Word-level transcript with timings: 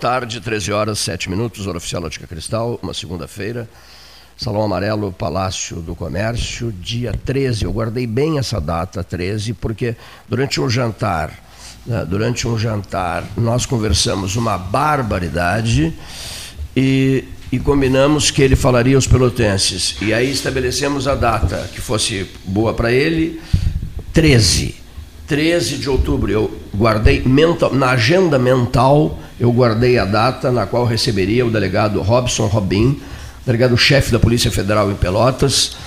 tarde. 0.00 0.40
13 0.40 0.72
horas, 0.72 0.98
7 0.98 1.28
minutos, 1.28 1.66
hora 1.66 1.76
oficial 1.76 2.02
Ótica 2.02 2.26
Cristal, 2.26 2.80
uma 2.82 2.94
segunda-feira. 2.94 3.68
Salão 4.36 4.62
Amarelo, 4.62 5.12
Palácio 5.12 5.76
do 5.76 5.94
Comércio, 5.94 6.72
dia 6.72 7.12
13. 7.12 7.66
Eu 7.66 7.72
guardei 7.72 8.06
bem 8.06 8.38
essa 8.38 8.58
data, 8.58 9.04
13, 9.04 9.52
porque 9.52 9.94
durante 10.26 10.58
um 10.58 10.70
jantar, 10.70 11.30
né, 11.86 12.06
durante 12.08 12.48
um 12.48 12.58
jantar, 12.58 13.22
nós 13.36 13.66
conversamos 13.66 14.36
uma 14.36 14.56
barbaridade 14.56 15.92
e, 16.74 17.24
e 17.52 17.58
combinamos 17.58 18.30
que 18.30 18.40
ele 18.40 18.56
falaria 18.56 18.96
aos 18.96 19.06
pelotenses. 19.06 19.96
E 20.00 20.14
aí 20.14 20.30
estabelecemos 20.30 21.06
a 21.06 21.14
data 21.14 21.68
que 21.74 21.80
fosse 21.82 22.26
boa 22.46 22.72
para 22.72 22.90
ele, 22.90 23.38
13. 24.14 24.76
13 25.26 25.76
de 25.76 25.90
outubro, 25.90 26.32
eu 26.32 26.50
guardei 26.74 27.22
mental, 27.22 27.74
na 27.74 27.90
agenda 27.90 28.38
mental, 28.38 29.20
eu 29.40 29.50
guardei 29.50 29.98
a 29.98 30.04
data 30.04 30.52
na 30.52 30.66
qual 30.66 30.84
receberia 30.84 31.46
o 31.46 31.50
delegado 31.50 32.02
Robson 32.02 32.46
Robin, 32.46 33.00
delegado-chefe 33.46 34.12
da 34.12 34.18
Polícia 34.18 34.50
Federal 34.50 34.92
em 34.92 34.94
Pelotas. 34.94 35.78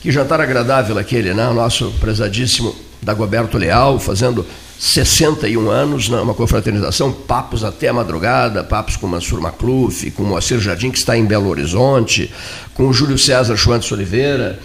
Que 0.00 0.10
jantar 0.10 0.40
agradável 0.40 0.96
aquele, 0.98 1.34
né? 1.34 1.46
O 1.46 1.52
nosso 1.52 1.90
prezadíssimo 2.00 2.74
Dagoberto 3.02 3.58
Leal, 3.58 4.00
fazendo 4.00 4.46
61 4.78 5.70
anos, 5.70 6.08
né? 6.08 6.18
uma 6.18 6.34
confraternização, 6.34 7.12
papos 7.12 7.62
até 7.62 7.88
a 7.88 7.92
madrugada, 7.92 8.64
papos 8.64 8.96
com 8.96 9.06
Mansur 9.06 9.40
Macluf, 9.40 10.10
com 10.12 10.24
Moacir 10.24 10.58
Jardim, 10.58 10.90
que 10.90 10.98
está 10.98 11.16
em 11.16 11.24
Belo 11.24 11.48
Horizonte, 11.48 12.32
com 12.72 12.88
o 12.88 12.92
Júlio 12.92 13.18
César 13.18 13.56
Schwantz 13.56 13.92
Oliveira, 13.92 14.58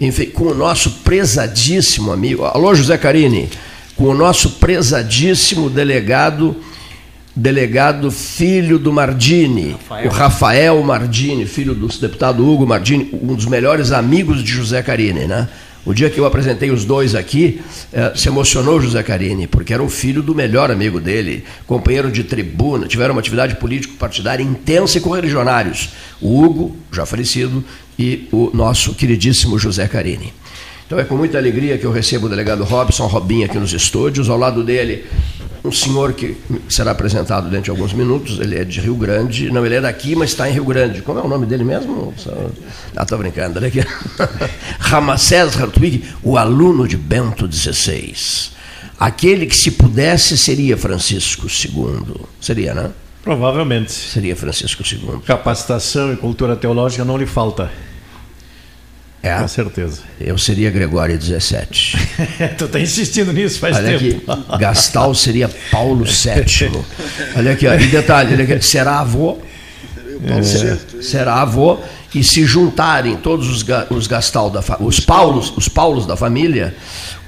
enfim, 0.00 0.26
com 0.26 0.46
o 0.46 0.54
nosso 0.54 0.90
prezadíssimo 1.04 2.12
amigo, 2.12 2.44
alô 2.44 2.74
José 2.74 2.98
Carini, 2.98 3.48
com 3.96 4.04
o 4.04 4.14
nosso 4.14 4.50
prezadíssimo 4.50 5.70
delegado, 5.70 6.56
delegado 7.36 8.10
filho 8.10 8.78
do 8.78 8.92
Mardini, 8.92 9.72
Rafael. 9.72 10.06
o 10.06 10.12
Rafael 10.12 10.82
Mardini, 10.82 11.46
filho 11.46 11.74
do 11.74 11.88
deputado 11.88 12.48
Hugo 12.48 12.66
Mardini, 12.66 13.10
um 13.12 13.34
dos 13.34 13.46
melhores 13.46 13.90
amigos 13.90 14.42
de 14.42 14.52
José 14.52 14.82
Carini, 14.82 15.26
né? 15.26 15.48
O 15.86 15.92
dia 15.92 16.08
que 16.08 16.18
eu 16.18 16.24
apresentei 16.24 16.70
os 16.70 16.84
dois 16.84 17.14
aqui, 17.14 17.60
eh, 17.92 18.12
se 18.14 18.28
emocionou 18.28 18.80
José 18.80 19.02
Carini, 19.02 19.46
porque 19.46 19.74
era 19.74 19.82
o 19.82 19.88
filho 19.88 20.22
do 20.22 20.34
melhor 20.34 20.70
amigo 20.70 20.98
dele, 20.98 21.44
companheiro 21.66 22.10
de 22.10 22.24
tribuna, 22.24 22.86
tiveram 22.86 23.12
uma 23.12 23.20
atividade 23.20 23.56
político-partidária 23.56 24.42
intensa 24.42 24.96
e 24.96 25.00
com 25.02 25.10
religionários. 25.10 25.90
O 26.22 26.42
Hugo, 26.42 26.74
já 26.90 27.04
falecido, 27.04 27.62
e 27.98 28.28
o 28.32 28.50
nosso 28.54 28.94
queridíssimo 28.94 29.58
José 29.58 29.86
Carini. 29.86 30.32
Então 30.86 30.98
é 30.98 31.04
com 31.04 31.16
muita 31.16 31.38
alegria 31.38 31.76
que 31.76 31.84
eu 31.84 31.92
recebo 31.92 32.26
o 32.26 32.28
delegado 32.28 32.62
Robson 32.62 33.06
Robinho 33.06 33.46
aqui 33.46 33.58
nos 33.58 33.72
estúdios. 33.72 34.28
Ao 34.28 34.38
lado 34.38 34.62
dele, 34.62 35.04
um 35.64 35.72
senhor 35.72 36.12
que 36.12 36.36
será 36.68 36.90
apresentado 36.90 37.48
dentro 37.48 37.64
de 37.64 37.70
alguns 37.70 37.94
minutos. 37.94 38.38
Ele 38.38 38.58
é 38.58 38.64
de 38.64 38.80
Rio 38.80 38.94
Grande. 38.94 39.50
Não, 39.50 39.64
ele 39.64 39.76
é 39.76 39.80
daqui, 39.80 40.14
mas 40.14 40.30
está 40.30 40.48
em 40.48 40.52
Rio 40.52 40.64
Grande. 40.66 41.00
Como 41.00 41.18
é 41.18 41.22
o 41.22 41.28
nome 41.28 41.46
dele 41.46 41.64
mesmo? 41.64 42.12
Ah, 42.94 43.02
estou 43.02 43.16
brincando. 43.16 43.58
Olha 43.58 43.68
aqui. 43.68 43.80
Ramacés 44.78 45.58
Hartwig, 45.58 46.04
o 46.22 46.36
aluno 46.36 46.86
de 46.86 46.98
Bento 46.98 47.50
XVI. 47.50 48.14
Aquele 49.00 49.46
que, 49.46 49.56
se 49.56 49.70
pudesse, 49.70 50.36
seria 50.36 50.76
Francisco 50.76 51.46
II. 51.46 52.14
Seria, 52.40 52.74
né? 52.74 52.90
Provavelmente. 53.22 53.90
Seria 53.90 54.36
Francisco 54.36 54.82
II. 54.82 55.20
Capacitação 55.26 56.12
e 56.12 56.16
cultura 56.16 56.54
teológica 56.54 57.06
não 57.06 57.16
lhe 57.16 57.26
falta. 57.26 57.72
É. 59.24 59.40
Com 59.40 59.48
certeza. 59.48 60.02
Eu 60.20 60.36
seria 60.36 60.70
Gregório 60.70 61.16
17. 61.16 61.96
tu 62.58 62.66
está 62.66 62.78
insistindo 62.78 63.32
nisso 63.32 63.58
faz 63.58 63.74
olha 63.74 63.98
tempo. 63.98 64.30
Aqui, 64.30 64.58
Gastal 64.58 65.14
seria 65.14 65.50
Paulo 65.70 66.04
VII. 66.04 66.84
Olha 67.34 67.52
aqui, 67.52 67.66
ó, 67.66 67.74
e 67.74 67.86
detalhe, 67.86 68.34
olha 68.34 68.44
aqui, 68.44 68.62
será 68.62 69.00
avô. 69.00 69.38
É. 70.26 71.02
Será 71.02 71.40
avô 71.40 71.78
e 72.14 72.22
se 72.22 72.44
juntarem 72.44 73.16
todos 73.16 73.48
os, 73.48 73.64
os 73.90 74.06
Gastal 74.06 74.50
da 74.50 74.62
os 74.80 75.00
Paulos, 75.00 75.54
os 75.56 75.68
Paulos 75.68 76.06
da 76.06 76.16
família, 76.16 76.74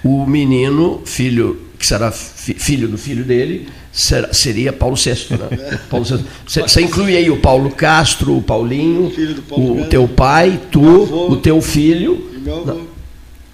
o 0.04 0.26
menino, 0.26 1.00
filho 1.06 1.65
que 1.86 1.88
será 1.88 2.10
filho 2.10 2.88
do 2.88 2.98
filho 2.98 3.24
dele, 3.24 3.68
será, 3.92 4.32
seria 4.34 4.72
Paulo 4.72 4.96
VI. 4.96 5.36
Né? 5.36 5.80
Paulo 5.88 6.04
VI. 6.04 6.24
Você 6.46 6.82
inclui 6.82 7.16
aí 7.16 7.30
o 7.30 7.40
Paulo 7.40 7.70
Castro, 7.70 8.36
o 8.36 8.42
Paulinho, 8.42 9.12
o, 9.50 9.82
o 9.82 9.86
teu 9.86 10.08
pai, 10.08 10.60
tu, 10.70 10.84
avô, 10.84 11.28
o 11.30 11.36
teu 11.36 11.62
filho 11.62 12.28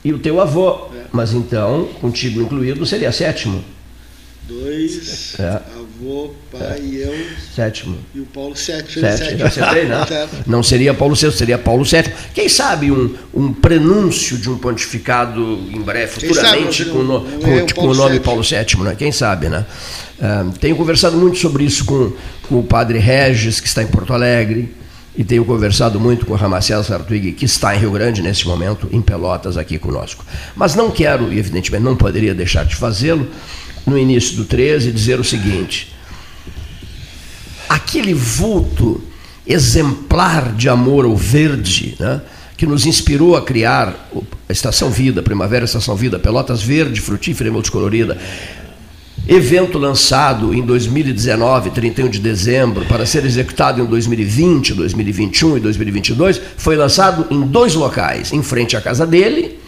e, 0.03 0.09
e 0.09 0.13
o 0.13 0.19
teu 0.19 0.41
avô. 0.41 0.87
É. 0.95 1.05
Mas 1.13 1.35
então, 1.35 1.89
contigo 2.01 2.41
incluído, 2.41 2.87
seria 2.87 3.13
sétimo. 3.13 3.63
Dois, 4.49 5.39
é. 5.39 5.61
Pai 6.51 6.79
é. 6.79 6.81
e 6.81 7.03
eu. 7.03 7.27
Sétimo. 7.55 7.99
E 8.15 8.21
o 8.21 8.27
Paulo 8.27 8.57
sete. 8.57 9.01
Sete, 9.01 9.37
já 9.37 9.47
acertei, 9.47 9.85
né? 9.85 10.05
Não 10.47 10.63
seria 10.63 10.93
Paulo 10.95 11.15
VI, 11.15 11.33
seria 11.33 11.59
Paulo 11.59 11.85
VII. 11.85 12.13
Quem 12.35 12.49
sabe 12.49 12.91
um, 12.91 13.15
um 13.33 13.53
prenúncio 13.53 14.37
de 14.37 14.51
um 14.51 14.59
pontificado 14.59 15.41
em 15.73 15.81
breve, 15.81 16.13
futuramente, 16.13 16.85
com, 16.87 17.03
no, 17.03 17.21
com, 17.21 17.75
com 17.75 17.87
o 17.89 17.95
nome 17.95 18.21
Paulo 18.21 18.43
VII, 18.43 18.83
né? 18.83 18.95
Quem 18.97 19.13
sabe, 19.13 19.49
né? 19.49 19.65
Uh, 20.19 20.51
tenho 20.59 20.77
conversado 20.77 21.17
muito 21.17 21.39
sobre 21.39 21.65
isso 21.65 21.85
com, 21.85 22.13
com 22.49 22.59
o 22.59 22.63
padre 22.63 22.99
Regis, 22.99 23.61
que 23.61 23.67
está 23.67 23.83
em 23.83 23.87
Porto 23.87 24.13
Alegre, 24.13 24.75
e 25.17 25.23
tenho 25.25 25.45
conversado 25.45 26.01
muito 26.01 26.25
com 26.25 26.33
o 26.33 26.37
Ramacés 26.37 26.87
Sartwig, 26.87 27.33
que 27.33 27.45
está 27.45 27.77
em 27.77 27.79
Rio 27.79 27.91
Grande 27.91 28.23
nesse 28.23 28.47
momento, 28.47 28.89
em 28.91 29.01
Pelotas, 29.01 29.57
aqui 29.57 29.79
conosco. 29.79 30.25
Mas 30.57 30.75
não 30.75 30.91
quero, 30.91 31.33
e 31.33 31.39
evidentemente 31.39 31.85
não 31.85 31.97
poderia 31.97 32.35
deixar 32.35 32.65
de 32.65 32.75
fazê-lo, 32.75 33.29
no 33.87 33.99
início 33.99 34.37
do 34.37 34.45
13, 34.45 34.91
dizer 34.91 35.21
o 35.21 35.25
seguinte: 35.25 35.92
aquele 37.75 38.13
vulto 38.13 39.01
exemplar 39.47 40.53
de 40.53 40.69
amor 40.69 41.05
ao 41.07 41.17
verde, 41.17 41.97
né, 41.99 42.21
que 42.57 42.67
nos 42.67 42.85
inspirou 42.85 43.35
a 43.35 43.43
criar 43.43 44.11
a 44.49 44.53
Estação 44.53 44.91
Vida, 44.91 45.23
Primavera 45.23 45.65
Estação 45.65 45.97
Vida, 45.97 46.19
Pelotas 46.19 46.63
Verde, 46.63 47.01
frutífera 47.01 47.49
e 47.49 47.53
multicolorida, 47.53 48.19
evento 49.27 49.79
lançado 49.79 50.53
em 50.53 50.61
2019, 50.61 51.71
31 51.71 52.09
de 52.09 52.19
dezembro, 52.19 52.85
para 52.85 53.07
ser 53.07 53.25
executado 53.25 53.81
em 53.81 53.87
2020, 53.87 54.75
2021 54.75 55.57
e 55.57 55.61
2022, 55.61 56.43
foi 56.59 56.77
lançado 56.77 57.27
em 57.31 57.41
dois 57.41 57.75
locais, 57.75 58.33
em 58.33 58.43
frente 58.43 58.77
à 58.77 58.83
casa 58.83 59.07
dele 59.07 59.62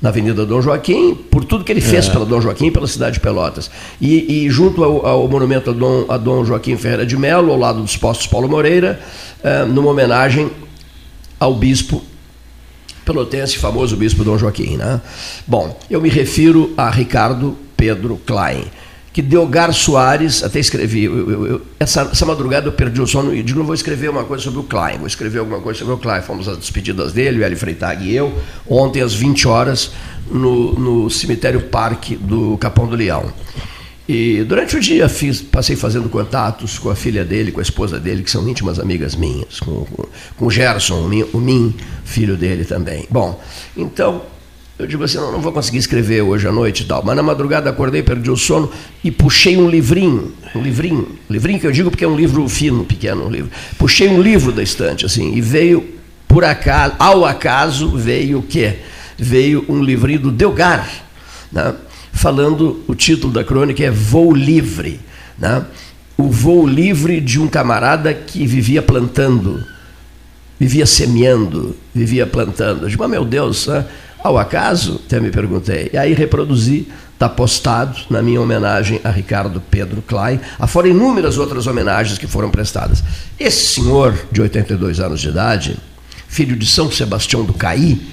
na 0.00 0.10
Avenida 0.10 0.44
Dom 0.44 0.60
Joaquim, 0.60 1.14
por 1.14 1.44
tudo 1.44 1.64
que 1.64 1.72
ele 1.72 1.80
fez 1.80 2.08
é. 2.08 2.12
pela 2.12 2.24
Dom 2.24 2.40
Joaquim 2.40 2.66
e 2.66 2.70
pela 2.70 2.86
cidade 2.86 3.14
de 3.14 3.20
Pelotas. 3.20 3.70
E, 4.00 4.44
e 4.44 4.50
junto 4.50 4.84
ao, 4.84 5.06
ao, 5.06 5.28
monumento 5.28 5.70
a 5.70 5.72
Dom, 5.72 6.04
a 6.08 6.16
Dom 6.16 6.44
Joaquim 6.44 6.76
Ferreira 6.76 7.06
de 7.06 7.16
Melo, 7.16 7.52
ao 7.52 7.58
lado 7.58 7.80
dos 7.80 7.96
postos 7.96 8.26
Paulo 8.26 8.48
Moreira, 8.48 9.00
é, 9.42 9.64
numa 9.64 9.90
homenagem 9.90 10.50
ao 11.40 11.54
bispo 11.54 12.02
pelotense, 13.04 13.56
famoso 13.56 13.96
bispo 13.96 14.24
Dom 14.24 14.36
Joaquim. 14.36 14.76
Né? 14.76 15.00
Bom, 15.46 15.78
eu 15.88 16.00
me 16.00 16.08
refiro 16.08 16.74
a 16.76 16.90
Ricardo 16.90 17.56
Pedro 17.76 18.20
Klein 18.26 18.64
que 19.16 19.22
Delgar 19.22 19.72
Soares, 19.72 20.42
até 20.42 20.60
escrevi, 20.60 21.04
eu, 21.04 21.30
eu, 21.30 21.46
eu, 21.46 21.62
essa, 21.80 22.02
essa, 22.02 22.26
madrugada 22.26 22.66
eu 22.66 22.72
perdi 22.72 23.00
o 23.00 23.06
sono 23.06 23.34
e 23.34 23.42
digo, 23.42 23.58
não 23.58 23.64
vou 23.64 23.74
escrever 23.74 24.10
uma 24.10 24.24
coisa 24.24 24.44
sobre 24.44 24.60
o 24.60 24.62
Klein, 24.62 24.98
vou 24.98 25.06
escrever 25.06 25.38
alguma 25.38 25.58
coisa 25.58 25.78
sobre 25.78 25.94
o 25.94 25.96
Klein. 25.96 26.20
Fomos 26.20 26.46
às 26.46 26.58
despedidas 26.58 27.14
dele, 27.14 27.40
o 27.40 27.42
Eli 27.42 27.56
Freitag 27.56 28.06
e 28.06 28.14
eu, 28.14 28.30
ontem 28.68 29.00
às 29.00 29.14
20 29.14 29.48
horas, 29.48 29.90
no, 30.30 30.74
no 30.74 31.08
cemitério 31.08 31.62
Parque 31.62 32.14
do 32.14 32.58
Capão 32.58 32.86
do 32.86 32.94
Leão. 32.94 33.32
E 34.06 34.44
durante 34.44 34.76
o 34.76 34.80
dia 34.80 35.08
fiz, 35.08 35.40
passei 35.40 35.76
fazendo 35.76 36.10
contatos 36.10 36.78
com 36.78 36.90
a 36.90 36.94
filha 36.94 37.24
dele, 37.24 37.52
com 37.52 37.60
a 37.60 37.62
esposa 37.62 37.98
dele, 37.98 38.22
que 38.22 38.30
são 38.30 38.46
íntimas 38.46 38.78
amigas 38.78 39.14
minhas, 39.14 39.60
com, 39.60 39.86
com, 39.86 40.04
com 40.36 40.44
o 40.44 40.50
Gerson, 40.50 41.08
o 41.32 41.38
Min, 41.40 41.74
filho 42.04 42.36
dele 42.36 42.66
também. 42.66 43.06
Bom, 43.08 43.42
então 43.74 44.35
eu 44.78 44.86
digo 44.86 45.04
assim, 45.04 45.16
não, 45.16 45.32
não 45.32 45.40
vou 45.40 45.52
conseguir 45.52 45.78
escrever 45.78 46.20
hoje 46.22 46.46
à 46.46 46.52
noite 46.52 46.82
e 46.82 46.86
tal. 46.86 47.02
Mas 47.02 47.16
na 47.16 47.22
madrugada 47.22 47.70
acordei, 47.70 48.02
perdi 48.02 48.30
o 48.30 48.36
sono 48.36 48.70
e 49.02 49.10
puxei 49.10 49.56
um 49.56 49.70
livrinho, 49.70 50.32
um 50.54 50.60
livrinho, 50.60 51.18
livrinho 51.30 51.58
que 51.58 51.66
eu 51.66 51.72
digo 51.72 51.90
porque 51.90 52.04
é 52.04 52.08
um 52.08 52.16
livro 52.16 52.46
fino, 52.48 52.84
pequeno 52.84 53.26
um 53.26 53.30
livro. 53.30 53.50
Puxei 53.78 54.08
um 54.08 54.20
livro 54.20 54.52
da 54.52 54.62
estante, 54.62 55.06
assim, 55.06 55.34
e 55.34 55.40
veio, 55.40 55.94
por 56.28 56.44
acaso, 56.44 56.94
ao 56.98 57.24
acaso, 57.24 57.96
veio 57.96 58.40
o 58.40 58.42
quê? 58.42 58.76
Veio 59.16 59.64
um 59.68 59.82
livrinho 59.82 60.20
do 60.20 60.30
Delgar, 60.30 60.88
né? 61.50 61.74
falando, 62.12 62.82
o 62.86 62.94
título 62.94 63.32
da 63.32 63.44
crônica 63.44 63.82
é 63.82 63.90
Voo 63.90 64.34
Livre, 64.34 65.00
né? 65.38 65.64
o 66.16 66.30
voo 66.30 66.66
livre 66.66 67.20
de 67.20 67.38
um 67.38 67.46
camarada 67.46 68.12
que 68.14 68.46
vivia 68.46 68.80
plantando, 68.80 69.62
vivia 70.58 70.86
semeando, 70.86 71.76
vivia 71.94 72.26
plantando. 72.26 72.84
Eu 72.84 72.88
digo, 72.88 73.02
mas 73.02 73.10
meu 73.10 73.24
Deus, 73.24 73.66
né? 73.66 73.84
Ao 74.26 74.36
acaso, 74.36 75.00
até 75.06 75.20
me 75.20 75.30
perguntei. 75.30 75.88
E 75.92 75.96
aí 75.96 76.12
reproduzi, 76.12 76.88
está 77.14 77.28
postado 77.28 77.96
na 78.10 78.20
minha 78.20 78.40
homenagem 78.40 79.00
a 79.04 79.08
Ricardo 79.08 79.62
Pedro 79.70 80.02
Klein, 80.02 80.40
afora 80.58 80.88
inúmeras 80.88 81.38
outras 81.38 81.68
homenagens 81.68 82.18
que 82.18 82.26
foram 82.26 82.50
prestadas. 82.50 83.04
Esse 83.38 83.74
senhor, 83.74 84.18
de 84.32 84.42
82 84.42 84.98
anos 84.98 85.20
de 85.20 85.28
idade, 85.28 85.76
filho 86.26 86.56
de 86.56 86.66
São 86.66 86.90
Sebastião 86.90 87.44
do 87.44 87.54
Caí, 87.54 88.04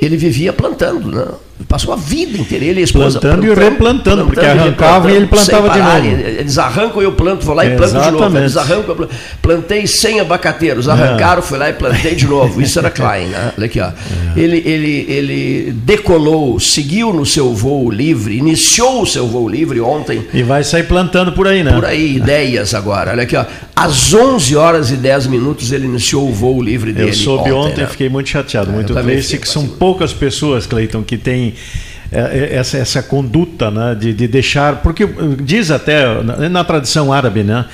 ele 0.00 0.16
vivia 0.16 0.52
plantando, 0.52 1.10
né? 1.10 1.26
Passou 1.68 1.94
a 1.94 1.96
vida 1.96 2.36
inteira, 2.36 2.64
ele 2.64 2.80
e 2.80 2.82
a 2.82 2.84
esposa. 2.84 3.20
Plantando, 3.20 3.46
e 3.46 3.54
replantando, 3.54 4.26
porque 4.26 4.44
arrancava 4.44 5.10
e 5.10 5.14
ele 5.14 5.26
plantava 5.26 5.70
de 5.70 5.78
novo. 5.78 6.20
Eles 6.26 6.58
arrancam 6.58 7.00
e 7.00 7.04
eu 7.04 7.12
planto, 7.12 7.46
vou 7.46 7.54
lá 7.54 7.64
e 7.64 7.76
planto 7.76 8.00
de 8.00 8.10
novo. 8.10 8.38
Eles 8.38 8.56
arrancam, 8.56 8.88
eu 8.88 8.96
planto. 8.96 9.14
plantei 9.40 9.86
100 9.86 10.20
abacateiros, 10.20 10.88
arrancaram, 10.88 11.42
fui 11.42 11.56
lá 11.56 11.70
e 11.70 11.72
plantei 11.72 12.16
de 12.16 12.26
novo. 12.26 12.60
Isso 12.60 12.78
era 12.78 12.90
Klein, 12.94 13.28
né? 13.28 13.52
Olha 13.56 13.66
aqui, 13.66 13.80
ó. 13.80 13.90
Ele, 14.36 14.62
ele, 14.66 15.06
ele 15.08 15.72
decolou, 15.84 16.58
seguiu 16.58 17.12
no 17.12 17.24
seu 17.24 17.54
voo 17.54 17.88
livre, 17.88 18.36
iniciou 18.36 19.02
o 19.02 19.06
seu 19.06 19.28
voo 19.28 19.48
livre 19.48 19.80
ontem. 19.80 20.26
E 20.34 20.42
vai 20.42 20.64
sair 20.64 20.84
plantando 20.84 21.32
por 21.32 21.46
aí, 21.46 21.62
né? 21.62 21.72
Por 21.72 21.84
aí, 21.84 22.16
ideias 22.16 22.74
agora. 22.74 23.12
Olha 23.12 23.22
aqui, 23.22 23.36
ó. 23.36 23.44
Às 23.76 24.12
11 24.12 24.56
horas 24.56 24.90
e 24.90 24.96
10 24.96 25.26
minutos 25.28 25.72
ele 25.72 25.86
iniciou 25.86 26.28
o 26.28 26.32
voo 26.32 26.62
livre 26.62 26.92
dele. 26.92 27.10
Eu 27.10 27.14
soube 27.14 27.50
ontem, 27.50 27.72
ontem 27.72 27.80
né? 27.82 27.86
fiquei 27.88 28.08
muito 28.08 28.28
chateado, 28.28 28.70
é, 28.70 28.74
muito 28.74 28.94
triste, 28.94 29.38
que 29.38 29.48
são 29.48 29.66
poucas 29.66 30.12
pessoas, 30.12 30.66
Cleiton, 30.66 31.02
que 31.02 31.16
têm 31.16 31.43
é, 32.12 32.20
é, 32.20 32.54
essa, 32.54 32.78
essa 32.78 33.02
conduta 33.02 33.70
né, 33.70 33.96
de, 33.98 34.12
de 34.12 34.28
deixar. 34.28 34.76
Porque 34.76 35.04
diz 35.42 35.70
até 35.70 36.22
na, 36.22 36.48
na 36.48 36.64
tradição 36.64 37.12
árabe, 37.12 37.42
né, 37.42 37.64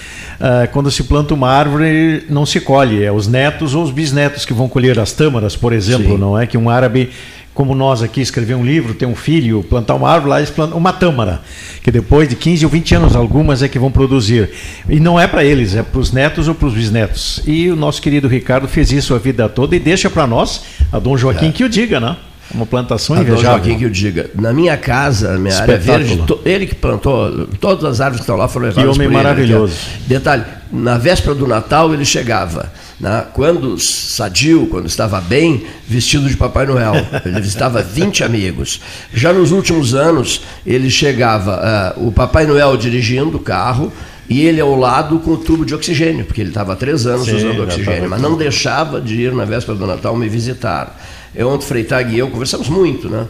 uh, 0.40 0.70
quando 0.72 0.90
se 0.90 1.04
planta 1.04 1.34
uma 1.34 1.50
árvore, 1.50 2.24
não 2.30 2.46
se 2.46 2.60
colhe, 2.60 3.04
é 3.04 3.12
os 3.12 3.26
netos 3.28 3.74
ou 3.74 3.82
os 3.82 3.90
bisnetos 3.90 4.46
que 4.46 4.54
vão 4.54 4.68
colher 4.68 4.98
as 4.98 5.12
tâmaras, 5.12 5.56
por 5.56 5.72
exemplo, 5.72 6.12
Sim. 6.12 6.18
não 6.18 6.38
é? 6.38 6.46
Que 6.46 6.56
um 6.56 6.70
árabe 6.70 7.10
como 7.52 7.74
nós 7.74 8.02
aqui 8.02 8.22
escrever 8.22 8.54
um 8.54 8.64
livro, 8.64 8.94
ter 8.94 9.04
um 9.04 9.14
filho, 9.14 9.62
plantar 9.62 9.94
uma 9.94 10.08
árvore, 10.08 10.30
lá 10.30 10.38
eles 10.38 10.48
plantam 10.48 10.78
uma 10.78 10.94
tâmara, 10.94 11.42
que 11.82 11.90
depois 11.90 12.26
de 12.26 12.36
15 12.36 12.64
ou 12.64 12.70
20 12.70 12.94
anos, 12.94 13.16
algumas 13.16 13.62
é 13.62 13.68
que 13.68 13.78
vão 13.78 13.90
produzir. 13.90 14.48
E 14.88 14.98
não 15.00 15.20
é 15.20 15.26
para 15.26 15.44
eles, 15.44 15.74
é 15.74 15.82
para 15.82 16.00
os 16.00 16.12
netos 16.12 16.48
ou 16.48 16.54
para 16.54 16.68
os 16.68 16.74
bisnetos. 16.74 17.42
E 17.46 17.68
o 17.68 17.76
nosso 17.76 18.00
querido 18.00 18.28
Ricardo 18.28 18.66
fez 18.66 18.92
isso 18.92 19.14
a 19.14 19.18
vida 19.18 19.48
toda 19.48 19.76
e 19.76 19.80
deixa 19.80 20.08
para 20.08 20.26
nós, 20.26 20.62
a 20.90 20.98
Dom 20.98 21.18
Joaquim, 21.18 21.48
é. 21.48 21.52
que 21.52 21.64
o 21.64 21.68
diga, 21.68 22.00
né? 22.00 22.16
Uma 22.52 22.66
plantação 22.66 23.16
a 23.16 23.20
invejável. 23.20 23.42
Joaquim 23.42 23.78
que 23.78 23.84
eu 23.84 23.90
diga. 23.90 24.30
Na 24.34 24.52
minha 24.52 24.76
casa, 24.76 25.38
minha 25.38 25.56
área 25.56 25.78
verde, 25.78 26.22
ele 26.44 26.66
que 26.66 26.74
plantou, 26.74 27.46
todas 27.60 27.84
as 27.84 28.00
árvores 28.00 28.20
que 28.20 28.22
estão 28.22 28.36
lá 28.36 28.48
foram 28.48 28.66
levadas 28.66 28.96
Que 28.96 28.96
homem 28.96 29.08
maravilhoso. 29.08 29.74
Ele, 30.00 30.08
Detalhe, 30.08 30.44
na 30.72 30.98
véspera 30.98 31.34
do 31.34 31.46
Natal 31.46 31.92
ele 31.94 32.04
chegava. 32.04 32.72
Né, 32.98 33.24
quando 33.32 33.78
sadio, 33.78 34.66
quando 34.66 34.86
estava 34.86 35.22
bem, 35.22 35.64
vestido 35.88 36.28
de 36.28 36.36
Papai 36.36 36.66
Noel. 36.66 36.94
Ele 37.24 37.40
visitava 37.40 37.80
20 37.82 38.24
amigos. 38.24 38.80
Já 39.14 39.32
nos 39.32 39.52
últimos 39.52 39.94
anos, 39.94 40.42
ele 40.66 40.90
chegava, 40.90 41.94
uh, 41.96 42.08
o 42.08 42.12
Papai 42.12 42.44
Noel 42.46 42.76
dirigindo 42.76 43.38
o 43.38 43.40
carro, 43.40 43.90
e 44.28 44.42
ele 44.42 44.60
ao 44.60 44.76
lado 44.76 45.18
com 45.18 45.32
o 45.32 45.36
tubo 45.36 45.64
de 45.64 45.74
oxigênio, 45.74 46.24
porque 46.24 46.40
ele 46.40 46.50
estava 46.50 46.74
há 46.74 46.76
três 46.76 47.04
anos 47.04 47.26
Sim, 47.26 47.36
usando 47.36 47.64
oxigênio, 47.64 48.08
mas 48.08 48.20
não 48.20 48.36
deixava 48.36 49.00
de 49.00 49.22
ir 49.22 49.32
na 49.32 49.44
véspera 49.44 49.76
do 49.76 49.86
Natal 49.86 50.14
me 50.14 50.28
visitar. 50.28 50.96
Eu, 51.34 51.48
ontem, 51.48 51.66
Freitag 51.66 52.14
e 52.14 52.18
eu 52.18 52.28
conversamos 52.28 52.68
muito, 52.68 53.08
né? 53.08 53.26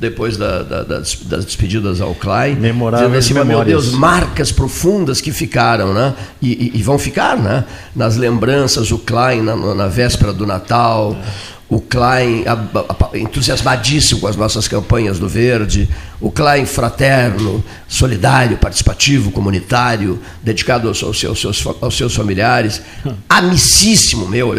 Depois 0.00 0.36
da, 0.36 0.62
da, 0.62 0.82
das, 0.82 1.14
das, 1.14 1.44
despedidas 1.44 2.00
ao 2.00 2.14
Klein. 2.14 2.56
Memoráveis 2.56 3.24
assim, 3.24 3.34
Meu 3.44 3.64
Deus, 3.64 3.92
marcas 3.92 4.50
profundas 4.50 5.20
que 5.20 5.30
ficaram, 5.30 5.94
né? 5.94 6.14
E, 6.40 6.72
e, 6.74 6.78
e, 6.78 6.82
vão 6.82 6.98
ficar, 6.98 7.36
né? 7.36 7.64
Nas 7.94 8.16
lembranças, 8.16 8.90
o 8.90 8.98
Klein 8.98 9.42
na, 9.42 9.54
na 9.54 9.86
véspera 9.86 10.32
do 10.32 10.44
Natal. 10.44 11.16
É 11.16 11.61
o 11.72 11.80
Klein 11.80 12.44
entusiasmadíssimo 13.14 14.20
com 14.20 14.26
as 14.26 14.36
nossas 14.36 14.68
campanhas 14.68 15.18
do 15.18 15.26
Verde, 15.26 15.88
o 16.20 16.30
Klein 16.30 16.66
fraterno, 16.66 17.64
solidário, 17.88 18.58
participativo, 18.58 19.30
comunitário, 19.30 20.20
dedicado 20.42 20.86
aos, 20.86 21.02
aos, 21.02 21.18
seus, 21.18 21.66
aos 21.80 21.96
seus 21.96 22.14
familiares, 22.14 22.82
amicíssimo 23.26 24.28
meu, 24.28 24.52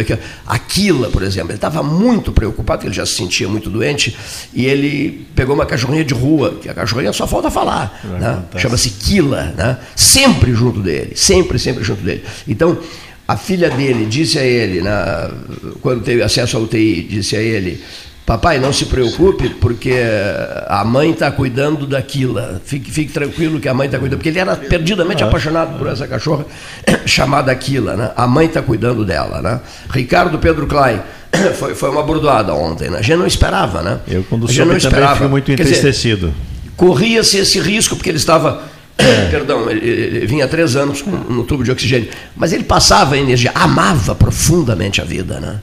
Aquila, 0.48 1.12
por 1.12 1.22
exemplo, 1.22 1.50
ele 1.50 1.58
estava 1.58 1.84
muito 1.84 2.32
preocupado, 2.32 2.80
porque 2.80 2.88
ele 2.88 2.96
já 2.96 3.06
se 3.06 3.14
sentia 3.14 3.48
muito 3.48 3.70
doente, 3.70 4.18
e 4.52 4.66
ele 4.66 5.28
pegou 5.36 5.54
uma 5.54 5.68
cachorrinha 5.68 6.04
de 6.04 6.16
rua, 6.16 6.58
que 6.60 6.68
a 6.68 6.74
cachorrinha 6.74 7.14
só 7.14 7.28
falta 7.28 7.52
falar, 7.52 8.02
né? 8.04 8.44
chama-se 8.58 8.90
Quila, 8.90 9.54
né? 9.56 9.78
sempre 9.96 10.52
junto 10.56 10.80
dele, 10.80 11.14
sempre, 11.16 11.60
sempre 11.60 11.84
junto 11.84 12.02
dele. 12.02 12.24
Então, 12.48 12.80
a 13.28 13.38
filha 13.38 13.70
dele 13.70 14.06
disse 14.06 14.38
a 14.38 14.44
ele, 14.44 14.82
na, 14.82 15.30
quando 15.82 16.04
teve 16.04 16.22
acesso 16.22 16.58
à 16.58 16.60
UTI, 16.60 17.04
disse 17.04 17.36
a 17.36 17.42
ele: 17.42 17.82
Papai, 18.26 18.58
não 18.58 18.72
se 18.72 18.86
preocupe, 18.86 19.50
porque 19.50 19.94
a 20.68 20.84
mãe 20.86 21.12
está 21.12 21.30
cuidando 21.30 21.86
daquilo. 21.86 22.40
Fique, 22.64 22.90
fique, 22.90 23.12
tranquilo 23.12 23.60
que 23.60 23.68
a 23.68 23.74
mãe 23.74 23.88
está 23.88 24.00
cuidando. 24.00 24.20
Porque 24.20 24.30
ele 24.30 24.40
era 24.40 24.56
perdidamente 24.56 25.24
apaixonado 25.24 25.78
por 25.78 25.88
essa 25.88 26.08
cachorra 26.08 26.46
chamada 27.06 27.52
Aquila. 27.52 27.98
Né? 27.98 28.12
A 28.16 28.26
mãe 28.26 28.48
está 28.48 28.62
cuidando 28.62 29.04
dela. 29.04 29.42
Né? 29.42 29.60
Ricardo 29.90 30.40
Pedro 30.40 30.68
Klein. 30.68 31.02
Foi, 31.58 31.74
foi 31.74 31.90
uma 31.90 32.04
bordoada 32.04 32.54
ontem. 32.54 32.92
Né? 32.92 33.00
A 33.00 33.02
gente 33.02 33.18
não 33.18 33.26
esperava, 33.26 33.82
né? 33.82 34.00
Eu, 34.08 34.24
quando 34.30 34.48
soube, 34.48 34.70
não 34.70 34.78
esperava. 34.78 35.16
fui 35.16 35.28
muito 35.28 35.52
entristecido. 35.52 36.32
Corria-se 36.78 37.40
esse 37.40 37.60
risco, 37.60 37.96
porque 37.96 38.12
ele 38.12 38.20
estava 38.20 38.62
é. 38.98 39.30
Perdão, 39.30 39.70
ele, 39.70 39.88
ele, 39.88 40.26
vinha 40.28 40.46
há 40.46 40.48
três 40.48 40.76
anos 40.76 41.02
com, 41.02 41.12
no 41.12 41.44
tubo 41.44 41.64
de 41.64 41.72
oxigênio. 41.72 42.10
Mas 42.36 42.54
ele 42.54 42.64
passava 42.64 43.18
energia, 43.18 43.52
amava 43.56 44.14
profundamente 44.14 45.02
a 45.02 45.04
vida, 45.04 45.40
né? 45.40 45.62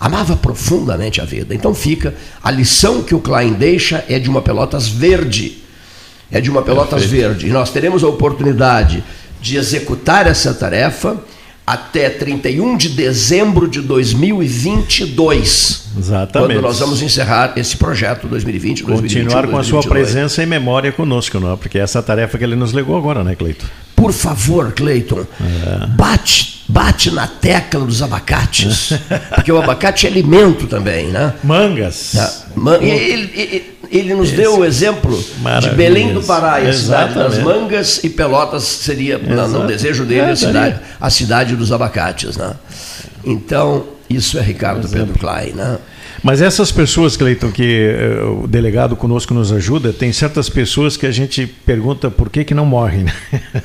Amava 0.00 0.36
profundamente 0.36 1.20
a 1.20 1.24
vida. 1.24 1.54
Então 1.54 1.74
fica, 1.74 2.12
a 2.42 2.50
lição 2.50 3.02
que 3.02 3.14
o 3.14 3.20
Klein 3.20 3.52
deixa 3.52 4.04
é 4.08 4.18
de 4.18 4.28
uma 4.28 4.42
Pelotas 4.42 4.88
verde. 4.88 5.62
É 6.30 6.40
de 6.40 6.50
uma 6.50 6.62
Pelotas 6.62 7.02
Perfeito. 7.02 7.22
verde. 7.22 7.46
E 7.46 7.50
nós 7.50 7.70
teremos 7.70 8.02
a 8.02 8.08
oportunidade 8.08 9.04
de 9.40 9.56
executar 9.56 10.26
essa 10.26 10.52
tarefa 10.52 11.22
até 11.66 12.10
31 12.10 12.76
de 12.76 12.90
dezembro 12.90 13.68
de 13.68 13.80
2022. 13.80 15.82
Exatamente. 15.98 16.54
Quando 16.54 16.62
nós 16.62 16.78
vamos 16.78 17.02
encerrar 17.02 17.52
esse 17.56 17.76
projeto 17.76 18.26
2020, 18.26 18.82
Continuar 18.82 19.46
com 19.46 19.58
a 19.58 19.64
sua 19.64 19.82
presença 19.82 20.42
e 20.42 20.46
memória 20.46 20.90
conosco, 20.90 21.38
não? 21.38 21.52
É? 21.52 21.56
Porque 21.56 21.78
essa 21.78 21.98
é 21.98 22.00
a 22.00 22.02
tarefa 22.02 22.38
que 22.38 22.44
ele 22.44 22.56
nos 22.56 22.72
legou 22.72 22.96
agora, 22.96 23.22
né, 23.22 23.34
Cleiton? 23.34 23.66
Por 23.94 24.12
favor, 24.12 24.72
Cleiton, 24.72 25.20
é. 25.20 25.86
bate, 25.86 26.61
bate 26.72 27.10
na 27.10 27.26
tecla 27.26 27.84
dos 27.84 28.00
abacates, 28.00 28.94
porque 29.34 29.52
o 29.52 29.60
abacate 29.60 30.06
é 30.06 30.10
alimento 30.10 30.66
também, 30.66 31.08
né? 31.08 31.34
Mangas. 31.44 32.14
É. 32.14 32.30
Man 32.56 32.78
ele, 32.80 33.30
ele, 33.34 33.78
ele, 33.90 34.14
nos 34.14 34.28
Esse 34.28 34.36
deu 34.36 34.58
o 34.58 34.64
exemplo 34.64 35.22
de 35.60 35.70
Belém 35.70 36.14
do 36.14 36.22
Pará, 36.22 36.56
a 36.56 36.72
cidade 36.72 37.14
das 37.14 37.38
mangas, 37.38 38.00
e 38.02 38.08
Pelotas 38.08 38.62
seria, 38.62 39.18
no 39.18 39.66
desejo 39.66 40.04
dele, 40.04 40.30
a 40.30 40.36
cidade, 40.36 40.80
a 40.98 41.10
cidade 41.10 41.56
dos 41.56 41.70
abacates. 41.70 42.38
Né? 42.38 42.54
Então, 43.22 43.84
isso 44.08 44.38
é 44.38 44.42
Ricardo 44.42 44.88
Pedro 44.88 45.18
Klein. 45.18 45.52
Né? 45.52 45.76
Mas 46.22 46.40
essas 46.40 46.70
pessoas, 46.70 47.16
Cleiton, 47.16 47.50
que 47.50 47.90
uh, 48.22 48.44
o 48.44 48.46
delegado 48.46 48.94
conosco 48.94 49.34
nos 49.34 49.50
ajuda, 49.50 49.92
tem 49.92 50.12
certas 50.12 50.48
pessoas 50.48 50.96
que 50.96 51.04
a 51.04 51.10
gente 51.10 51.46
pergunta 51.46 52.10
por 52.10 52.30
que, 52.30 52.44
que 52.44 52.54
não 52.54 52.64
morrem, 52.64 53.04
né? 53.04 53.12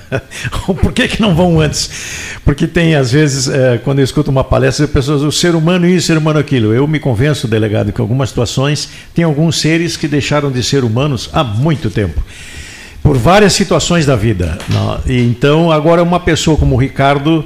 ou 0.68 0.74
por 0.74 0.92
que, 0.92 1.08
que 1.08 1.22
não 1.22 1.36
vão 1.36 1.60
antes. 1.60 2.40
Porque 2.44 2.66
tem, 2.66 2.96
às 2.96 3.12
vezes, 3.12 3.46
uh, 3.48 3.80
quando 3.84 4.00
eu 4.00 4.04
escuto 4.04 4.32
uma 4.32 4.44
palestra, 4.44 4.88
pessoas, 4.88 5.22
o 5.22 5.32
ser 5.32 5.54
humano 5.54 5.88
isso, 5.88 6.06
o 6.06 6.08
ser 6.08 6.18
humano 6.18 6.40
aquilo. 6.40 6.74
Eu 6.74 6.88
me 6.88 7.00
convenço, 7.00 7.48
delegado, 7.48 7.94
que 7.94 8.02
algumas 8.02 8.30
situações 8.30 8.90
tem 9.14 9.24
alguns 9.24 9.62
seres 9.62 9.96
que 9.96 10.08
deixaram 10.08 10.52
de 10.52 10.64
ser 10.64 10.84
humanos 10.84 11.30
há 11.34 11.44
muito 11.44 11.92
tempo 11.92 12.24
por 13.04 13.18
várias 13.18 13.54
situações 13.54 14.06
da 14.06 14.18
vida. 14.18 14.58
E 15.06 15.22
então, 15.22 15.72
agora, 15.72 16.04
uma 16.04 16.20
pessoa 16.20 16.58
como 16.58 16.76
o 16.76 16.78
Ricardo 16.78 17.46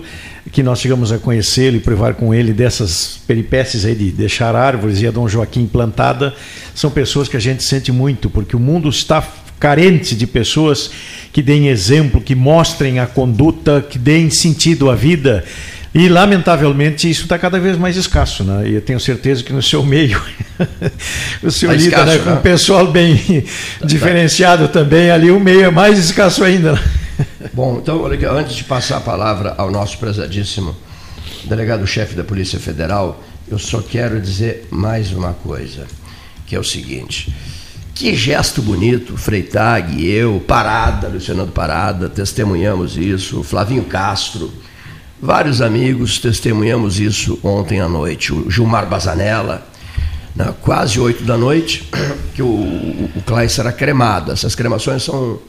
que 0.51 0.61
nós 0.61 0.81
chegamos 0.81 1.11
a 1.11 1.17
conhecê-lo 1.17 1.77
e 1.77 1.79
privar 1.79 2.13
com 2.15 2.33
ele 2.33 2.51
dessas 2.51 3.21
peripécias 3.25 3.85
aí 3.85 3.95
de 3.95 4.11
deixar 4.11 4.55
árvores 4.55 5.01
e 5.01 5.07
a 5.07 5.11
Dom 5.11 5.27
Joaquim 5.27 5.65
plantada, 5.65 6.33
são 6.75 6.91
pessoas 6.91 7.27
que 7.27 7.37
a 7.37 7.39
gente 7.39 7.63
sente 7.63 7.91
muito, 7.91 8.29
porque 8.29 8.55
o 8.55 8.59
mundo 8.59 8.89
está 8.89 9.25
carente 9.59 10.15
de 10.15 10.27
pessoas 10.27 10.89
que 11.31 11.41
deem 11.41 11.67
exemplo, 11.67 12.19
que 12.19 12.35
mostrem 12.35 12.99
a 12.99 13.05
conduta, 13.05 13.85
que 13.87 13.97
deem 13.97 14.29
sentido 14.29 14.89
à 14.89 14.95
vida. 14.95 15.45
E, 15.93 16.07
lamentavelmente, 16.07 17.09
isso 17.09 17.23
está 17.23 17.37
cada 17.37 17.59
vez 17.59 17.77
mais 17.77 17.95
escasso. 17.95 18.43
Né? 18.43 18.69
E 18.69 18.73
eu 18.75 18.81
tenho 18.81 18.99
certeza 18.99 19.43
que 19.43 19.53
no 19.53 19.61
seu 19.61 19.85
meio, 19.85 20.21
o 21.43 21.51
senhor 21.51 21.73
tá 21.73 21.77
lida 21.77 21.89
escasso, 21.89 22.11
né? 22.11 22.17
com 22.19 22.29
um 22.29 22.35
né? 22.35 22.39
pessoal 22.41 22.87
bem 22.87 23.15
tá, 23.79 23.85
diferenciado 23.85 24.67
tá. 24.67 24.79
também, 24.79 25.11
ali 25.11 25.29
o 25.29 25.39
meio 25.39 25.63
é 25.63 25.69
mais 25.69 25.99
escasso 25.99 26.43
ainda. 26.43 26.81
Bom, 27.53 27.79
então, 27.81 28.05
antes 28.05 28.55
de 28.55 28.63
passar 28.63 28.97
a 28.97 29.01
palavra 29.01 29.55
ao 29.57 29.71
nosso 29.71 29.97
prezadíssimo 29.97 30.75
delegado-chefe 31.45 32.15
da 32.15 32.23
Polícia 32.23 32.59
Federal, 32.59 33.21
eu 33.47 33.59
só 33.59 33.81
quero 33.81 34.19
dizer 34.19 34.67
mais 34.69 35.11
uma 35.11 35.33
coisa, 35.33 35.87
que 36.45 36.55
é 36.55 36.59
o 36.59 36.63
seguinte. 36.63 37.33
Que 37.93 38.15
gesto 38.15 38.61
bonito, 38.61 39.17
Freitag 39.17 40.05
eu, 40.05 40.43
Parada, 40.47 41.07
Luciano 41.07 41.47
Parada, 41.47 42.09
testemunhamos 42.09 42.97
isso, 42.97 43.43
Flavinho 43.43 43.83
Castro, 43.83 44.51
vários 45.21 45.61
amigos 45.61 46.17
testemunhamos 46.17 46.99
isso 46.99 47.37
ontem 47.43 47.79
à 47.79 47.87
noite. 47.87 48.33
O 48.33 48.49
Gilmar 48.49 48.87
Bazanella, 48.87 49.67
né, 50.35 50.53
quase 50.61 50.99
oito 50.99 51.23
da 51.23 51.37
noite, 51.37 51.87
que 52.33 52.41
o, 52.41 52.47
o, 52.47 53.09
o 53.15 53.49
será 53.49 53.71
cremado. 53.71 54.31
Essas 54.31 54.55
cremações 54.55 55.03
são 55.03 55.39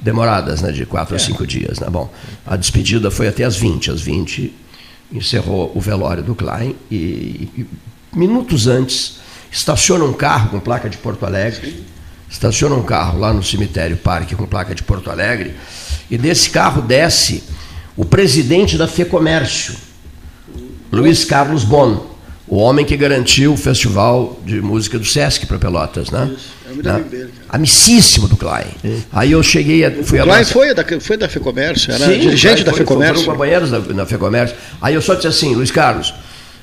demoradas, 0.00 0.62
né, 0.62 0.72
de 0.72 0.86
quatro 0.86 1.14
é. 1.14 1.16
a 1.16 1.18
cinco 1.18 1.46
dias. 1.46 1.78
Né? 1.78 1.88
Bom, 1.90 2.10
a 2.46 2.56
despedida 2.56 3.10
foi 3.10 3.28
até 3.28 3.44
às 3.44 3.56
20. 3.56 3.90
Às 3.90 4.00
20 4.00 4.52
encerrou 5.12 5.72
o 5.74 5.80
velório 5.80 6.22
do 6.22 6.34
Klein 6.34 6.76
e, 6.90 7.48
e 7.56 7.66
minutos 8.14 8.66
antes 8.66 9.18
estaciona 9.50 10.04
um 10.04 10.12
carro 10.12 10.50
com 10.50 10.60
placa 10.60 10.88
de 10.88 10.96
Porto 10.96 11.26
Alegre 11.26 11.84
estaciona 12.30 12.76
um 12.76 12.82
carro 12.84 13.18
lá 13.18 13.32
no 13.32 13.42
cemitério 13.42 13.96
Parque 13.96 14.36
com 14.36 14.46
placa 14.46 14.74
de 14.74 14.84
Porto 14.84 15.10
Alegre, 15.10 15.56
e 16.08 16.16
desse 16.16 16.48
carro 16.48 16.80
desce 16.80 17.42
o 17.96 18.04
presidente 18.04 18.78
da 18.78 18.86
FEComércio, 18.86 19.74
Luiz 20.92 21.24
Carlos 21.24 21.64
Bon, 21.64 22.09
o 22.50 22.56
homem 22.56 22.84
que 22.84 22.96
garantiu 22.96 23.52
o 23.52 23.56
Festival 23.56 24.38
de 24.44 24.60
Música 24.60 24.98
do 24.98 25.04
Sesc 25.04 25.46
para 25.46 25.56
Pelotas, 25.56 26.10
né? 26.10 26.28
Isso, 26.34 26.48
é 26.68 26.72
muito 26.74 26.88
né? 26.88 27.04
dele, 27.08 27.30
Amicíssimo 27.48 28.26
do 28.26 28.36
Klein. 28.36 28.66
Aí 29.12 29.30
eu 29.30 29.40
cheguei, 29.40 29.84
a, 29.84 29.90
fui 30.02 30.20
o 30.20 30.24
Klein 30.24 30.44
foi 30.44 30.74
da, 30.74 30.84
foi 31.00 31.16
da 31.16 31.28
FEComércio, 31.28 31.92
era 31.92 32.06
Sim, 32.06 32.18
dirigente 32.18 32.64
da 32.64 32.72
FEComércio. 32.72 33.24
Foram 33.24 33.38
companheiros 33.38 33.70
da, 33.70 33.78
da 33.78 34.04
FEComércio. 34.04 34.56
Aí 34.82 34.94
eu 34.94 35.00
só 35.00 35.14
disse 35.14 35.28
assim, 35.28 35.54
Luiz 35.54 35.70
Carlos, 35.70 36.12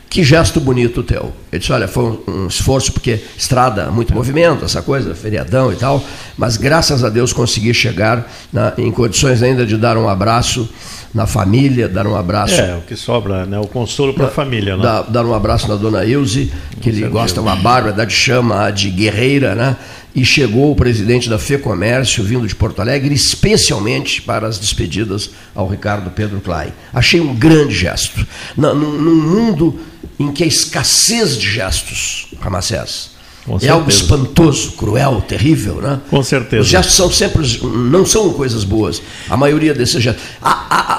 que 0.10 0.24
gesto 0.24 0.60
bonito 0.60 1.02
teu. 1.04 1.34
Ele 1.52 1.60
disse, 1.60 1.72
olha, 1.72 1.88
foi 1.88 2.04
um, 2.04 2.20
um, 2.28 2.48
esforço, 2.48 2.92
porque 2.92 3.22
estrada, 3.38 3.90
muito 3.90 4.14
movimento, 4.14 4.66
essa 4.66 4.82
coisa, 4.82 5.16
feriadão 5.16 5.72
e 5.72 5.78
tal, 5.78 6.04
mas 6.38 6.58
graças 6.58 7.02
a 7.02 7.10
Deus 7.10 7.32
consegui 7.32 7.74
chegar 7.74 8.30
na, 8.52 8.74
em 8.78 8.92
condições 8.92 9.42
ainda 9.42 9.66
de 9.66 9.78
dar 9.78 9.98
um 9.98 10.10
abraço 10.10 10.68
na 11.14 11.26
família, 11.26 11.88
dar 11.88 12.06
um 12.06 12.16
abraço. 12.16 12.60
É, 12.60 12.76
o 12.76 12.82
que 12.82 12.96
sobra, 12.96 13.46
né? 13.46 13.60
O 13.60 13.68
consolo 13.68 14.14
para 14.14 14.28
a 14.28 14.30
família, 14.30 14.76
né? 14.76 14.84
Dar, 14.84 15.02
dar, 15.04 15.26
um 15.26 15.34
abraço 15.34 15.68
na 15.68 15.76
dona 15.76 16.06
Ilse, 16.06 16.52
que 16.82 16.90
ele 16.90 17.08
gosta 17.08 17.42
uma 17.42 17.56
bárbara, 17.56 18.06
de 18.06 18.14
chama 18.14 18.70
de 18.72 18.90
guerreira, 18.90 19.56
né? 19.56 19.76
E 20.16 20.26
chegou 20.26 20.72
o 20.72 20.76
presidente 20.76 21.30
da 21.30 21.38
FEComércio, 21.38 22.24
vindo 22.24 22.48
de 22.48 22.56
Porto 22.56 22.82
Alegre, 22.82 23.14
especialmente 23.14 24.22
para 24.22 24.48
as 24.48 24.58
despedidas 24.58 25.30
ao 25.54 25.68
Ricardo 25.68 26.10
Pedro 26.10 26.40
Klein. 26.40 26.74
Achei 26.94 27.22
um 27.22 27.36
grande 27.36 27.76
gesto. 27.76 28.26
Num, 28.56 28.74
num 28.74 29.16
mundo 29.16 29.80
em 30.20 30.32
que 30.32 30.44
a 30.44 30.48
escassez 30.48 31.38
de 31.38 31.48
gestos, 31.48 32.28
Ramacés, 32.40 33.17
é 33.62 33.70
algo 33.70 33.90
espantoso, 33.90 34.74
cruel, 34.74 35.24
terrível, 35.28 35.76
né? 35.76 36.00
Com 36.10 36.22
certeza. 36.22 36.62
Os 36.62 36.68
gestos 36.68 36.96
são 36.96 37.12
sempre, 37.12 37.46
não 37.64 38.06
são 38.06 38.34
coisas 38.34 38.64
boas. 38.64 39.02
A 39.30 39.38
maioria 39.38 39.74
desses 39.74 40.04
gestos. 40.04 40.24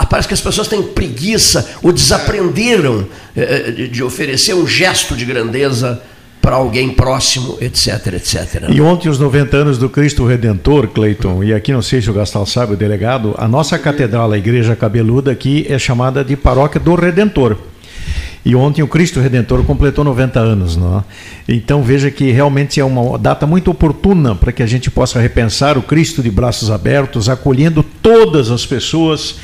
parece 0.08 0.26
que 0.26 0.34
as 0.34 0.40
pessoas 0.40 0.66
têm 0.66 0.82
preguiça 0.82 1.68
ou 1.82 1.92
desaprenderam 1.92 3.06
eh, 3.36 3.70
de, 3.70 3.88
de 3.88 4.02
oferecer 4.02 4.54
um 4.54 4.66
gesto 4.66 5.14
de 5.14 5.24
grandeza 5.24 6.02
para 6.40 6.56
alguém 6.56 6.88
próximo, 6.88 7.58
etc, 7.60 8.14
etc. 8.14 8.64
E 8.70 8.80
ontem 8.80 9.10
os 9.10 9.18
90 9.18 9.54
anos 9.54 9.76
do 9.76 9.90
Cristo 9.90 10.24
Redentor, 10.24 10.88
Cleiton, 10.88 11.44
e 11.44 11.52
aqui 11.52 11.72
não 11.72 11.82
sei 11.82 12.00
se 12.00 12.08
o 12.08 12.14
Gastal 12.14 12.46
sabe, 12.46 12.72
o 12.72 12.76
delegado, 12.76 13.34
a 13.36 13.46
nossa 13.46 13.78
catedral, 13.78 14.32
a 14.32 14.38
Igreja 14.38 14.74
Cabeluda 14.74 15.30
aqui 15.30 15.66
é 15.68 15.78
chamada 15.78 16.24
de 16.24 16.36
Paróquia 16.36 16.80
do 16.80 16.94
Redentor. 16.94 17.58
E 18.44 18.54
ontem 18.54 18.82
o 18.82 18.88
Cristo 18.88 19.20
Redentor 19.20 19.64
completou 19.64 20.04
90 20.04 20.40
anos. 20.40 20.76
Não 20.76 20.98
é? 20.98 21.52
Então 21.54 21.82
veja 21.82 22.10
que 22.10 22.30
realmente 22.30 22.80
é 22.80 22.84
uma 22.84 23.18
data 23.18 23.46
muito 23.46 23.70
oportuna 23.70 24.34
para 24.34 24.52
que 24.52 24.62
a 24.62 24.66
gente 24.66 24.90
possa 24.90 25.20
repensar 25.20 25.76
o 25.76 25.82
Cristo 25.82 26.22
de 26.22 26.30
braços 26.30 26.70
abertos, 26.70 27.28
acolhendo 27.28 27.82
todas 27.82 28.50
as 28.50 28.64
pessoas 28.64 29.36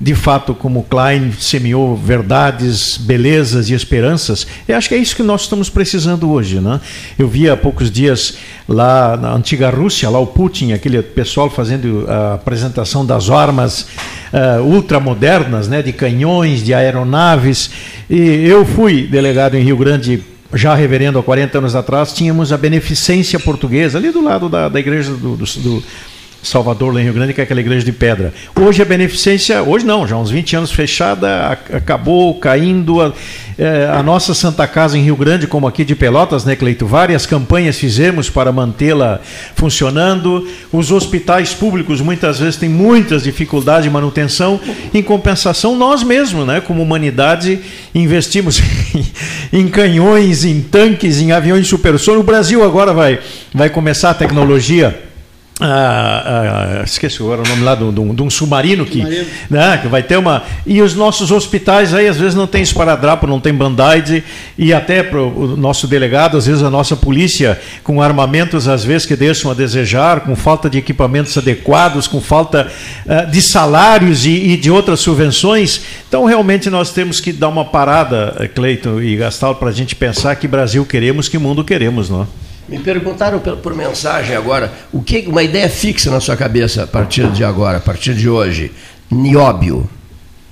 de 0.00 0.14
fato, 0.14 0.54
como 0.54 0.84
Klein 0.84 1.32
semeou 1.32 1.96
verdades, 1.96 2.96
belezas 2.96 3.68
e 3.68 3.74
esperanças, 3.74 4.46
eu 4.68 4.76
acho 4.76 4.88
que 4.88 4.94
é 4.94 4.98
isso 4.98 5.16
que 5.16 5.24
nós 5.24 5.42
estamos 5.42 5.68
precisando 5.68 6.30
hoje. 6.30 6.60
Né? 6.60 6.80
Eu 7.18 7.28
vi 7.28 7.50
há 7.50 7.56
poucos 7.56 7.90
dias 7.90 8.36
lá 8.68 9.16
na 9.16 9.32
antiga 9.32 9.70
Rússia, 9.70 10.08
lá 10.08 10.20
o 10.20 10.26
Putin, 10.26 10.72
aquele 10.72 11.02
pessoal 11.02 11.50
fazendo 11.50 12.04
a 12.08 12.34
apresentação 12.34 13.04
das 13.04 13.28
armas 13.28 13.88
uh, 14.32 14.62
ultramodernas, 14.62 15.66
né, 15.66 15.82
de 15.82 15.92
canhões, 15.92 16.62
de 16.62 16.72
aeronaves. 16.72 17.70
E 18.08 18.46
eu 18.46 18.64
fui 18.64 19.02
delegado 19.02 19.56
em 19.56 19.64
Rio 19.64 19.76
Grande 19.76 20.22
já 20.54 20.74
reverendo 20.74 21.18
há 21.18 21.22
40 21.22 21.58
anos 21.58 21.74
atrás, 21.74 22.12
tínhamos 22.12 22.52
a 22.52 22.56
beneficência 22.56 23.38
portuguesa, 23.38 23.98
ali 23.98 24.10
do 24.10 24.22
lado 24.22 24.48
da, 24.48 24.68
da 24.68 24.80
igreja 24.80 25.10
do, 25.12 25.36
do, 25.36 25.44
do 25.44 25.84
Salvador, 26.42 26.94
lá 26.94 27.00
em 27.00 27.04
Rio 27.04 27.12
Grande, 27.12 27.34
que 27.34 27.40
é 27.40 27.44
aquela 27.44 27.60
igreja 27.60 27.84
de 27.84 27.92
pedra. 27.92 28.32
Hoje 28.54 28.80
a 28.80 28.84
beneficência, 28.84 29.60
hoje 29.62 29.84
não, 29.84 30.06
já 30.06 30.14
há 30.14 30.18
uns 30.18 30.30
20 30.30 30.56
anos 30.56 30.70
fechada, 30.70 31.58
acabou 31.72 32.34
caindo. 32.34 33.02
A, 33.02 33.12
é, 33.58 33.90
a, 33.92 34.02
nossa 34.04 34.32
Santa 34.34 34.64
Casa 34.68 34.96
em 34.96 35.02
Rio 35.02 35.16
Grande, 35.16 35.48
como 35.48 35.66
aqui 35.66 35.84
de 35.84 35.96
Pelotas, 35.96 36.44
né, 36.44 36.54
Cleito? 36.54 36.86
Várias 36.86 37.26
campanhas 37.26 37.76
fizemos 37.76 38.30
para 38.30 38.52
mantê-la 38.52 39.20
funcionando. 39.56 40.46
Os 40.72 40.92
hospitais 40.92 41.54
públicos 41.54 42.00
muitas 42.00 42.38
vezes 42.38 42.56
têm 42.56 42.68
muitas 42.68 43.24
dificuldades 43.24 43.82
de 43.84 43.90
manutenção. 43.90 44.60
Em 44.94 45.02
compensação, 45.02 45.76
nós 45.76 46.04
mesmos, 46.04 46.46
né, 46.46 46.60
como 46.60 46.80
humanidade, 46.80 47.58
investimos 47.92 48.62
em, 48.94 49.06
em 49.64 49.68
canhões, 49.68 50.44
em 50.44 50.60
tanques, 50.60 51.20
em 51.20 51.32
aviões 51.32 51.66
supersônicos. 51.66 52.22
O 52.22 52.26
Brasil 52.26 52.62
agora 52.62 52.94
vai, 52.94 53.18
vai 53.52 53.68
começar 53.68 54.10
a 54.10 54.14
tecnologia 54.14 55.07
ah, 55.60 56.80
ah, 56.80 56.84
esqueci 56.84 57.20
agora 57.20 57.42
o 57.42 57.48
nome 57.48 57.62
lá 57.64 57.74
de 57.74 58.22
um 58.22 58.30
submarino 58.30 58.86
que, 58.86 59.02
né, 59.50 59.78
que 59.82 59.88
vai 59.88 60.04
ter 60.04 60.16
uma. 60.16 60.44
E 60.64 60.80
os 60.80 60.94
nossos 60.94 61.32
hospitais 61.32 61.92
aí 61.92 62.06
às 62.06 62.16
vezes 62.16 62.36
não 62.36 62.46
tem 62.46 62.62
esparadrapo, 62.62 63.26
não 63.26 63.40
tem 63.40 63.52
band-aid, 63.52 64.22
e 64.56 64.72
até 64.72 65.02
para 65.02 65.20
o 65.20 65.56
nosso 65.56 65.88
delegado, 65.88 66.36
às 66.36 66.46
vezes 66.46 66.62
a 66.62 66.70
nossa 66.70 66.94
polícia, 66.94 67.60
com 67.82 68.00
armamentos 68.00 68.68
às 68.68 68.84
vezes 68.84 69.04
que 69.04 69.16
deixam 69.16 69.50
a 69.50 69.54
desejar, 69.54 70.20
com 70.20 70.36
falta 70.36 70.70
de 70.70 70.78
equipamentos 70.78 71.36
adequados, 71.36 72.06
com 72.06 72.20
falta 72.20 72.70
uh, 73.04 73.28
de 73.28 73.42
salários 73.42 74.26
e, 74.26 74.30
e, 74.30 74.56
de 74.56 74.70
outras 74.70 75.00
subvenções. 75.00 75.80
Então 76.08 76.24
realmente 76.24 76.70
nós 76.70 76.92
temos 76.92 77.18
que 77.18 77.32
dar 77.32 77.48
uma 77.48 77.64
parada, 77.64 78.48
Cleiton 78.54 79.00
e 79.00 79.16
Gastal, 79.16 79.56
para 79.56 79.70
a 79.70 79.72
gente 79.72 79.96
pensar 79.96 80.36
que 80.36 80.46
Brasil 80.46 80.86
queremos, 80.86 81.28
que 81.28 81.36
mundo 81.36 81.64
queremos, 81.64 82.08
não 82.08 82.22
é? 82.22 82.47
Me 82.68 82.78
perguntaram 82.78 83.38
por, 83.38 83.74
mensagem 83.74 84.36
agora, 84.36 84.72
o 84.92 85.00
que 85.00 85.24
uma 85.26 85.42
ideia 85.42 85.68
fixa 85.70 86.10
na 86.10 86.20
sua 86.20 86.36
cabeça 86.36 86.82
a 86.82 86.86
partir 86.86 87.30
de 87.30 87.42
agora, 87.42 87.78
a 87.78 87.80
partir 87.80 88.14
de 88.14 88.28
hoje? 88.28 88.70
Nióbio. 89.10 89.88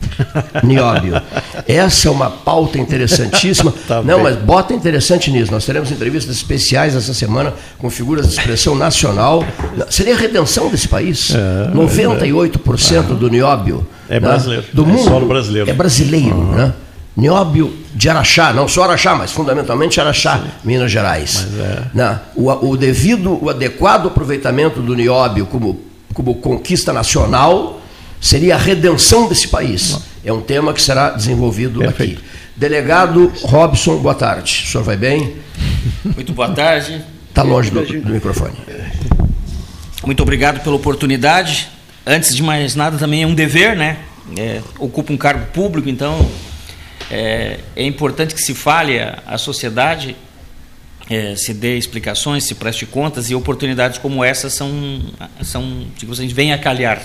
Nióbio. 0.65 1.21
Essa 1.69 2.09
é 2.09 2.11
uma 2.11 2.31
pauta 2.31 2.79
interessantíssima. 2.79 3.73
tá 3.87 4.03
Não, 4.03 4.17
bem. 4.17 4.25
mas 4.25 4.37
bota 4.37 4.73
interessante 4.73 5.31
nisso. 5.31 5.53
Nós 5.53 5.67
teremos 5.67 5.91
entrevistas 5.91 6.35
especiais 6.37 6.95
essa 6.95 7.13
semana 7.13 7.53
com 7.77 7.91
figuras 7.91 8.29
de 8.29 8.39
expressão 8.39 8.75
nacional. 8.75 9.45
Seria 9.91 10.15
a 10.15 10.19
redenção 10.19 10.71
desse 10.71 10.89
país. 10.89 11.35
É, 11.35 11.71
98% 11.75 12.99
é. 12.99 13.03
do 13.15 13.29
nióbio. 13.29 13.87
É 14.09 14.19
brasileiro. 14.19 14.63
Né? 14.63 14.69
Do 14.73 14.85
é 14.85 14.87
mundo. 14.87 15.05
Solo 15.05 15.27
brasileiro. 15.27 15.71
É 15.71 15.75
brasileiro, 15.75 16.37
uhum. 16.37 16.55
né? 16.55 16.73
Nióbio 17.17 17.75
de 17.95 18.11
Araxá, 18.11 18.53
não 18.53 18.69
só 18.69 18.85
Araxá, 18.85 19.15
mas 19.15 19.33
fundamentalmente 19.33 19.99
Araxá, 19.99 20.39
Sim. 20.39 20.51
Minas 20.63 20.93
Gerais. 20.93 21.47
É. 21.97 22.19
O, 22.35 22.51
o, 22.51 22.77
devido, 22.77 23.43
o 23.43 23.49
adequado 23.49 24.09
aproveitamento 24.09 24.83
do 24.83 24.95
nióbio 24.95 25.47
como, 25.47 25.81
como 26.13 26.35
conquista 26.35 26.93
nacional 26.93 27.81
seria 28.21 28.55
a 28.55 28.59
redenção 28.59 29.29
desse 29.29 29.49
país. 29.49 29.93
Não. 29.93 30.03
É 30.27 30.33
um 30.33 30.43
tema 30.43 30.75
que 30.75 30.83
será 30.83 31.11
desenvolvido 31.11 31.79
Perfeito. 31.79 32.19
aqui. 32.19 32.25
Delegado 32.55 33.33
Robson, 33.43 33.97
boa 33.97 34.15
tarde. 34.15 34.65
O 34.67 34.71
senhor 34.71 34.85
vai 34.85 34.97
bem? 34.97 35.37
Muito 36.05 36.33
boa 36.33 36.51
tarde. 36.51 37.03
Está 37.29 37.43
longe 37.43 37.71
do, 37.71 37.83
do 37.83 38.13
microfone. 38.13 38.55
Muito 40.05 40.23
obrigado 40.23 40.63
pela 40.63 40.77
oportunidade. 40.77 41.69
Antes 42.07 42.35
de 42.35 42.43
mais 42.43 42.75
nada, 42.75 42.99
também 42.99 43.23
é 43.23 43.27
um 43.27 43.35
dever, 43.35 43.77
né? 43.77 43.99
É, 44.37 44.61
ocupa 44.79 45.13
um 45.13 45.17
cargo 45.17 45.47
público, 45.53 45.89
então 45.89 46.27
é, 47.11 47.61
é 47.75 47.85
importante 47.85 48.35
que 48.35 48.41
se 48.41 48.55
fale 48.55 48.99
à 48.99 49.39
sociedade, 49.39 50.17
é, 51.09 51.37
se 51.37 51.55
dê 51.55 51.79
explicações, 51.79 52.45
se 52.45 52.55
preste 52.55 52.85
contas 52.85 53.31
e 53.31 53.35
oportunidades 53.35 53.99
como 53.99 54.25
essa 54.25 54.51
são, 54.51 54.71
são 55.43 55.87
digamos, 55.97 56.19
a 56.19 56.23
gente 56.23 56.35
vem 56.35 56.53
a 56.53 56.59
calhar. 56.59 57.01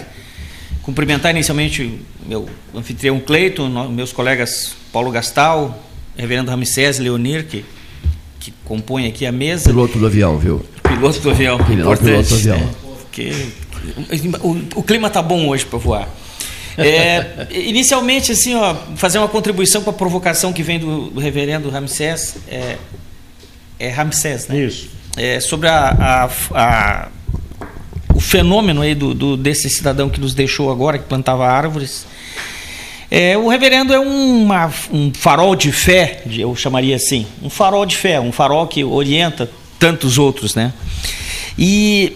Cumprimentar 0.81 1.31
inicialmente 1.31 1.99
meu 2.25 2.49
anfitrião 2.73 3.19
Cleiton, 3.19 3.69
meus 3.89 4.11
colegas 4.11 4.75
Paulo 4.91 5.11
Gastal, 5.11 5.83
Reverendo 6.17 6.49
Ramsés 6.49 6.97
Leonir, 6.97 7.45
que, 7.45 7.63
que 8.39 8.51
compõem 8.65 9.07
aqui 9.07 9.25
a 9.25 9.31
mesa. 9.31 9.69
Piloto 9.69 9.99
do 9.99 10.07
avião, 10.07 10.39
viu? 10.39 10.65
Piloto 10.81 11.19
do 11.19 11.29
avião, 11.29 11.57
piloto, 11.63 12.03
piloto 12.03 12.29
do 12.29 12.35
avião. 12.35 12.57
É, 12.57 12.67
porque 13.01 13.31
o, 14.41 14.79
o 14.79 14.83
clima 14.83 15.09
tá 15.09 15.21
bom 15.21 15.47
hoje 15.47 15.65
para 15.65 15.77
voar. 15.77 16.09
É, 16.77 17.47
inicialmente, 17.51 18.31
assim, 18.31 18.55
ó, 18.55 18.75
fazer 18.95 19.17
uma 19.17 19.27
contribuição 19.27 19.81
para 19.81 19.91
a 19.91 19.95
provocação 19.95 20.53
que 20.53 20.63
vem 20.63 20.79
do, 20.79 21.09
do 21.09 21.19
reverendo 21.19 21.69
Ramsés, 21.69 22.37
é, 22.47 22.77
é 23.79 23.89
Ramsés, 23.89 24.47
né? 24.47 24.59
Isso. 24.59 24.89
É, 25.17 25.39
sobre 25.39 25.67
a, 25.67 25.89
a, 25.89 26.29
a, 26.53 27.07
o 28.13 28.19
fenômeno 28.19 28.81
aí 28.81 28.95
do, 28.95 29.13
do, 29.13 29.35
desse 29.35 29.69
cidadão 29.69 30.09
que 30.09 30.19
nos 30.19 30.33
deixou 30.33 30.71
agora, 30.71 30.97
que 30.97 31.05
plantava 31.05 31.47
árvores. 31.47 32.05
É, 33.09 33.37
o 33.37 33.49
reverendo 33.49 33.93
é 33.93 33.99
uma, 33.99 34.71
um 34.89 35.11
farol 35.13 35.53
de 35.53 35.69
fé, 35.71 36.23
eu 36.25 36.55
chamaria 36.55 36.95
assim, 36.95 37.27
um 37.43 37.49
farol 37.49 37.85
de 37.85 37.97
fé, 37.97 38.21
um 38.21 38.31
farol 38.31 38.67
que 38.67 38.85
orienta 38.85 39.49
tantos 39.77 40.17
outros, 40.17 40.55
né? 40.55 40.71
E 41.57 42.13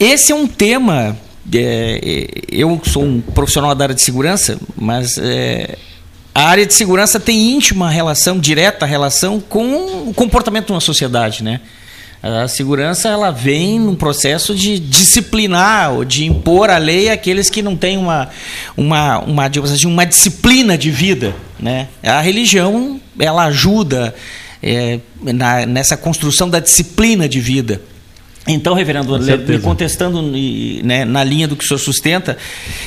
esse 0.00 0.32
é 0.32 0.34
um 0.34 0.48
tema 0.48 1.16
é, 1.52 2.00
é, 2.02 2.26
eu 2.50 2.80
sou 2.84 3.04
um 3.04 3.20
profissional 3.20 3.74
da 3.74 3.84
área 3.84 3.94
de 3.94 4.02
segurança, 4.02 4.58
mas 4.76 5.16
é, 5.18 5.76
a 6.34 6.44
área 6.44 6.66
de 6.66 6.74
segurança 6.74 7.20
tem 7.20 7.52
íntima 7.52 7.90
relação, 7.90 8.38
direta 8.38 8.84
relação 8.84 9.40
com 9.40 10.08
o 10.08 10.14
comportamento 10.14 10.66
de 10.66 10.72
uma 10.72 10.80
sociedade, 10.80 11.42
né? 11.42 11.60
A 12.22 12.48
segurança 12.48 13.08
ela 13.08 13.30
vem 13.30 13.78
num 13.78 13.94
processo 13.94 14.54
de 14.54 14.78
disciplinar 14.78 15.92
ou 15.92 16.04
de 16.04 16.24
impor 16.24 16.70
a 16.70 16.78
lei 16.78 17.08
àqueles 17.08 17.48
que 17.48 17.62
não 17.62 17.76
têm 17.76 17.96
uma, 17.98 18.28
uma, 18.76 19.18
uma, 19.20 19.46
assim, 19.46 19.86
uma 19.86 20.04
disciplina 20.04 20.76
de 20.76 20.90
vida. 20.90 21.36
Né? 21.60 21.88
A 22.02 22.20
religião 22.20 23.00
ela 23.18 23.44
ajuda 23.44 24.14
é, 24.62 24.98
na, 25.22 25.66
nessa 25.66 25.96
construção 25.96 26.50
da 26.50 26.58
disciplina 26.58 27.28
de 27.28 27.38
vida. 27.38 27.80
Então, 28.46 28.74
reverendo, 28.74 29.18
me 29.18 29.58
contestando 29.58 30.22
né, 30.22 31.04
na 31.04 31.24
linha 31.24 31.48
do 31.48 31.56
que 31.56 31.64
o 31.64 31.66
senhor 31.66 31.78
sustenta, 31.78 32.36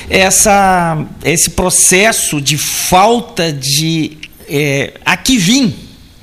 essa, 0.08 1.06
esse 1.22 1.50
processo 1.50 2.40
de 2.40 2.56
falta 2.56 3.52
de 3.52 4.16
é, 4.48 4.94
aqui 5.04 5.36
vim, 5.36 5.74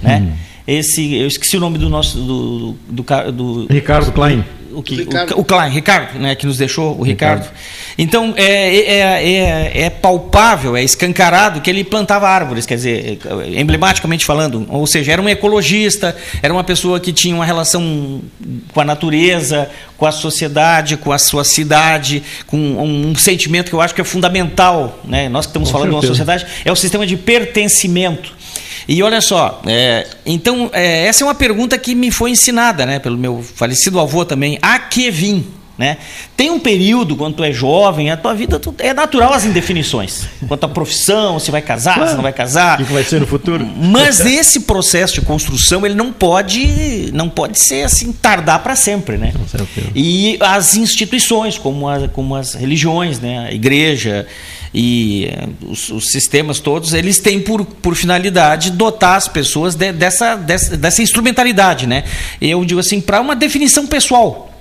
né? 0.01 0.23
Hum. 0.23 0.47
Esse, 0.67 1.15
eu 1.15 1.27
esqueci 1.27 1.55
o 1.55 1.61
nome 1.61 1.77
do 1.77 1.87
nosso 1.87 2.17
do, 2.17 2.75
do, 2.89 3.05
do, 3.31 3.65
do 3.65 3.73
Ricardo 3.73 4.11
Klein 4.11 4.43
o, 4.77 4.83
que, 4.83 4.95
Ricardo. 4.95 5.35
O, 5.35 5.41
o 5.41 5.43
Klein, 5.43 5.71
Ricardo, 5.71 6.19
né, 6.19 6.35
que 6.35 6.45
nos 6.45 6.55
deixou, 6.55 6.95
o 6.99 7.01
Ricardo. 7.01 7.41
Ricardo. 7.41 7.57
Então, 7.97 8.35
é, 8.37 8.77
é, 8.77 8.99
é, 8.99 9.81
é, 9.85 9.89
palpável, 9.89 10.77
é 10.77 10.83
escancarado 10.83 11.61
que 11.61 11.69
ele 11.69 11.83
plantava 11.83 12.29
árvores, 12.29 12.63
quer 12.67 12.75
dizer, 12.75 13.19
emblematicamente 13.55 14.23
falando. 14.23 14.67
Ou 14.69 14.85
seja, 14.85 15.13
era 15.13 15.21
um 15.21 15.27
ecologista, 15.27 16.15
era 16.43 16.53
uma 16.53 16.63
pessoa 16.63 16.99
que 16.99 17.11
tinha 17.11 17.33
uma 17.33 17.43
relação 17.43 18.21
com 18.71 18.79
a 18.79 18.85
natureza, 18.85 19.67
com 19.97 20.05
a 20.05 20.11
sociedade, 20.11 20.95
com 20.95 21.11
a 21.11 21.17
sua 21.17 21.43
cidade, 21.43 22.21
com 22.45 22.55
um, 22.55 23.09
um 23.09 23.15
sentimento 23.15 23.69
que 23.69 23.73
eu 23.73 23.81
acho 23.81 23.95
que 23.95 24.01
é 24.01 24.03
fundamental. 24.03 24.99
Né? 25.03 25.27
Nós 25.27 25.47
que 25.47 25.49
estamos 25.49 25.69
com 25.69 25.73
falando 25.73 25.93
certeza. 25.93 26.01
de 26.01 26.21
uma 26.21 26.37
sociedade, 26.37 26.45
é 26.63 26.71
o 26.71 26.75
sistema 26.75 27.07
de 27.07 27.17
pertencimento. 27.17 28.36
E 28.87 29.03
olha 29.03 29.19
só, 29.19 29.61
é, 29.65 30.07
então, 30.25 30.69
é, 30.71 31.07
essa 31.07 31.23
é 31.23 31.27
uma 31.27 31.35
pergunta 31.35 31.77
que 31.77 31.93
me 31.93 32.09
foi 32.09 32.31
ensinada 32.31 32.85
né, 32.85 32.99
pelo 32.99 33.17
meu 33.17 33.43
falecido 33.43 33.99
avô 33.99 34.23
também. 34.23 34.57
A 34.61 34.79
que 34.79 35.11
vim? 35.11 35.45
Né? 35.77 35.97
Tem 36.35 36.49
um 36.49 36.59
período, 36.59 37.15
quando 37.15 37.35
tu 37.35 37.43
é 37.43 37.51
jovem, 37.51 38.09
a 38.09 38.17
tua 38.17 38.33
vida 38.33 38.57
tu, 38.57 38.73
é 38.79 38.95
natural 38.95 39.31
as 39.31 39.45
indefinições. 39.45 40.23
Quanto 40.47 40.63
à 40.63 40.67
profissão, 40.67 41.39
se 41.39 41.51
vai 41.51 41.61
casar, 41.61 41.95
claro. 41.95 42.09
se 42.09 42.15
não 42.15 42.23
vai 42.23 42.33
casar. 42.33 42.81
O 42.81 42.85
que 42.85 42.93
vai 42.93 43.03
ser 43.03 43.19
no 43.19 43.27
futuro. 43.27 43.63
Mas 43.63 44.19
esse 44.21 44.61
processo 44.61 45.15
de 45.15 45.21
construção, 45.21 45.85
ele 45.85 45.93
não 45.93 46.11
pode, 46.11 47.11
não 47.13 47.29
pode 47.29 47.59
ser 47.59 47.83
assim, 47.83 48.11
tardar 48.11 48.63
para 48.63 48.75
sempre. 48.75 49.17
Né? 49.17 49.33
E 49.93 50.39
as 50.39 50.75
instituições, 50.75 51.59
como, 51.59 51.87
a, 51.87 52.07
como 52.07 52.35
as 52.35 52.55
religiões, 52.55 53.19
né? 53.19 53.47
a 53.49 53.51
igreja, 53.51 54.25
e 54.73 55.25
eh, 55.25 55.47
os, 55.65 55.89
os, 55.89 56.07
sistemas 56.07 56.59
todos, 56.59 56.93
eles 56.93 57.19
têm 57.19 57.39
por, 57.39 57.65
por 57.65 57.95
finalidade 57.95 58.71
dotar 58.71 59.15
as 59.15 59.27
pessoas 59.27 59.75
de, 59.75 59.91
dessa, 59.91 60.35
dessa, 60.35 60.77
dessa 60.77 61.01
instrumentalidade. 61.01 61.87
Né? 61.87 62.03
Eu 62.41 62.63
digo 62.65 62.79
assim, 62.79 62.99
para 62.99 63.21
uma 63.21 63.35
definição 63.35 63.87
pessoal, 63.87 64.53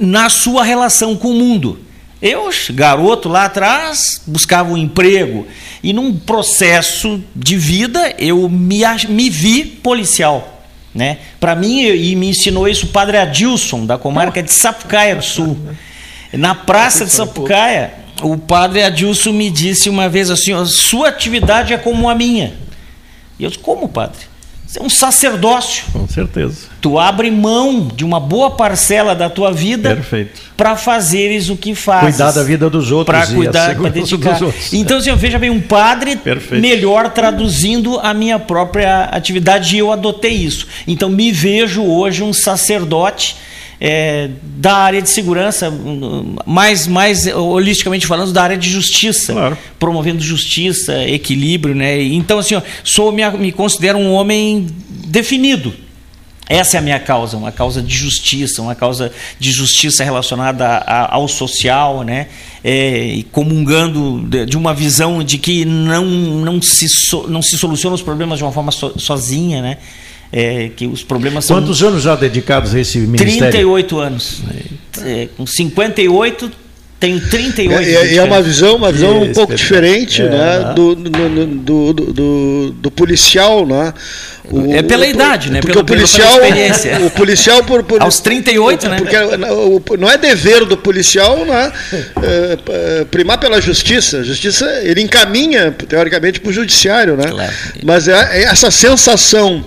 na 0.00 0.28
sua 0.28 0.64
relação 0.64 1.16
com 1.16 1.28
o 1.30 1.34
mundo. 1.34 1.80
Eu, 2.22 2.48
garoto 2.70 3.28
lá 3.28 3.44
atrás, 3.44 4.22
buscava 4.26 4.72
um 4.72 4.78
emprego 4.78 5.46
e 5.82 5.92
num 5.92 6.16
processo 6.16 7.22
de 7.36 7.58
vida 7.58 8.14
eu 8.18 8.48
me, 8.48 8.80
me 9.10 9.28
vi 9.28 9.64
policial. 9.64 10.62
Né? 10.94 11.18
Para 11.38 11.54
mim, 11.54 11.82
e 11.82 12.14
me 12.16 12.30
ensinou 12.30 12.66
isso 12.66 12.86
o 12.86 12.88
padre 12.88 13.18
Adilson, 13.18 13.84
da 13.84 13.98
comarca 13.98 14.42
de 14.42 14.50
Sapucaia 14.50 15.16
do 15.16 15.24
Sul. 15.24 15.58
Na 16.32 16.54
praça 16.54 17.04
de 17.04 17.12
Sapucaia, 17.12 17.92
o 18.22 18.36
padre 18.36 18.82
Adilson 18.82 19.32
me 19.32 19.50
disse 19.50 19.88
uma 19.88 20.08
vez 20.08 20.30
assim: 20.30 20.52
sua 20.66 21.08
atividade 21.08 21.72
é 21.72 21.78
como 21.78 22.08
a 22.08 22.14
minha. 22.14 22.54
E 23.38 23.44
eu 23.44 23.50
disse: 23.50 23.62
como, 23.62 23.88
padre? 23.88 24.34
Você 24.74 24.80
é 24.80 24.82
um 24.82 24.90
sacerdócio. 24.90 25.84
Com 25.92 26.08
certeza. 26.08 26.66
Tu 26.80 26.98
abre 26.98 27.30
mão 27.30 27.86
de 27.86 28.04
uma 28.04 28.18
boa 28.18 28.50
parcela 28.50 29.14
da 29.14 29.30
tua 29.30 29.52
vida 29.52 29.96
para 30.56 30.74
fazeres 30.74 31.48
o 31.48 31.56
que 31.56 31.76
fazes. 31.76 32.16
Cuidar 32.16 32.32
da 32.32 32.42
vida 32.42 32.68
dos 32.68 32.90
outros. 32.90 33.16
Para 33.16 33.26
cuidar, 33.32 33.76
para 33.76 33.88
dedicar. 33.90 34.40
Então, 34.72 34.98
assim, 34.98 35.14
veja 35.14 35.38
bem, 35.38 35.50
um 35.50 35.60
padre 35.60 36.16
Perfeito. 36.16 36.60
melhor 36.60 37.10
traduzindo 37.10 38.00
a 38.00 38.12
minha 38.12 38.38
própria 38.40 39.04
atividade 39.04 39.76
e 39.76 39.78
eu 39.78 39.92
adotei 39.92 40.32
isso. 40.32 40.66
Então, 40.88 41.08
me 41.08 41.30
vejo 41.30 41.84
hoje 41.84 42.24
um 42.24 42.32
sacerdote 42.32 43.36
é, 43.86 44.30
da 44.42 44.76
área 44.76 45.02
de 45.02 45.10
segurança, 45.10 45.70
mais, 46.46 46.86
mais 46.86 47.26
holisticamente 47.26 48.06
falando, 48.06 48.32
da 48.32 48.42
área 48.42 48.56
de 48.56 48.70
justiça, 48.70 49.34
claro. 49.34 49.58
promovendo 49.78 50.22
justiça, 50.22 51.04
equilíbrio, 51.06 51.74
né? 51.74 52.02
Então, 52.02 52.38
assim, 52.38 52.54
ó, 52.54 52.62
sou, 52.82 53.12
me, 53.12 53.28
me 53.32 53.52
considero 53.52 53.98
um 53.98 54.10
homem 54.10 54.66
definido. 54.88 55.74
Essa 56.48 56.78
é 56.78 56.80
a 56.80 56.82
minha 56.82 56.98
causa, 56.98 57.36
uma 57.36 57.52
causa 57.52 57.82
de 57.82 57.94
justiça, 57.94 58.62
uma 58.62 58.74
causa 58.74 59.12
de 59.38 59.52
justiça 59.52 60.02
relacionada 60.02 60.66
a, 60.66 60.78
a, 60.78 61.14
ao 61.16 61.28
social, 61.28 62.02
né? 62.02 62.28
É, 62.64 63.22
comungando 63.32 64.22
de, 64.26 64.46
de, 64.46 64.56
uma 64.56 64.72
visão 64.72 65.22
de 65.22 65.36
que 65.36 65.66
não, 65.66 66.06
não, 66.06 66.62
se, 66.62 66.88
so, 66.88 67.26
não 67.28 67.42
se 67.42 67.58
soluciona 67.58 67.94
os 67.94 68.02
problemas 68.02 68.38
de 68.38 68.44
uma 68.44 68.52
forma 68.52 68.72
so, 68.72 68.98
sozinha, 68.98 69.60
né? 69.60 69.76
É, 70.32 70.70
que 70.74 70.86
os 70.86 71.02
problemas 71.02 71.44
são. 71.44 71.56
Quantos 71.56 71.82
anos 71.82 72.02
já 72.02 72.16
dedicados 72.16 72.74
a 72.74 72.80
esse 72.80 72.98
ministério? 72.98 73.38
38 73.38 73.98
anos. 73.98 74.42
É, 75.02 75.28
com 75.36 75.46
58 75.46 76.64
tenho 77.04 77.20
38 77.20 77.88
e, 77.88 77.96
é, 77.96 78.16
é 78.16 78.22
uma 78.22 78.40
visão 78.40 78.76
uma 78.76 78.90
visão 78.90 79.22
um 79.22 79.32
pouco 79.32 79.54
diferente 79.54 80.22
é, 80.22 80.28
né, 80.28 80.72
do, 80.74 80.94
do, 80.94 81.46
do, 81.46 81.92
do, 81.92 82.70
do 82.72 82.90
policial 82.90 83.66
né? 83.66 83.92
O, 84.50 84.72
é 84.72 84.82
pela 84.82 85.04
o, 85.04 85.08
idade 85.08 85.50
né 85.50 85.60
porque 85.60 85.72
pelo, 85.72 85.82
o 85.82 85.86
policial 85.86 86.38
o 87.04 87.10
policial 87.10 87.64
por, 87.64 87.82
por 87.82 88.00
aos 88.00 88.20
38 88.20 88.88
né 88.88 88.96
porque 88.96 89.96
não 89.98 90.08
é 90.08 90.16
dever 90.16 90.64
do 90.64 90.76
policial 90.76 91.44
né, 91.44 91.72
é, 92.22 93.04
primar 93.10 93.38
pela 93.38 93.60
justiça 93.60 94.18
a 94.18 94.22
justiça 94.22 94.64
ele 94.82 95.02
encaminha 95.02 95.72
teoricamente 95.72 96.40
para 96.40 96.50
o 96.50 96.52
judiciário 96.52 97.16
né 97.16 97.28
claro. 97.28 97.52
mas 97.82 98.08
é, 98.08 98.44
essa 98.44 98.70
sensação 98.70 99.66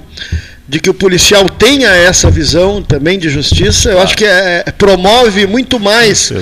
de 0.67 0.81
que 0.81 0.89
o 0.89 0.93
policial 0.93 1.47
tenha 1.49 1.89
essa 1.89 2.29
visão 2.29 2.81
também 2.81 3.17
de 3.17 3.29
justiça, 3.29 3.89
eu 3.89 4.01
acho 4.01 4.17
que 4.17 4.25
é, 4.25 4.63
é 4.65 4.71
promove 4.71 5.47
muito 5.47 5.79
mais 5.79 6.33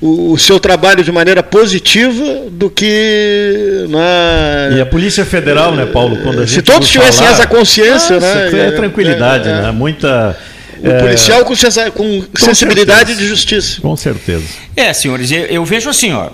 o, 0.00 0.32
o, 0.32 0.38
seu 0.38 0.60
trabalho 0.60 1.02
de 1.02 1.10
maneira 1.10 1.42
positiva 1.42 2.24
do 2.50 2.70
que 2.70 3.86
na... 3.88 4.76
E 4.76 4.80
a 4.80 4.86
Polícia 4.86 5.24
Federal, 5.24 5.74
né, 5.74 5.84
Paulo? 5.86 6.16
Quando 6.22 6.42
a 6.42 6.46
gente 6.46 6.54
Se 6.54 6.62
todos 6.62 6.88
tivessem 6.88 7.24
falar, 7.26 7.32
essa 7.32 7.46
consciência, 7.46 8.20
né? 8.20 8.68
É, 8.68 8.70
tranquilidade, 8.70 9.48
é, 9.48 9.62
né? 9.62 9.70
Muita. 9.72 10.38
O 10.80 10.86
é, 10.86 11.00
policial 11.00 11.44
com, 11.44 11.54
com, 11.92 12.22
com 12.22 12.44
sensibilidade 12.44 13.10
certeza. 13.10 13.20
de 13.20 13.26
justiça. 13.26 13.80
Com 13.80 13.96
certeza. 13.96 14.44
É, 14.76 14.92
senhores, 14.92 15.30
eu, 15.30 15.44
eu 15.46 15.64
vejo 15.64 15.90
assim, 15.90 16.12
ó. 16.12 16.30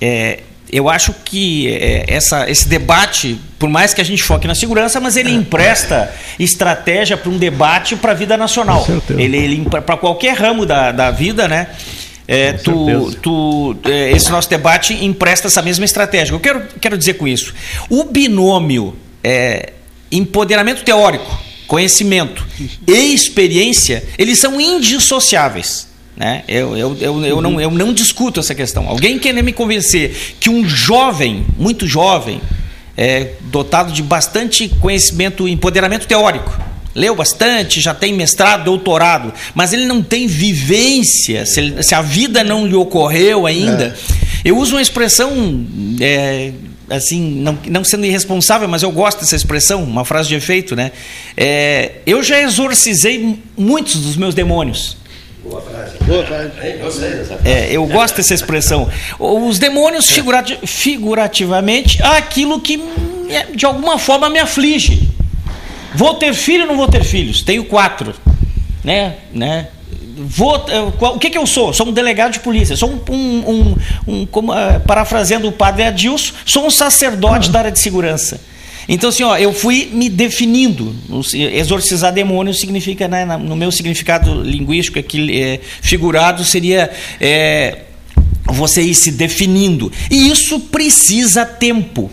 É, 0.00 0.40
eu 0.70 0.88
acho 0.88 1.14
que 1.24 1.68
é, 1.68 2.04
essa, 2.08 2.50
esse 2.50 2.68
debate, 2.68 3.38
por 3.58 3.68
mais 3.68 3.94
que 3.94 4.00
a 4.00 4.04
gente 4.04 4.22
foque 4.22 4.46
na 4.46 4.54
segurança, 4.54 5.00
mas 5.00 5.16
ele 5.16 5.30
empresta 5.30 6.12
estratégia 6.38 7.16
para 7.16 7.30
um 7.30 7.38
debate 7.38 7.96
para 7.96 8.12
a 8.12 8.14
vida 8.14 8.36
nacional. 8.36 8.86
Ele, 9.10 9.36
ele 9.36 9.64
para 9.68 9.96
qualquer 9.96 10.36
ramo 10.36 10.66
da, 10.66 10.92
da 10.92 11.10
vida, 11.10 11.46
né? 11.46 11.68
É, 12.28 12.54
tu, 12.54 13.12
tu, 13.22 13.76
é, 13.84 14.10
esse 14.10 14.30
nosso 14.30 14.50
debate 14.50 14.92
empresta 15.04 15.46
essa 15.46 15.62
mesma 15.62 15.84
estratégia. 15.84 16.34
Eu 16.34 16.40
quero, 16.40 16.62
quero 16.80 16.98
dizer 16.98 17.14
com 17.14 17.28
isso. 17.28 17.54
O 17.88 18.04
binômio 18.04 18.96
é, 19.22 19.72
empoderamento 20.10 20.82
teórico, 20.82 21.38
conhecimento 21.68 22.44
e 22.86 23.14
experiência, 23.14 24.02
eles 24.18 24.38
são 24.38 24.60
indissociáveis. 24.60 25.88
Né? 26.16 26.44
Eu, 26.48 26.76
eu, 26.76 26.96
eu, 26.98 27.24
eu, 27.24 27.40
não, 27.42 27.60
eu 27.60 27.70
não 27.70 27.92
discuto 27.92 28.40
essa 28.40 28.54
questão. 28.54 28.88
Alguém 28.88 29.18
querer 29.18 29.42
me 29.42 29.52
convencer 29.52 30.36
que 30.40 30.48
um 30.48 30.66
jovem, 30.66 31.44
muito 31.58 31.86
jovem, 31.86 32.40
é, 32.96 33.32
dotado 33.42 33.92
de 33.92 34.02
bastante 34.02 34.68
conhecimento, 34.80 35.46
empoderamento 35.46 36.06
teórico, 36.06 36.58
leu 36.94 37.14
bastante, 37.14 37.80
já 37.82 37.92
tem 37.92 38.14
mestrado, 38.14 38.64
doutorado, 38.64 39.32
mas 39.54 39.74
ele 39.74 39.84
não 39.84 40.02
tem 40.02 40.26
vivência, 40.26 41.44
se, 41.44 41.60
ele, 41.60 41.82
se 41.82 41.94
a 41.94 42.00
vida 42.00 42.42
não 42.42 42.66
lhe 42.66 42.74
ocorreu 42.74 43.46
ainda. 43.46 43.94
É. 44.42 44.48
Eu 44.48 44.56
uso 44.56 44.74
uma 44.76 44.82
expressão. 44.82 45.66
É, 46.00 46.52
assim, 46.88 47.40
não, 47.40 47.58
não 47.66 47.84
sendo 47.84 48.06
irresponsável, 48.06 48.68
mas 48.68 48.82
eu 48.82 48.92
gosto 48.92 49.20
dessa 49.20 49.34
expressão, 49.36 49.82
uma 49.82 50.04
frase 50.04 50.28
de 50.28 50.36
efeito, 50.36 50.76
né? 50.76 50.92
É, 51.36 51.96
eu 52.06 52.22
já 52.22 52.40
exorcizei 52.40 53.38
muitos 53.56 54.00
dos 54.00 54.16
meus 54.16 54.34
demônios. 54.34 54.96
Boa 55.48 55.62
frase. 55.62 55.96
Boa 56.04 56.24
frase. 56.24 56.50
É, 57.44 57.70
eu 57.70 57.86
gosto 57.86 58.16
dessa 58.16 58.34
expressão. 58.34 58.88
Os 59.18 59.58
demônios, 59.58 60.10
figurati 60.10 60.58
figurativamente, 60.66 62.02
aquilo 62.02 62.60
que 62.60 62.82
de 63.54 63.64
alguma 63.64 63.98
forma 63.98 64.28
me 64.28 64.38
aflige. 64.38 65.08
Vou 65.94 66.14
ter 66.14 66.34
filho 66.34 66.62
ou 66.62 66.68
não 66.68 66.76
vou 66.76 66.88
ter 66.88 67.04
filhos? 67.04 67.42
Tenho 67.42 67.64
quatro. 67.64 68.14
Né? 68.84 69.16
Né? 69.32 69.68
Vou, 70.18 70.64
o 71.14 71.18
que, 71.18 71.30
que 71.30 71.38
eu 71.38 71.46
sou? 71.46 71.72
Sou 71.72 71.88
um 71.88 71.92
delegado 71.92 72.32
de 72.32 72.40
polícia, 72.40 72.74
sou 72.76 72.90
um, 72.90 73.12
um, 73.12 73.50
um, 73.50 73.76
um 74.06 74.26
como, 74.26 74.52
uh, 74.52 74.80
parafraseando 74.86 75.46
o 75.46 75.52
padre 75.52 75.82
Adilson, 75.82 76.32
sou 76.44 76.66
um 76.66 76.70
sacerdote 76.70 77.50
da 77.50 77.58
área 77.58 77.70
de 77.70 77.78
segurança. 77.78 78.40
Então, 78.88 79.10
assim, 79.10 79.22
ó, 79.22 79.36
eu 79.36 79.52
fui 79.52 79.88
me 79.92 80.08
definindo. 80.08 80.94
Exorcizar 81.34 82.12
demônio 82.12 82.54
significa, 82.54 83.08
né, 83.08 83.24
no 83.36 83.56
meu 83.56 83.72
significado 83.72 84.42
linguístico 84.42 84.98
aqui, 84.98 85.40
é, 85.40 85.60
figurado, 85.80 86.44
seria 86.44 86.90
é, 87.20 87.82
você 88.44 88.82
ir 88.82 88.94
se 88.94 89.10
definindo. 89.10 89.90
E 90.10 90.28
isso 90.28 90.60
precisa 90.60 91.44
tempo. 91.44 92.10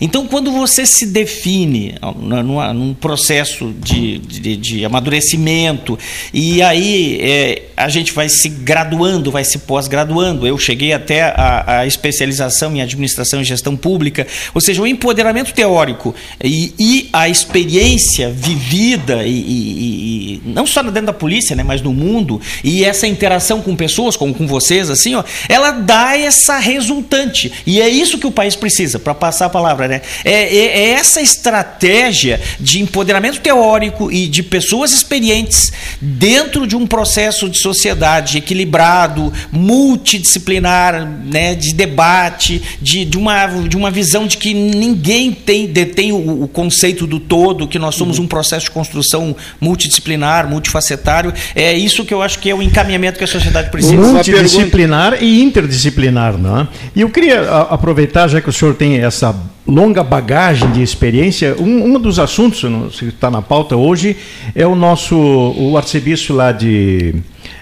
Então, 0.00 0.26
quando 0.26 0.52
você 0.52 0.84
se 0.84 1.06
define 1.06 1.94
num, 2.16 2.74
num 2.74 2.94
processo 2.94 3.72
de, 3.78 4.18
de, 4.18 4.56
de, 4.56 4.84
amadurecimento, 4.84 5.98
e 6.32 6.62
aí 6.62 7.18
é, 7.20 7.62
a 7.76 7.88
gente 7.88 8.12
vai 8.12 8.28
se 8.28 8.48
graduando, 8.48 9.30
vai 9.30 9.44
se 9.44 9.58
pós-graduando. 9.58 10.46
Eu 10.46 10.58
cheguei 10.58 10.92
até 10.92 11.22
a, 11.22 11.80
a, 11.80 11.86
especialização 11.86 12.74
em 12.76 12.82
administração 12.82 13.40
e 13.40 13.44
gestão 13.44 13.76
pública, 13.76 14.26
ou 14.54 14.60
seja, 14.60 14.82
o 14.82 14.86
empoderamento 14.86 15.52
teórico 15.52 16.14
e, 16.42 16.74
e 16.78 17.08
a 17.12 17.28
experiência 17.28 18.30
vivida, 18.30 19.24
e, 19.24 19.30
e, 19.30 20.34
e, 20.34 20.42
não 20.44 20.66
só 20.66 20.82
dentro 20.82 21.06
da 21.06 21.12
polícia, 21.12 21.56
né, 21.56 21.62
mas 21.62 21.80
no 21.80 21.92
mundo, 21.92 22.40
e 22.62 22.84
essa 22.84 23.06
interação 23.06 23.62
com 23.62 23.74
pessoas, 23.74 24.16
como 24.16 24.34
com 24.34 24.46
vocês, 24.46 24.90
assim, 24.90 25.14
ó, 25.14 25.24
ela 25.48 25.70
dá 25.70 26.18
essa 26.18 26.58
resultante. 26.58 27.52
E 27.66 27.80
é 27.80 27.88
isso 27.88 28.18
que 28.18 28.26
o 28.26 28.32
país 28.32 28.54
precisa, 28.54 28.98
para 28.98 29.14
passar 29.14 29.46
a 29.46 29.50
palavra 29.50 29.85
né? 29.88 30.02
É, 30.24 30.32
é, 30.32 30.66
é, 30.66 30.90
essa 30.90 31.20
estratégia 31.20 32.40
de 32.58 32.80
empoderamento 32.80 33.40
teórico 33.40 34.10
e 34.10 34.26
de 34.26 34.42
pessoas 34.42 34.92
experientes 34.92 35.72
dentro 36.00 36.66
de 36.66 36.76
um 36.76 36.86
processo 36.86 37.48
de 37.48 37.58
sociedade 37.58 38.38
equilibrado, 38.38 39.32
multidisciplinar, 39.50 41.06
né? 41.24 41.54
De 41.54 41.74
debate, 41.74 42.62
de, 42.80 43.04
de, 43.04 43.18
uma, 43.18 43.46
de 43.46 43.76
uma 43.76 43.90
visão 43.90 44.26
de 44.26 44.36
que 44.36 44.54
ninguém 44.54 45.32
tem, 45.32 45.66
detém 45.66 46.12
o, 46.12 46.44
o 46.44 46.48
conceito 46.48 47.06
do 47.06 47.18
todo, 47.20 47.68
que 47.68 47.78
nós 47.78 47.94
somos 47.94 48.18
um 48.18 48.26
processo 48.26 48.66
de 48.66 48.70
construção 48.70 49.36
multidisciplinar, 49.60 50.48
multifacetário. 50.48 51.32
É 51.54 51.72
isso 51.72 52.04
que 52.04 52.12
eu 52.12 52.22
acho 52.22 52.38
que 52.38 52.50
é 52.50 52.54
o 52.54 52.62
encaminhamento 52.62 53.18
que 53.18 53.24
a 53.24 53.28
sociedade 53.28 53.70
precisa. 53.70 53.96
Multidisciplinar 53.96 55.22
e 55.22 55.42
interdisciplinar, 55.42 56.36
não 56.36 56.60
é? 56.60 56.68
E 56.94 57.00
eu 57.00 57.10
queria 57.10 57.48
aproveitar, 57.70 58.28
já 58.28 58.40
que 58.40 58.48
o 58.48 58.52
senhor 58.52 58.74
tem 58.74 58.98
essa 58.98 59.34
longa 59.66 60.02
bagagem 60.02 60.70
de 60.70 60.82
experiência. 60.82 61.56
Um, 61.58 61.96
um 61.96 62.00
dos 62.00 62.18
assuntos 62.18 62.60
que 62.98 63.06
está 63.06 63.30
na 63.30 63.42
pauta 63.42 63.76
hoje 63.76 64.16
é 64.54 64.66
o 64.66 64.74
nosso 64.74 65.16
o 65.16 65.76
arcebispo 65.76 66.32
lá 66.32 66.52
de, 66.52 67.14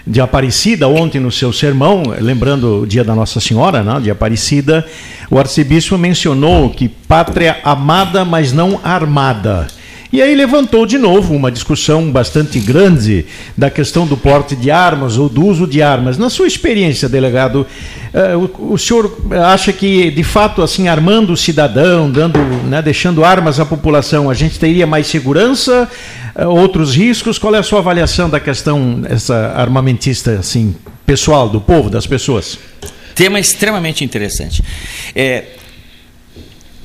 de 0.05 0.21
Aparecida, 0.21 0.87
ontem 0.87 1.19
no 1.19 1.31
seu 1.31 1.51
sermão, 1.51 2.03
lembrando 2.19 2.81
o 2.81 2.87
dia 2.87 3.03
da 3.03 3.15
Nossa 3.15 3.39
Senhora, 3.39 3.83
né, 3.83 3.99
de 3.99 4.11
Aparecida, 4.11 4.85
o 5.29 5.39
arcebispo 5.39 5.97
mencionou 5.97 6.69
que 6.69 6.87
pátria 6.87 7.57
amada, 7.63 8.23
mas 8.23 8.53
não 8.53 8.79
armada. 8.83 9.67
E 10.15 10.21
aí 10.21 10.33
levantou 10.33 10.85
de 10.85 10.97
novo 10.97 11.35
uma 11.35 11.51
discussão 11.51 12.09
bastante 12.09 12.57
grande 12.57 13.25
da 13.57 13.69
questão 13.69 14.07
do 14.07 14.15
porte 14.15 14.55
de 14.55 14.71
armas 14.71 15.17
ou 15.17 15.27
do 15.27 15.45
uso 15.45 15.67
de 15.67 15.81
armas. 15.81 16.17
Na 16.17 16.29
sua 16.29 16.47
experiência, 16.47 17.09
delegado, 17.09 17.67
uh, 18.13 18.73
o, 18.73 18.77
senhor 18.77 19.13
acha 19.45 19.73
que, 19.73 20.09
de 20.09 20.23
fato, 20.23 20.61
assim, 20.61 20.87
armando 20.87 21.33
o 21.33 21.35
cidadão, 21.35 22.09
dando, 22.09 22.39
né, 22.39 22.81
deixando 22.81 23.25
armas 23.25 23.59
à 23.59 23.65
população, 23.65 24.29
a 24.29 24.33
gente 24.33 24.57
teria 24.57 24.87
mais 24.87 25.07
segurança, 25.07 25.85
uh, 26.33 26.47
outros 26.47 26.95
riscos? 26.95 27.37
Qual 27.37 27.53
é 27.53 27.59
a 27.59 27.63
sua 27.63 27.79
avaliação 27.79 28.29
da 28.29 28.39
questão 28.39 29.01
essa 29.09 29.51
armamentista, 29.53 30.39
assim, 30.39 30.73
pessoal, 31.05 31.49
do 31.49 31.59
povo, 31.59 31.89
das 31.89 32.07
pessoas? 32.07 32.57
Tema 33.13 33.37
extremamente 33.37 34.01
interessante. 34.05 34.63
É, 35.13 35.43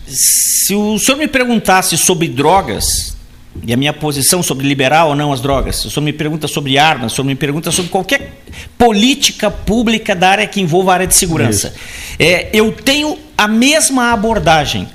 se 0.08 0.74
o 0.74 0.98
senhor 0.98 1.16
me 1.16 1.28
perguntasse 1.28 1.96
sobre 1.96 2.26
drogas, 2.26 3.19
e 3.66 3.72
a 3.72 3.76
minha 3.76 3.92
posição 3.92 4.42
sobre 4.42 4.66
liberar 4.66 5.06
ou 5.06 5.14
não 5.14 5.32
as 5.32 5.40
drogas, 5.40 5.84
o 5.84 5.90
senhor 5.90 6.04
me 6.04 6.12
pergunta 6.12 6.46
sobre 6.46 6.78
armas, 6.78 7.12
o 7.12 7.16
senhor 7.16 7.26
me 7.26 7.34
pergunta 7.34 7.70
sobre 7.70 7.90
qualquer 7.90 8.42
política 8.78 9.50
pública 9.50 10.14
da 10.14 10.30
área 10.30 10.46
que 10.46 10.60
envolva 10.60 10.92
a 10.92 10.94
área 10.94 11.06
de 11.06 11.14
segurança, 11.14 11.74
é, 12.18 12.48
eu 12.52 12.72
tenho 12.72 13.18
a 13.36 13.48
mesma 13.48 14.12
abordagem 14.12 14.88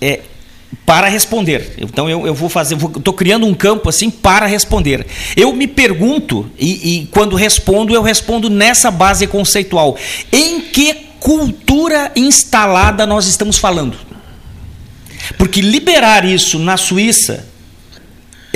é, 0.00 0.20
para 0.84 1.08
responder. 1.08 1.74
Então 1.78 2.08
eu, 2.08 2.26
eu 2.26 2.34
vou 2.34 2.48
fazer, 2.48 2.76
estou 2.76 3.14
criando 3.14 3.46
um 3.46 3.54
campo 3.54 3.88
assim 3.88 4.10
para 4.10 4.46
responder. 4.46 5.06
Eu 5.36 5.52
me 5.52 5.66
pergunto, 5.66 6.48
e, 6.58 7.00
e 7.00 7.06
quando 7.06 7.34
respondo, 7.36 7.94
eu 7.94 8.02
respondo 8.02 8.48
nessa 8.50 8.90
base 8.90 9.26
conceitual. 9.26 9.96
Em 10.30 10.60
que 10.60 10.94
cultura 11.18 12.12
instalada 12.14 13.06
nós 13.06 13.26
estamos 13.26 13.58
falando? 13.58 13.96
Porque 15.36 15.60
liberar 15.60 16.24
isso 16.24 16.58
na 16.58 16.76
Suíça 16.76 17.44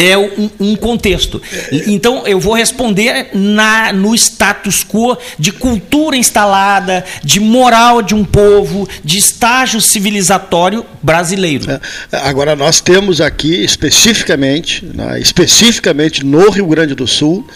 é 0.00 0.16
um, 0.16 0.50
um, 0.59 0.76
contexto. 0.76 1.42
Então 1.87 2.26
eu 2.26 2.40
vou 2.40 2.54
responder 2.54 3.28
na, 3.35 3.92
no 3.92 4.14
status 4.14 4.83
quo 4.83 5.16
de 5.38 5.52
cultura 5.52 6.16
instalada, 6.16 7.04
de 7.22 7.38
moral 7.38 8.00
de 8.00 8.14
um 8.14 8.24
povo, 8.24 8.88
de 9.04 9.18
estágio 9.18 9.78
civilizatório 9.78 10.87
brasileiro. 11.02 11.70
É, 11.70 11.80
agora 12.12 12.56
nós 12.56 12.80
temos 12.80 13.20
aqui 13.20 13.62
especificamente, 13.62 14.85
né, 14.87 15.20
especificamente 15.20 16.24
no 16.24 16.48
Rio 16.48 16.66
Grande 16.66 16.94
do 16.94 17.06
Sul, 17.06 17.46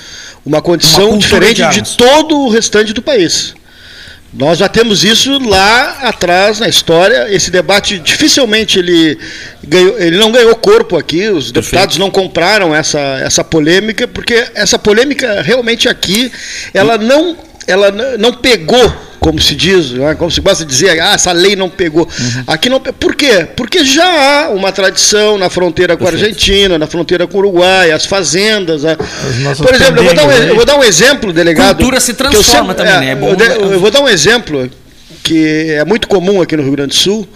uma 0.45 0.61
condição 0.61 1.11
uma 1.11 1.19
diferente 1.19 1.67
de, 1.71 1.81
de 1.81 1.97
todo 1.97 2.39
o 2.41 2.51
restante 2.51 2.93
do 2.93 3.01
país. 3.01 3.55
Nós 4.37 4.59
já 4.59 4.69
temos 4.69 5.05
isso 5.05 5.39
lá 5.49 5.99
atrás 6.03 6.59
na 6.59 6.69
história. 6.69 7.33
Esse 7.33 7.53
debate 7.53 8.01
dificilmente 8.01 8.81
ele, 8.81 9.17
ganhou, 9.63 9.97
ele 9.97 10.17
não 10.17 10.33
ganhou 10.33 10.57
corpo 10.57 10.97
aqui. 10.97 11.29
Os 11.29 11.53
deputados 11.53 11.99
não 11.99 12.11
compraram 12.11 12.75
essa, 12.75 12.99
essa 13.23 13.45
polêmica, 13.45 14.09
porque 14.09 14.45
essa 14.55 14.77
polêmica 14.77 15.41
realmente 15.41 15.89
aqui 15.89 16.33
ela 16.73 16.99
não, 16.99 17.37
ela 17.67 17.91
não 18.19 18.33
pegou 18.33 18.93
como 19.25 19.41
se 19.41 19.55
diz, 19.55 19.93
né? 19.93 20.15
como 20.15 20.31
se 20.31 20.39
gosta 20.43 20.67
de 20.67 20.71
dizer, 20.71 21.01
ah, 21.01 21.15
essa 21.15 21.33
lei 21.33 21.57
não 21.57 21.71
pegou. 21.71 22.03
Uhum. 22.03 22.45
Aqui 22.47 22.69
não 22.69 22.79
Por 22.79 23.15
quê? 23.15 23.49
Porque 23.57 23.83
já 23.83 24.05
há 24.05 24.51
uma 24.51 24.71
tradição 24.71 25.39
na 25.39 25.49
fronteira 25.49 25.97
com 25.97 26.05
a 26.05 26.11
Argentina, 26.11 26.79
na 26.79 26.87
fronteira 26.87 27.27
com 27.27 27.39
o 27.39 27.41
Uruguai, 27.41 27.91
as 27.91 28.05
fazendas. 28.05 28.85
A... 28.85 28.95
Por 28.97 29.75
exemplo, 29.75 30.01
eu 30.01 30.05
vou, 30.05 30.15
dar 30.15 30.27
um, 30.27 30.31
eu 30.31 30.55
vou 30.55 30.67
dar 30.67 30.77
um 30.77 30.85
exemplo, 30.85 31.33
delegado. 31.33 31.77
Cultura 31.77 32.01
se 32.01 32.13
transforma 32.13 32.75
sempre, 32.75 32.75
também, 32.75 32.97
é, 32.97 33.01
né? 33.01 33.11
É 33.13 33.15
bom... 33.15 33.35
eu, 33.35 33.73
eu 33.73 33.81
vou 33.81 33.91
dar 33.91 34.03
um 34.03 34.09
exemplo 34.09 34.71
que 35.23 35.71
é 35.71 35.87
muito 35.87 36.07
comum 36.07 36.43
aqui 36.43 36.55
no 36.55 36.63
Rio 36.63 36.73
Grande 36.73 36.91
do 36.91 36.97
Sul. 36.97 37.27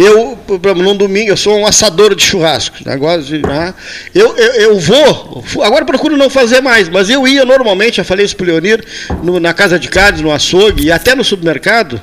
Eu, 0.00 0.38
num 0.76 0.96
domingo, 0.96 1.32
eu 1.32 1.36
sou 1.36 1.58
um 1.58 1.66
assador 1.66 2.14
de 2.14 2.22
churrasco. 2.22 2.76
De, 2.78 3.42
né? 3.42 3.74
eu, 4.14 4.36
eu, 4.36 4.52
eu, 4.52 4.78
vou, 4.78 5.42
agora 5.60 5.84
procuro 5.84 6.16
não 6.16 6.30
fazer 6.30 6.60
mais, 6.60 6.88
mas 6.88 7.10
eu 7.10 7.26
ia 7.26 7.44
normalmente, 7.44 7.96
já 7.96 8.04
falei 8.04 8.24
isso 8.24 8.36
para 8.36 8.44
o 8.44 8.46
Leonir, 8.46 8.84
no, 9.24 9.40
na 9.40 9.52
casa 9.52 9.76
de 9.76 9.88
carnes, 9.88 10.20
no 10.20 10.30
açougue 10.30 10.86
e 10.86 10.92
até 10.92 11.16
no 11.16 11.24
supermercado 11.24 12.00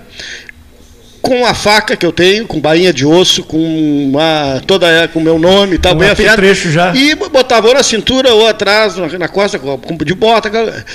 com 1.25 1.43
a 1.43 1.55
faca 1.55 1.97
que 1.97 2.05
eu 2.05 2.11
tenho, 2.11 2.45
com 2.45 2.59
bainha 2.59 2.93
de 2.93 3.03
osso, 3.03 3.43
com 3.43 3.57
uma, 3.57 4.61
toda 4.67 5.07
com 5.07 5.19
meu 5.19 5.39
nome, 5.39 5.79
tá 5.79 5.91
bem 5.91 6.09
afiado. 6.09 6.43
já. 6.53 6.95
E 6.95 7.15
botava 7.15 7.67
ou 7.67 7.73
na 7.73 7.81
cintura 7.81 8.31
ou 8.31 8.47
atrás, 8.47 8.95
na, 8.95 9.07
na 9.17 9.27
costa, 9.27 9.59
de 10.05 10.13
bota. 10.13 10.51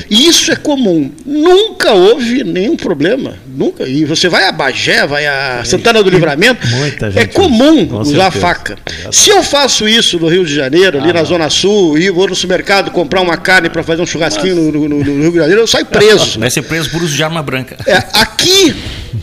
Isso 0.08 0.52
é 0.52 0.56
comum. 0.56 1.10
Nunca 1.26 1.92
houve 1.94 2.44
nenhum 2.44 2.76
problema. 2.76 3.34
Nunca. 3.48 3.88
E 3.88 4.04
você 4.04 4.28
vai 4.28 4.44
a 4.44 4.52
Bagé, 4.52 5.04
vai 5.04 5.26
a 5.26 5.62
Santana 5.64 6.00
do 6.00 6.08
Livramento, 6.08 6.64
é 7.16 7.26
comum 7.26 7.98
usar 7.98 8.30
faca. 8.30 8.78
Se 9.10 9.30
eu 9.30 9.42
faço 9.42 9.88
isso 9.88 10.16
no 10.20 10.28
Rio 10.28 10.46
de 10.46 10.54
Janeiro, 10.54 10.98
ali 10.98 11.10
ah, 11.10 11.14
na 11.14 11.20
não. 11.20 11.26
Zona 11.26 11.50
Sul, 11.50 11.98
e 11.98 12.08
vou 12.08 12.28
no 12.28 12.36
supermercado 12.36 12.92
comprar 12.92 13.20
uma 13.20 13.36
carne 13.36 13.68
para 13.68 13.82
fazer 13.82 14.00
um 14.00 14.06
churrasquinho 14.06 14.54
no, 14.54 14.88
no, 14.88 14.88
no, 14.88 15.22
Rio 15.22 15.32
de 15.32 15.38
Janeiro, 15.38 15.62
eu 15.62 15.66
saio 15.66 15.86
preso. 15.86 16.38
Vai 16.38 16.50
ser 16.50 16.62
preso 16.62 16.88
por 16.90 17.02
uso 17.02 17.16
de 17.16 17.22
arma 17.24 17.42
branca. 17.42 17.76
É, 17.84 17.96
aqui 18.12 18.76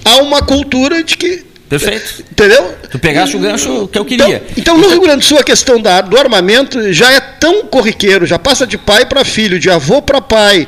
há 0.04 0.18
uma 0.18 0.42
cultura 0.42 0.97
de 1.04 1.18
que. 1.18 1.46
Perfeito. 1.70 2.24
Entendeu? 2.32 2.76
Tu 2.90 2.98
pegaste 2.98 3.36
o 3.36 3.40
gancho 3.40 3.90
que 3.90 4.00
eu 4.00 4.06
queria. 4.06 4.42
Então, 4.52 4.76
então 4.76 4.78
no 4.78 4.88
Rio 4.88 5.02
Grande 5.02 5.20
do 5.20 5.26
Sul, 5.26 5.38
a 5.38 5.44
questão 5.44 5.82
da, 5.82 6.00
do 6.00 6.18
armamento 6.18 6.94
já 6.94 7.12
é 7.12 7.20
tão 7.20 7.66
corriqueiro, 7.66 8.26
já 8.26 8.40
passa 8.40 8.66
de 8.66 8.78
pai 8.78 9.06
para 9.06 9.26
filho, 9.26 9.60
de 9.60 9.70
avô 9.70 10.02
para 10.02 10.22
pai, 10.22 10.66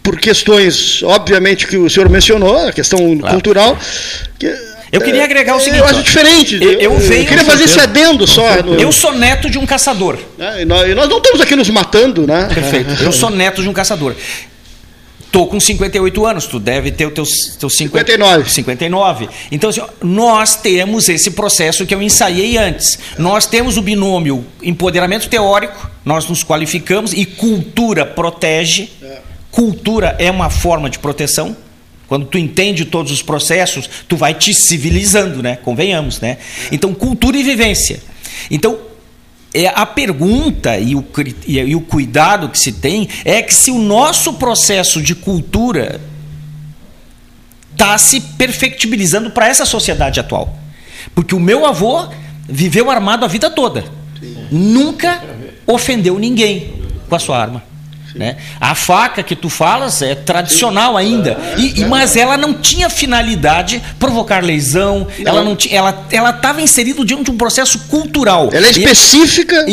por 0.00 0.20
questões, 0.20 1.02
obviamente, 1.02 1.66
que 1.66 1.76
o 1.76 1.90
senhor 1.90 2.08
mencionou, 2.08 2.68
a 2.68 2.72
questão 2.72 3.18
claro. 3.18 3.34
cultural. 3.34 3.76
Que, 4.38 4.54
eu 4.90 5.00
queria 5.00 5.24
agregar 5.24 5.56
o 5.56 5.60
seguinte. 5.60 5.80
Eu 5.80 5.84
acho 5.84 6.02
diferente. 6.02 6.54
Eu, 6.54 6.72
eu, 6.72 6.80
eu, 6.80 6.92
eu 6.92 7.26
queria 7.26 7.44
fazer 7.44 7.64
esse 7.64 7.78
adendo 7.78 8.26
só. 8.26 8.62
No... 8.62 8.74
Eu 8.74 8.90
sou 8.90 9.12
neto 9.12 9.50
de 9.50 9.58
um 9.58 9.66
caçador. 9.66 10.18
É, 10.38 10.62
e, 10.62 10.64
nós, 10.64 10.88
e 10.88 10.94
nós, 10.94 11.08
não 11.08 11.18
estamos 11.18 11.40
aqui 11.40 11.54
nos 11.54 11.68
matando, 11.68 12.26
né? 12.26 12.48
Perfeito. 12.52 13.02
Eu 13.02 13.12
sou 13.12 13.30
neto 13.30 13.62
de 13.62 13.68
um 13.68 13.72
caçador. 13.72 14.14
Tô 15.30 15.46
com 15.46 15.60
58 15.60 16.26
anos, 16.26 16.46
tu 16.46 16.58
deve 16.58 16.90
ter 16.90 17.06
os 17.06 17.12
teus, 17.12 17.56
teus 17.58 17.76
50, 17.76 18.12
59. 18.12 18.50
59. 18.50 19.28
Então, 19.52 19.68
assim, 19.68 19.82
nós 20.02 20.56
temos 20.56 21.08
esse 21.08 21.32
processo 21.32 21.84
que 21.84 21.94
eu 21.94 22.00
ensaiei 22.00 22.56
antes. 22.56 22.98
Nós 23.18 23.46
temos 23.46 23.76
o 23.76 23.82
binômio 23.82 24.44
empoderamento 24.62 25.28
teórico, 25.28 25.90
nós 26.04 26.26
nos 26.28 26.42
qualificamos 26.42 27.12
e 27.12 27.26
cultura 27.26 28.06
protege. 28.06 28.88
É. 29.02 29.18
Cultura 29.50 30.16
é 30.18 30.30
uma 30.30 30.48
forma 30.48 30.88
de 30.88 30.98
proteção. 30.98 31.56
Quando 32.06 32.24
tu 32.24 32.38
entende 32.38 32.86
todos 32.86 33.12
os 33.12 33.20
processos, 33.20 33.88
tu 34.08 34.16
vai 34.16 34.32
te 34.32 34.54
civilizando, 34.54 35.42
né? 35.42 35.56
Convenhamos, 35.56 36.20
né? 36.20 36.38
Então, 36.72 36.94
cultura 36.94 37.36
e 37.36 37.42
vivência. 37.42 38.00
Então, 38.50 38.78
é 39.54 39.66
a 39.66 39.86
pergunta 39.86 40.78
e 40.78 40.94
o, 40.94 41.04
e 41.46 41.74
o 41.74 41.80
cuidado 41.80 42.48
que 42.48 42.58
se 42.58 42.72
tem 42.72 43.08
é 43.24 43.42
que 43.42 43.54
se 43.54 43.70
o 43.70 43.78
nosso 43.78 44.34
processo 44.34 45.00
de 45.00 45.14
cultura 45.14 46.00
está 47.72 47.96
se 47.96 48.20
perfectibilizando 48.20 49.30
para 49.30 49.48
essa 49.48 49.64
sociedade 49.64 50.20
atual. 50.20 50.58
Porque 51.14 51.34
o 51.34 51.40
meu 51.40 51.64
avô 51.64 52.08
viveu 52.48 52.90
armado 52.90 53.24
a 53.24 53.28
vida 53.28 53.48
toda. 53.50 53.84
Nunca 54.50 55.22
ofendeu 55.66 56.18
ninguém 56.18 56.72
com 57.08 57.14
a 57.14 57.18
sua 57.18 57.38
arma. 57.38 57.62
Né? 58.14 58.36
A 58.60 58.74
faca 58.74 59.22
que 59.22 59.36
tu 59.36 59.48
falas 59.48 60.02
é 60.02 60.14
tradicional 60.14 60.96
ainda, 60.96 61.38
e, 61.56 61.84
mas 61.84 62.16
ela 62.16 62.36
não 62.36 62.54
tinha 62.54 62.88
finalidade 62.88 63.82
provocar 63.98 64.42
lesão, 64.42 65.06
não. 65.18 65.30
ela 65.30 65.44
não 65.44 65.54
tinha, 65.54 65.76
ela 65.78 66.06
ela 66.10 66.30
estava 66.30 66.60
inserida 66.60 67.04
dentro 67.04 67.24
de 67.24 67.30
um 67.30 67.36
processo 67.36 67.78
cultural. 67.80 68.50
Ela 68.52 68.66
é 68.66 68.70
específica 68.70 69.66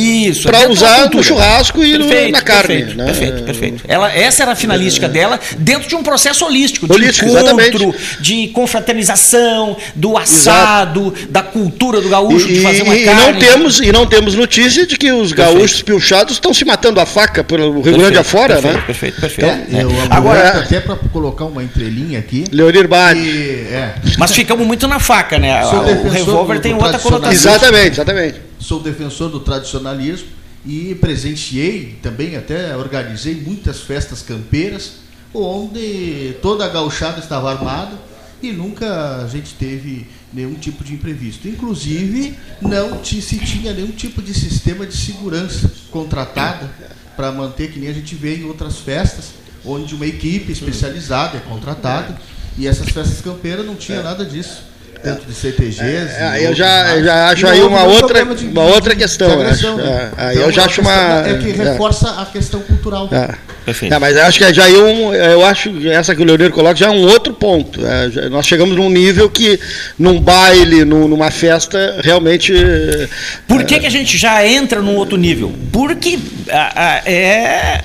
para 0.44 0.70
usar 0.70 1.10
no 1.10 1.24
churrasco 1.24 1.84
e 1.84 1.98
perfeito, 1.98 2.32
na 2.32 2.42
carne. 2.42 2.68
Perfeito, 2.68 2.98
né? 2.98 3.06
perfeito, 3.06 3.44
perfeito. 3.44 3.84
Ela, 3.88 4.12
essa 4.14 4.44
era 4.44 4.52
a 4.52 4.56
finalística 4.56 5.06
é. 5.06 5.10
dela 5.10 5.40
dentro 5.58 5.88
de 5.88 5.96
um 5.96 6.04
processo 6.04 6.46
holístico, 6.46 6.92
holístico 6.92 7.26
de 7.26 7.32
encontro, 7.32 7.62
exatamente. 7.62 8.22
de 8.22 8.48
confraternização, 8.50 9.78
do 9.96 10.18
assado, 10.18 11.14
Exato. 11.16 11.32
da 11.32 11.42
cultura 11.42 12.02
do 12.02 12.10
gaúcho, 12.10 12.50
e, 12.50 12.56
de 12.56 12.62
fazer 12.62 12.84
uma 12.84 12.96
e 12.96 13.06
carne. 13.06 13.22
Não 13.22 13.40
temos, 13.40 13.80
e 13.80 13.92
não 13.92 14.06
temos 14.06 14.36
notícia 14.36 14.86
de 14.86 14.98
que 14.98 15.12
os 15.12 15.32
gaúchos 15.32 15.82
pilchados 15.82 16.34
estão 16.34 16.54
se 16.54 16.66
matando 16.66 17.00
a 17.00 17.06
faca 17.06 17.46
Rio 17.50 17.98
Grande 17.98 18.18
afora, 18.36 18.54
perfeito, 18.54 18.78
né? 18.78 18.86
Perfeito, 18.86 19.22
perfeito. 19.22 19.50
É, 19.50 19.84
eu 19.84 19.90
Agora, 20.10 20.60
até 20.60 20.80
para 20.80 20.96
colocar 20.96 21.46
uma 21.46 21.64
entrelinha 21.64 22.20
aqui. 22.20 22.44
Leonir 22.52 22.88
Bade. 22.88 23.20
É. 23.20 23.96
Mas 24.18 24.32
ficamos 24.32 24.66
muito 24.68 24.88
na 24.88 25.00
faca, 25.00 25.40
né? 25.40 25.66
o 25.66 26.10
revólver 26.10 26.60
tem 26.60 26.74
outra 26.74 27.00
conotação. 27.00 27.32
Exatamente, 27.32 27.92
exatamente. 27.92 28.42
Sou 28.60 28.80
defensor 28.82 29.30
do 29.30 29.40
tradicionalismo 29.40 30.28
e 30.66 30.96
presenciei, 30.96 31.98
também 32.02 32.36
até 32.36 32.76
organizei 32.76 33.36
muitas 33.36 33.82
festas 33.82 34.22
campeiras, 34.22 34.94
onde 35.34 36.36
toda 36.42 36.66
a 36.66 36.70
gauchada 36.70 37.20
estava 37.20 37.52
armada 37.52 37.94
e 38.42 38.52
nunca 38.52 39.24
a 39.24 39.28
gente 39.28 39.54
teve 39.54 40.08
nenhum 40.34 40.56
tipo 40.56 40.84
de 40.84 40.94
imprevisto. 40.94 41.48
Inclusive, 41.48 42.36
não 42.62 43.04
se 43.04 43.22
tinha 43.22 43.74
nenhum 43.74 43.92
tipo 43.92 44.22
de 44.22 44.34
sistema 44.34 44.86
de 44.86 44.96
segurança 44.96 45.72
contratado 45.92 46.68
para 47.16 47.32
manter, 47.32 47.72
que 47.72 47.80
nem 47.80 47.90
a 47.90 47.94
gente 47.94 48.16
vê 48.16 48.36
em 48.36 48.46
outras 48.46 48.80
festas, 48.80 49.34
onde 49.64 49.96
uma 49.96 50.06
equipe 50.06 50.52
especializada 50.52 51.38
é 51.38 51.40
contratada, 51.42 52.16
e 52.58 52.68
essas 52.68 52.90
festas 52.90 53.22
campeiras 53.22 53.66
não 53.66 53.76
tinha 53.76 54.02
nada 54.02 54.26
disso 54.26 54.75
dentro 55.04 55.26
de 55.26 55.34
CTGs. 55.34 55.82
É, 55.82 56.46
eu 56.46 56.54
já, 56.54 57.02
já 57.02 57.30
acho 57.30 57.48
aí 57.48 57.62
uma 57.62 57.84
outra, 57.84 58.26
de, 58.26 58.46
uma 58.48 58.64
outra 58.64 58.96
questão. 58.96 59.42
Acho, 59.42 59.76
né? 59.76 60.12
é, 60.18 60.32
então, 60.34 60.44
eu 60.44 60.52
já 60.52 60.66
acho 60.66 60.82
uma. 60.82 61.28
É 61.28 61.38
que 61.38 61.52
reforça 61.52 62.08
é. 62.08 62.22
a 62.22 62.26
questão 62.26 62.60
cultural. 62.62 63.10
É. 63.12 63.56
Perfeito. 63.66 63.96
É, 63.96 63.98
mas 64.00 64.16
eu 64.16 64.24
acho 64.24 64.38
que 64.38 64.54
já 64.54 64.70
é 64.70 64.78
um, 64.78 65.12
eu 65.12 65.44
acho 65.44 65.72
que 65.72 65.90
essa 65.90 66.16
que 66.16 66.22
o 66.22 66.26
Leonir 66.26 66.52
coloca 66.52 66.76
já 66.76 66.86
é 66.86 66.92
um 66.92 67.02
outro 67.02 67.34
ponto. 67.34 67.84
É, 67.84 68.12
já, 68.12 68.30
nós 68.30 68.46
chegamos 68.46 68.76
num 68.76 68.90
nível 68.90 69.28
que 69.28 69.60
num 69.98 70.20
baile, 70.20 70.86
num, 70.86 71.08
numa 71.08 71.32
festa, 71.32 72.00
realmente. 72.04 72.54
Por 73.48 73.64
que, 73.64 73.80
que 73.80 73.88
a 73.88 73.92
gente 73.92 74.18
já 74.18 74.46
entra 74.46 74.82
num 74.82 74.96
outro 74.96 75.18
nível? 75.18 75.52
Porque 75.72 76.20
é 77.06 77.82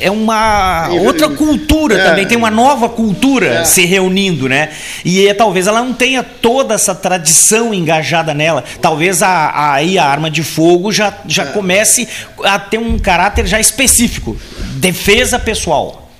é 0.00 0.10
uma 0.10 0.88
outra 0.90 1.28
cultura 1.28 1.96
é. 1.96 2.04
também, 2.04 2.26
tem 2.26 2.36
uma 2.36 2.50
nova 2.50 2.88
cultura 2.88 3.46
é. 3.46 3.64
se 3.64 3.84
reunindo, 3.84 4.48
né? 4.48 4.70
E 5.04 5.26
é, 5.26 5.34
talvez 5.34 5.66
ela 5.66 5.80
não 5.80 5.92
tenha 5.92 6.22
toda 6.22 6.74
essa 6.74 6.94
tradição 6.94 7.72
engajada 7.72 8.34
nela. 8.34 8.64
Talvez 8.80 9.22
a, 9.22 9.28
a, 9.28 9.74
aí 9.74 9.98
a 9.98 10.04
arma 10.04 10.30
de 10.30 10.42
fogo 10.42 10.92
já, 10.92 11.16
já 11.26 11.44
é. 11.44 11.46
comece 11.46 12.08
a 12.42 12.58
ter 12.58 12.78
um 12.78 12.98
caráter 12.98 13.46
já 13.46 13.60
específico. 13.60 14.36
Defesa 14.76 15.38
pessoal, 15.38 16.10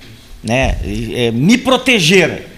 né? 0.43 0.75
É, 1.13 1.31
me 1.31 1.57
proteger 1.57 2.54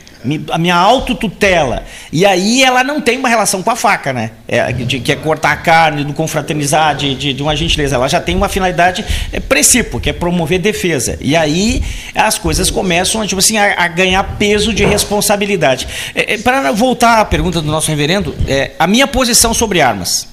a 0.51 0.57
minha 0.57 0.75
autotutela. 0.75 1.83
E 2.11 2.25
aí 2.25 2.63
ela 2.63 2.83
não 2.83 2.99
tem 3.01 3.17
uma 3.17 3.29
relação 3.29 3.63
com 3.63 3.71
a 3.71 3.75
faca, 3.75 4.11
né? 4.13 4.31
É, 4.47 4.71
de, 4.71 4.99
que 4.99 5.11
é 5.11 5.15
cortar 5.15 5.51
a 5.51 5.57
carne, 5.57 6.03
do 6.03 6.13
confraternizar, 6.13 6.95
de, 6.95 7.15
de, 7.15 7.33
de 7.33 7.43
uma 7.43 7.55
gentileza. 7.55 7.95
Ela 7.95 8.07
já 8.07 8.19
tem 8.19 8.35
uma 8.35 8.49
finalidade 8.49 9.05
é, 9.31 9.39
princípio, 9.39 9.99
que 9.99 10.09
é 10.09 10.13
promover 10.13 10.59
defesa. 10.59 11.17
E 11.21 11.35
aí 11.35 11.83
as 12.15 12.37
coisas 12.37 12.69
começam 12.69 13.25
tipo 13.25 13.39
assim, 13.39 13.57
a, 13.57 13.83
a 13.83 13.87
ganhar 13.87 14.23
peso 14.37 14.73
de 14.73 14.85
responsabilidade. 14.85 15.87
É, 16.13 16.33
é, 16.33 16.37
Para 16.37 16.71
voltar 16.71 17.19
à 17.19 17.25
pergunta 17.25 17.61
do 17.61 17.67
nosso 17.67 17.89
reverendo, 17.89 18.35
é, 18.47 18.71
a 18.77 18.87
minha 18.87 19.07
posição 19.07 19.53
sobre 19.53 19.81
armas. 19.81 20.27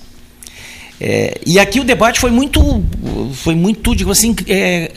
É, 1.01 1.41
e 1.45 1.59
aqui 1.59 1.81
o 1.81 1.85
debate 1.85 2.21
foi 2.21 2.31
muito, 2.31 2.83
foi 3.35 3.55
muito, 3.55 3.95
digo 3.95 4.11
assim, 4.11 4.35
é, 4.49 4.91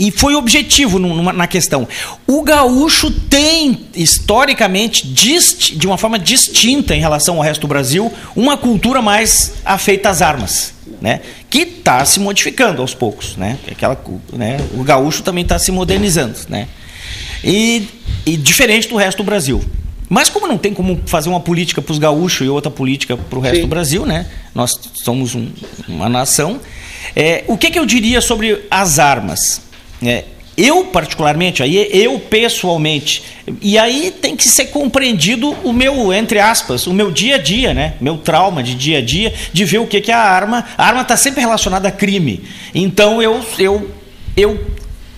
e 0.00 0.10
foi 0.10 0.34
objetivo 0.34 0.98
numa, 0.98 1.30
na 1.30 1.46
questão. 1.46 1.86
O 2.26 2.42
gaúcho 2.42 3.10
tem, 3.10 3.86
historicamente, 3.94 5.06
de 5.06 5.86
uma 5.86 5.98
forma 5.98 6.18
distinta 6.18 6.96
em 6.96 7.00
relação 7.00 7.36
ao 7.36 7.42
resto 7.42 7.60
do 7.60 7.68
Brasil, 7.68 8.10
uma 8.34 8.56
cultura 8.56 9.02
mais 9.02 9.52
afeita 9.62 10.08
às 10.08 10.22
armas. 10.22 10.72
Né? 11.02 11.20
Que 11.50 11.60
está 11.60 12.02
se 12.06 12.18
modificando 12.18 12.80
aos 12.80 12.94
poucos. 12.94 13.36
Né? 13.36 13.58
Aquela, 13.70 14.02
né? 14.32 14.56
O 14.74 14.82
gaúcho 14.82 15.22
também 15.22 15.42
está 15.42 15.58
se 15.58 15.70
modernizando. 15.70 16.38
Né? 16.48 16.66
E, 17.44 17.86
e 18.24 18.38
diferente 18.38 18.88
do 18.88 18.96
resto 18.96 19.18
do 19.18 19.24
Brasil. 19.24 19.62
Mas 20.08 20.30
como 20.30 20.46
não 20.46 20.56
tem 20.56 20.72
como 20.72 20.98
fazer 21.04 21.28
uma 21.28 21.40
política 21.40 21.82
para 21.82 21.92
os 21.92 21.98
gaúchos 21.98 22.46
e 22.46 22.48
outra 22.48 22.70
política 22.70 23.18
para 23.18 23.38
o 23.38 23.42
resto 23.42 23.56
Sim. 23.56 23.62
do 23.62 23.68
Brasil, 23.68 24.06
né? 24.06 24.26
Nós 24.54 24.80
somos 24.94 25.34
um, 25.34 25.48
uma 25.86 26.08
nação. 26.08 26.58
É, 27.14 27.44
o 27.46 27.56
que, 27.56 27.70
que 27.70 27.78
eu 27.78 27.86
diria 27.86 28.20
sobre 28.20 28.64
as 28.70 28.98
armas? 28.98 29.69
É, 30.02 30.24
eu, 30.56 30.84
particularmente, 30.84 31.62
aí 31.62 31.88
eu 31.90 32.18
pessoalmente, 32.18 33.22
e 33.62 33.78
aí 33.78 34.10
tem 34.10 34.36
que 34.36 34.46
ser 34.46 34.66
compreendido 34.66 35.52
o 35.64 35.72
meu, 35.72 36.12
entre 36.12 36.38
aspas, 36.38 36.86
o 36.86 36.92
meu 36.92 37.10
dia 37.10 37.36
a 37.36 37.38
dia, 37.38 37.72
né? 37.72 37.94
Meu 37.98 38.18
trauma 38.18 38.62
de 38.62 38.74
dia 38.74 38.98
a 38.98 39.00
dia, 39.00 39.32
de 39.52 39.64
ver 39.64 39.78
o 39.78 39.86
que, 39.86 40.02
que 40.02 40.10
é 40.10 40.14
a 40.14 40.20
arma. 40.20 40.66
A 40.76 40.86
arma 40.86 41.00
está 41.00 41.16
sempre 41.16 41.40
relacionada 41.40 41.88
a 41.88 41.90
crime. 41.90 42.44
Então 42.74 43.22
eu, 43.22 43.42
eu, 43.58 43.90
eu. 44.36 44.66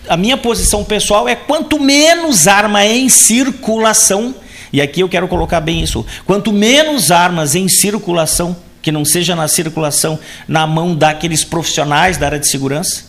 A 0.09 0.17
minha 0.17 0.37
posição 0.37 0.85
pessoal 0.85 1.29
é 1.29 1.35
quanto 1.35 1.81
menos 1.81 2.47
arma 2.47 2.87
em 2.87 3.09
circulação, 3.09 4.35
e 4.73 4.81
aqui 4.81 5.01
eu 5.01 5.09
quero 5.09 5.27
colocar 5.27 5.61
bem 5.61 5.83
isso, 5.83 6.07
quanto 6.25 6.53
menos 6.53 7.11
armas 7.11 7.57
em 7.57 7.67
circulação, 7.69 8.57
que 8.81 8.93
não 8.93 9.05
seja 9.05 9.35
na 9.35 9.49
circulação 9.49 10.21
na 10.47 10.69
mão 10.69 10.95
daqueles 10.95 11.43
profissionais 11.43 12.17
da 12.17 12.27
área 12.27 12.39
de 12.39 12.49
segurança, 12.49 13.07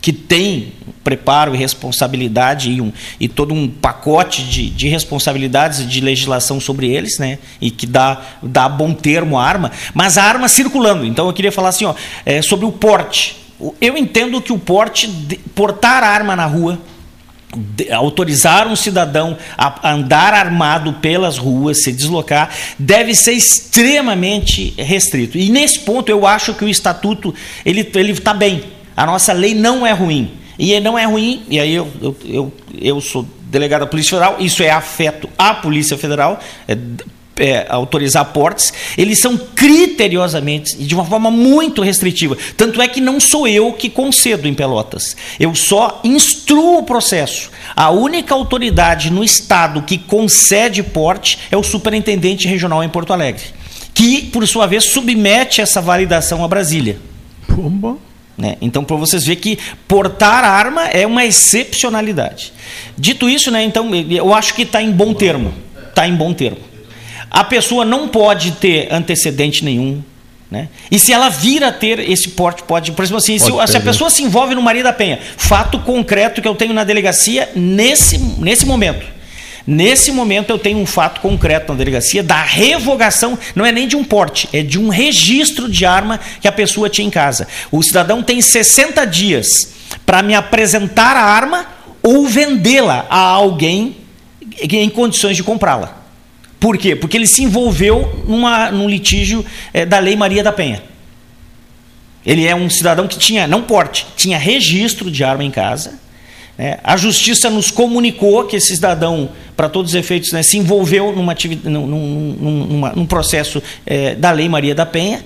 que 0.00 0.14
tem 0.14 0.72
preparo 1.08 1.54
e 1.54 1.58
responsabilidade 1.58 2.70
e, 2.70 2.82
um, 2.82 2.92
e 3.18 3.26
todo 3.26 3.54
um 3.54 3.66
pacote 3.66 4.42
de, 4.42 4.68
de 4.68 4.88
responsabilidades 4.88 5.80
e 5.80 5.84
de 5.86 6.02
legislação 6.02 6.60
sobre 6.60 6.86
eles, 6.86 7.18
né? 7.18 7.38
E 7.62 7.70
que 7.70 7.86
dá, 7.86 8.20
dá 8.42 8.68
bom 8.68 8.92
termo 8.92 9.38
à 9.38 9.42
arma, 9.42 9.72
mas 9.94 10.18
a 10.18 10.22
arma 10.22 10.48
circulando. 10.48 11.06
Então 11.06 11.26
eu 11.26 11.32
queria 11.32 11.50
falar 11.50 11.70
assim, 11.70 11.86
ó, 11.86 11.94
é, 12.26 12.42
sobre 12.42 12.66
o 12.66 12.72
porte. 12.72 13.38
Eu 13.80 13.96
entendo 13.96 14.38
que 14.42 14.52
o 14.52 14.58
porte, 14.58 15.08
portar 15.54 16.04
arma 16.04 16.36
na 16.36 16.44
rua, 16.44 16.78
autorizar 17.90 18.68
um 18.68 18.76
cidadão 18.76 19.38
a 19.56 19.90
andar 19.90 20.34
armado 20.34 20.92
pelas 20.92 21.38
ruas, 21.38 21.82
se 21.82 21.90
deslocar, 21.90 22.50
deve 22.78 23.14
ser 23.14 23.32
extremamente 23.32 24.74
restrito. 24.76 25.38
E 25.38 25.48
nesse 25.48 25.80
ponto 25.80 26.10
eu 26.10 26.26
acho 26.26 26.52
que 26.52 26.66
o 26.66 26.68
estatuto 26.68 27.34
ele 27.64 27.90
ele 27.94 28.12
está 28.12 28.34
bem 28.34 28.62
a 28.98 29.06
nossa 29.06 29.32
lei 29.32 29.54
não 29.54 29.86
é 29.86 29.92
ruim. 29.92 30.32
E 30.58 30.78
não 30.80 30.98
é 30.98 31.04
ruim, 31.04 31.42
e 31.48 31.60
aí 31.60 31.74
eu, 31.74 31.88
eu, 32.02 32.16
eu, 32.24 32.52
eu 32.80 33.00
sou 33.00 33.24
delegado 33.42 33.82
da 33.82 33.86
Polícia 33.86 34.10
Federal, 34.10 34.36
isso 34.40 34.62
é 34.62 34.70
afeto 34.70 35.28
à 35.38 35.54
Polícia 35.54 35.96
Federal, 35.96 36.40
é, 36.66 36.76
é, 37.38 37.66
autorizar 37.68 38.24
portes, 38.26 38.72
eles 38.96 39.20
são 39.20 39.36
criteriosamente 39.36 40.76
e 40.78 40.84
de 40.84 40.94
uma 40.94 41.04
forma 41.04 41.30
muito 41.30 41.82
restritiva. 41.82 42.36
Tanto 42.56 42.82
é 42.82 42.88
que 42.88 43.00
não 43.00 43.20
sou 43.20 43.46
eu 43.46 43.72
que 43.72 43.88
concedo 43.88 44.48
em 44.48 44.54
Pelotas. 44.54 45.16
Eu 45.38 45.54
só 45.54 46.00
instruo 46.04 46.78
o 46.78 46.82
processo. 46.82 47.50
A 47.74 47.90
única 47.90 48.34
autoridade 48.34 49.10
no 49.10 49.22
estado 49.22 49.82
que 49.82 49.98
concede 49.98 50.82
porte 50.82 51.38
é 51.50 51.56
o 51.56 51.62
superintendente 51.62 52.48
regional 52.48 52.82
em 52.82 52.88
Porto 52.88 53.12
Alegre, 53.12 53.44
que, 53.94 54.22
por 54.22 54.46
sua 54.46 54.66
vez, 54.66 54.84
submete 54.84 55.60
essa 55.60 55.80
validação 55.80 56.44
a 56.44 56.48
Brasília. 56.48 56.98
Como? 57.54 58.07
Né? 58.38 58.56
Então, 58.60 58.84
para 58.84 58.96
vocês 58.96 59.24
verem 59.24 59.42
que 59.42 59.58
portar 59.88 60.44
arma 60.44 60.86
é 60.86 61.04
uma 61.04 61.24
excepcionalidade. 61.24 62.52
Dito 62.96 63.28
isso, 63.28 63.50
né, 63.50 63.64
então, 63.64 63.90
eu 63.94 64.32
acho 64.32 64.54
que 64.54 64.62
está 64.62 64.80
em 64.80 64.92
bom 64.92 65.12
termo. 65.12 65.52
Está 65.88 66.06
em 66.06 66.14
bom 66.14 66.32
termo. 66.32 66.58
A 67.28 67.42
pessoa 67.42 67.84
não 67.84 68.06
pode 68.06 68.52
ter 68.52 68.92
antecedente 68.92 69.64
nenhum. 69.64 70.02
Né? 70.50 70.68
E 70.90 70.98
se 70.98 71.12
ela 71.12 71.28
vir 71.28 71.62
a 71.64 71.72
ter 71.72 71.98
esse 71.98 72.30
porte, 72.30 72.62
pode. 72.62 72.92
Por 72.92 73.02
exemplo, 73.02 73.18
assim, 73.18 73.38
se, 73.38 73.50
se, 73.66 73.76
a 73.76 73.80
pessoa 73.80 74.08
se 74.08 74.22
envolve 74.22 74.54
no 74.54 74.62
Maria 74.62 74.82
da 74.82 74.92
Penha, 74.92 75.18
fato 75.36 75.78
concreto 75.80 76.40
que 76.40 76.48
eu 76.48 76.54
tenho 76.54 76.72
na 76.72 76.84
delegacia 76.84 77.50
nesse, 77.54 78.16
nesse 78.16 78.64
momento 78.64 79.17
Nesse 79.70 80.10
momento 80.12 80.48
eu 80.48 80.58
tenho 80.58 80.78
um 80.78 80.86
fato 80.86 81.20
concreto 81.20 81.70
na 81.70 81.78
delegacia 81.78 82.22
da 82.22 82.42
revogação, 82.42 83.38
não 83.54 83.66
é 83.66 83.70
nem 83.70 83.86
de 83.86 83.96
um 83.96 84.02
porte, 84.02 84.48
é 84.50 84.62
de 84.62 84.78
um 84.78 84.88
registro 84.88 85.68
de 85.68 85.84
arma 85.84 86.18
que 86.40 86.48
a 86.48 86.52
pessoa 86.52 86.88
tinha 86.88 87.06
em 87.06 87.10
casa. 87.10 87.46
O 87.70 87.82
cidadão 87.82 88.22
tem 88.22 88.40
60 88.40 89.04
dias 89.04 89.46
para 90.06 90.22
me 90.22 90.34
apresentar 90.34 91.18
a 91.18 91.22
arma 91.22 91.66
ou 92.02 92.26
vendê-la 92.26 93.04
a 93.10 93.18
alguém 93.18 93.98
em 94.62 94.88
condições 94.88 95.36
de 95.36 95.42
comprá-la. 95.42 96.02
Por 96.58 96.78
quê? 96.78 96.96
Porque 96.96 97.18
ele 97.18 97.26
se 97.26 97.42
envolveu 97.42 98.24
numa, 98.26 98.70
num 98.70 98.88
litígio 98.88 99.44
é, 99.74 99.84
da 99.84 99.98
Lei 99.98 100.16
Maria 100.16 100.42
da 100.42 100.50
Penha. 100.50 100.82
Ele 102.24 102.46
é 102.46 102.56
um 102.56 102.70
cidadão 102.70 103.06
que 103.06 103.18
tinha, 103.18 103.46
não 103.46 103.60
porte, 103.60 104.06
tinha 104.16 104.38
registro 104.38 105.10
de 105.10 105.22
arma 105.22 105.44
em 105.44 105.50
casa 105.50 106.07
é, 106.58 106.80
a 106.82 106.96
justiça 106.96 107.48
nos 107.48 107.70
comunicou 107.70 108.44
que 108.44 108.56
esse 108.56 108.74
cidadão, 108.74 109.30
para 109.56 109.68
todos 109.68 109.92
os 109.92 109.94
efeitos, 109.94 110.32
né, 110.32 110.42
se 110.42 110.58
envolveu 110.58 111.14
numa 111.14 111.36
num, 111.64 111.86
num, 111.86 112.92
num 112.96 113.06
processo 113.06 113.62
é, 113.86 114.16
da 114.16 114.32
Lei 114.32 114.48
Maria 114.48 114.74
da 114.74 114.84
Penha, 114.84 115.24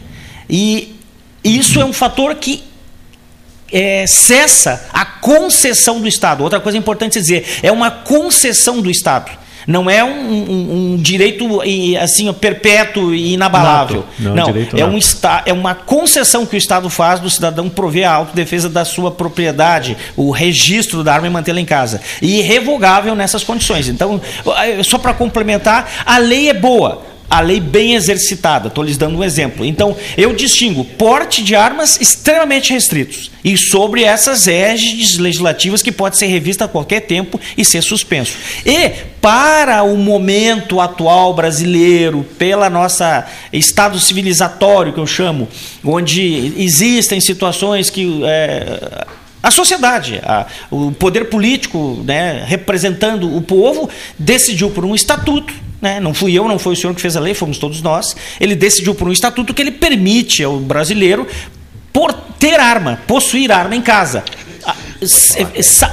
e 0.49 0.95
isso 1.43 1.81
é 1.81 1.85
um 1.85 1.93
fator 1.93 2.35
que 2.35 2.63
é, 3.73 4.07
cessa 4.07 4.87
a 4.93 5.07
concessão 5.07 6.01
do 6.01 6.07
Estado. 6.07 6.43
Outra 6.43 6.61
coisa 6.61 6.77
importante 6.77 7.19
dizer, 7.19 7.47
é 7.63 7.73
uma 7.73 7.91
concessão 7.91 8.83
do 8.83 8.91
Estado. 8.91 9.42
Não 9.67 9.89
é 9.89 10.03
um, 10.03 10.11
um, 10.11 10.93
um 10.93 10.97
direito 10.97 11.61
assim 12.01 12.33
perpétuo 12.33 13.15
e 13.15 13.35
inabalável. 13.35 14.05
Nato. 14.19 14.35
Não, 14.35 14.35
não 14.35 14.79
é, 14.79 14.85
um 14.85 14.99
é 15.47 15.53
uma 15.53 15.75
concessão 15.75 16.47
que 16.47 16.57
o 16.57 16.59
Estado 16.59 16.89
faz 16.91 17.21
do 17.21 17.31
cidadão 17.31 17.69
prover 17.69 18.09
a 18.09 18.13
autodefesa 18.13 18.69
da 18.69 18.85
sua 18.85 19.11
propriedade, 19.11 19.97
o 20.17 20.31
registro 20.31 21.05
da 21.05 21.15
arma 21.15 21.27
e 21.27 21.31
mantê-la 21.31 21.61
em 21.61 21.65
casa. 21.65 22.01
E 22.21 22.39
irrevogável 22.39 23.15
nessas 23.15 23.45
condições. 23.45 23.89
Então, 23.89 24.21
só 24.85 24.99
para 24.99 25.15
complementar, 25.15 25.91
a 26.05 26.19
lei 26.19 26.49
é 26.49 26.55
boa 26.55 27.12
a 27.33 27.41
lei 27.41 27.61
bem 27.61 27.95
exercitada. 27.95 28.69
Estou 28.69 28.85
lhes 28.85 28.99
dando 28.99 29.17
um 29.17 29.25
exemplo. 29.25 29.65
Então, 29.65 29.97
eu 30.19 30.35
distingo 30.35 30.85
porte 30.85 31.43
de 31.43 31.57
armas 31.57 31.99
extremamente 31.99 32.75
restritos 32.75 33.31
e 33.43 33.57
sobre 33.57 34.03
essas 34.05 34.47
égides 34.47 35.17
legislativas 35.17 35.81
que 35.81 35.91
pode 35.91 36.19
ser 36.19 36.27
revista 36.27 36.67
a 36.67 36.69
qualquer 36.69 37.01
tempo 37.01 37.41
e 37.57 37.65
ser 37.65 37.81
suspenso. 37.83 38.37
E 38.67 38.91
para 39.19 39.83
o 39.83 39.97
momento 39.97 40.79
atual 40.79 41.33
brasileiro, 41.33 42.23
pela 42.39 42.69
nossa 42.69 43.27
estado 43.51 43.99
civilizatório 43.99 44.93
que 44.93 45.01
eu 45.01 45.07
chamo, 45.07 45.49
onde 45.83 46.53
existem 46.59 47.19
situações 47.19 47.89
que 47.89 48.21
é, 48.27 49.07
a 49.43 49.51
sociedade, 49.51 50.21
a, 50.23 50.45
o 50.71 50.93
poder 50.93 51.31
político, 51.31 52.03
né, 52.05 52.45
representando 52.47 53.35
o 53.35 53.41
povo, 53.41 53.89
decidiu 54.19 54.69
por 54.69 54.85
um 54.85 54.95
estatuto 54.95 55.72
né? 55.83 56.01
não 56.01 56.15
fui 56.15 56.33
eu, 56.33 56.47
não 56.49 56.59
foi 56.59 56.73
o 56.75 56.77
senhor 56.77 56.95
que 56.95 57.01
fez 57.01 57.17
a 57.17 57.21
lei, 57.21 57.35
fomos 57.35 57.59
todos 57.59 57.83
nós. 57.83 58.17
Ele 58.41 58.55
decidiu 58.55 58.95
por 58.95 59.09
um 59.09 59.13
estatuto 59.13 59.53
que 59.53 59.61
ele 59.61 59.73
permite 59.73 60.45
ao 60.45 60.61
brasileiro 60.61 61.27
por 61.93 62.13
ter 62.39 62.59
arma, 62.59 63.01
possuir 63.07 63.53
arma 63.53 63.77
em 63.77 63.83
casa, 63.83 64.25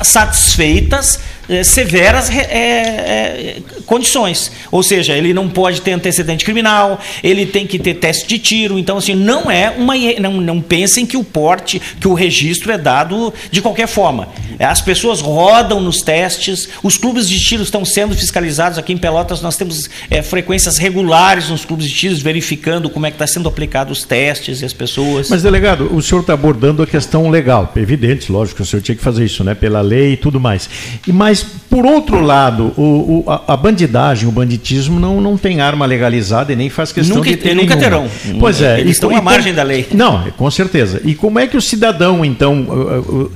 satisfeitas 0.03 1.19
é, 1.49 1.63
severas 1.63 2.29
é, 2.29 2.37
é, 2.37 3.57
condições. 3.85 4.51
Ou 4.71 4.83
seja, 4.83 5.17
ele 5.17 5.33
não 5.33 5.49
pode 5.49 5.81
ter 5.81 5.91
antecedente 5.91 6.45
criminal, 6.45 6.99
ele 7.23 7.45
tem 7.45 7.65
que 7.65 7.79
ter 7.79 7.95
teste 7.95 8.27
de 8.27 8.39
tiro. 8.39 8.77
Então, 8.77 8.97
assim, 8.97 9.15
não 9.15 9.49
é 9.49 9.71
uma. 9.71 9.95
Não, 10.19 10.33
não 10.39 10.61
pensem 10.61 11.05
que 11.05 11.17
o 11.17 11.23
porte, 11.23 11.81
que 11.99 12.07
o 12.07 12.13
registro 12.13 12.71
é 12.71 12.77
dado 12.77 13.33
de 13.51 13.61
qualquer 13.61 13.87
forma. 13.87 14.29
As 14.59 14.81
pessoas 14.81 15.21
rodam 15.21 15.79
nos 15.79 16.01
testes, 16.01 16.69
os 16.83 16.97
clubes 16.97 17.27
de 17.27 17.39
tiro 17.39 17.63
estão 17.63 17.83
sendo 17.83 18.15
fiscalizados. 18.15 18.77
Aqui 18.77 18.93
em 18.93 18.97
Pelotas 18.97 19.41
nós 19.41 19.55
temos 19.55 19.89
é, 20.09 20.21
frequências 20.21 20.77
regulares 20.77 21.49
nos 21.49 21.65
clubes 21.65 21.87
de 21.87 21.95
tiros, 21.95 22.21
verificando 22.21 22.89
como 22.89 23.05
é 23.05 23.11
que 23.11 23.15
está 23.15 23.25
sendo 23.25 23.47
aplicado 23.47 23.91
os 23.91 24.03
testes 24.03 24.61
e 24.61 24.65
as 24.65 24.73
pessoas. 24.73 25.29
Mas, 25.29 25.41
delegado, 25.41 25.89
o 25.95 26.01
senhor 26.01 26.21
está 26.21 26.33
abordando 26.33 26.83
a 26.83 26.87
questão 26.87 27.29
legal. 27.29 27.71
Evidente, 27.75 28.31
lógico, 28.31 28.61
o 28.61 28.65
senhor 28.65 28.81
tinha 28.81 28.95
que 28.95 29.01
fazer 29.01 29.25
isso, 29.25 29.43
né? 29.43 29.55
Pela 29.55 29.81
lei 29.81 30.13
e 30.13 30.17
tudo 30.17 30.39
mais. 30.39 30.69
E 31.07 31.11
mais 31.11 31.38
mas, 31.39 31.43
por 31.69 31.85
outro 31.85 32.19
lado, 32.19 32.73
o, 32.75 33.23
o, 33.25 33.29
a, 33.29 33.53
a, 33.53 33.57
bandidagem, 33.57 34.27
o 34.27 34.31
banditismo 34.31 34.99
não, 34.99 35.21
não 35.21 35.37
tem 35.37 35.61
arma 35.61 35.85
legalizada 35.85 36.51
e 36.51 36.55
nem 36.55 36.69
faz 36.69 36.91
questão 36.91 37.17
nunca, 37.17 37.29
de 37.29 37.37
ter 37.37 37.55
Nunca 37.55 37.77
terão. 37.77 38.07
Pois 38.39 38.61
é. 38.61 38.79
Eles 38.79 38.93
estão 38.93 39.15
à 39.15 39.21
margem 39.21 39.53
da 39.53 39.63
lei. 39.63 39.87
Não, 39.93 40.23
com 40.31 40.49
certeza. 40.49 40.99
E 41.05 41.13
como 41.13 41.39
é 41.39 41.45
que 41.45 41.55
o 41.55 41.61
cidadão, 41.61 42.25
então, 42.25 42.63
uh, 42.63 42.99
uh, 42.99 43.23
uh, 43.25 43.31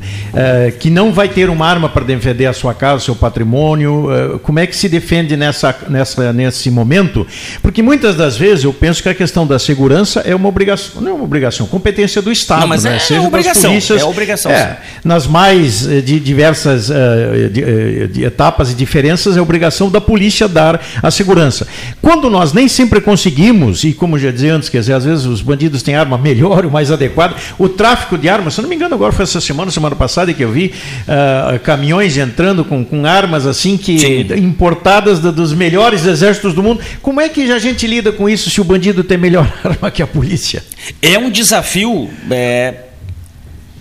que 0.80 0.90
não 0.90 1.12
vai 1.12 1.30
ter 1.30 1.50
uma 1.50 1.68
arma 1.68 1.88
para 1.88 2.04
defender 2.04 2.48
a 2.48 2.54
sua 2.54 2.74
casa, 2.74 2.98
o 2.98 3.02
seu 3.02 3.16
patrimônio, 3.16 4.40
como 4.42 4.60
é 4.60 4.66
que 4.66 4.76
se 4.76 4.90
defende 4.90 5.38
nessa, 5.38 5.76
nessa, 5.88 6.34
nesse 6.34 6.72
momento? 6.72 7.26
Porque 7.62 7.82
muitas 7.82 8.16
das 8.16 8.36
vezes 8.36 8.64
eu 8.64 8.74
penso 8.74 9.02
que 9.04 9.10
a 9.10 9.14
questão 9.14 9.46
da 9.46 9.60
segurança 9.60 10.22
é 10.22 10.36
uma 10.36 10.50
obrigação, 10.50 11.02
não 11.02 11.12
é 11.12 11.14
uma 11.14 11.24
obrigação, 11.24 11.68
competência 11.68 12.22
do 12.22 12.32
Estado, 12.32 12.62
não, 12.62 12.68
mas 12.68 12.84
né? 12.84 12.96
É, 12.96 13.00
Seja 13.00 13.22
é 13.22 13.24
obrigação, 13.24 13.70
polícias, 13.70 14.02
é 14.02 14.06
obrigação. 14.06 14.52
É, 14.52 14.80
nas 15.04 15.28
mais 15.28 15.88
eh, 15.88 16.02
de 16.02 16.20
diversas 16.20 16.88
de, 16.88 17.64
eh, 17.64 17.93
de 18.08 18.24
etapas 18.24 18.72
e 18.72 18.76
diferenças, 18.76 19.38
é 19.38 19.42
obrigação 19.42 19.90
da 19.90 20.02
polícia 20.02 20.48
dar 20.48 20.82
a 21.02 21.12
segurança. 21.12 21.68
Quando 22.02 22.30
nós 22.30 22.54
nem 22.54 22.68
sempre 22.68 23.02
conseguimos, 23.02 23.84
e 23.84 23.94
como 23.94 24.18
já 24.18 24.32
dizia 24.32 24.56
antes, 24.56 24.70
quer 24.70 24.80
dizer, 24.80 24.94
às 24.94 25.06
vezes 25.06 25.26
os 25.26 25.42
bandidos 25.42 25.84
têm 25.84 25.96
arma 25.96 26.18
melhor 26.18 26.66
ou 26.66 26.72
mais 26.72 26.92
adequada, 26.92 27.36
o 27.58 27.70
tráfico 27.70 28.18
de 28.18 28.30
armas, 28.30 28.54
se 28.54 28.62
não 28.62 28.70
me 28.70 28.76
engano, 28.76 28.96
agora 28.96 29.12
foi 29.12 29.24
essa 29.24 29.42
semana, 29.42 29.72
semana 29.72 29.96
passada, 29.96 30.34
que 30.34 30.44
eu 30.44 30.52
vi 30.52 30.74
uh, 31.08 31.60
caminhões 31.60 32.18
entrando 32.18 32.66
com, 32.66 32.84
com 32.84 33.06
armas 33.06 33.46
assim 33.46 33.78
que 33.78 34.00
Sim. 34.00 34.28
importadas 34.38 35.20
da, 35.20 35.32
dos 35.32 35.54
melhores 35.54 36.06
exércitos 36.06 36.54
do 36.54 36.64
mundo. 36.64 36.82
Como 37.02 37.20
é 37.22 37.30
que 37.30 37.52
a 37.52 37.60
gente 37.60 37.86
lida 37.88 38.12
com 38.12 38.30
isso 38.30 38.50
se 38.50 38.62
o 38.62 38.64
bandido 38.64 39.04
tem 39.04 39.18
melhor 39.18 39.52
arma 39.64 39.92
que 39.92 40.02
a 40.02 40.08
polícia? 40.08 40.64
É 41.02 41.18
um 41.18 41.30
desafio. 41.30 42.10
É 42.30 42.76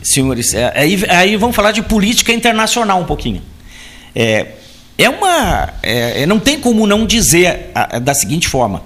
senhores, 0.02 0.52
é, 0.52 0.72
aí, 0.74 1.02
aí 1.08 1.36
vamos 1.36 1.54
falar 1.54 1.72
de 1.72 1.82
política 1.82 2.32
internacional 2.32 3.00
um 3.00 3.04
pouquinho. 3.04 3.40
É, 4.14 4.46
é 4.98 5.08
uma. 5.08 5.72
É, 5.82 6.22
é, 6.22 6.26
não 6.26 6.38
tem 6.38 6.60
como 6.60 6.86
não 6.86 7.06
dizer 7.06 7.70
a, 7.74 7.98
da 7.98 8.14
seguinte 8.14 8.48
forma: 8.48 8.82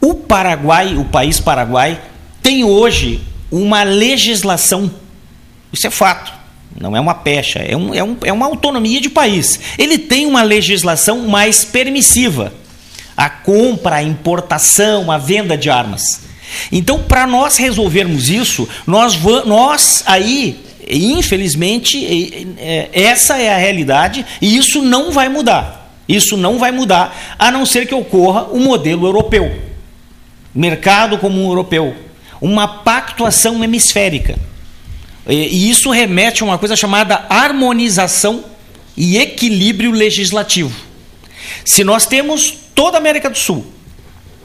o 0.00 0.14
Paraguai, 0.14 0.96
o 0.96 1.04
país 1.04 1.38
Paraguai, 1.40 2.00
tem 2.42 2.64
hoje 2.64 3.22
uma 3.50 3.82
legislação, 3.82 4.90
isso 5.72 5.86
é 5.86 5.90
fato, 5.90 6.32
não 6.78 6.96
é 6.96 7.00
uma 7.00 7.14
pecha, 7.14 7.58
é, 7.58 7.76
um, 7.76 7.94
é, 7.94 8.02
um, 8.02 8.16
é 8.24 8.32
uma 8.32 8.46
autonomia 8.46 9.00
de 9.00 9.10
país. 9.10 9.60
Ele 9.78 9.98
tem 9.98 10.26
uma 10.26 10.42
legislação 10.42 11.26
mais 11.26 11.64
permissiva 11.64 12.52
a 13.16 13.28
compra, 13.28 13.96
a 13.96 14.02
importação, 14.02 15.10
a 15.10 15.18
venda 15.18 15.56
de 15.58 15.68
armas. 15.68 16.22
Então, 16.72 17.02
para 17.02 17.26
nós 17.26 17.56
resolvermos 17.58 18.30
isso, 18.30 18.68
nós, 18.86 19.18
nós 19.44 20.02
aí 20.06 20.58
infelizmente, 20.96 22.54
é, 22.58 22.88
essa 22.92 23.38
é 23.38 23.52
a 23.52 23.56
realidade 23.56 24.24
e 24.40 24.56
isso 24.56 24.82
não 24.82 25.12
vai 25.12 25.28
mudar. 25.28 25.78
Isso 26.08 26.36
não 26.36 26.58
vai 26.58 26.72
mudar, 26.72 27.36
a 27.38 27.52
não 27.52 27.64
ser 27.64 27.86
que 27.86 27.94
ocorra 27.94 28.48
o 28.50 28.56
um 28.56 28.64
modelo 28.64 29.06
europeu. 29.06 29.60
Mercado 30.52 31.18
comum 31.18 31.46
europeu. 31.46 31.94
Uma 32.40 32.66
pactuação 32.66 33.62
hemisférica. 33.62 34.36
E 35.28 35.70
isso 35.70 35.90
remete 35.90 36.42
a 36.42 36.46
uma 36.46 36.58
coisa 36.58 36.74
chamada 36.74 37.26
harmonização 37.28 38.44
e 38.96 39.18
equilíbrio 39.18 39.92
legislativo. 39.92 40.74
Se 41.64 41.84
nós 41.84 42.06
temos 42.06 42.54
toda 42.74 42.96
a 42.96 43.00
América 43.00 43.30
do 43.30 43.38
Sul 43.38 43.64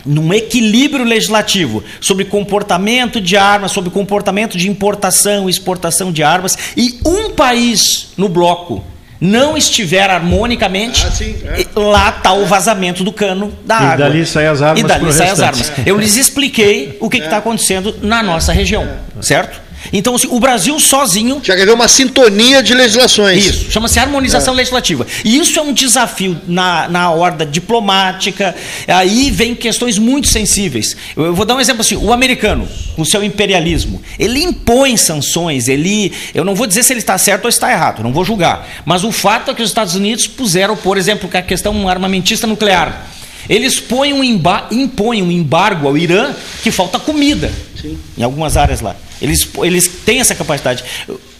num 0.05 0.33
equilíbrio 0.33 1.03
legislativo 1.03 1.83
sobre 1.99 2.25
comportamento 2.25 3.19
de 3.19 3.35
armas, 3.35 3.71
sobre 3.71 3.89
comportamento 3.89 4.57
de 4.57 4.69
importação 4.69 5.47
e 5.47 5.51
exportação 5.51 6.11
de 6.11 6.21
armas, 6.23 6.57
e 6.77 6.99
um 7.05 7.31
país 7.31 8.13
no 8.17 8.29
bloco 8.29 8.83
não 9.19 9.57
estiver 9.57 10.09
harmonicamente, 10.09 11.05
ah, 11.05 11.11
sim, 11.11 11.35
é. 11.45 11.65
lá 11.79 12.09
está 12.09 12.33
o 12.33 12.45
vazamento 12.45 13.03
do 13.03 13.11
cano 13.11 13.51
da 13.65 13.75
e 13.75 13.77
água. 13.77 13.93
E 13.93 14.09
dali 14.09 14.25
saem 14.25 14.47
as 14.47 14.61
armas. 14.61 14.79
E 14.79 14.83
dali 14.83 15.13
saem 15.13 15.31
as 15.31 15.39
armas. 15.39 15.71
Eu 15.85 15.97
lhes 15.97 16.17
expliquei 16.17 16.97
o 16.99 17.09
que 17.09 17.17
está 17.17 17.37
acontecendo 17.37 17.95
na 18.01 18.21
nossa 18.21 18.51
região, 18.51 18.87
certo? 19.21 19.64
Então, 19.91 20.15
assim, 20.15 20.27
o 20.29 20.39
Brasil 20.39 20.79
sozinho. 20.79 21.39
Já 21.43 21.55
quer 21.55 21.69
uma 21.69 21.87
sintonia 21.87 22.61
de 22.61 22.73
legislações. 22.73 23.45
Isso, 23.45 23.71
chama-se 23.71 23.99
harmonização 23.99 24.53
é. 24.53 24.57
legislativa. 24.57 25.05
E 25.23 25.37
isso 25.37 25.59
é 25.59 25.61
um 25.61 25.73
desafio 25.73 26.39
na, 26.47 26.87
na 26.87 27.11
horda 27.11 27.45
diplomática. 27.45 28.55
Aí 28.87 29.31
vem 29.31 29.55
questões 29.55 29.97
muito 29.97 30.27
sensíveis. 30.27 30.95
Eu, 31.15 31.25
eu 31.25 31.35
vou 31.35 31.45
dar 31.45 31.55
um 31.55 31.59
exemplo 31.59 31.81
assim: 31.81 31.95
o 31.95 32.11
americano, 32.11 32.67
com 32.95 33.05
seu 33.05 33.23
imperialismo, 33.23 34.01
ele 34.17 34.43
impõe 34.43 34.97
sanções, 34.97 35.67
ele. 35.67 36.11
Eu 36.33 36.43
não 36.43 36.55
vou 36.55 36.67
dizer 36.67 36.83
se 36.83 36.93
ele 36.93 36.99
está 36.99 37.17
certo 37.17 37.45
ou 37.45 37.49
está 37.49 37.71
errado, 37.71 38.03
não 38.03 38.13
vou 38.13 38.23
julgar. 38.23 38.67
Mas 38.85 39.03
o 39.03 39.11
fato 39.11 39.51
é 39.51 39.53
que 39.53 39.61
os 39.61 39.69
Estados 39.69 39.95
Unidos 39.95 40.27
puseram, 40.27 40.75
por 40.75 40.97
exemplo, 40.97 41.29
a 41.33 41.41
questão 41.41 41.87
armamentista 41.87 42.47
nuclear. 42.47 43.14
Eles 43.49 43.79
põem 43.79 44.13
um 44.13 44.23
impõem 44.71 45.21
um 45.21 45.31
embargo 45.31 45.87
ao 45.87 45.97
Irã 45.97 46.33
que 46.63 46.71
falta 46.71 46.99
comida 46.99 47.51
Sim. 47.79 47.97
em 48.17 48.23
algumas 48.23 48.57
áreas 48.57 48.81
lá. 48.81 48.95
Eles, 49.21 49.47
eles 49.63 49.87
têm 50.05 50.19
essa 50.19 50.35
capacidade. 50.35 50.83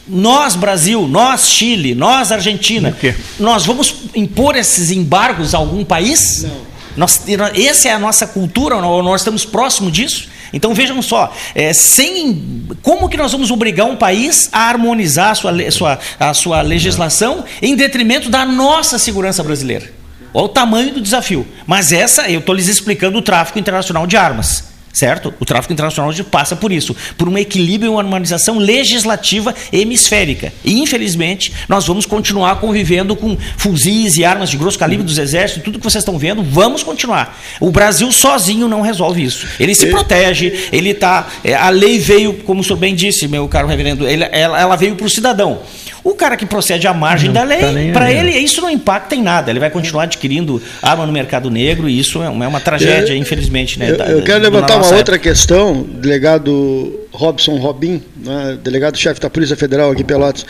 nós 0.08 0.56
Brasil, 0.56 1.08
nós 1.08 1.50
Chile, 1.50 1.96
nós 1.96 2.32
Argentina, 2.32 2.96
nós 3.40 3.66
vamos 3.66 3.96
impor 4.16 4.56
esses 4.56 4.92
embargos 4.92 5.54
a 5.54 5.58
algum 5.58 5.84
país? 5.84 6.44
Não. 6.44 6.76
Nós, 6.96 7.22
essa 7.56 7.90
é 7.90 7.92
a 7.92 8.00
nossa 8.00 8.26
cultura, 8.26 8.80
nós 8.80 9.22
estamos 9.22 9.44
próximos 9.44 9.92
disso. 9.92 10.30
Então 10.54 10.74
vejam 10.74 11.02
só, 11.02 11.34
é, 11.54 11.74
sem 11.74 12.66
como 12.82 13.10
que 13.10 13.18
nós 13.18 13.34
vamos 13.34 13.52
obrigar 13.52 13.88
um 13.88 13.98
país 13.98 14.48
a 14.54 14.70
harmonizar 14.70 15.32
a 15.32 15.36
sua, 15.36 15.72
sua, 15.72 16.00
a 16.18 16.34
sua 16.34 16.62
legislação 16.62 17.44
em 17.62 17.76
detrimento 17.76 18.30
da 18.30 18.46
nossa 18.46 18.98
segurança 18.98 19.44
brasileira? 19.44 19.92
Olha 20.36 20.46
o 20.46 20.50
tamanho 20.50 20.94
do 20.94 21.00
desafio. 21.00 21.48
Mas 21.66 21.94
essa, 21.94 22.30
eu 22.30 22.42
estou 22.42 22.54
lhes 22.54 22.68
explicando 22.68 23.18
o 23.18 23.22
tráfico 23.22 23.58
internacional 23.58 24.06
de 24.06 24.18
armas 24.18 24.76
certo? 24.96 25.34
O 25.40 25.46
tráfico 25.46 25.74
internacional 25.74 26.12
passa 26.32 26.56
por 26.56 26.72
isso, 26.72 26.96
por 27.18 27.28
um 27.28 27.38
equilíbrio 27.38 27.90
e 27.90 27.94
uma 27.94 28.02
harmonização 28.02 28.58
legislativa 28.58 29.54
hemisférica. 29.72 30.54
E, 30.64 30.80
infelizmente, 30.80 31.52
nós 31.68 31.86
vamos 31.86 32.06
continuar 32.06 32.56
convivendo 32.62 33.16
com 33.16 33.38
fuzis 33.58 34.16
e 34.16 34.24
armas 34.24 34.50
de 34.50 34.58
grosso 34.58 34.80
calibre 34.80 35.06
dos 35.06 35.18
exércitos, 35.18 35.64
tudo 35.64 35.78
que 35.78 35.84
vocês 35.84 36.02
estão 36.02 36.18
vendo, 36.18 36.42
vamos 36.42 36.82
continuar. 36.82 37.38
O 37.60 37.72
Brasil 37.72 38.10
sozinho 38.12 38.70
não 38.70 38.82
resolve 38.82 39.22
isso. 39.22 39.46
Ele 39.60 39.76
se 39.76 39.88
protege, 39.88 40.70
ele 40.72 40.92
está. 40.92 41.28
É, 41.44 41.54
a 41.54 41.70
lei 41.70 42.00
veio, 42.00 42.34
como 42.46 42.62
o 42.62 42.64
senhor 42.64 42.78
bem 42.78 42.96
disse, 42.96 43.28
meu 43.28 43.48
caro 43.50 43.68
reverendo, 43.68 44.08
ela, 44.08 44.26
ela 44.26 44.76
veio 44.78 44.96
para 44.96 45.06
o 45.06 45.10
cidadão. 45.10 45.60
O 46.06 46.14
cara 46.14 46.38
que 46.38 46.46
procede 46.46 46.88
à 46.88 46.94
margem 46.94 47.28
não 47.28 47.34
da 47.34 47.44
lei, 47.44 47.60
tá 47.60 47.94
para 47.94 48.14
ele 48.14 48.32
isso 48.38 48.62
não 48.62 48.70
impacta 48.70 49.16
em 49.16 49.24
nada. 49.24 49.52
Ele 49.52 49.60
vai 49.60 49.70
continuar 49.70 50.04
adquirindo 50.04 50.62
arma 50.82 51.06
no 51.06 51.12
mercado 51.12 51.50
negro 51.50 51.90
e 51.90 52.00
isso 52.00 52.22
é 52.22 52.30
uma, 52.30 52.46
é 52.46 52.48
uma 52.48 52.62
tragédia, 52.62 53.14
é, 53.14 53.18
infelizmente. 53.18 53.80
Né, 53.80 53.90
eu, 53.90 53.98
da, 53.98 54.06
eu 54.06 54.24
quero 54.24 54.42
levantar 54.44 54.76
uma 54.76 54.86
época. 54.86 54.96
outra 54.96 55.20
questão, 55.20 55.82
delegado 55.82 57.08
Robson 57.12 57.58
Robin, 57.58 58.02
né, 58.16 58.58
delegado-chefe 58.64 59.20
da 59.20 59.30
Polícia 59.30 59.58
Federal 59.58 59.92
aqui 59.92 60.04
em 60.04 60.06
Pelotas 60.06 60.46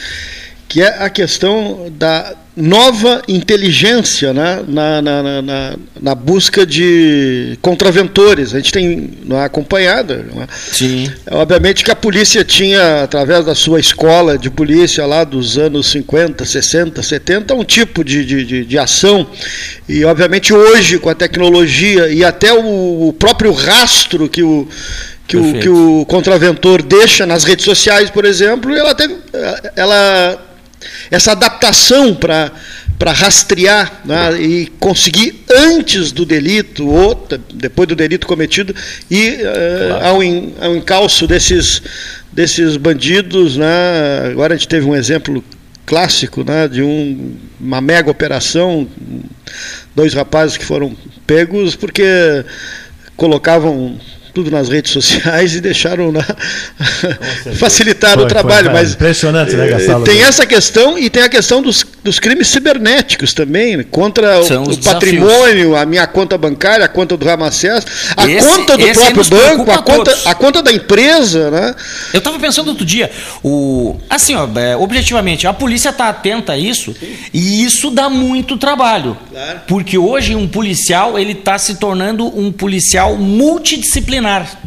que 0.67 0.81
é 0.81 1.03
a 1.03 1.09
questão 1.09 1.87
da 1.91 2.35
nova 2.55 3.21
inteligência 3.27 4.33
né, 4.33 4.63
na, 4.67 5.01
na, 5.01 5.41
na, 5.41 5.75
na, 6.01 6.15
busca 6.15 6.65
de 6.65 7.57
contraventores. 7.61 8.53
A 8.53 8.57
gente 8.57 8.71
tem 8.71 9.11
é, 9.29 9.43
acompanhado. 9.43 10.25
Não 10.33 10.41
é? 10.41 10.47
Sim. 10.49 11.11
Obviamente 11.31 11.83
que 11.83 11.91
a 11.91 11.95
polícia 11.95 12.45
tinha, 12.45 13.03
através 13.03 13.45
da 13.45 13.53
sua 13.53 13.79
escola 13.79 14.37
de 14.37 14.49
polícia 14.49 15.05
lá 15.05 15.23
dos 15.23 15.57
anos 15.57 15.87
50, 15.87 16.45
60, 16.45 17.03
70, 17.03 17.53
um 17.53 17.63
tipo 17.63 18.03
de, 18.03 18.25
de, 18.25 18.45
de, 18.45 18.65
de 18.65 18.77
ação. 18.77 19.27
E, 19.89 20.05
obviamente, 20.05 20.53
hoje, 20.53 20.97
com 20.97 21.09
a 21.09 21.15
tecnologia 21.15 22.07
e 22.07 22.23
até 22.23 22.53
o, 22.53 23.09
o 23.09 23.13
próprio 23.13 23.51
rastro 23.51 24.29
que 24.29 24.43
o 24.43 24.67
que 25.27 25.37
o, 25.37 25.59
que 25.59 25.69
o 25.69 26.05
contraventor 26.05 26.83
deixa 26.83 27.25
nas 27.25 27.43
redes 27.43 27.65
sociais, 27.65 28.11
por 28.11 28.25
exemplo, 28.25 28.71
ela, 28.75 28.93
teve, 28.93 29.17
ela 29.75 30.44
essa 31.11 31.31
adaptação 31.31 32.15
para 32.15 32.51
para 32.97 33.11
rastrear 33.11 34.01
né, 34.05 34.41
e 34.41 34.67
conseguir 34.79 35.43
antes 35.51 36.13
do 36.13 36.25
delito 36.25 36.87
ou 36.87 37.27
depois 37.53 37.89
do 37.89 37.95
delito 37.95 38.25
cometido 38.25 38.73
e 39.11 39.31
uh, 39.31 39.87
claro. 39.87 40.05
ao, 40.05 40.23
in, 40.23 40.53
ao 40.61 40.75
encalço 40.75 41.27
desses 41.27 41.81
desses 42.31 42.77
bandidos 42.77 43.57
né, 43.57 44.29
agora 44.31 44.53
a 44.53 44.57
gente 44.57 44.69
teve 44.69 44.85
um 44.85 44.95
exemplo 44.95 45.43
clássico 45.85 46.43
né, 46.43 46.67
de 46.67 46.81
um, 46.81 47.35
uma 47.59 47.81
mega 47.81 48.09
operação 48.09 48.87
dois 49.93 50.13
rapazes 50.13 50.55
que 50.55 50.65
foram 50.65 50.95
pegos 51.27 51.75
porque 51.75 52.05
colocavam 53.17 53.99
tudo 54.35 54.51
nas 54.51 54.67
redes 54.67 54.91
sociais 54.91 55.55
e 55.55 55.61
deixaram 55.61 56.11
na 56.11 56.21
facilitar 57.57 58.19
o 58.19 58.27
trabalho. 58.27 58.65
Foi, 58.65 58.73
mas 58.73 58.93
impressionante, 58.93 59.55
né, 59.55 59.65
Gastalo? 59.65 60.03
Tem 60.03 60.21
essa 60.21 60.45
questão 60.45 60.99
e 60.99 61.09
tem 61.09 61.23
a 61.23 61.29
questão 61.29 61.61
dos, 61.61 61.85
dos 62.05 62.19
crimes 62.19 62.47
cibernéticos 62.47 63.33
também, 63.33 63.83
contra 63.83 64.39
o, 64.39 64.71
o 64.71 64.77
patrimônio, 64.77 65.75
a 65.75 65.85
minha 65.85 66.07
conta 66.07 66.37
bancária, 66.37 66.85
a 66.85 66.87
conta 66.87 67.17
do 67.17 67.25
Ramacés, 67.25 67.85
a 68.15 68.25
esse, 68.29 68.47
conta 68.47 68.77
do 68.77 68.87
próprio 68.93 69.25
banco, 69.25 69.71
a 69.71 69.81
conta, 69.81 70.17
a 70.25 70.35
conta 70.35 70.63
da 70.63 70.71
empresa, 70.71 71.51
né? 71.51 71.75
Eu 72.13 72.19
estava 72.19 72.39
pensando 72.39 72.69
outro 72.69 72.85
dia, 72.85 73.11
o 73.43 73.97
assim, 74.09 74.35
ó, 74.35 74.47
é, 74.55 74.77
objetivamente, 74.77 75.47
a 75.47 75.53
polícia 75.53 75.89
está 75.89 76.07
atenta 76.09 76.53
a 76.53 76.57
isso 76.57 76.95
Sim. 76.97 77.15
e 77.33 77.63
isso 77.63 77.89
dá 77.89 78.09
muito 78.09 78.55
trabalho, 78.57 79.17
claro. 79.31 79.61
porque 79.67 79.97
hoje 79.97 80.35
um 80.35 80.47
policial 80.47 81.19
ele 81.19 81.33
está 81.33 81.57
se 81.57 81.75
tornando 81.75 82.25
um 82.39 82.51
policial 82.51 83.17
multidisciplinar 83.17 84.05
disciplinar. 84.05 84.59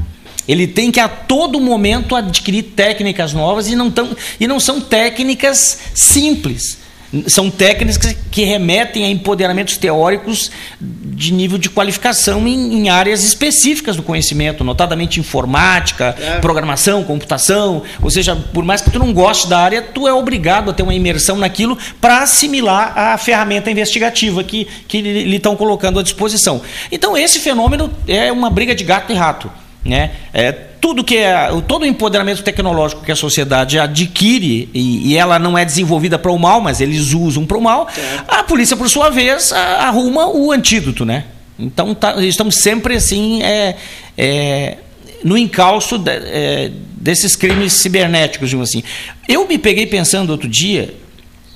Ele 0.46 0.66
tem 0.66 0.90
que 0.90 0.98
a 0.98 1.08
todo 1.08 1.60
momento 1.60 2.16
adquirir 2.16 2.62
técnicas 2.62 3.34
novas 3.34 3.68
e 3.68 3.76
não, 3.76 3.90
tão, 3.90 4.16
e 4.40 4.46
não 4.46 4.58
são 4.58 4.80
técnicas 4.80 5.78
simples. 5.94 6.77
São 7.26 7.50
técnicas 7.50 8.14
que 8.30 8.44
remetem 8.44 9.04
a 9.04 9.08
empoderamentos 9.08 9.76
teóricos 9.76 10.50
de 10.80 11.32
nível 11.32 11.56
de 11.56 11.70
qualificação 11.70 12.46
em, 12.46 12.74
em 12.74 12.88
áreas 12.90 13.24
específicas 13.24 13.96
do 13.96 14.02
conhecimento, 14.02 14.62
notadamente 14.62 15.18
informática, 15.18 16.14
é. 16.20 16.38
programação, 16.38 17.02
computação. 17.04 17.82
Ou 18.02 18.10
seja, 18.10 18.36
por 18.52 18.62
mais 18.62 18.82
que 18.82 18.90
tu 18.90 18.98
não 18.98 19.12
goste 19.12 19.48
da 19.48 19.58
área, 19.58 19.80
tu 19.80 20.06
é 20.06 20.12
obrigado 20.12 20.70
a 20.70 20.74
ter 20.74 20.82
uma 20.82 20.94
imersão 20.94 21.36
naquilo 21.36 21.78
para 22.00 22.22
assimilar 22.22 22.92
a 22.96 23.16
ferramenta 23.16 23.70
investigativa 23.70 24.44
que, 24.44 24.66
que 24.86 25.00
lhe 25.00 25.36
estão 25.36 25.56
colocando 25.56 25.98
à 25.98 26.02
disposição. 26.02 26.60
Então, 26.92 27.16
esse 27.16 27.40
fenômeno 27.40 27.90
é 28.06 28.30
uma 28.30 28.50
briga 28.50 28.74
de 28.74 28.84
gato 28.84 29.12
e 29.12 29.16
rato. 29.16 29.50
Né? 29.84 30.10
É, 30.34 30.52
tudo 30.52 31.04
que 31.04 31.16
é 31.16 31.48
todo 31.66 31.82
o 31.82 31.86
empoderamento 31.86 32.42
tecnológico 32.42 33.02
que 33.02 33.12
a 33.12 33.16
sociedade 33.16 33.78
adquire 33.78 34.68
e, 34.72 35.12
e 35.12 35.16
ela 35.16 35.38
não 35.38 35.56
é 35.56 35.64
desenvolvida 35.64 36.18
para 36.18 36.30
o 36.30 36.38
mal, 36.38 36.60
mas 36.60 36.80
eles 36.80 37.12
usam 37.12 37.46
para 37.46 37.56
o 37.56 37.60
mal, 37.60 37.88
a 38.26 38.42
polícia 38.42 38.76
por 38.76 38.88
sua 38.88 39.10
vez 39.10 39.52
arruma 39.52 40.28
o 40.28 40.52
antídoto, 40.52 41.04
né? 41.04 41.24
Então 41.58 41.94
tá, 41.94 42.22
estamos 42.22 42.56
sempre 42.56 42.94
assim 42.94 43.42
é, 43.42 43.76
é, 44.16 44.78
no 45.24 45.36
encalço 45.36 45.98
de, 45.98 46.10
é, 46.10 46.70
desses 46.92 47.34
crimes 47.34 47.72
cibernéticos, 47.72 48.48
digamos 48.48 48.68
assim. 48.68 48.84
Eu 49.28 49.46
me 49.48 49.58
peguei 49.58 49.86
pensando 49.86 50.30
outro 50.30 50.48
dia 50.48 50.94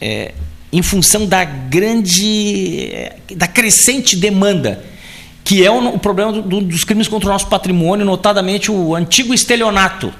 é, 0.00 0.32
em 0.72 0.82
função 0.82 1.26
da 1.26 1.44
grande, 1.44 3.12
da 3.36 3.46
crescente 3.46 4.16
demanda 4.16 4.82
que 5.44 5.64
é 5.64 5.70
o, 5.70 5.94
o 5.94 5.98
problema 5.98 6.32
do, 6.32 6.42
do, 6.42 6.60
dos 6.60 6.84
crimes 6.84 7.08
contra 7.08 7.28
o 7.28 7.32
nosso 7.32 7.46
patrimônio, 7.48 8.04
notadamente 8.04 8.70
o 8.70 8.94
antigo 8.94 9.34
estelionato. 9.34 10.12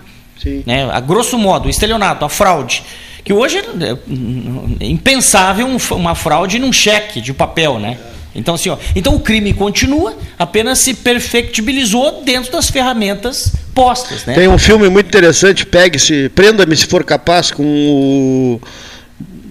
Sim. 0.42 0.62
Né? 0.66 0.88
A 0.90 1.00
grosso 1.00 1.38
modo, 1.38 1.66
o 1.66 1.70
estelionato, 1.70 2.24
a 2.24 2.28
fraude. 2.28 2.82
Que 3.24 3.32
hoje 3.32 3.58
é, 3.58 4.84
é 4.84 4.86
impensável 4.86 5.68
uma 5.92 6.14
fraude 6.14 6.58
num 6.58 6.72
cheque 6.72 7.20
de 7.20 7.32
papel, 7.32 7.78
né? 7.78 7.98
Então, 8.34 8.54
assim, 8.54 8.70
ó, 8.70 8.78
então 8.96 9.14
o 9.14 9.20
crime 9.20 9.52
continua, 9.52 10.16
apenas 10.38 10.78
se 10.78 10.94
perfectibilizou 10.94 12.22
dentro 12.24 12.50
das 12.50 12.70
ferramentas 12.70 13.52
postas. 13.74 14.24
Né? 14.24 14.34
Tem 14.34 14.48
um 14.48 14.58
filme 14.58 14.88
muito 14.88 15.06
interessante, 15.06 15.66
Pegue-se, 15.66 16.30
Prenda-me 16.30 16.74
se 16.74 16.86
for 16.86 17.04
capaz, 17.04 17.50
com 17.50 17.62
o 17.62 18.60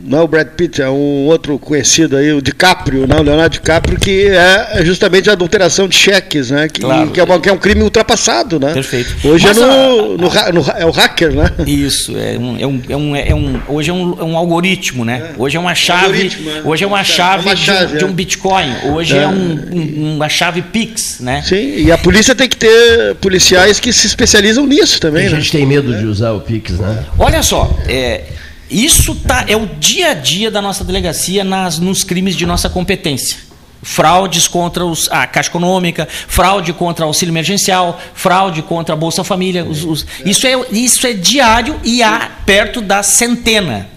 não 0.03 0.19
é 0.19 0.21
o 0.21 0.27
Brad 0.27 0.47
Pitt, 0.47 0.81
é 0.81 0.89
um 0.89 1.25
outro 1.27 1.57
conhecido 1.59 2.17
aí, 2.17 2.31
o 2.33 2.41
DiCaprio, 2.41 3.07
não, 3.07 3.19
o 3.19 3.21
Leonardo 3.23 3.53
DiCaprio, 3.53 3.99
que 3.99 4.27
é 4.27 4.83
justamente 4.83 5.29
a 5.29 5.33
adulteração 5.33 5.87
de 5.87 5.95
cheques, 5.95 6.51
né? 6.51 6.67
Que, 6.67 6.81
claro. 6.81 7.11
que, 7.11 7.19
é, 7.19 7.23
uma, 7.23 7.39
que 7.39 7.49
é, 7.49 7.53
um 7.53 7.57
crime 7.57 7.83
ultrapassado, 7.83 8.59
né? 8.59 8.73
Perfeito. 8.73 9.15
Hoje 9.23 9.47
é, 9.47 9.53
no, 9.53 10.17
no, 10.17 10.29
no, 10.53 10.71
é 10.77 10.85
o 10.85 10.91
hacker, 10.91 11.33
né? 11.33 11.51
Isso, 11.65 12.15
é 12.17 12.37
um, 12.37 12.57
é 12.59 12.67
um, 12.67 12.81
é 12.89 12.95
um, 12.95 13.15
é 13.15 13.35
um 13.35 13.61
hoje 13.67 13.89
é 13.89 13.93
um, 13.93 14.19
é 14.19 14.23
um 14.23 14.37
algoritmo, 14.37 15.05
né? 15.05 15.31
É. 15.31 15.41
Hoje 15.41 15.57
é 15.57 15.59
uma 15.59 15.75
chave, 15.75 16.27
é. 16.27 16.67
hoje 16.67 16.83
é 16.83 16.87
uma 16.87 17.03
chave, 17.03 17.47
uma 17.47 17.55
chave 17.55 17.87
de, 17.87 17.95
um, 17.95 17.97
de, 17.97 18.05
um 18.05 18.13
Bitcoin, 18.13 18.73
hoje 18.93 19.17
é, 19.17 19.27
um, 19.27 20.15
uma 20.15 20.29
chave 20.29 20.61
Pix, 20.61 21.19
né? 21.19 21.43
Sim, 21.45 21.83
e 21.85 21.91
a 21.91 21.97
polícia 21.97 22.33
tem 22.33 22.49
que 22.49 22.57
ter 22.57 23.15
policiais 23.15 23.79
que 23.79 23.91
se 23.93 24.07
especializam 24.07 24.65
nisso 24.65 24.99
também, 24.99 25.27
a 25.27 25.31
né? 25.31 25.37
A 25.37 25.39
gente 25.39 25.51
tem 25.51 25.65
medo 25.65 25.95
de 25.97 26.05
usar 26.05 26.31
o 26.31 26.41
Pix, 26.41 26.79
né? 26.79 27.05
Olha 27.17 27.43
só, 27.43 27.77
é, 27.87 28.23
isso 28.71 29.13
tá, 29.15 29.45
é 29.47 29.55
o 29.55 29.65
dia 29.65 30.11
a 30.11 30.13
dia 30.13 30.49
da 30.49 30.61
nossa 30.61 30.83
delegacia 30.83 31.43
nas, 31.43 31.77
nos 31.77 32.03
crimes 32.03 32.35
de 32.35 32.45
nossa 32.45 32.69
competência. 32.69 33.37
Fraudes 33.83 34.47
contra 34.47 34.85
os, 34.85 35.09
a 35.11 35.27
Caixa 35.27 35.49
Econômica, 35.49 36.07
fraude 36.07 36.71
contra 36.71 37.03
o 37.03 37.07
auxílio 37.09 37.31
emergencial, 37.31 37.99
fraude 38.13 38.61
contra 38.61 38.93
a 38.93 38.97
Bolsa 38.97 39.23
Família. 39.23 39.65
Os, 39.65 39.83
os, 39.83 40.05
isso, 40.23 40.47
é, 40.47 40.53
isso 40.71 41.05
é 41.05 41.13
diário 41.13 41.79
e 41.83 42.01
há 42.01 42.31
perto 42.45 42.79
da 42.79 43.03
centena. 43.03 43.89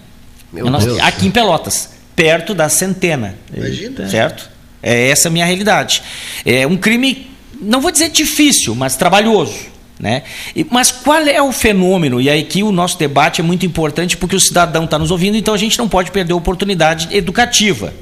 Nossa, 0.51 1.03
aqui 1.03 1.27
em 1.27 1.31
Pelotas, 1.31 1.91
perto 2.15 2.53
da 2.53 2.67
centena. 2.67 3.35
Imagina. 3.55 4.09
Certo? 4.09 4.49
É 4.81 5.09
essa 5.09 5.29
a 5.29 5.31
minha 5.31 5.45
realidade. 5.45 6.01
É 6.45 6.65
um 6.67 6.77
crime, 6.77 7.29
não 7.61 7.79
vou 7.79 7.91
dizer 7.91 8.09
difícil, 8.09 8.75
mas 8.75 8.95
trabalhoso. 8.95 9.74
Né? 9.99 10.23
Mas 10.69 10.91
qual 10.91 11.21
é 11.21 11.41
o 11.41 11.51
fenômeno? 11.51 12.19
E 12.19 12.29
aí 12.29 12.43
que 12.43 12.63
o 12.63 12.71
nosso 12.71 12.99
debate 12.99 13.39
é 13.39 13.43
muito 13.43 13.65
importante 13.65 14.17
porque 14.17 14.35
o 14.35 14.39
cidadão 14.39 14.83
está 14.83 14.99
nos 14.99 15.09
ouvindo, 15.09 15.37
então 15.37 15.53
a 15.53 15.57
gente 15.57 15.77
não 15.77 15.87
pode 15.87 16.11
perder 16.11 16.33
a 16.33 16.35
oportunidade 16.35 17.15
educativa. 17.15 17.93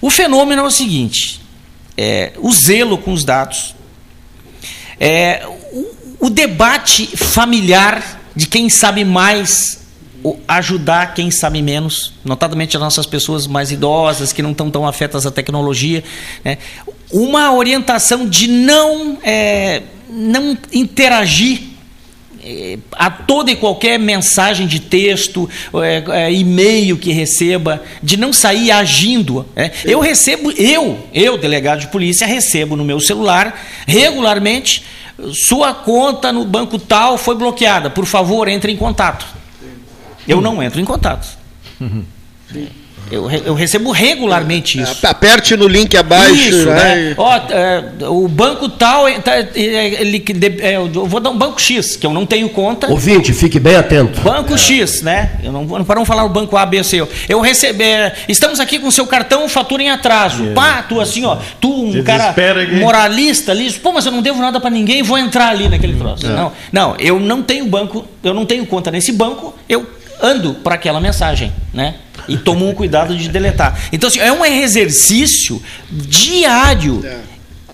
O 0.00 0.08
fenômeno 0.08 0.62
é 0.62 0.64
o 0.64 0.70
seguinte: 0.70 1.40
é, 1.96 2.32
o 2.38 2.50
zelo 2.52 2.96
com 2.96 3.12
os 3.12 3.24
dados, 3.24 3.74
é, 4.98 5.46
o, 5.72 6.26
o 6.26 6.30
debate 6.30 7.06
familiar 7.16 8.20
de 8.34 8.46
quem 8.46 8.70
sabe 8.70 9.04
mais 9.04 9.81
ajudar 10.46 11.14
quem 11.14 11.30
sabe 11.30 11.60
menos, 11.62 12.12
notadamente 12.24 12.76
as 12.76 12.82
nossas 12.82 13.06
pessoas 13.06 13.46
mais 13.46 13.70
idosas, 13.70 14.32
que 14.32 14.42
não 14.42 14.52
estão 14.52 14.70
tão 14.70 14.86
afetas 14.86 15.26
à 15.26 15.30
tecnologia. 15.30 16.02
Né? 16.44 16.58
Uma 17.10 17.52
orientação 17.52 18.28
de 18.28 18.48
não, 18.48 19.18
é, 19.22 19.82
não 20.08 20.56
interagir 20.72 21.72
é, 22.44 22.76
a 22.92 23.08
toda 23.08 23.52
e 23.52 23.56
qualquer 23.56 23.98
mensagem 23.98 24.66
de 24.66 24.80
texto, 24.80 25.48
é, 25.74 26.24
é, 26.24 26.32
e-mail 26.32 26.96
que 26.96 27.12
receba, 27.12 27.82
de 28.02 28.16
não 28.16 28.32
sair 28.32 28.72
agindo. 28.72 29.46
Eu 29.84 30.00
recebo, 30.00 30.50
eu, 30.52 30.98
eu, 31.14 31.38
delegado 31.38 31.80
de 31.80 31.88
polícia, 31.88 32.26
recebo 32.26 32.74
no 32.74 32.84
meu 32.84 32.98
celular 32.98 33.60
regularmente. 33.86 34.84
Sua 35.32 35.72
conta 35.72 36.32
no 36.32 36.44
banco 36.44 36.78
tal 36.78 37.16
foi 37.16 37.36
bloqueada. 37.36 37.88
Por 37.88 38.06
favor, 38.06 38.48
entre 38.48 38.72
em 38.72 38.76
contato. 38.76 39.41
Eu 40.26 40.40
não 40.40 40.62
entro 40.62 40.80
em 40.80 40.84
contato. 40.84 41.26
Uhum. 41.80 42.04
Eu, 43.10 43.30
eu, 43.30 43.54
recebo 43.54 43.90
regularmente 43.90 44.80
isso. 44.80 45.06
Aperte 45.06 45.54
no 45.54 45.68
link 45.68 45.94
abaixo. 45.96 46.32
Isso, 46.32 46.66
né? 46.66 46.94
né? 46.94 47.14
Ó, 47.18 47.36
é, 47.50 47.84
o 48.08 48.26
banco 48.26 48.70
tal, 48.70 49.06
é, 49.06 49.18
tá, 49.18 49.38
ele, 49.54 50.24
é, 50.60 50.76
eu 50.76 50.88
vou 50.88 51.20
dar 51.20 51.28
um 51.28 51.36
banco 51.36 51.60
X, 51.60 51.94
que 51.94 52.06
eu 52.06 52.12
não 52.12 52.24
tenho 52.24 52.48
conta. 52.48 52.90
Ouvinte, 52.90 53.34
fique 53.34 53.60
bem 53.60 53.76
atento. 53.76 54.18
Banco 54.22 54.56
X, 54.56 55.02
né? 55.02 55.32
Eu 55.42 55.52
não, 55.52 55.84
para 55.84 55.96
não 55.96 56.06
falar 56.06 56.24
o 56.24 56.28
banco 56.30 56.56
A, 56.56 56.64
B, 56.64 56.82
C. 56.82 57.06
Eu 57.28 57.40
recebi, 57.40 57.84
é, 57.84 58.14
estamos 58.28 58.60
aqui 58.60 58.78
com 58.78 58.90
seu 58.90 59.06
cartão 59.06 59.46
fatura 59.46 59.82
em 59.82 59.90
atraso. 59.90 60.46
É. 60.46 60.54
Pá, 60.54 60.82
tu 60.82 60.98
assim, 60.98 61.26
ó, 61.26 61.36
tu 61.60 61.70
um 61.70 62.02
cara 62.02 62.34
moralista 62.80 63.52
ali, 63.52 63.70
pô, 63.72 63.92
mas 63.92 64.06
eu 64.06 64.12
não 64.12 64.22
devo 64.22 64.40
nada 64.40 64.58
para 64.58 64.70
ninguém, 64.70 65.02
vou 65.02 65.18
entrar 65.18 65.48
ali 65.48 65.68
naquele 65.68 65.96
troço. 65.96 66.26
Não, 66.26 66.52
não, 66.72 66.96
eu 66.98 67.20
não 67.20 67.42
tenho 67.42 67.66
banco, 67.66 68.06
eu 68.24 68.32
não 68.32 68.46
tenho 68.46 68.64
conta 68.64 68.90
nesse 68.90 69.12
banco, 69.12 69.54
eu 69.68 69.86
ando 70.22 70.54
para 70.54 70.76
aquela 70.76 71.00
mensagem, 71.00 71.52
né? 71.74 71.96
E 72.28 72.36
tomo 72.36 72.68
um 72.68 72.72
cuidado 72.72 73.16
de 73.16 73.28
deletar. 73.28 73.76
Então, 73.92 74.08
assim, 74.08 74.20
é 74.20 74.32
um 74.32 74.44
exercício 74.44 75.60
diário. 75.90 77.04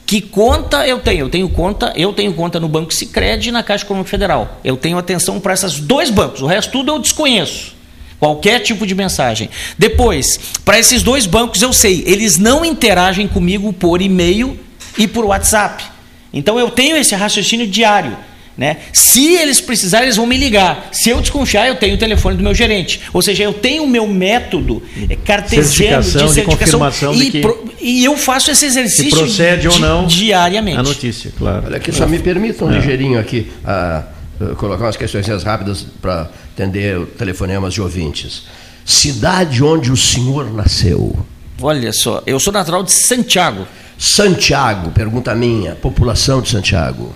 Que 0.06 0.22
conta 0.22 0.88
eu 0.88 1.00
tenho? 1.00 1.26
Eu 1.26 1.28
tenho 1.28 1.48
conta, 1.50 1.92
eu 1.94 2.14
tenho 2.14 2.32
conta 2.32 2.58
no 2.58 2.66
Banco 2.66 2.94
Sicredi 2.94 3.50
e 3.50 3.52
na 3.52 3.62
Caixa 3.62 3.84
Econômica 3.84 4.08
Federal. 4.08 4.58
Eu 4.64 4.74
tenho 4.74 4.96
atenção 4.96 5.38
para 5.38 5.52
esses 5.52 5.78
dois 5.78 6.08
bancos. 6.08 6.40
O 6.40 6.46
resto 6.46 6.72
tudo 6.72 6.90
eu 6.90 6.98
desconheço. 6.98 7.76
Qualquer 8.18 8.60
tipo 8.60 8.86
de 8.86 8.94
mensagem. 8.94 9.50
Depois, 9.76 10.40
para 10.64 10.78
esses 10.78 11.02
dois 11.02 11.26
bancos 11.26 11.60
eu 11.60 11.74
sei, 11.74 12.02
eles 12.06 12.38
não 12.38 12.64
interagem 12.64 13.28
comigo 13.28 13.70
por 13.70 14.00
e-mail 14.00 14.58
e 14.96 15.06
por 15.06 15.26
WhatsApp. 15.26 15.84
Então 16.32 16.58
eu 16.58 16.70
tenho 16.70 16.96
esse 16.96 17.14
raciocínio 17.14 17.66
diário. 17.66 18.16
Né? 18.58 18.78
Se 18.92 19.36
eles 19.36 19.60
precisarem, 19.60 20.06
eles 20.06 20.16
vão 20.16 20.26
me 20.26 20.36
ligar. 20.36 20.88
Se 20.90 21.10
eu 21.10 21.20
desconfiar, 21.20 21.68
eu 21.68 21.76
tenho 21.76 21.94
o 21.94 21.98
telefone 21.98 22.36
do 22.36 22.42
meu 22.42 22.52
gerente. 22.52 23.00
Ou 23.12 23.22
seja, 23.22 23.44
eu 23.44 23.52
tenho 23.52 23.84
o 23.84 23.88
meu 23.88 24.04
método 24.04 24.82
é, 25.08 25.14
cartesiano 25.14 26.02
de 26.02 26.10
certificação 26.10 26.32
de 26.32 26.42
confirmação 26.42 27.14
e, 27.14 27.18
de 27.18 27.30
que, 27.30 27.40
pro, 27.40 27.72
e 27.80 28.04
eu 28.04 28.16
faço 28.16 28.50
esse 28.50 28.66
exercício 28.66 29.16
procede 29.16 29.68
ou 29.68 29.78
não 29.78 30.06
diariamente. 30.08 30.76
A 30.76 30.82
notícia, 30.82 31.32
claro. 31.38 31.66
Olha 31.66 31.76
aqui, 31.76 31.92
só 31.92 32.04
me 32.04 32.18
permita 32.18 32.64
um 32.64 32.72
é. 32.72 32.78
ligeirinho 32.78 33.20
aqui, 33.20 33.48
a, 33.64 34.02
a 34.40 34.54
colocar 34.56 34.86
umas 34.86 34.96
questões 34.96 35.28
rápidas 35.44 35.86
para 36.02 36.28
atender 36.52 37.00
telefonemas 37.16 37.72
de 37.72 37.80
ouvintes. 37.80 38.42
Cidade 38.84 39.62
onde 39.62 39.92
o 39.92 39.96
senhor 39.96 40.52
nasceu? 40.52 41.16
Olha 41.62 41.92
só, 41.92 42.24
eu 42.26 42.40
sou 42.40 42.52
natural 42.52 42.82
de 42.82 42.90
Santiago. 42.90 43.68
Santiago, 43.96 44.90
pergunta 44.90 45.32
minha, 45.32 45.76
população 45.76 46.42
de 46.42 46.48
Santiago. 46.48 47.14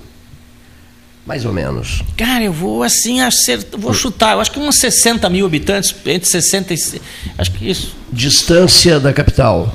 Mais 1.25 1.45
ou 1.45 1.53
menos. 1.53 2.03
Cara, 2.17 2.43
eu 2.43 2.53
vou 2.53 2.83
assim, 2.83 3.21
acertar, 3.21 3.79
vou 3.79 3.95
chutar. 3.95 4.33
Eu 4.33 4.41
acho 4.41 4.51
que 4.51 4.59
uns 4.59 4.77
60 4.77 5.29
mil 5.31 5.47
habitantes, 5.47 5.95
entre 6.05 6.29
60 6.29 6.75
e. 6.75 6.79
Acho 7.39 7.53
que 7.53 7.71
isso. 7.71 7.97
Distância 8.13 8.99
da 8.99 9.13
capital. 9.13 9.73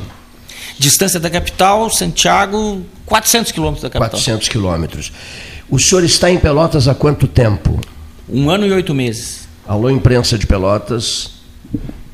Distância 0.78 1.20
da 1.20 1.30
capital, 1.30 1.90
Santiago, 1.90 2.86
400 3.06 3.52
quilômetros 3.52 3.82
da 3.82 3.90
capital. 3.90 4.12
400 4.12 4.50
quilômetros. 4.50 5.12
O 5.70 5.80
senhor 5.80 6.04
está 6.04 6.30
em 6.30 6.38
Pelotas 6.38 6.88
há 6.88 6.94
quanto 6.94 7.28
tempo? 7.28 7.80
Um 8.30 8.50
ano 8.50 8.68
e 8.68 8.72
oito 8.72 8.94
meses. 8.94 9.48
Alô, 9.66 9.90
imprensa 9.90 10.38
de 10.38 10.46
Pelotas. 10.46 11.32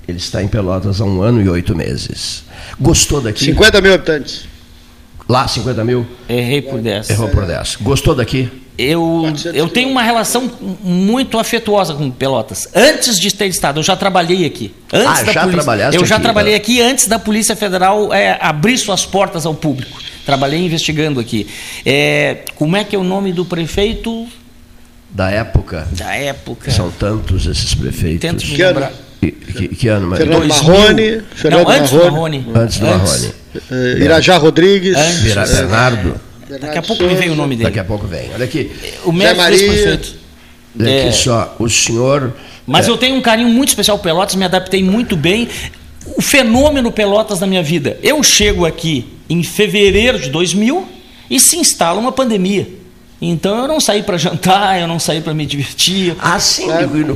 Ele 0.08 0.18
está 0.18 0.44
em 0.44 0.48
Pelotas 0.48 1.02
há 1.02 1.06
um 1.06 1.22
ano 1.22 1.42
e 1.42 1.50
oito 1.50 1.76
meses. 1.76 2.44
Gostou 2.80 3.20
daqui? 3.20 3.46
50 3.46 3.82
mil 3.82 3.94
habitantes. 3.94 4.46
Lá, 5.28 5.48
50 5.48 5.84
mil? 5.84 6.06
Errei 6.30 6.62
por 6.62 6.80
10. 6.80 7.10
Errou 7.10 7.30
por 7.30 7.46
10. 7.46 7.78
Gostou 7.82 8.14
daqui? 8.14 8.63
Eu, 8.78 9.32
eu 9.54 9.70
tenho 9.70 9.90
uma 9.90 10.02
relação 10.02 10.52
muito 10.82 11.38
afetuosa 11.38 11.94
com 11.94 12.10
Pelotas. 12.10 12.68
Antes 12.74 13.20
de 13.20 13.32
ter 13.32 13.46
estado, 13.48 13.80
eu 13.80 13.84
já 13.84 13.96
trabalhei 13.96 14.46
aqui. 14.46 14.74
Antes 14.92 15.22
ah, 15.22 15.24
da 15.24 15.32
já 15.32 15.42
polícia, 15.42 15.52
trabalhaste 15.52 16.00
Eu 16.00 16.06
já 16.06 16.16
aqui, 16.16 16.24
trabalhei 16.24 16.52
né? 16.54 16.58
aqui 16.58 16.82
antes 16.82 17.08
da 17.08 17.20
Polícia 17.20 17.56
Federal 17.56 18.12
é, 18.12 18.38
abrir 18.42 18.78
suas 18.80 19.06
portas 19.06 19.46
ao 19.46 19.54
público. 19.54 20.02
Trabalhei 20.26 20.60
investigando 20.66 21.20
aqui. 21.20 21.48
É, 21.86 22.46
como 22.56 22.76
é 22.76 22.84
que 22.84 22.96
é 22.96 23.00
o 23.00 23.04
nome 23.04 23.32
do 23.32 23.46
prefeito? 23.46 24.28
Da 25.10 25.30
época. 25.30 25.88
Da 25.92 26.16
época. 26.16 26.72
São 26.72 26.90
tantos 26.90 27.46
esses 27.46 27.76
prefeitos. 27.76 28.22
Tento 28.22 28.44
me 28.46 28.58
lembrar. 28.58 28.92
Que, 29.20 29.32
que, 29.32 29.68
que 29.68 29.88
ano, 29.88 30.08
mas... 30.08 30.18
Fernando 30.18 30.48
Marrone. 30.48 31.22
Fernando 31.36 31.64
Não, 31.64 31.72
antes 31.72 31.92
Marrone. 31.92 32.10
do 32.10 32.12
Marrone. 32.12 32.46
Antes 32.56 32.80
do 32.80 32.86
Marrone. 32.88 33.34
Uh, 33.70 34.04
Irajá 34.04 34.38
Rodrigues. 34.38 34.98
Antes. 34.98 35.20
Vira 35.20 35.46
Bernardo. 35.46 36.33
Daqui 36.60 36.78
a 36.78 36.82
pouco 36.82 37.04
me 37.04 37.16
veio 37.16 37.34
o 37.34 37.36
nome 37.36 37.56
dele. 37.56 37.70
Daqui 37.70 37.80
a 37.80 37.84
pouco 37.84 38.06
vem. 38.08 38.30
Olha 38.34 38.46
aqui. 38.46 38.72
O 39.06 39.12
mestre 39.12 39.38
Maria. 39.38 39.58
prefeito. 39.68 40.16
Olha 40.80 41.00
aqui 41.00 41.08
É. 41.08 41.12
só. 41.12 41.56
O 41.60 41.70
senhor. 41.70 42.34
Mas 42.66 42.88
eu 42.88 42.98
tenho 42.98 43.16
um 43.16 43.22
carinho 43.22 43.50
muito 43.50 43.70
especial 43.70 44.00
Pelotas, 44.00 44.36
me 44.36 44.46
adaptei 44.46 44.84
muito 44.84 45.16
bem. 45.16 45.48
O 46.18 46.22
fenômeno 46.22 46.92
Pelotas 46.92 47.40
na 47.40 47.48
minha 47.48 47.64
vida. 47.64 47.98
Eu 48.04 48.22
chego 48.24 48.66
aqui 48.66 49.06
em 49.30 49.42
fevereiro 49.44 50.20
de 50.20 50.30
2000 50.30 50.88
e 51.30 51.40
se 51.40 51.58
instala 51.58 52.00
uma 52.00 52.12
pandemia. 52.12 52.68
Então 53.26 53.58
eu 53.60 53.68
não 53.68 53.80
saí 53.80 54.04
para 54.04 54.18
jantar, 54.18 54.82
eu 54.82 54.88
não 54.88 55.00
saí 55.00 55.22
para 55.22 55.34
me 55.34 55.46
divertir. 55.46 56.16
Ah, 56.20 56.38
sim, 56.40 56.68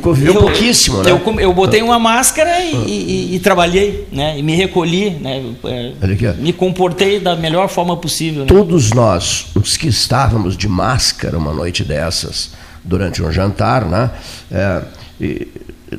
conviveu 0.02 0.34
Eu- 0.36 0.40
pouquíssimo, 0.42 1.04
né? 1.04 1.12
Eu, 1.12 1.40
eu 1.40 1.54
botei 1.54 1.82
uma 1.82 2.00
máscara 2.00 2.62
e, 2.62 2.74
e- 2.88 3.36
e 3.36 3.40
trabalhei, 3.40 4.08
né? 4.12 4.38
E 4.40 4.42
me 4.44 4.56
recolhi, 4.56 5.10
né? 5.10 5.44
É, 5.66 5.92
Olha 6.02 6.14
aqui, 6.14 6.28
ó. 6.28 6.34
me 6.34 6.54
comportei 6.54 7.20
da 7.20 7.36
melhor 7.36 7.68
forma 7.68 7.98
possível. 7.98 8.42
né? 8.42 8.48
Todos 8.48 8.92
nós, 8.92 9.48
os 9.54 9.76
que 9.76 9.88
estávamos 9.90 10.56
de 10.56 10.68
máscara 10.68 11.38
uma 11.38 11.52
noite 11.54 11.84
dessas, 11.84 12.52
durante 12.84 13.22
um 13.22 13.30
jantar, 13.32 13.84
né? 13.86 14.10
É, 14.50 14.82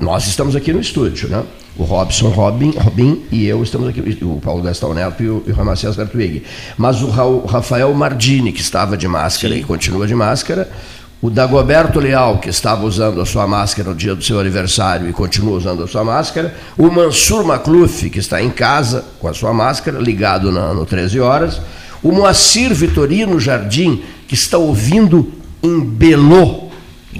nós 0.00 0.26
estamos 0.26 0.54
aqui 0.56 0.72
no 0.72 0.80
estúdio, 0.80 1.28
né? 1.28 1.42
O 1.78 1.84
Robson 1.84 2.28
Robin, 2.30 2.72
Robin 2.76 3.22
e 3.30 3.46
eu 3.46 3.62
estamos 3.62 3.88
aqui, 3.88 4.18
o 4.22 4.40
Paulo 4.42 4.62
Gastão 4.62 4.92
Neto 4.92 5.22
e 5.22 5.28
o, 5.28 5.44
e 5.46 5.52
o 5.52 5.54
Ramacés 5.54 5.94
Bertwig. 5.94 6.42
Mas 6.76 7.00
o 7.02 7.08
Raul- 7.08 7.46
Rafael 7.46 7.94
Mardini, 7.94 8.50
que 8.52 8.60
estava 8.60 8.96
de 8.96 9.06
máscara 9.06 9.54
Sim. 9.54 9.60
e 9.60 9.64
continua 9.64 10.04
de 10.06 10.14
máscara, 10.14 10.68
o 11.22 11.30
Dagoberto 11.30 12.00
Leal, 12.00 12.38
que 12.38 12.48
estava 12.48 12.84
usando 12.84 13.20
a 13.20 13.26
sua 13.26 13.46
máscara 13.46 13.90
no 13.90 13.94
dia 13.94 14.14
do 14.14 14.22
seu 14.24 14.40
aniversário 14.40 15.08
e 15.08 15.12
continua 15.12 15.56
usando 15.56 15.84
a 15.84 15.86
sua 15.86 16.02
máscara, 16.04 16.52
o 16.76 16.90
Mansur 16.90 17.44
Macluf, 17.44 18.10
que 18.10 18.18
está 18.18 18.42
em 18.42 18.50
casa 18.50 19.04
com 19.20 19.28
a 19.28 19.34
sua 19.34 19.52
máscara, 19.52 19.98
ligado 20.00 20.50
na- 20.50 20.74
no 20.74 20.84
13 20.84 21.20
horas, 21.20 21.60
o 22.02 22.10
Moacir 22.10 22.74
Vitorino 22.74 23.38
Jardim, 23.38 24.02
que 24.26 24.34
está 24.34 24.58
ouvindo 24.58 25.32
em 25.62 25.80
Belô, 25.80 26.67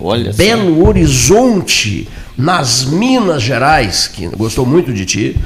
Olha. 0.01 0.33
Belo 0.33 0.87
Horizonte, 0.87 2.09
nas 2.37 2.85
Minas 2.85 3.43
Gerais, 3.43 4.09
que 4.09 4.27
gostou 4.29 4.65
muito 4.65 4.93
de 4.93 5.05
ti 5.05 5.37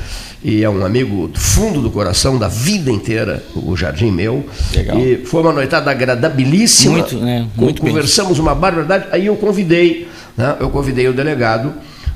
e 0.45 0.65
é 0.65 0.69
um 0.69 0.85
amigo 0.85 1.29
do 1.29 1.39
fundo 1.39 1.81
do 1.81 1.91
coração 1.91 2.37
da 2.37 2.49
vida 2.49 2.91
inteira, 2.91 3.45
o 3.55 3.77
Jardim 3.77 4.11
Meu. 4.11 4.45
Legal. 4.75 4.99
E 4.99 5.25
foi 5.25 5.41
uma 5.41 5.53
noitada 5.53 5.91
agradabilíssima. 5.91 6.99
Muito, 6.99 7.17
né? 7.17 7.47
Muito 7.57 7.83
bem. 7.83 7.93
Conversamos 7.93 8.41
uma 8.41 8.55
barbaridade. 8.55 9.07
Aí 9.13 9.27
eu 9.27 9.37
convidei, 9.37 10.09
né? 10.37 10.57
eu 10.59 10.69
convidei 10.69 11.07
o 11.07 11.13
delegado 11.13 11.73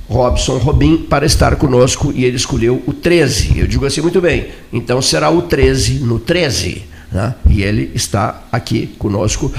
Robson 0.08 0.58
Robin 0.58 0.96
para 0.96 1.24
estar 1.24 1.54
conosco 1.56 2.12
e 2.14 2.24
ele 2.24 2.36
escolheu 2.36 2.82
o 2.84 2.92
13. 2.92 3.60
Eu 3.60 3.66
digo 3.66 3.86
assim, 3.86 4.00
muito 4.00 4.20
bem, 4.20 4.48
então 4.72 5.00
será 5.00 5.30
o 5.30 5.42
13 5.42 6.00
no 6.00 6.18
13. 6.18 6.82
Né? 7.16 7.34
E 7.48 7.62
ele 7.62 7.90
está 7.94 8.42
aqui 8.52 8.94
conosco. 8.98 9.50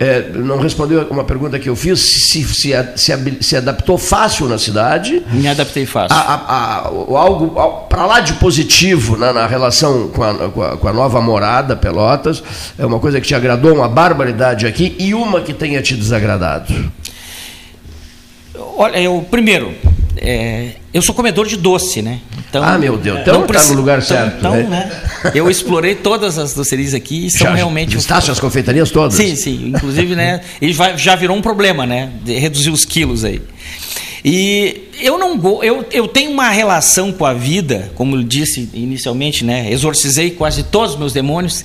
É, 0.00 0.30
não 0.34 0.58
respondeu 0.58 1.06
uma 1.10 1.22
pergunta 1.22 1.58
que 1.58 1.68
eu 1.68 1.76
fiz, 1.76 2.00
se 2.00 2.42
se, 2.42 2.72
se, 2.96 3.36
se 3.40 3.56
adaptou 3.56 3.96
fácil 3.98 4.48
na 4.48 4.58
cidade. 4.58 5.22
Me 5.30 5.46
adaptei 5.46 5.84
fácil. 5.86 6.16
A- 6.16 6.20
a- 6.20 6.54
a- 6.56 6.86
algo 7.18 7.86
para 7.88 8.06
lá 8.06 8.18
de 8.20 8.32
positivo 8.34 9.16
né, 9.16 9.30
na 9.32 9.46
relação 9.46 10.08
com 10.08 10.22
a, 10.24 10.34
com 10.48 10.62
com 10.78 10.88
a 10.88 10.92
nova 10.92 11.20
morada, 11.20 11.76
Pelotas, 11.76 12.42
é 12.78 12.84
uma 12.86 12.98
coisa 12.98 13.20
que 13.20 13.26
te 13.26 13.34
agradou, 13.34 13.74
uma 13.74 13.88
barbaridade 13.88 14.66
aqui, 14.66 14.96
e 14.98 15.12
uma 15.14 15.40
que 15.42 15.52
tenha 15.52 15.80
te 15.82 15.94
desagradado. 15.94 16.72
Olha, 18.76 18.98
eu 19.00 19.24
primeiro, 19.30 19.72
é, 20.16 20.70
eu 20.92 21.02
sou 21.02 21.14
comedor 21.14 21.46
de 21.46 21.56
doce, 21.56 22.02
né? 22.02 22.20
Então, 22.48 22.62
Ah, 22.62 22.76
meu 22.76 22.98
Deus, 22.98 23.20
então 23.20 23.40
tá 23.42 23.46
preci- 23.46 23.70
no 23.70 23.76
lugar 23.78 23.98
então- 24.02 24.08
certo, 24.16 24.36
Então, 24.38 24.52
né? 24.54 24.62
né? 25.24 25.30
Eu 25.34 25.48
explorei 25.50 25.94
todas 25.94 26.36
as 26.38 26.52
docerias 26.52 26.92
aqui 26.92 27.26
e 27.26 27.30
são 27.30 27.46
Já 27.46 27.54
realmente. 27.54 27.94
Vistaste 27.96 28.30
as 28.30 28.38
confeitarias 28.38 28.90
todas? 28.90 29.14
Sim, 29.16 29.34
sim. 29.36 29.68
Inclusive, 29.74 30.14
né? 30.14 30.42
Ele 30.60 30.74
vai- 30.74 30.98
já 30.98 31.16
virou 31.16 31.34
um 31.36 31.40
problema, 31.40 31.86
né? 31.86 32.10
De 32.22 32.34
reduzir 32.38 32.68
os 32.70 32.84
quilos 32.84 33.24
aí. 33.24 33.40
E 34.24 34.88
eu 35.00 35.18
não 35.18 35.40
eu, 35.62 35.84
eu 35.90 36.06
tenho 36.06 36.30
uma 36.30 36.50
relação 36.50 37.10
com 37.10 37.24
a 37.24 37.32
vida, 37.34 37.90
como 37.94 38.14
eu 38.16 38.22
disse 38.22 38.68
inicialmente, 38.74 39.44
né? 39.44 39.72
Exorcizei 39.72 40.30
quase 40.30 40.62
todos 40.62 40.92
os 40.92 40.98
meus 40.98 41.12
demônios. 41.12 41.64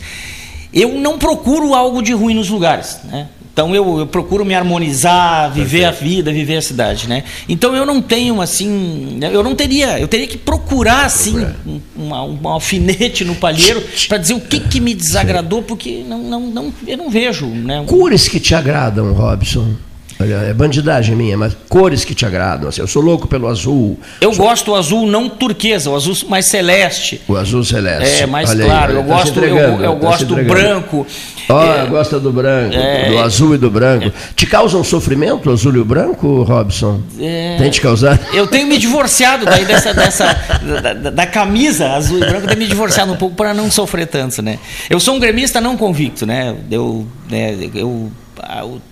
Eu 0.73 0.93
não 0.95 1.17
procuro 1.17 1.73
algo 1.73 2.01
de 2.01 2.13
ruim 2.13 2.33
nos 2.33 2.49
lugares, 2.49 2.97
né? 3.11 3.27
Então 3.57 3.73
eu, 3.73 4.01
eu, 4.01 4.05
procuro 4.05 4.45
me 4.45 4.53
harmonizar, 4.53 5.51
viver 5.51 5.79
Perfeito. 5.79 5.87
a 5.87 6.07
vida, 6.07 6.31
viver 6.31 6.57
a 6.57 6.61
cidade, 6.61 7.09
né? 7.09 7.23
Então 7.49 7.75
eu 7.75 7.87
não 7.87 7.99
tenho 7.99 8.39
assim, 8.39 9.17
eu 9.19 9.41
não 9.41 9.55
teria, 9.55 9.99
eu 9.99 10.07
teria 10.07 10.27
que 10.27 10.37
procurar 10.37 11.07
assim 11.07 11.43
um, 11.65 11.81
uma, 11.95 12.23
um 12.23 12.47
alfinete 12.47 13.25
no 13.25 13.33
palheiro 13.33 13.83
para 14.07 14.19
dizer 14.19 14.35
o 14.35 14.39
que, 14.39 14.59
que 14.59 14.79
me 14.79 14.93
desagradou, 14.93 15.63
porque 15.63 16.05
não, 16.07 16.21
não, 16.21 16.41
não, 16.41 16.73
eu 16.85 16.97
não 16.97 17.09
vejo, 17.09 17.47
né? 17.47 17.83
Cores 17.87 18.27
que 18.27 18.39
te 18.39 18.53
agradam, 18.53 19.11
Robson. 19.13 19.73
Olha, 20.19 20.35
é 20.35 20.53
bandidagem 20.53 21.15
minha, 21.15 21.37
mas 21.37 21.55
cores 21.69 22.03
que 22.03 22.15
te 22.15 22.25
agradam. 22.25 22.69
Assim, 22.69 22.81
eu 22.81 22.87
sou 22.87 23.01
louco 23.01 23.27
pelo 23.27 23.47
azul. 23.47 23.99
Eu 24.19 24.33
sou... 24.33 24.45
gosto 24.45 24.65
do 24.65 24.75
azul 24.75 25.05
não 25.05 25.29
turquesa, 25.29 25.91
o 25.91 25.95
azul 25.95 26.15
mais 26.27 26.47
celeste. 26.47 27.21
O 27.27 27.35
azul 27.35 27.63
celeste. 27.63 28.23
É, 28.23 28.25
mais 28.25 28.49
Olha 28.49 28.65
claro. 28.65 28.91
Aí, 28.93 28.97
eu, 28.97 29.03
tá 29.03 29.07
gosto, 29.07 29.39
eu, 29.39 29.57
eu 29.57 29.93
tá 29.93 29.99
gosto 29.99 30.25
do 30.25 30.35
branco. 30.43 31.07
Oh, 31.49 31.61
é, 31.61 31.85
gosta 31.85 32.19
do 32.19 32.31
branco, 32.31 32.75
é, 32.75 33.09
do 33.09 33.19
azul 33.19 33.55
e 33.55 33.57
do 33.57 33.69
branco. 33.69 34.07
É, 34.07 34.11
te 34.35 34.45
causam 34.45 34.83
sofrimento 34.83 35.49
o 35.49 35.53
azul 35.53 35.75
e 35.75 35.79
o 35.79 35.85
branco, 35.85 36.43
Robson? 36.43 36.99
É, 37.19 37.55
Tem 37.57 37.69
te 37.69 37.79
causado? 37.79 38.19
Eu 38.33 38.47
tenho 38.47 38.67
me 38.67 38.77
divorciado 38.77 39.45
daí 39.45 39.63
dessa, 39.63 39.93
dessa 39.93 40.33
da, 40.81 40.93
da, 40.93 41.09
da, 41.09 41.25
camisa 41.25 41.93
azul 41.93 42.17
e 42.17 42.19
branco, 42.21 42.41
eu 42.41 42.47
tenho 42.47 42.59
me 42.59 42.67
divorciado 42.67 43.13
um 43.13 43.15
pouco 43.15 43.35
para 43.35 43.53
não 43.53 43.71
sofrer 43.71 44.07
tanto, 44.07 44.41
né? 44.41 44.59
Eu 44.89 44.99
sou 44.99 45.15
um 45.15 45.19
gremista 45.19 45.61
não 45.61 45.77
convicto, 45.77 46.25
né? 46.25 46.55
Eu, 46.69 47.07
né, 47.29 47.55
eu 47.73 48.11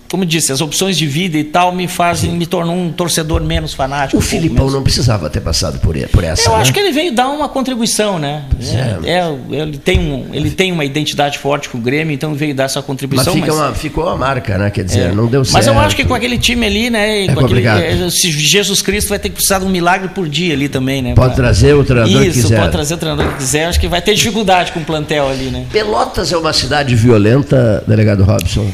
como 0.08 0.24
disse, 0.24 0.52
as 0.52 0.60
opções 0.60 0.96
de 0.96 1.06
vida 1.06 1.36
e 1.36 1.44
tal 1.44 1.72
me 1.72 1.88
fazem, 1.88 2.32
me 2.32 2.46
tornam 2.46 2.78
um 2.78 2.92
torcedor 2.92 3.42
menos 3.42 3.74
fanático. 3.74 4.16
O 4.16 4.20
um 4.20 4.22
Filipão 4.22 4.70
não 4.70 4.82
precisava 4.82 5.28
ter 5.28 5.40
passado 5.40 5.78
por, 5.78 5.96
por 6.08 6.24
essa. 6.24 6.48
Eu 6.48 6.54
né? 6.54 6.62
acho 6.62 6.72
que 6.72 6.80
ele 6.80 6.92
veio 6.92 7.12
dar 7.12 7.28
uma 7.28 7.48
contribuição, 7.48 8.18
né? 8.18 8.44
É, 8.60 9.10
é, 9.10 9.18
é, 9.18 9.62
ele, 9.62 9.78
tem 9.78 9.98
um, 9.98 10.26
ele 10.32 10.50
tem 10.50 10.72
uma 10.72 10.84
identidade 10.84 11.38
forte 11.38 11.68
com 11.68 11.78
o 11.78 11.80
Grêmio, 11.80 12.14
então 12.14 12.34
veio 12.34 12.54
dar 12.54 12.64
essa 12.64 12.80
contribuição. 12.82 13.34
Mas, 13.36 13.48
mas... 13.48 13.56
Uma, 13.56 13.74
ficou 13.74 14.08
a 14.08 14.16
marca, 14.16 14.56
né? 14.56 14.70
Quer 14.70 14.84
dizer, 14.84 15.10
é. 15.10 15.12
não 15.12 15.26
deu 15.26 15.44
certo. 15.44 15.54
Mas 15.54 15.66
eu 15.66 15.78
acho 15.78 15.96
que 15.96 16.04
com 16.04 16.14
aquele 16.14 16.38
time 16.38 16.66
ali, 16.66 16.90
né? 16.90 17.26
É 17.26 17.30
aquele, 17.30 17.66
é, 17.66 18.08
Jesus 18.08 18.82
Cristo 18.82 19.08
vai 19.08 19.18
ter 19.18 19.28
que 19.28 19.34
precisar 19.34 19.58
de 19.58 19.64
um 19.64 19.70
milagre 19.70 20.08
por 20.08 20.28
dia 20.28 20.54
ali 20.54 20.68
também, 20.68 21.02
né? 21.02 21.14
Pode 21.14 21.34
pra... 21.34 21.44
trazer 21.44 21.74
o 21.74 21.84
treinador 21.84 22.22
Isso, 22.22 22.32
que 22.32 22.42
quiser. 22.42 22.58
pode 22.60 22.72
trazer 22.72 22.94
o 22.94 22.98
treinador 22.98 23.32
que 23.32 23.38
quiser. 23.38 23.66
Acho 23.66 23.80
que 23.80 23.88
vai 23.88 24.00
ter 24.00 24.14
dificuldade 24.14 24.72
com 24.72 24.80
o 24.80 24.84
plantel 24.84 25.28
ali, 25.28 25.46
né? 25.46 25.66
Pelotas 25.72 26.32
é 26.32 26.36
uma 26.36 26.52
cidade 26.52 26.94
violenta, 26.94 27.82
delegado 27.86 28.22
Robson? 28.22 28.70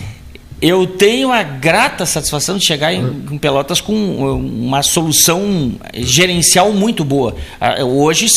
Eu 0.63 0.87
tenho 0.87 1.33
a 1.33 1.43
grata 1.43 2.07
satisfação 2.07 2.57
de 2.57 2.65
chegar 2.65 2.95
em, 2.95 3.05
em, 3.33 3.37
Pelotas 3.37 3.81
com 3.81 3.93
uma 3.93 4.81
solução 4.81 5.73
gerencial 5.93 6.73
muito 6.73 7.05
boa. 7.05 7.35
Hoje, 7.85 8.29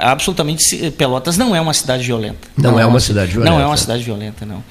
absolutamente, 0.00 0.90
Pelotas 0.98 1.38
não 1.38 1.54
é 1.54 1.60
uma 1.60 1.72
cidade 1.72 2.02
violenta. 2.02 2.48
Não, 2.56 2.72
não 2.72 2.80
é, 2.80 2.82
é 2.82 2.86
uma 2.86 2.98
cidade 2.98 3.30
violenta. 3.30 3.54
Não 3.54 3.62
é 3.62 3.66
uma 3.66 3.76
cidade 3.76 4.02
violenta, 4.02 4.44
não. 4.44 4.64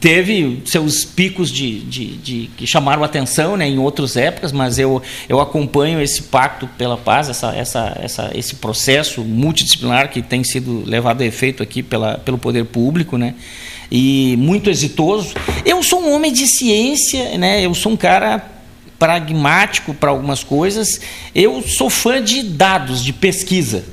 Teve 0.00 0.62
seus 0.64 1.04
picos 1.04 1.50
de, 1.50 1.80
de, 1.80 2.16
de 2.16 2.50
que 2.56 2.66
chamaram 2.66 3.04
atenção 3.04 3.58
né, 3.58 3.68
em 3.68 3.78
outras 3.78 4.16
épocas, 4.16 4.50
mas 4.50 4.78
eu, 4.78 5.02
eu 5.28 5.40
acompanho 5.40 6.00
esse 6.00 6.22
pacto 6.22 6.66
pela 6.78 6.96
paz, 6.96 7.28
essa, 7.28 7.54
essa, 7.54 7.98
essa, 8.00 8.30
esse 8.34 8.54
processo 8.54 9.20
multidisciplinar 9.20 10.08
que 10.08 10.22
tem 10.22 10.42
sido 10.42 10.82
levado 10.86 11.20
a 11.20 11.26
efeito 11.26 11.62
aqui 11.62 11.82
pela, 11.82 12.16
pelo 12.16 12.38
poder 12.38 12.64
público, 12.64 13.18
né? 13.18 13.34
E 13.90 14.36
muito 14.38 14.70
exitoso. 14.70 15.34
Eu 15.64 15.82
sou 15.82 16.02
um 16.02 16.12
homem 16.12 16.32
de 16.32 16.46
ciência, 16.46 17.36
né? 17.38 17.64
Eu 17.64 17.74
sou 17.74 17.92
um 17.92 17.96
cara 17.96 18.44
pragmático 18.98 19.92
para 19.94 20.10
algumas 20.10 20.42
coisas. 20.42 21.00
Eu 21.34 21.62
sou 21.62 21.90
fã 21.90 22.22
de 22.22 22.42
dados, 22.42 23.02
de 23.02 23.12
pesquisa. 23.12 23.84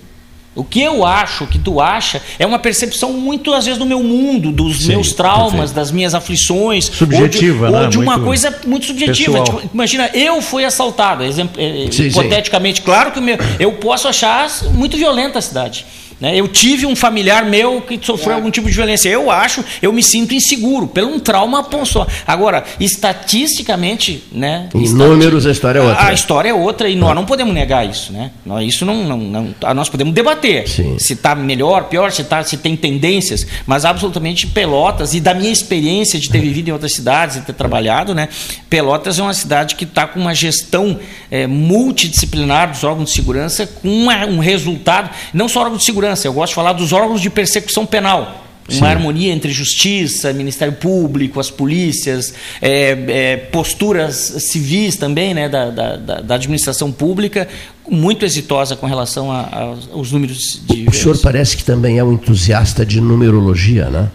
O 0.54 0.66
que 0.66 0.82
eu 0.82 1.06
acho, 1.06 1.46
o 1.46 1.48
que 1.48 1.58
tu 1.58 1.80
acha, 1.80 2.22
é 2.38 2.46
uma 2.46 2.60
percepção 2.60 3.14
muito, 3.14 3.54
às 3.54 3.64
vezes, 3.64 3.80
do 3.80 3.86
meu 3.86 4.04
mundo, 4.04 4.52
dos 4.52 4.82
Sim, 4.82 4.90
meus 4.90 5.14
traumas, 5.14 5.52
perfeito. 5.52 5.74
das 5.76 5.92
minhas 5.92 6.14
aflições. 6.14 6.86
Subjetiva, 6.86 7.68
ou 7.68 7.72
de, 7.72 7.78
né? 7.78 7.84
Ou 7.84 7.90
de 7.90 7.98
uma 7.98 8.14
muito 8.14 8.26
coisa 8.26 8.60
muito 8.68 8.86
subjetiva. 8.86 9.42
Tipo, 9.44 9.62
imagina, 9.74 10.10
eu 10.14 10.42
fui 10.42 10.66
assaltado, 10.66 11.24
exemplo, 11.24 11.56
eh, 11.58 11.88
sim, 11.90 12.04
hipoteticamente. 12.04 12.80
Sim. 12.80 12.86
Claro 12.86 13.14
que 13.14 13.22
meu, 13.22 13.38
eu 13.62 13.72
posso 13.74 14.10
achar 14.10 14.50
muito 14.74 14.98
violenta 14.98 15.40
a 15.40 15.42
cidade. 15.42 15.86
Né? 16.22 16.40
Eu 16.40 16.48
tive 16.48 16.86
um 16.86 16.96
familiar 16.96 17.44
meu 17.46 17.82
que 17.82 18.00
sofreu 18.02 18.34
é. 18.34 18.36
algum 18.36 18.52
tipo 18.52 18.70
de 18.70 18.76
violência. 18.76 19.10
Eu 19.10 19.32
acho, 19.32 19.66
eu 19.82 19.92
me 19.92 20.04
sinto 20.04 20.36
inseguro, 20.36 20.88
pelo 20.88 21.10
um 21.10 21.20
trauma 21.20 21.66
só. 21.84 22.06
Agora, 22.28 22.64
estatisticamente, 22.80 24.24
né? 24.32 24.70
Em 24.76 24.88
números, 24.90 25.48
a 25.48 25.52
história 25.52 25.80
é 25.80 25.82
outra. 25.82 26.06
A 26.06 26.14
história 26.14 26.50
é 26.50 26.54
outra 26.54 26.88
e 26.88 26.96
nós 26.96 27.16
não 27.16 27.26
podemos 27.26 27.52
negar 27.54 27.90
isso. 27.90 28.14
Né? 28.14 28.30
Nós, 28.46 28.68
isso 28.68 28.86
não, 28.86 29.04
não, 29.04 29.18
não 29.18 29.74
nós 29.74 29.90
podemos 29.90 30.14
debater 30.14 30.68
Sim. 30.68 31.00
se 31.00 31.14
está 31.14 31.34
melhor, 31.34 31.86
pior, 31.86 32.12
se, 32.12 32.24
tá, 32.24 32.44
se 32.44 32.58
tem 32.58 32.76
tendências, 32.76 33.48
mas 33.66 33.84
absolutamente 33.84 34.46
Pelotas, 34.46 35.16
e 35.16 35.20
da 35.20 35.34
minha 35.34 35.52
experiência 35.52 36.20
de 36.20 36.30
ter 36.30 36.40
vivido 36.42 36.68
em 36.68 36.72
outras 36.72 36.94
cidades 36.94 37.38
e 37.38 37.42
ter 37.42 37.54
trabalhado, 37.54 38.14
né? 38.14 38.30
Pelotas 38.70 39.18
é 39.18 39.24
uma 39.24 39.34
cidade 39.34 39.76
que 39.76 39.86
está 39.86 40.06
com 40.06 40.20
uma 40.20 40.36
gestão 40.36 41.00
é, 41.32 41.48
multidisciplinar 41.48 42.70
dos 42.70 42.84
órgãos 42.84 43.10
de 43.10 43.16
segurança, 43.16 43.66
com 43.66 43.90
uma, 43.90 44.26
um 44.26 44.40
resultado, 44.40 45.10
não 45.34 45.48
só 45.48 45.62
órgãos 45.62 45.80
de 45.80 45.86
segurança, 45.86 46.11
eu 46.28 46.34
gosto 46.34 46.52
de 46.52 46.56
falar 46.56 46.74
dos 46.74 46.94
órgãos 46.94 47.22
de 47.22 47.30
persecução 47.30 47.86
penal. 47.86 48.46
Uma 48.70 48.88
Sim. 48.88 48.94
harmonia 48.94 49.34
entre 49.34 49.52
justiça, 49.52 50.32
Ministério 50.32 50.74
Público, 50.74 51.40
as 51.40 51.50
polícias, 51.50 52.34
é, 52.62 52.92
é, 53.08 53.38
posturas 53.38 54.16
civis 54.16 54.96
também 54.96 55.34
né, 55.34 55.50
da, 55.50 55.70
da, 55.70 55.98
da, 56.22 56.36
administração 56.36 56.92
pública, 56.92 57.48
muito 57.90 58.24
exitosa 58.24 58.76
com 58.76 58.86
relação 58.86 59.32
a, 59.32 59.42
a, 59.42 59.76
aos 59.92 60.12
números 60.12 60.62
de. 60.66 60.88
O 60.88 60.94
senhor 60.94 61.18
parece 61.18 61.58
que 61.58 61.64
também 61.64 61.98
é 61.98 62.04
um 62.04 62.14
entusiasta 62.14 62.86
de 62.86 63.02
numerologia, 63.02 63.90
né? 63.90 64.10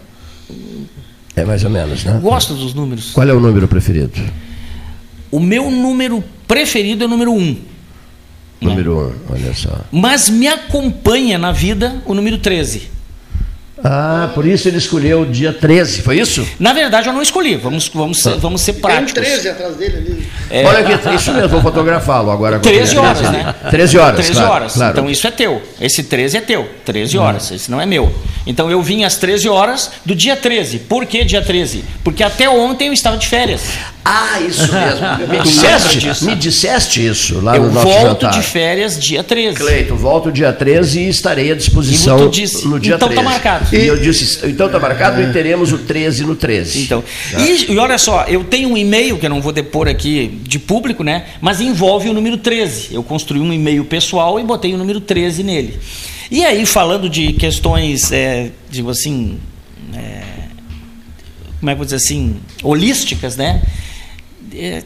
É 1.35 1.45
mais 1.45 1.63
ou 1.63 1.69
menos, 1.69 2.03
né? 2.03 2.19
Gosto 2.19 2.55
dos 2.55 2.73
números. 2.73 3.11
Qual 3.11 3.27
é 3.27 3.33
o 3.33 3.39
número 3.39 3.67
preferido? 3.67 4.19
O 5.29 5.39
meu 5.39 5.69
número 5.69 6.23
preferido 6.47 7.03
é 7.03 7.07
o 7.07 7.09
número 7.09 7.31
1. 7.31 7.37
Um. 7.37 7.57
Número 8.59 8.97
1, 8.97 8.99
um, 8.99 9.13
olha 9.29 9.53
só. 9.53 9.79
Mas 9.91 10.29
me 10.29 10.47
acompanha 10.47 11.37
na 11.37 11.51
vida 11.51 11.95
o 12.05 12.13
número 12.13 12.37
13. 12.37 12.97
Ah, 13.83 14.31
por 14.33 14.45
isso 14.45 14.67
ele 14.67 14.77
escolheu 14.77 15.21
o 15.21 15.25
dia 15.25 15.53
13, 15.53 16.01
foi 16.01 16.19
isso? 16.19 16.45
Na 16.59 16.73
verdade, 16.73 17.07
eu 17.07 17.13
não 17.13 17.21
escolhi. 17.21 17.55
Vamos, 17.55 17.89
vamos, 17.89 18.19
ser, 18.19 18.35
vamos 18.37 18.61
ser 18.61 18.73
práticos. 18.73 19.13
Tem 19.13 19.23
um 19.23 19.25
13 19.25 19.49
atrás 19.49 19.75
dele 19.75 19.97
ali. 19.97 20.27
É, 20.49 20.65
Olha 20.65 20.79
aqui, 20.79 21.15
isso 21.15 21.31
mesmo, 21.31 21.49
vou 21.49 21.61
fotografá-lo 21.61 22.31
agora. 22.31 22.59
13 22.59 22.97
horas, 22.97 23.21
né? 23.31 23.53
13 23.69 23.97
horas. 23.99 24.15
13 24.15 24.33
claro, 24.33 24.51
horas. 24.51 24.73
Claro. 24.73 24.91
Então 24.93 25.09
isso 25.09 25.27
é 25.27 25.31
teu. 25.31 25.61
Esse 25.79 26.03
13 26.03 26.37
é 26.37 26.41
teu. 26.41 26.67
13 26.85 27.17
hum. 27.17 27.21
horas. 27.21 27.51
Hum. 27.51 27.55
Esse 27.55 27.69
não 27.69 27.79
é 27.79 27.85
meu. 27.85 28.13
Então 28.47 28.71
eu 28.71 28.81
vim 28.81 29.03
às 29.03 29.17
13 29.17 29.47
horas 29.47 29.91
do 30.03 30.15
dia 30.15 30.35
13. 30.35 30.79
Por 30.79 31.05
que 31.05 31.23
dia 31.23 31.41
13? 31.41 31.83
Porque 32.03 32.23
até 32.23 32.49
ontem 32.49 32.87
eu 32.87 32.93
estava 32.93 33.17
de 33.17 33.27
férias. 33.27 33.61
Ah, 34.09 34.39
isso 34.39 34.71
mesmo. 34.71 35.27
Me 35.27 35.39
disseste, 35.43 36.25
me 36.25 36.35
disseste 36.35 37.05
isso 37.05 37.41
lá 37.41 37.57
eu 37.57 37.63
no 37.63 37.71
nosso 37.71 37.87
jantar. 37.87 38.03
Eu 38.03 38.07
volto 38.07 38.31
de 38.31 38.41
férias 38.41 38.97
dia 38.97 39.21
13. 39.21 39.57
Cleito, 39.57 39.95
volto 39.95 40.31
dia 40.31 40.53
13 40.53 41.01
e 41.01 41.09
estarei 41.09 41.51
à 41.51 41.55
disposição 41.55 42.29
disse, 42.29 42.65
no 42.65 42.79
dia 42.79 42.95
então 42.95 43.09
13. 43.09 43.21
Então 43.21 43.23
tá 43.25 43.29
marcado. 43.29 43.75
E 43.75 43.85
eu 43.85 43.97
disse, 43.97 44.47
então 44.47 44.69
tá 44.69 44.79
marcado 44.79 45.21
e 45.21 45.33
teremos 45.33 45.73
o 45.73 45.79
13 45.79 46.23
no 46.23 46.35
13. 46.35 46.83
Então, 46.83 47.03
tá. 47.31 47.39
e, 47.39 47.73
e, 47.73 47.77
olha 47.77 47.97
só, 47.97 48.23
eu 48.29 48.45
tenho 48.45 48.69
um 48.69 48.77
e-mail 48.77 49.17
que 49.17 49.25
eu 49.25 49.29
não 49.29 49.41
vou 49.41 49.51
depor 49.51 49.89
aqui 49.89 50.39
de 50.43 50.57
público, 50.57 51.03
né? 51.03 51.25
Mas 51.41 51.59
envolve 51.59 52.07
o 52.07 52.13
número 52.13 52.37
13. 52.37 52.93
Eu 52.93 53.03
construí 53.03 53.41
um 53.41 53.51
e-mail 53.51 53.83
pessoal 53.83 54.39
e 54.39 54.43
botei 54.43 54.73
o 54.73 54.77
número 54.77 55.01
13 55.01 55.43
nele. 55.43 55.77
E 56.31 56.45
aí, 56.45 56.65
falando 56.65 57.09
de 57.09 57.33
questões, 57.33 58.11
é, 58.11 58.51
digo 58.69 58.89
assim, 58.89 59.37
é, 59.93 60.23
como 61.59 61.69
é 61.69 61.73
que 61.73 61.73
eu 61.73 61.77
vou 61.77 61.85
dizer 61.85 61.97
assim, 61.97 62.37
holísticas, 62.63 63.35
né? 63.35 63.61
É, 64.57 64.83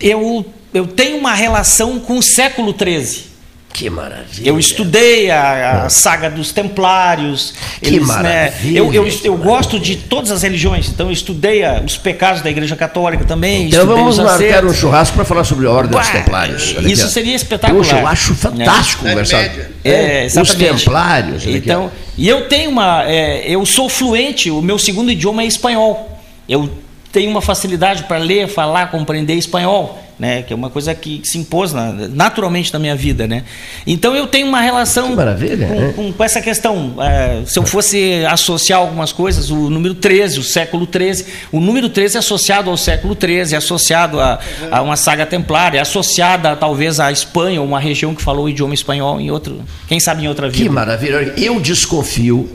eu, 0.00 0.44
eu 0.72 0.86
tenho 0.86 1.18
uma 1.18 1.34
relação 1.34 1.98
com 2.00 2.18
o 2.18 2.22
século 2.22 2.74
XIII. 2.76 3.34
Que 3.74 3.90
maravilha. 3.90 4.48
Eu 4.48 4.56
estudei 4.56 5.32
a, 5.32 5.82
a 5.82 5.90
saga 5.90 6.30
dos 6.30 6.52
Templários. 6.52 7.54
Que 7.82 7.96
eles, 7.96 8.06
né, 8.06 8.14
maravilha. 8.14 8.72
Né, 8.72 8.78
eu, 8.78 8.94
eu, 8.94 9.18
eu, 9.24 9.36
gosto 9.36 9.80
de 9.80 9.96
todas 9.96 10.30
as 10.30 10.44
religiões, 10.44 10.88
então 10.88 11.06
eu 11.06 11.12
estudei 11.12 11.64
a, 11.64 11.82
os 11.84 11.96
pecados 11.96 12.40
da 12.40 12.48
Igreja 12.48 12.76
Católica 12.76 13.24
também. 13.24 13.66
Então 13.66 13.84
vamos 13.84 14.16
marcar 14.20 14.64
um 14.64 14.72
churrasco 14.72 15.16
para 15.16 15.24
falar 15.24 15.42
sobre 15.42 15.66
a 15.66 15.72
Ordem 15.72 15.98
dos 15.98 16.08
Templários. 16.08 16.72
Olha 16.78 16.86
isso 16.86 17.02
aqui. 17.02 17.12
seria 17.14 17.34
espetacular. 17.34 17.82
Puxa, 17.82 17.98
eu 17.98 18.06
acho 18.06 18.34
fantástico 18.36 19.08
é. 19.08 19.10
conversar. 19.10 19.42
É, 19.82 20.26
é. 20.32 20.40
Os 20.40 20.54
Templários. 20.54 21.44
Então, 21.44 21.90
e 22.16 22.28
eu 22.28 22.48
tenho 22.48 22.70
uma. 22.70 23.02
É, 23.10 23.42
eu 23.50 23.66
sou 23.66 23.88
fluente, 23.88 24.52
o 24.52 24.62
meu 24.62 24.78
segundo 24.78 25.10
idioma 25.10 25.42
é 25.42 25.46
espanhol. 25.46 26.16
Eu 26.48 26.70
tenho 27.14 27.30
uma 27.30 27.40
facilidade 27.40 28.02
para 28.02 28.18
ler, 28.18 28.48
falar, 28.48 28.90
compreender 28.90 29.34
espanhol. 29.34 30.00
né? 30.18 30.42
Que 30.42 30.52
é 30.52 30.56
uma 30.56 30.68
coisa 30.68 30.94
que, 30.94 31.20
se 31.24 31.38
impôs 31.38 31.72
na, 31.72 31.92
naturalmente 31.92 32.72
na 32.72 32.78
minha 32.78 32.94
vida, 32.94 33.26
né? 33.26 33.44
Então 33.86 34.14
eu 34.14 34.26
tenho 34.26 34.46
uma 34.48 34.60
relação 34.60 35.10
Que 35.10 35.16
maravilha, 35.16 35.66
com, 35.66 35.74
né? 35.74 35.92
com, 35.94 36.12
com 36.12 36.24
essa 36.24 36.40
questão. 36.40 36.94
É, 37.00 37.42
se 37.46 37.58
eu 37.58 37.64
fosse 37.64 38.24
associar 38.28 38.80
algumas 38.80 39.12
coisas, 39.12 39.50
o 39.50 39.70
número 39.70 39.94
13, 39.94 40.40
o 40.40 40.42
século 40.42 40.86
13, 40.86 41.26
o 41.52 41.60
número 41.60 41.88
13 41.88 42.16
é 42.16 42.18
associado 42.18 42.68
ao 42.70 42.76
século 42.76 43.14
13, 43.14 43.54
é 43.54 43.58
associado 43.58 44.20
a, 44.20 44.38
a 44.70 44.82
uma 44.82 44.96
saga 44.96 45.24
templária, 45.24 45.78
é 45.78 45.80
associada 45.80 46.54
talvez 46.56 46.98
à 46.98 47.10
Espanha, 47.12 47.62
uma 47.62 47.78
região 47.80 48.14
que 48.14 48.22
falou 48.22 48.46
o 48.46 48.48
idioma 48.48 48.74
espanhol 48.74 49.20
em 49.20 49.30
outro, 49.30 49.62
quem 49.88 49.98
sabe 50.00 50.24
em 50.24 50.28
outra 50.28 50.48
vida. 50.48 50.64
Que 50.64 50.68
maravilha. 50.68 51.32
Eu 51.36 51.60
desconfio, 51.60 52.50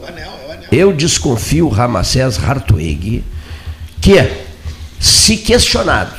eu 0.72 0.92
desconfio 0.94 1.68
Ramsés 1.68 2.38
Hartwig 2.42 3.24
que, 4.02 4.18
se 5.00 5.38
questionado 5.38 6.14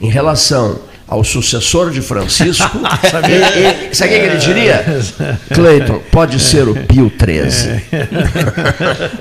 em 0.00 0.08
relação 0.08 0.78
ao 1.08 1.22
sucessor 1.22 1.90
de 1.90 2.00
Francisco, 2.00 2.80
ele- 3.28 3.66
ele- 3.66 3.94
sabe 3.94 4.16
o 4.16 4.18
que 4.20 4.26
ele 4.26 4.36
diria? 4.38 4.84
Cleiton, 5.54 6.00
pode 6.10 6.40
ser 6.40 6.66
o 6.68 6.74
Pio 6.74 7.10
XIII. 7.16 7.80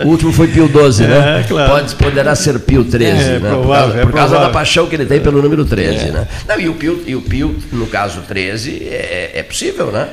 O 0.04 0.08
último 0.10 0.32
foi 0.34 0.48
Pio 0.48 0.68
XII, 0.68 1.08
né? 1.08 1.42
É, 1.42 1.44
claro. 1.48 1.72
Pode, 1.72 1.96
poderá 1.96 2.36
ser 2.36 2.60
Pio 2.60 2.84
XIII, 2.84 3.06
É, 3.06 3.40
né? 3.40 3.50
provável, 3.50 3.62
por 3.62 3.92
causa, 3.92 4.00
é 4.02 4.06
por 4.06 4.14
causa 4.14 4.40
da 4.40 4.50
paixão 4.50 4.88
que 4.88 4.96
ele 4.96 5.06
tem 5.06 5.20
pelo 5.20 5.42
número 5.42 5.64
13, 5.64 6.12
né? 6.12 6.28
Não, 6.48 6.60
e 6.60 6.68
o 6.70 6.74
Pio, 6.74 7.04
e 7.06 7.16
o 7.16 7.22
Pio, 7.22 7.56
no 7.72 7.86
caso 7.88 8.22
13, 8.28 8.82
é, 8.90 9.32
é 9.36 9.44
possível, 9.44 9.92
né? 9.92 10.08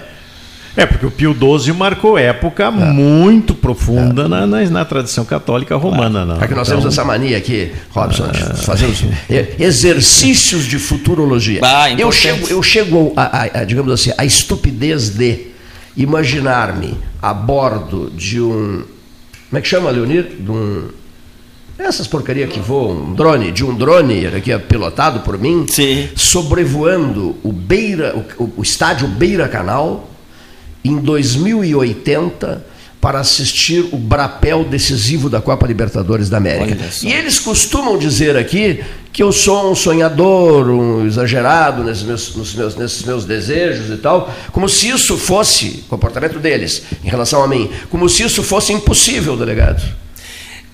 É, 0.75 0.87
porque 0.87 1.05
o 1.05 1.11
Pio 1.11 1.35
XII 1.61 1.75
marcou 1.75 2.17
época 2.17 2.71
muito 2.71 3.55
profunda 3.55 4.27
na, 4.27 4.47
na, 4.47 4.63
na 4.71 4.85
tradição 4.87 5.23
católica 5.25 5.77
romana. 5.77 6.25
Não. 6.25 6.41
É 6.43 6.49
que 6.49 6.55
nós 6.55 6.67
Então, 6.67 6.81
temos 6.81 6.93
essa 6.95 7.05
mania 7.05 7.37
aqui, 7.37 7.71
Robson, 7.91 8.29
de 8.29 8.65
fazemos 8.65 9.05
é, 9.29 9.55
exercícios 9.59 10.65
de 10.65 10.79
futurologia. 10.79 11.61
Ah, 11.63 11.91
eu 11.91 12.11
chego, 12.11 12.47
eu 12.49 12.63
chego 12.63 13.13
a, 13.15 13.23
a- 13.43 13.61
a, 13.61 13.65
digamos 13.65 13.93
assim, 13.93 14.13
a 14.17 14.25
estupidez 14.25 15.11
de 15.11 15.49
imaginar-me 15.95 16.97
a 17.21 17.35
bordo 17.35 18.11
de 18.17 18.41
um. 18.41 18.83
Como 19.51 19.59
é 19.59 19.61
que 19.61 19.69
chama, 19.69 19.91
Leonir? 19.91 20.25
De 20.41 20.51
um. 20.51 20.89
Essas 21.79 22.07
porcarias 22.07 22.51
que 22.51 22.61
voam, 22.61 23.11
um 23.11 23.15
drone, 23.15 23.51
de 23.51 23.65
um 23.65 23.75
drone 23.75 24.27
que 24.43 24.53
é 24.53 24.59
pilotado 24.59 25.21
por 25.21 25.37
mim, 25.39 25.67
Sim. 25.69 26.09
sobrevoando 26.15 27.37
o 27.43 27.53
Beira, 27.53 28.15
o- 28.39 28.53
o 28.59 28.63
estádio 28.63 29.09
Beira 29.09 29.49
Canal 29.49 30.09
em 30.85 30.97
2080 30.97 32.65
para 33.01 33.19
assistir 33.19 33.85
o 33.93 33.97
brapel 33.97 34.65
decisivo 34.65 35.29
da 35.29 35.41
Copa 35.41 35.67
Libertadores 35.67 36.29
da 36.29 36.37
América. 36.37 36.77
E 37.09 37.13
eles 37.13 37.39
costumam 37.41 37.99
dizer 37.99 38.37
aqui 38.37 38.81
que 39.13 39.21
eu 39.23 39.33
sou 39.33 39.73
um 39.73 39.75
sonhador, 39.75 40.69
um 40.71 41.05
exagerado 41.07 41.83
nesses 41.83 42.05
meus, 42.05 42.37
nos 42.37 42.55
meus- 42.55 42.77
nesses 42.77 43.03
meus 43.03 43.25
desejos 43.25 43.91
e 43.91 43.97
tal, 44.01 44.33
como 44.53 44.69
se 44.69 44.89
isso 44.89 45.17
fosse, 45.19 45.85
comportamento 45.89 46.39
deles 46.39 46.83
em 47.05 47.09
relação 47.09 47.43
a 47.43 47.49
mim, 47.49 47.69
como 47.91 48.09
se 48.09 48.23
isso 48.23 48.43
fosse 48.43 48.73
impossível, 48.73 49.37
delegado. 49.37 49.83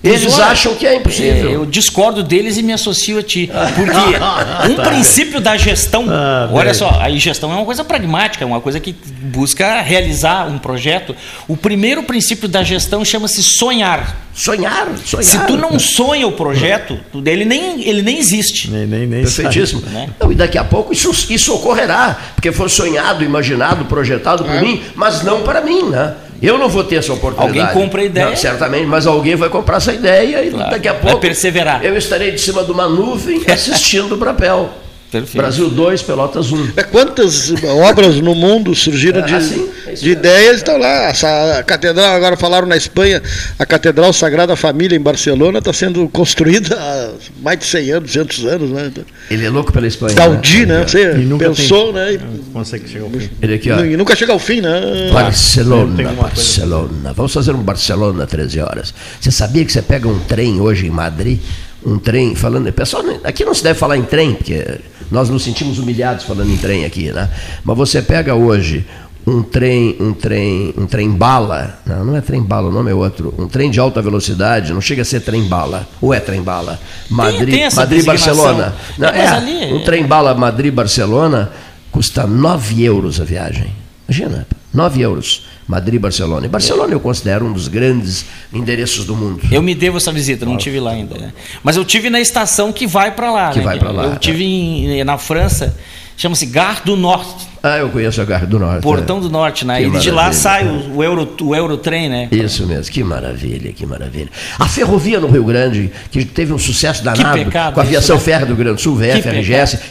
Eles 0.01 0.33
olha, 0.35 0.45
acham 0.45 0.75
que 0.75 0.87
é 0.87 0.95
impossível. 0.95 1.49
É, 1.49 1.55
eu 1.55 1.65
discordo 1.65 2.23
deles 2.23 2.57
e 2.57 2.63
me 2.63 2.71
associo 2.71 3.19
a 3.19 3.23
ti. 3.23 3.49
Porque 3.75 3.91
um 4.71 4.75
princípio 4.75 5.41
da 5.41 5.57
gestão, 5.57 6.05
Ah, 6.09 6.47
olha 6.51 6.65
velho. 6.65 6.75
só, 6.75 6.89
a 7.01 7.09
gestão 7.11 7.51
é 7.51 7.55
uma 7.55 7.65
coisa 7.65 7.83
pragmática, 7.83 8.43
é 8.45 8.47
uma 8.47 8.61
coisa 8.61 8.79
que 8.79 8.93
busca 8.93 9.81
realizar 9.81 10.47
um 10.47 10.57
projeto. 10.57 11.13
O 11.49 11.57
primeiro 11.57 12.01
princípio 12.03 12.47
da 12.47 12.63
gestão 12.63 13.03
chama-se 13.03 13.43
sonhar. 13.43 14.15
Sonhar, 14.33 14.87
sonhar. 15.03 15.23
Se 15.25 15.37
tu 15.45 15.57
não 15.57 15.77
sonha 15.77 16.25
o 16.25 16.31
projeto, 16.31 16.97
ele 17.25 17.43
nem, 17.43 17.85
ele 17.85 18.01
nem 18.01 18.17
existe. 18.19 18.71
Nem, 18.71 18.85
nem, 18.87 19.05
nem 19.05 19.23
Perfeitíssimo. 19.23 19.81
Né? 19.81 20.09
Não, 20.17 20.31
e 20.31 20.35
daqui 20.35 20.57
a 20.57 20.63
pouco 20.63 20.93
isso, 20.93 21.11
isso 21.29 21.53
ocorrerá, 21.53 22.17
porque 22.35 22.53
foi 22.53 22.69
sonhado, 22.69 23.21
imaginado, 23.21 23.83
projetado 23.83 24.45
por 24.45 24.61
mim, 24.61 24.81
mas 24.95 25.23
não 25.23 25.41
para 25.43 25.59
mim, 25.59 25.89
né? 25.89 26.13
Eu 26.41 26.57
não 26.57 26.69
vou 26.69 26.83
ter 26.83 26.95
essa 26.95 27.11
oportunidade. 27.13 27.59
Alguém 27.59 27.73
compra 27.83 28.01
a 28.01 28.05
ideia. 28.05 28.25
Não, 28.29 28.35
certamente, 28.35 28.85
mas 28.85 29.05
alguém 29.05 29.35
vai 29.35 29.49
comprar 29.49 29.77
essa 29.77 29.93
ideia 29.93 30.43
e 30.43 30.51
Claro, 30.51 30.71
daqui 30.71 30.87
a 30.87 30.93
vai 30.93 31.01
pouco. 31.01 31.19
perseverar. 31.19 31.83
Eu 31.83 31.97
estarei 31.97 32.31
de 32.31 32.39
cima 32.39 32.63
de 32.63 32.71
uma 32.71 32.87
nuvem 32.87 33.41
assistindo 33.51 34.13
o 34.13 34.17
Brapel. 34.17 34.69
Perfeito. 35.11 35.37
Brasil 35.37 35.69
2, 35.71 36.03
Pelotas 36.03 36.51
1. 36.51 36.69
É, 36.77 36.83
Quantas 36.83 37.51
obras 37.63 38.17
no 38.17 38.35
mundo 38.35 38.75
surgiram 38.75 39.23
de, 39.25 39.33
Ah, 39.33 39.41
sim, 39.41 39.67
é 39.87 39.93
de 39.93 40.11
ideias 40.11 40.57
estão 40.57 40.77
lá. 40.77 41.05
Essa 41.05 41.63
catedral, 41.65 42.13
agora 42.13 42.37
falaram 42.37 42.67
na 42.67 42.77
Espanha, 42.77 43.19
a 43.57 43.65
Catedral 43.65 44.13
Sagrada 44.13 44.55
Família 44.55 44.95
em 44.95 45.01
Barcelona 45.01 45.57
está 45.57 45.73
sendo 45.73 46.07
construída 46.09 46.75
há 46.79 47.09
mais 47.41 47.57
de 47.57 47.65
100 47.65 47.91
anos, 47.91 48.11
200 48.13 48.45
anos. 48.45 48.69
Né? 48.69 48.91
Ele 49.31 49.45
é 49.45 49.49
louco 49.49 49.73
pela 49.73 49.87
Espanha. 49.87 50.13
Gaudí, 50.13 50.67
né? 50.67 50.83
Você 50.87 51.13
E 51.13 51.25
nunca 51.25 51.47
pensou, 51.49 51.85
tem- 51.85 51.93
né? 51.93 52.13
E, 52.13 52.19
consegue 52.53 52.87
chegar 52.87 53.05
ao 53.05 53.09
fim. 53.09 53.29
Ele 53.41 53.53
aqui, 53.55 53.71
ó. 53.71 53.83
e 53.83 53.97
nunca 53.97 54.15
chega 54.15 54.31
ao 54.33 54.39
fim, 54.39 54.61
né? 54.61 55.09
Barcelona, 55.11 56.13
Barcelona. 56.13 57.13
Vamos 57.15 57.33
fazer 57.33 57.55
um 57.55 57.63
Barcelona 57.63 58.27
13 58.27 58.59
horas. 58.59 58.93
Você 59.19 59.31
sabia 59.31 59.65
que 59.65 59.71
você 59.71 59.81
pega 59.81 60.07
um 60.07 60.19
trem 60.19 60.61
hoje 60.61 60.85
em 60.85 60.91
Madrid? 60.91 61.39
Um 61.85 61.97
trem 61.97 62.35
falando. 62.35 62.71
Pessoal, 62.73 63.03
aqui 63.23 63.45
não 63.45 63.53
se 63.53 63.63
deve 63.63 63.79
falar 63.79 63.95
em 63.97 64.03
trem, 64.03 64.33
porque 64.35 64.65
nós 65.11 65.29
nos 65.29 65.43
sentimos 65.43 65.79
humilhados 65.79 66.23
falando 66.25 66.51
em 66.51 66.57
trem 66.57 66.85
aqui, 66.85 67.11
né? 67.11 67.29
Mas 67.63 67.77
você 67.77 68.01
pega 68.01 68.35
hoje 68.35 68.85
um 69.25 69.43
trem, 69.43 69.95
um 69.99 70.13
trem, 70.13 70.73
um 70.77 70.85
trem 70.85 71.09
bala. 71.11 71.79
Não, 71.85 72.05
não 72.05 72.15
é 72.15 72.21
trem 72.21 72.41
bala, 72.41 72.69
o 72.69 72.71
nome 72.71 72.91
é 72.91 72.93
outro. 72.93 73.33
Um 73.37 73.47
trem 73.47 73.69
de 73.69 73.79
alta 73.79 74.01
velocidade, 74.01 74.73
não 74.73 74.81
chega 74.81 75.01
a 75.01 75.05
ser 75.05 75.21
trem 75.21 75.43
bala. 75.43 75.87
Ou 76.01 76.13
é 76.13 76.19
trem 76.19 76.41
bala? 76.41 76.79
Madrid, 77.09 77.53
tem 77.53 77.63
essa 77.63 77.81
Madrid. 77.81 78.05
Barcelona. 78.05 78.75
Não, 78.97 79.07
É, 79.09 79.69
é, 79.69 79.73
um 79.73 79.83
trem 79.83 80.05
bala 80.05 80.33
Madrid-Barcelona 80.33 81.51
custa 81.91 82.25
9 82.25 82.83
euros 82.83 83.19
a 83.21 83.23
viagem. 83.23 83.71
Imagina, 84.07 84.47
9 84.73 85.01
euros. 85.01 85.45
Madrid-Barcelona. 85.69 86.47
E 86.47 86.49
Barcelona 86.49 86.91
eu 86.93 86.99
considero 86.99 87.45
um 87.45 87.53
dos 87.53 87.67
grandes 87.67 88.25
endereços 88.51 89.05
do 89.05 89.15
mundo. 89.15 89.39
Eu 89.51 89.61
me 89.61 89.75
devo 89.75 89.97
essa 89.97 90.11
visita, 90.11 90.43
não 90.43 90.57
tive 90.57 90.79
lá 90.79 90.91
ainda. 90.91 91.15
né? 91.15 91.31
Mas 91.63 91.77
eu 91.77 91.85
tive 91.85 92.09
na 92.09 92.19
estação 92.19 92.73
que 92.73 92.87
vai 92.87 93.11
para 93.11 93.31
lá. 93.31 93.51
Que 93.51 93.59
né? 93.59 93.65
vai 93.65 93.77
pra 93.77 93.91
lá, 93.91 94.03
Eu 94.05 94.15
tive 94.17 94.43
em- 94.43 95.03
na 95.03 95.17
França, 95.19 95.77
chama-se 96.19 96.45
Gare 96.47 96.81
do 96.83 96.97
Norte, 96.97 97.47
Ah, 97.63 97.77
eu 97.77 97.89
conheço 97.89 98.21
a 98.21 98.25
Garra 98.25 98.45
do 98.45 98.59
Norte. 98.59 98.83
Portão 98.83 99.17
é. 99.17 99.21
do 99.21 99.29
Norte, 99.29 99.65
né? 99.65 99.81
Que 99.81 99.87
E 99.87 99.99
de 99.99 100.11
lá 100.11 100.23
maravilha. 100.23 100.41
sai 100.41 100.67
o, 100.67 100.97
o, 100.97 101.03
Euro, 101.03 101.35
o 101.41 101.55
Eurotrem, 101.55 102.09
né? 102.09 102.27
Isso 102.29 102.67
mesmo, 102.67 102.91
que 102.91 103.03
maravilha, 103.03 103.71
que 103.71 103.85
maravilha. 103.85 104.29
A 104.57 104.67
ferrovia 104.67 105.19
no 105.19 105.27
Rio 105.27 105.45
Grande, 105.45 105.89
que 106.11 106.25
teve 106.25 106.51
um 106.51 106.57
sucesso 106.57 107.03
danado 107.03 107.37
pecado 107.37 107.73
com 107.73 107.79
a 107.79 107.83
aviação 107.83 108.17
né? 108.17 108.21
férrea 108.21 108.45
do 108.45 108.53
Rio 108.53 108.63
Grande 108.63 108.75
do 108.75 108.81
Sul, 108.81 108.95
VF, 108.97 109.21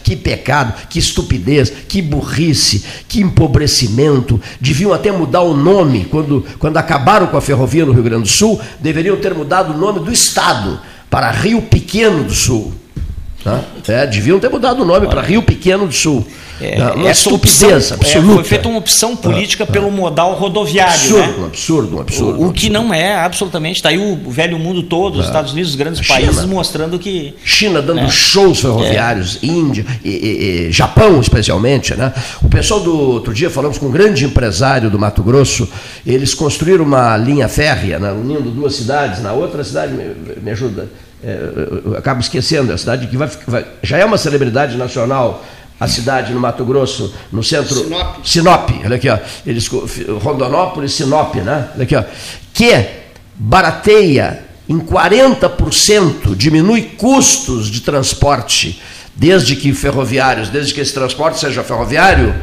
Que 0.03 0.11
que 0.11 0.16
pecado, 0.16 0.74
que 0.89 0.99
estupidez, 0.99 1.72
que 1.89 2.03
burrice, 2.03 2.85
que 3.09 3.22
empobrecimento. 3.22 4.41
Deviam 4.61 4.93
até 4.93 5.11
mudar 5.11 5.41
o 5.41 5.55
nome, 5.55 6.05
quando, 6.05 6.45
quando 6.59 6.76
acabaram 6.76 7.26
com 7.29 7.39
a 7.39 7.41
ferrovia 7.41 7.87
no 7.87 7.93
Rio 7.93 8.03
Grande 8.03 8.24
do 8.24 8.29
Sul, 8.29 8.61
deveriam 8.81 9.16
ter 9.16 9.35
mudado 9.35 9.72
o 9.72 9.76
nome 9.79 10.01
do 10.01 10.12
Estado 10.12 10.79
para 11.09 11.31
Rio 11.31 11.62
Pequeno 11.62 12.22
do 12.24 12.35
Sul. 12.35 12.74
Tá? 13.45 13.62
É, 13.86 14.07
deviam 14.07 14.39
ter 14.41 14.51
mudado 14.51 14.82
o 14.82 14.84
nome 14.84 15.07
para 15.07 15.22
Rio 15.22 15.43
Pequeno 15.43 15.86
do 15.86 15.93
Sul. 15.95 16.26
É, 16.61 16.74
Tá? 16.76 16.93
Uma 16.95 17.09
essa 17.09 17.20
estupidez 17.30 17.93
opção, 17.93 17.97
é, 17.97 18.01
absoluta. 18.01 18.34
foi 18.34 18.45
feita 18.45 18.68
uma 18.68 18.78
opção 18.78 19.14
política 19.16 19.64
pelo 19.64 19.93
modal 19.93 20.34
rodoviário, 20.34 20.93
absurdo, 20.93 21.39
um 21.39 21.41
né? 21.43 21.47
absurdo, 21.47 21.97
um 21.97 22.01
absurdo. 22.01 22.41
O, 22.43 22.49
o 22.49 22.53
que 22.53 22.68
não 22.68 22.93
é 22.93 23.14
absolutamente. 23.14 23.76
Está 23.76 23.91
aí 23.91 23.99
o 23.99 24.28
velho 24.28 24.59
mundo 24.59 24.82
todo, 24.82 25.20
os 25.20 25.26
Estados 25.26 25.53
Unidos, 25.53 25.70
os 25.70 25.76
grandes 25.76 26.01
China. 26.05 26.18
países, 26.18 26.45
mostrando 26.47 26.99
que. 26.99 27.32
China 27.45 27.80
dando 27.80 28.01
É. 28.01 28.09
shows 28.11 28.59
ferroviários, 28.61 29.39
Índia, 29.41 29.86
e, 30.05 30.09
e- 30.11 30.66
e 30.68 30.72
Japão 30.72 31.20
especialmente, 31.20 31.95
né? 31.95 32.12
O 32.43 32.49
pessoal 32.49 32.80
do 32.80 32.93
outro 33.12 33.32
dia 33.32 33.49
falamos 33.49 33.78
com 33.78 33.86
um 33.86 33.93
grande 33.93 34.24
empresário 34.24 34.91
do 34.91 34.99
Mato 34.99 35.22
Grosso, 35.22 35.68
eles 36.05 36.34
construíram 36.34 36.84
uma 36.84 37.16
linha 37.16 37.47
férrea, 37.49 38.01
né, 38.01 38.11
unindo 38.11 38.51
duas 38.51 38.74
cidades, 38.74 39.22
na 39.22 39.32
outra 39.32 39.62
cidade 39.62 39.93
me, 39.93 40.05
me 40.43 40.51
ajuda, 40.51 40.89
é, 41.25 41.97
acabo 41.99 42.21
esquecendo, 42.21 42.73
a 42.73 42.79
cidade 42.79 43.07
que 43.07 43.16
vai, 43.16 43.29
vai- 43.47 43.66
já 43.83 43.99
é 43.99 44.05
uma 44.05 44.19
celebridade 44.19 44.77
nacional. 44.77 45.45
A 45.81 45.87
cidade 45.87 46.33
no 46.35 46.41
Mato 46.41 46.64
Grosso, 46.64 47.14
no 47.31 47.41
centro. 47.45 47.77
Sinop. 47.85 48.16
Sinop, 48.27 48.71
olha 48.85 48.97
aqui, 48.97 49.09
ó. 49.09 49.16
Eles, 49.47 49.69
Rondonópolis, 50.21 50.93
Sinop, 50.93 51.37
né? 51.37 51.69
Olha 51.73 51.85
aqui, 51.85 51.95
ó. 51.95 52.03
Que 52.53 52.85
barateia 53.37 54.43
em 54.69 54.81
40%, 54.81 56.35
diminui 56.35 56.83
custos 56.83 57.69
de 57.69 57.81
transporte, 57.81 58.83
desde 59.14 59.55
que 59.55 59.73
ferroviários, 59.73 60.49
desde 60.49 60.75
que 60.75 60.81
esse 60.81 60.93
transporte 60.93 61.39
seja 61.39 61.62
ferroviário, 61.62 62.35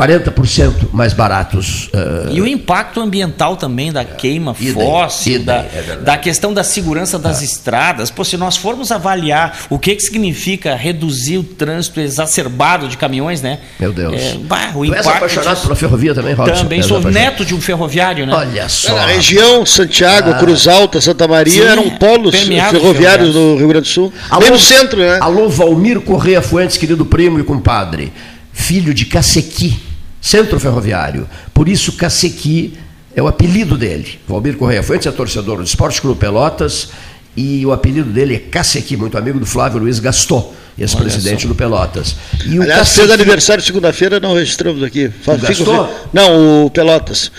40% 0.00 0.88
mais 0.92 1.12
baratos. 1.12 1.88
Uh, 1.88 2.32
e 2.32 2.40
o 2.40 2.46
impacto 2.46 3.00
ambiental 3.00 3.56
também 3.56 3.92
da 3.92 4.02
queima 4.02 4.56
idem, 4.58 4.72
fóssil, 4.72 5.34
idem, 5.34 5.44
da, 5.44 5.56
é 5.56 5.98
da 6.02 6.16
questão 6.16 6.54
da 6.54 6.64
segurança 6.64 7.18
das 7.18 7.42
é. 7.42 7.44
estradas. 7.44 8.10
Pô, 8.10 8.24
se 8.24 8.38
nós 8.38 8.56
formos 8.56 8.90
avaliar 8.90 9.58
o 9.68 9.78
que, 9.78 9.94
que 9.94 10.02
significa 10.02 10.74
reduzir 10.74 11.36
o 11.36 11.44
trânsito 11.44 12.00
exacerbado 12.00 12.88
de 12.88 12.96
caminhões, 12.96 13.42
né? 13.42 13.58
Meu 13.78 13.92
Deus. 13.92 14.14
É, 14.14 14.34
bah, 14.38 14.70
o 14.74 14.78
tu 14.78 14.84
impacto 14.86 15.08
és 15.08 15.16
apaixonado 15.16 15.54
disso... 15.54 15.62
pela 15.64 15.76
ferrovia 15.76 16.14
também, 16.14 16.32
Robson? 16.32 16.62
Também, 16.62 16.82
sou 16.82 17.00
neto 17.00 17.44
de 17.44 17.54
um 17.54 17.60
ferroviário, 17.60 18.26
né? 18.26 18.32
Olha 18.34 18.68
só. 18.70 18.96
A 18.96 19.06
região, 19.06 19.66
Santiago, 19.66 20.30
ah. 20.30 20.38
Cruz 20.38 20.66
Alta, 20.66 21.00
Santa 21.00 21.28
Maria, 21.28 21.52
Sim, 21.52 21.68
eram 21.68 21.90
polos 21.90 22.34
ferroviários 22.34 23.34
do 23.34 23.56
Rio 23.56 23.68
Grande 23.68 23.88
do 23.88 23.92
Sul. 23.92 24.12
Alô, 24.30 24.42
Bem 24.42 24.50
no 24.52 24.58
centro, 24.58 25.00
né? 25.00 25.18
Alô, 25.20 25.48
Valmir 25.48 26.00
Correia 26.00 26.40
Fuentes, 26.40 26.78
querido 26.78 27.04
primo 27.04 27.38
e 27.38 27.44
compadre. 27.44 28.12
Filho 28.52 28.92
de 28.92 29.04
Cacequi, 29.06 29.89
centro 30.20 30.60
ferroviário. 30.60 31.28
Por 31.54 31.68
isso, 31.68 31.92
Cacequi 31.92 32.74
é 33.14 33.22
o 33.22 33.26
apelido 33.26 33.76
dele. 33.76 34.18
Valmir 34.28 34.56
Correia 34.56 34.82
Fuentes 34.82 35.06
é 35.06 35.10
torcedor 35.10 35.58
do 35.58 35.64
Esporte 35.64 36.00
Clube 36.00 36.18
Pelotas 36.18 36.88
e 37.36 37.64
o 37.64 37.72
apelido 37.72 38.10
dele 38.10 38.34
é 38.34 38.38
Cacequi, 38.38 38.96
muito 38.96 39.16
amigo 39.16 39.38
do 39.38 39.46
Flávio 39.46 39.80
Luiz 39.80 39.98
Gaston, 39.98 40.52
ex-presidente 40.78 41.46
do 41.46 41.54
Pelotas. 41.54 42.16
E 42.44 42.58
o 42.58 42.62
Aliás, 42.62 42.80
Cacequi... 42.80 43.00
fez 43.00 43.10
aniversário 43.10 43.62
segunda-feira, 43.64 44.20
não 44.20 44.34
registramos 44.34 44.82
aqui. 44.82 45.10
O 45.26 45.38
Gaston? 45.38 45.92
Não, 46.12 46.66
o 46.66 46.70
Pelotas. 46.70 47.30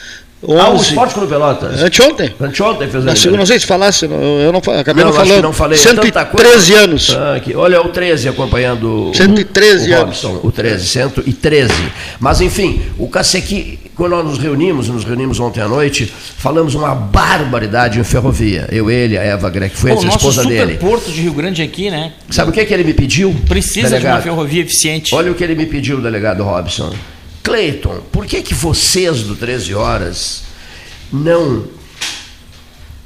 11. 0.43 0.59
Ah, 0.59 0.69
o 0.71 0.75
Esporte 0.77 1.13
Clube 1.13 1.29
Pelotas. 1.29 1.81
Anteontem. 1.81 2.33
Anteontem 2.39 2.89
fez 2.89 3.07
a 3.07 3.15
segunda, 3.15 3.37
Não 3.37 3.45
sei 3.45 3.59
se 3.59 3.65
falasse, 3.67 4.05
eu 4.05 4.51
não, 4.51 4.59
acabei 4.79 5.03
não, 5.03 5.11
não 5.11 5.17
falando. 5.17 5.41
não 5.43 5.53
falei. 5.53 5.77
113 5.77 6.73
anos. 6.73 7.15
Ah, 7.15 7.35
aqui. 7.35 7.55
Olha 7.55 7.81
o 7.81 7.89
13 7.89 8.29
acompanhando 8.29 9.11
113 9.13 9.91
o, 9.91 9.93
o 9.93 9.99
Robson, 9.99 10.39
o 10.43 10.51
13, 10.51 10.87
113. 10.87 11.73
Mas 12.19 12.41
enfim, 12.41 12.81
o 12.97 13.07
Cacequi, 13.07 13.79
quando 13.95 14.11
nós 14.13 14.25
nos 14.25 14.37
reunimos, 14.39 14.89
nos 14.89 15.03
reunimos 15.03 15.39
ontem 15.39 15.61
à 15.61 15.67
noite, 15.67 16.11
falamos 16.37 16.73
uma 16.73 16.95
barbaridade 16.95 17.99
em 17.99 18.03
ferrovia. 18.03 18.67
Eu, 18.71 18.89
ele, 18.89 19.17
a 19.17 19.23
Eva 19.23 19.49
Greg 19.49 19.75
foi 19.75 19.91
a 19.91 19.95
esposa 19.95 20.43
dele. 20.43 20.73
O 20.73 20.77
Porto 20.79 21.11
de 21.11 21.21
Rio 21.21 21.33
Grande 21.33 21.61
aqui, 21.61 21.91
né? 21.91 22.13
Sabe 22.31 22.49
o 22.49 22.53
que, 22.53 22.59
é 22.59 22.65
que 22.65 22.73
ele 22.73 22.83
me 22.83 22.93
pediu? 22.93 23.35
Precisa 23.47 23.89
delegado? 23.89 24.01
de 24.23 24.29
uma 24.29 24.35
ferrovia 24.35 24.63
eficiente. 24.63 25.13
Olha 25.13 25.31
o 25.31 25.35
que 25.35 25.43
ele 25.43 25.53
me 25.53 25.67
pediu, 25.67 26.01
delegado 26.01 26.43
Robson. 26.43 26.91
Cleiton, 27.43 28.01
por 28.11 28.25
que, 28.25 28.41
que 28.41 28.53
vocês 28.53 29.23
do 29.23 29.35
13 29.35 29.73
Horas 29.73 30.43
não 31.11 31.65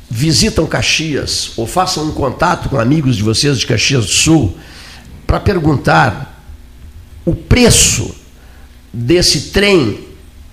visitam 0.09 0.65
Caxias 0.65 1.51
ou 1.57 1.65
façam 1.65 2.05
um 2.05 2.11
contato 2.11 2.69
com 2.69 2.79
amigos 2.79 3.15
de 3.15 3.23
vocês 3.23 3.59
de 3.59 3.65
Caxias 3.65 4.05
do 4.05 4.11
Sul 4.11 4.57
para 5.25 5.39
perguntar 5.39 6.43
o 7.25 7.33
preço 7.33 8.15
desse 8.93 9.51
trem 9.51 9.99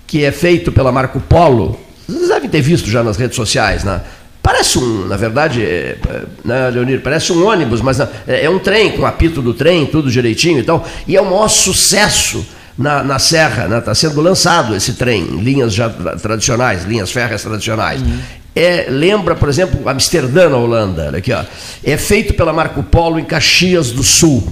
que 0.07 0.23
é 0.23 0.31
feito 0.31 0.71
pela 0.71 0.91
Marco 0.91 1.19
Polo? 1.19 1.79
Vocês 2.07 2.29
devem 2.29 2.49
ter 2.49 2.61
visto 2.61 2.89
já 2.89 3.03
nas 3.03 3.17
redes 3.17 3.35
sociais, 3.35 3.83
né? 3.83 4.01
Parece 4.41 4.77
um, 4.77 5.07
na 5.07 5.15
verdade, 5.15 5.63
é, 5.63 5.97
é 6.05 6.23
né, 6.43 6.69
Leonir, 6.69 7.01
parece 7.01 7.31
um 7.31 7.47
ônibus, 7.47 7.79
mas 7.79 8.01
é, 8.01 8.09
é 8.27 8.49
um 8.49 8.59
trem 8.59 8.91
com 8.91 9.05
apito 9.05 9.41
do 9.41 9.53
trem, 9.53 9.85
tudo 9.85 10.11
direitinho 10.11 10.59
e 10.59 10.63
tal, 10.63 10.85
e 11.07 11.15
é 11.15 11.21
o 11.21 11.25
maior 11.25 11.47
sucesso 11.47 12.45
na, 12.77 13.03
na 13.03 13.19
Serra, 13.19 13.63
está 13.63 13.67
né? 13.67 13.81
Tá 13.81 13.95
sendo 13.95 14.21
lançado 14.21 14.75
esse 14.75 14.93
trem, 14.93 15.25
linhas 15.41 15.73
já 15.73 15.89
tradicionais, 15.89 16.83
linhas 16.85 17.11
férreas 17.11 17.41
tradicionais. 17.41 18.01
Uhum. 18.01 18.19
É, 18.55 18.85
lembra, 18.89 19.35
por 19.35 19.49
exemplo, 19.49 19.87
Amsterdã, 19.89 20.49
na 20.49 20.57
Holanda, 20.57 21.17
aqui, 21.17 21.33
ó, 21.33 21.43
é 21.83 21.97
feito 21.97 22.33
pela 22.35 22.53
Marco 22.53 22.83
Polo 22.83 23.19
em 23.19 23.25
Caxias 23.25 23.91
do 23.91 24.03
Sul. 24.03 24.47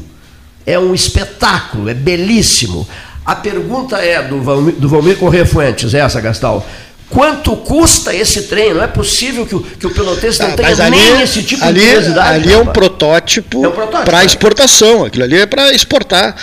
É 0.66 0.78
um 0.80 0.94
espetáculo, 0.94 1.90
é 1.90 1.94
belíssimo. 1.94 2.88
A 3.26 3.36
pergunta 3.36 3.98
é 3.98 4.22
do 4.24 4.42
Valmir, 4.42 4.76
do 4.76 4.90
Valmir 4.90 5.18
Corrêa 5.18 5.46
Fuentes, 5.46 5.94
essa, 5.94 6.20
Gastal. 6.20 6.66
Quanto 7.12 7.58
custa 7.58 8.16
esse 8.16 8.44
trem? 8.44 8.74
Não 8.74 8.82
é 8.82 8.88
possível 8.88 9.46
que 9.46 9.54
o, 9.54 9.60
que 9.60 9.86
o 9.86 9.94
pelotense 9.94 10.40
não 10.40 10.52
ah, 10.52 10.54
tenha 10.54 10.70
ali, 10.70 10.98
nem 10.98 11.22
esse 11.22 11.44
tipo 11.44 11.64
ali, 11.64 11.82
de 11.82 11.86
curiosidade. 11.86 12.36
Ali 12.36 12.54
é 12.54 12.58
um 12.58 12.68
protótipo, 12.68 13.66
é 13.66 13.68
um 13.68 13.72
protótipo 13.72 14.06
para 14.06 14.24
exportação. 14.24 15.04
Aquilo 15.04 15.26
ali 15.26 15.38
é 15.38 15.46
para 15.46 15.74
exportar 15.74 16.34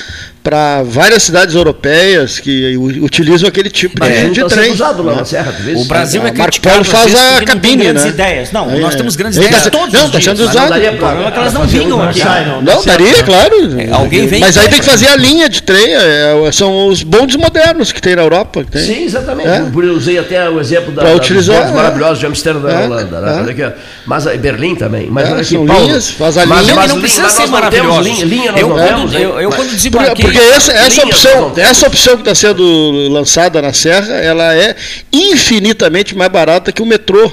para 0.43 0.83
várias 0.83 1.23
cidades 1.25 1.55
europeias 1.55 2.39
que 2.39 2.77
utilizam 2.77 3.49
aquele 3.49 3.69
tipo 3.69 4.01
de, 4.01 4.31
de 4.31 4.45
trem. 4.45 4.73
Usado 4.73 5.03
lá 5.03 5.17
na 5.17 5.25
Serra, 5.25 5.55
o 5.77 5.85
Brasil 5.85 6.27
é 6.27 6.33
Marco 6.33 6.61
Polo 6.61 6.85
faz 6.85 7.15
a 7.15 7.43
cabine, 7.45 7.85
grandes 7.85 8.05
né? 8.05 8.11
ideias. 8.11 8.53
Não, 8.53 8.71
é, 8.71 8.79
nós 8.79 8.95
temos 8.95 9.17
grandes 9.17 9.39
é, 9.39 9.43
ideias 9.43 9.65
tá, 9.65 9.71
todos 9.71 9.93
Não, 9.93 10.07
está 10.07 10.21
sendo 10.21 10.43
usado. 10.45 10.73
O 10.73 10.97
problema 10.97 11.29
é 11.29 11.31
que 11.31 11.39
elas 11.39 11.53
não 11.53 11.67
vingam 11.67 12.03
aqui. 12.03 12.23
Não, 12.25 12.63
não 12.63 12.85
daria, 12.85 13.23
claro. 13.23 13.81
É, 13.81 13.93
alguém 13.93 14.27
vem. 14.27 14.41
Mas 14.41 14.57
aí 14.57 14.69
tem 14.69 14.79
que 14.79 14.87
fazer 14.87 15.09
a 15.09 15.17
linha 15.17 15.49
de 15.49 15.63
trem. 15.63 15.95
É, 15.95 16.53
são 16.53 16.89
os 16.89 17.03
bondes 17.03 17.37
modernos 17.37 17.93
que 17.93 18.01
tem 18.01 18.17
na 18.17 18.23
Europa. 18.23 18.65
Tem. 18.71 18.83
Sim, 18.83 19.05
exatamente. 19.05 19.49
É. 19.49 19.59
Eu 19.61 19.95
usei 19.95 20.19
até 20.19 20.49
o 20.49 20.61
exemplo 20.61 20.93
da, 20.93 21.03
da 21.03 21.15
utilizar, 21.15 21.65
dos 21.65 21.75
maravilhosos 21.75 22.19
de 22.21 22.27
Amsterdã, 22.27 22.69
da 22.69 22.81
Holanda. 22.81 23.21
Né? 23.21 23.75
Mas 24.07 24.25
Berlim 24.37 24.75
também. 24.75 25.09
Mas 25.11 25.29
é, 25.29 25.45
são 25.45 25.67
linhas, 25.67 26.11
faz 26.11 26.39
a 26.39 26.45
linha. 26.45 26.75
Mas 26.75 26.91
não 26.91 27.01
precisa 27.01 27.29
ser 27.29 27.47
maravilhoso. 27.49 28.03
Linha 28.25 28.53
não. 28.53 29.41
Eu 29.41 29.51
quando 29.51 29.71
desembarquei... 29.71 30.28
Porque 30.33 30.39
essa 30.39 31.03
opção, 31.05 31.53
essa 31.57 31.87
opção 31.87 32.15
que 32.17 32.21
está 32.21 32.35
sendo 32.35 33.09
lançada 33.09 33.63
na 33.63 33.73
Serra, 33.73 34.15
ela 34.17 34.55
é 34.55 34.77
infinitamente 35.13 36.15
mais 36.15 36.31
barata 36.31 36.71
que 36.71 36.83
o 36.83 36.87
metrô 36.87 37.31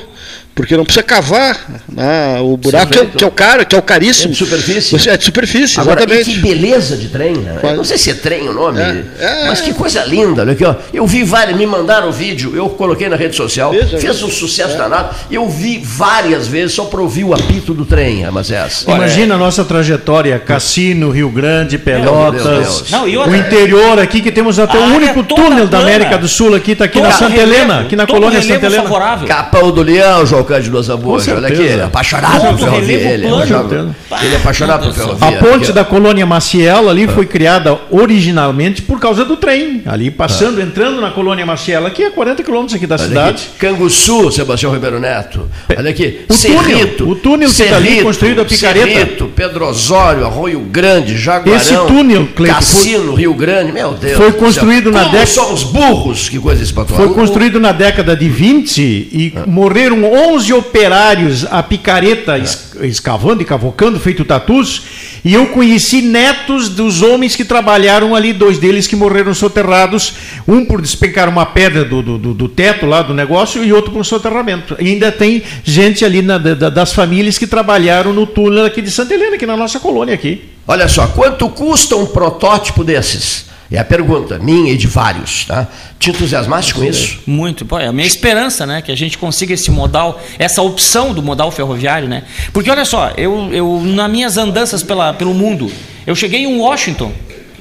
porque 0.55 0.77
não 0.77 0.85
precisa 0.85 1.03
cavar 1.03 1.59
né, 1.91 2.39
o 2.39 2.55
buraco, 2.55 2.89
que 2.89 2.97
é, 2.97 3.05
que 3.05 3.23
é, 3.25 3.27
o 3.27 3.31
caro, 3.31 3.65
que 3.65 3.75
é 3.75 3.77
o 3.77 3.81
caríssimo. 3.81 4.29
É 4.29 4.31
de 4.31 4.37
superfície? 4.37 4.97
Você, 4.97 5.09
é 5.09 5.17
de 5.17 5.25
superfície, 5.25 5.79
Agora, 5.81 5.99
exatamente. 5.99 6.31
que 6.31 6.37
beleza 6.37 6.95
de 6.95 7.09
trem. 7.09 7.35
Né? 7.35 7.59
Não 7.75 7.83
sei 7.83 7.97
se 7.97 8.09
é 8.09 8.13
trem 8.13 8.47
o 8.47 8.53
nome, 8.53 8.79
é, 8.79 9.03
é, 9.19 9.47
mas 9.47 9.59
que 9.59 9.73
coisa 9.73 10.05
linda. 10.05 10.43
Olha 10.43 10.53
aqui, 10.53 10.63
ó. 10.63 10.75
Eu 10.93 11.05
vi 11.05 11.25
várias, 11.25 11.57
me 11.57 11.67
mandaram 11.67 12.07
o 12.07 12.11
vídeo, 12.11 12.55
eu 12.55 12.69
coloquei 12.69 13.09
na 13.09 13.17
rede 13.17 13.35
social, 13.35 13.71
Veja, 13.71 13.97
fez 13.97 14.23
um 14.23 14.29
sucesso 14.29 14.75
é. 14.75 14.77
danado. 14.77 15.13
Eu 15.29 15.49
vi 15.49 15.77
várias 15.83 16.47
vezes 16.47 16.73
só 16.73 16.85
para 16.85 17.01
ouvir 17.01 17.25
o 17.25 17.33
apito 17.33 17.73
do 17.73 17.85
trem, 17.85 18.25
mas 18.31 18.49
é 18.49 18.55
essa. 18.55 18.89
Imagina 18.89 19.35
a 19.35 19.37
nossa 19.37 19.65
trajetória, 19.65 20.39
Cassino, 20.39 21.11
Rio 21.11 21.29
Grande, 21.29 21.77
Pelotas, 21.77 22.89
Não, 22.89 23.01
outra... 23.01 23.29
o 23.29 23.35
interior 23.35 23.99
aqui, 23.99 24.21
que 24.21 24.31
temos 24.31 24.57
até 24.57 24.77
o 24.77 24.83
único 24.83 25.21
túnel 25.21 25.67
da 25.67 25.79
América 25.79 26.17
do 26.17 26.29
Sul 26.29 26.55
aqui, 26.55 26.71
está 26.71 26.85
aqui 26.85 27.01
na 27.01 27.11
Santa 27.11 27.35
Helena, 27.35 27.81
aqui 27.81 27.97
na 27.97 28.07
colônia 28.07 28.41
Santa 28.41 28.67
Helena. 28.67 28.85
Capão 29.27 29.69
do 29.69 29.81
Leão, 29.81 30.25
João 30.25 30.44
Cândido 30.45 30.77
Azambuja, 30.77 31.35
olha 31.35 31.47
aqui, 31.47 31.81
apaixonado 31.81 32.47
por 32.49 32.59
ferrovia. 32.59 32.95
Ele, 32.95 33.27
ele 33.27 34.33
é 34.33 34.37
apaixonado 34.37 34.85
por 34.85 34.93
ferrovia. 34.93 35.27
A 35.27 35.31
ponte 35.33 35.71
da 35.71 35.83
colônia 35.83 36.25
Maciel 36.25 36.89
ali 36.89 37.07
foi 37.07 37.25
criada 37.25 37.77
originalmente 37.91 38.81
por 38.81 38.99
causa 38.99 39.25
do 39.25 39.37
trem. 39.37 39.81
Ali 39.85 40.11
passando, 40.11 40.61
entrando 40.61 41.01
na 41.01 41.11
colônia 41.11 41.45
Maciel, 41.45 41.85
aqui 41.85 42.03
a 42.03 42.11
40 42.11 42.43
quilômetros 42.43 42.75
aqui 42.75 42.87
da 42.87 42.95
olha 42.95 43.07
cidade. 43.07 43.29
Aqui. 43.29 43.59
Canguçu, 43.59 44.31
Sebastião 44.31 44.71
Ribeiro 44.71 44.99
Neto. 44.99 45.49
Olha 45.77 45.89
aqui, 45.89 46.21
o 46.29 46.33
Cerrito. 46.33 47.05
Túnel, 47.05 47.09
o 47.09 47.15
túnel 47.15 47.49
que 47.49 47.61
está 47.61 47.75
ali 47.75 48.01
construído 48.01 48.41
a 48.41 48.45
picareta. 48.45 48.85
Cerrito, 48.85 49.31
Pedro 49.35 49.67
Osório, 49.67 50.25
Arroio 50.25 50.59
Grande, 50.61 51.17
Jaguarão. 51.17 51.55
Esse 51.61 51.75
túnel, 51.87 52.27
Cleiton, 52.35 52.55
Cassino, 52.55 53.13
Rio 53.13 53.33
Grande, 53.33 53.71
meu 53.71 53.93
Deus. 53.93 54.17
Foi 54.17 54.31
construído 54.33 54.91
na 54.91 55.03
década. 55.05 55.25
só 55.25 55.53
os 55.53 55.63
burros, 55.63 56.29
que 56.29 56.39
coisa 56.39 56.63
espetacular. 56.63 57.07
Foi 57.07 57.15
construído 57.15 57.59
na 57.59 57.71
década 57.71 58.15
de 58.15 58.29
20 58.29 58.79
e 58.81 59.33
ah. 59.35 59.43
morreram 59.47 60.03
11 60.03 60.34
operários 60.53 61.45
a 61.45 61.63
picareta 61.63 62.37
é. 62.37 62.85
escavando 62.85 63.41
e 63.41 63.45
cavocando, 63.45 63.99
feito 63.99 64.25
tatus, 64.25 64.83
e 65.23 65.33
eu 65.33 65.47
conheci 65.47 66.01
netos 66.01 66.69
dos 66.69 67.01
homens 67.01 67.35
que 67.35 67.45
trabalharam 67.45 68.13
ali, 68.15 68.33
dois 68.33 68.57
deles 68.57 68.87
que 68.87 68.95
morreram 68.95 69.33
soterrados, 69.33 70.13
um 70.47 70.65
por 70.65 70.81
despencar 70.81 71.27
uma 71.29 71.45
pedra 71.45 71.83
do, 71.85 72.01
do, 72.01 72.33
do 72.33 72.47
teto 72.49 72.85
lá 72.85 73.01
do 73.01 73.13
negócio 73.13 73.63
e 73.63 73.73
outro 73.73 73.91
por 73.91 74.05
soterramento. 74.05 74.75
E 74.79 74.89
ainda 74.89 75.11
tem 75.11 75.41
gente 75.63 76.03
ali 76.03 76.21
na, 76.21 76.37
da, 76.37 76.69
das 76.69 76.93
famílias 76.93 77.37
que 77.37 77.47
trabalharam 77.47 78.13
no 78.13 78.27
túnel 78.27 78.65
aqui 78.65 78.81
de 78.81 78.91
Santa 78.91 79.13
Helena, 79.13 79.35
aqui 79.35 79.45
na 79.45 79.57
nossa 79.57 79.79
colônia 79.79 80.13
aqui. 80.13 80.43
Olha 80.67 80.87
só, 80.87 81.07
quanto 81.07 81.49
custa 81.49 81.95
um 81.95 82.05
protótipo 82.05 82.83
desses? 82.83 83.54
É 83.71 83.79
a 83.79 83.83
pergunta, 83.83 84.37
minha 84.37 84.71
e 84.71 84.77
de 84.77 84.87
vários. 84.87 85.45
Tá? 85.45 85.67
Te 85.99 86.11
entusiasmaste 86.11 86.73
com 86.73 86.83
isso? 86.83 87.19
Muito. 87.25 87.65
Pô, 87.65 87.79
é 87.79 87.87
a 87.87 87.91
minha 87.91 88.05
esperança, 88.05 88.65
né? 88.65 88.81
Que 88.81 88.91
a 88.91 88.95
gente 88.95 89.17
consiga 89.17 89.53
esse 89.53 89.71
modal, 89.71 90.21
essa 90.37 90.61
opção 90.61 91.13
do 91.13 91.23
modal 91.23 91.49
ferroviário, 91.51 92.07
né? 92.07 92.23
Porque 92.53 92.69
olha 92.69 92.85
só, 92.85 93.11
eu, 93.17 93.51
eu 93.51 93.81
nas 93.83 94.09
minhas 94.09 94.37
andanças 94.37 94.83
pela, 94.83 95.13
pelo 95.13 95.33
mundo, 95.33 95.71
eu 96.05 96.15
cheguei 96.15 96.43
em 96.43 96.57
Washington. 96.59 97.11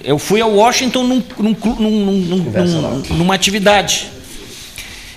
Eu 0.02 0.18
fui 0.18 0.42
a 0.42 0.46
Washington 0.46 1.02
num, 1.04 1.22
num, 1.38 1.56
num, 1.80 3.02
numa 3.10 3.34
atividade. 3.34 4.10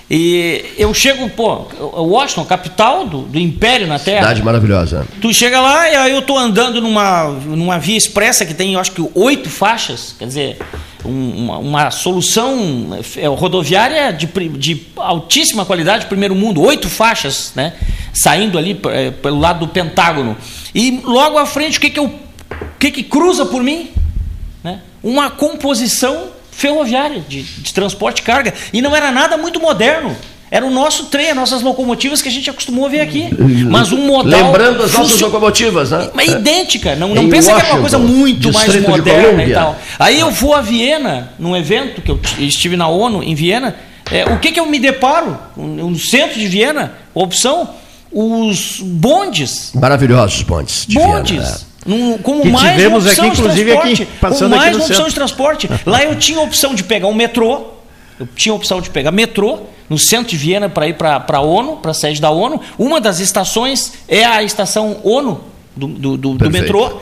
E 0.09 0.63
eu 0.77 0.93
chego, 0.93 1.29
pô, 1.29 1.67
Washington, 1.79 2.45
capital 2.45 3.05
do, 3.05 3.23
do 3.23 3.37
Império 3.37 3.87
na 3.87 3.99
Terra. 3.99 4.21
Cidade 4.21 4.41
maravilhosa. 4.41 5.05
Tu 5.21 5.33
chega 5.33 5.59
lá 5.59 5.89
e 5.89 5.95
aí 5.95 6.13
eu 6.13 6.21
tô 6.21 6.37
andando 6.37 6.79
numa, 6.79 7.25
numa 7.27 7.77
via 7.77 7.97
expressa 7.97 8.45
que 8.45 8.53
tem, 8.53 8.73
eu 8.73 8.79
acho 8.79 8.93
que 8.93 9.05
oito 9.13 9.49
faixas, 9.49 10.15
quer 10.17 10.25
dizer, 10.25 10.57
um, 11.03 11.45
uma, 11.45 11.57
uma, 11.57 11.91
solução 11.91 12.97
é, 13.17 13.27
rodoviária 13.27 14.13
de, 14.13 14.27
de 14.27 14.81
altíssima 14.95 15.65
qualidade, 15.65 16.05
primeiro 16.05 16.35
mundo, 16.35 16.61
oito 16.61 16.87
faixas, 16.87 17.51
né? 17.53 17.73
Saindo 18.13 18.57
ali 18.57 18.79
é, 18.89 19.11
pelo 19.11 19.39
lado 19.39 19.59
do 19.59 19.67
Pentágono. 19.67 20.37
E 20.73 21.01
logo 21.03 21.37
à 21.37 21.45
frente, 21.45 21.79
o 21.79 21.81
que 21.81 21.89
que, 21.89 21.99
eu, 21.99 22.05
o 22.05 22.77
que, 22.79 22.91
que 22.91 23.03
cruza 23.03 23.45
por 23.45 23.61
mim? 23.61 23.91
Né? 24.63 24.79
Uma 25.03 25.29
composição 25.29 26.29
ferroviária, 26.57 27.23
de, 27.29 27.43
de 27.43 27.71
transporte 27.71 28.17
de 28.17 28.21
carga. 28.23 28.51
E 28.73 28.81
não 28.81 28.95
era 28.95 29.11
nada 29.11 29.37
muito 29.37 29.59
moderno. 29.61 30.17
Era 30.49 30.65
o 30.65 30.71
nosso 30.71 31.05
trem, 31.05 31.29
as 31.29 31.35
nossas 31.35 31.61
locomotivas 31.61 32.21
que 32.21 32.29
a 32.29 32.31
gente 32.31 32.49
acostumou 32.49 32.85
a 32.85 32.89
ver 32.89 33.01
aqui. 33.01 33.29
Mas 33.69 33.91
um 33.91 33.97
modal. 34.07 34.45
Lembrando 34.47 34.81
as 34.81 34.93
nossas 34.93 35.19
locomotivas, 35.19 35.91
né? 35.91 36.09
Mas 36.13 36.29
idêntica, 36.31 36.95
não, 36.95 37.13
não 37.13 37.23
Em 37.23 37.29
pensa 37.29 37.53
que 37.53 37.59
era 37.59 37.75
uma 37.75 37.81
Washington, 37.81 37.99
coisa 37.99 37.99
muito 37.99 38.51
mais 38.53 38.87
moderna 38.87 39.43
e 39.43 39.53
tal. 39.53 39.77
Aí 39.99 40.19
eu 40.19 40.31
vou 40.31 40.55
a 40.55 40.61
Viena, 40.61 41.33
num 41.37 41.55
evento 41.55 42.01
que 42.01 42.09
eu 42.09 42.19
estive 42.39 42.75
na 42.75 42.87
ONU, 42.87 43.21
em 43.21 43.35
Viena. 43.35 43.75
é, 44.09 44.25
o 44.25 44.39
que, 44.39 44.51
que 44.53 44.59
eu 44.59 44.65
me 44.65 44.79
deparo? 44.79 45.37
No 45.55 45.99
centro 45.99 46.39
de 46.39 46.47
Viena, 46.47 46.93
opção, 47.13 47.69
os 48.11 48.79
bondes. 48.81 49.71
Maravilhosos 49.75 50.41
pontes 50.43 50.85
de 50.87 50.97
Viena, 50.97 51.17
bondes. 51.17 51.37
né? 51.37 51.57
Num- 51.87 52.17
como 52.19 52.41
Que 52.41 52.49
mais 52.49 52.71
tivemos 52.75 53.05
opção 53.05 53.25
aqui, 53.25 53.35
de 53.35 53.41
inclusive, 53.41 53.71
aqui, 53.71 53.81
transporte, 53.95 54.07
passando 54.21 54.49
com 54.51 54.55
aqui 54.55 54.65
mais 54.65 54.71
no 54.71 54.77
uma 54.77 54.85
opção 54.85 54.95
centro. 54.97 55.09
de 55.09 55.15
transporte. 55.15 55.69
Lá 55.85 56.03
eu 56.03 56.15
tinha 56.15 56.37
a 56.39 56.41
opção 56.43 56.75
de 56.75 56.83
pegar 56.83 57.07
um 57.07 57.13
metrô, 57.13 57.67
eu 58.19 58.27
tinha 58.35 58.51
a 58.53 58.55
opção 58.55 58.81
de 58.81 58.89
pegar 58.89 59.11
metrô 59.11 59.59
no 59.89 59.97
centro 59.97 60.27
de 60.27 60.37
Viena 60.37 60.67
para 60.67 60.87
ir 60.87 60.93
para 60.95 61.23
a 61.27 61.41
ONU, 61.41 61.77
para 61.77 61.91
a 61.91 61.93
sede 61.93 62.19
da 62.21 62.29
ONU. 62.29 62.59
Uma 62.77 62.99
das 62.99 63.19
estações 63.19 63.93
é 64.07 64.25
a 64.25 64.43
estação 64.43 64.97
ONU 65.03 65.41
do, 65.75 65.87
do, 65.87 66.17
do- 66.17 66.33
do 66.33 66.49
metrô. 66.51 66.99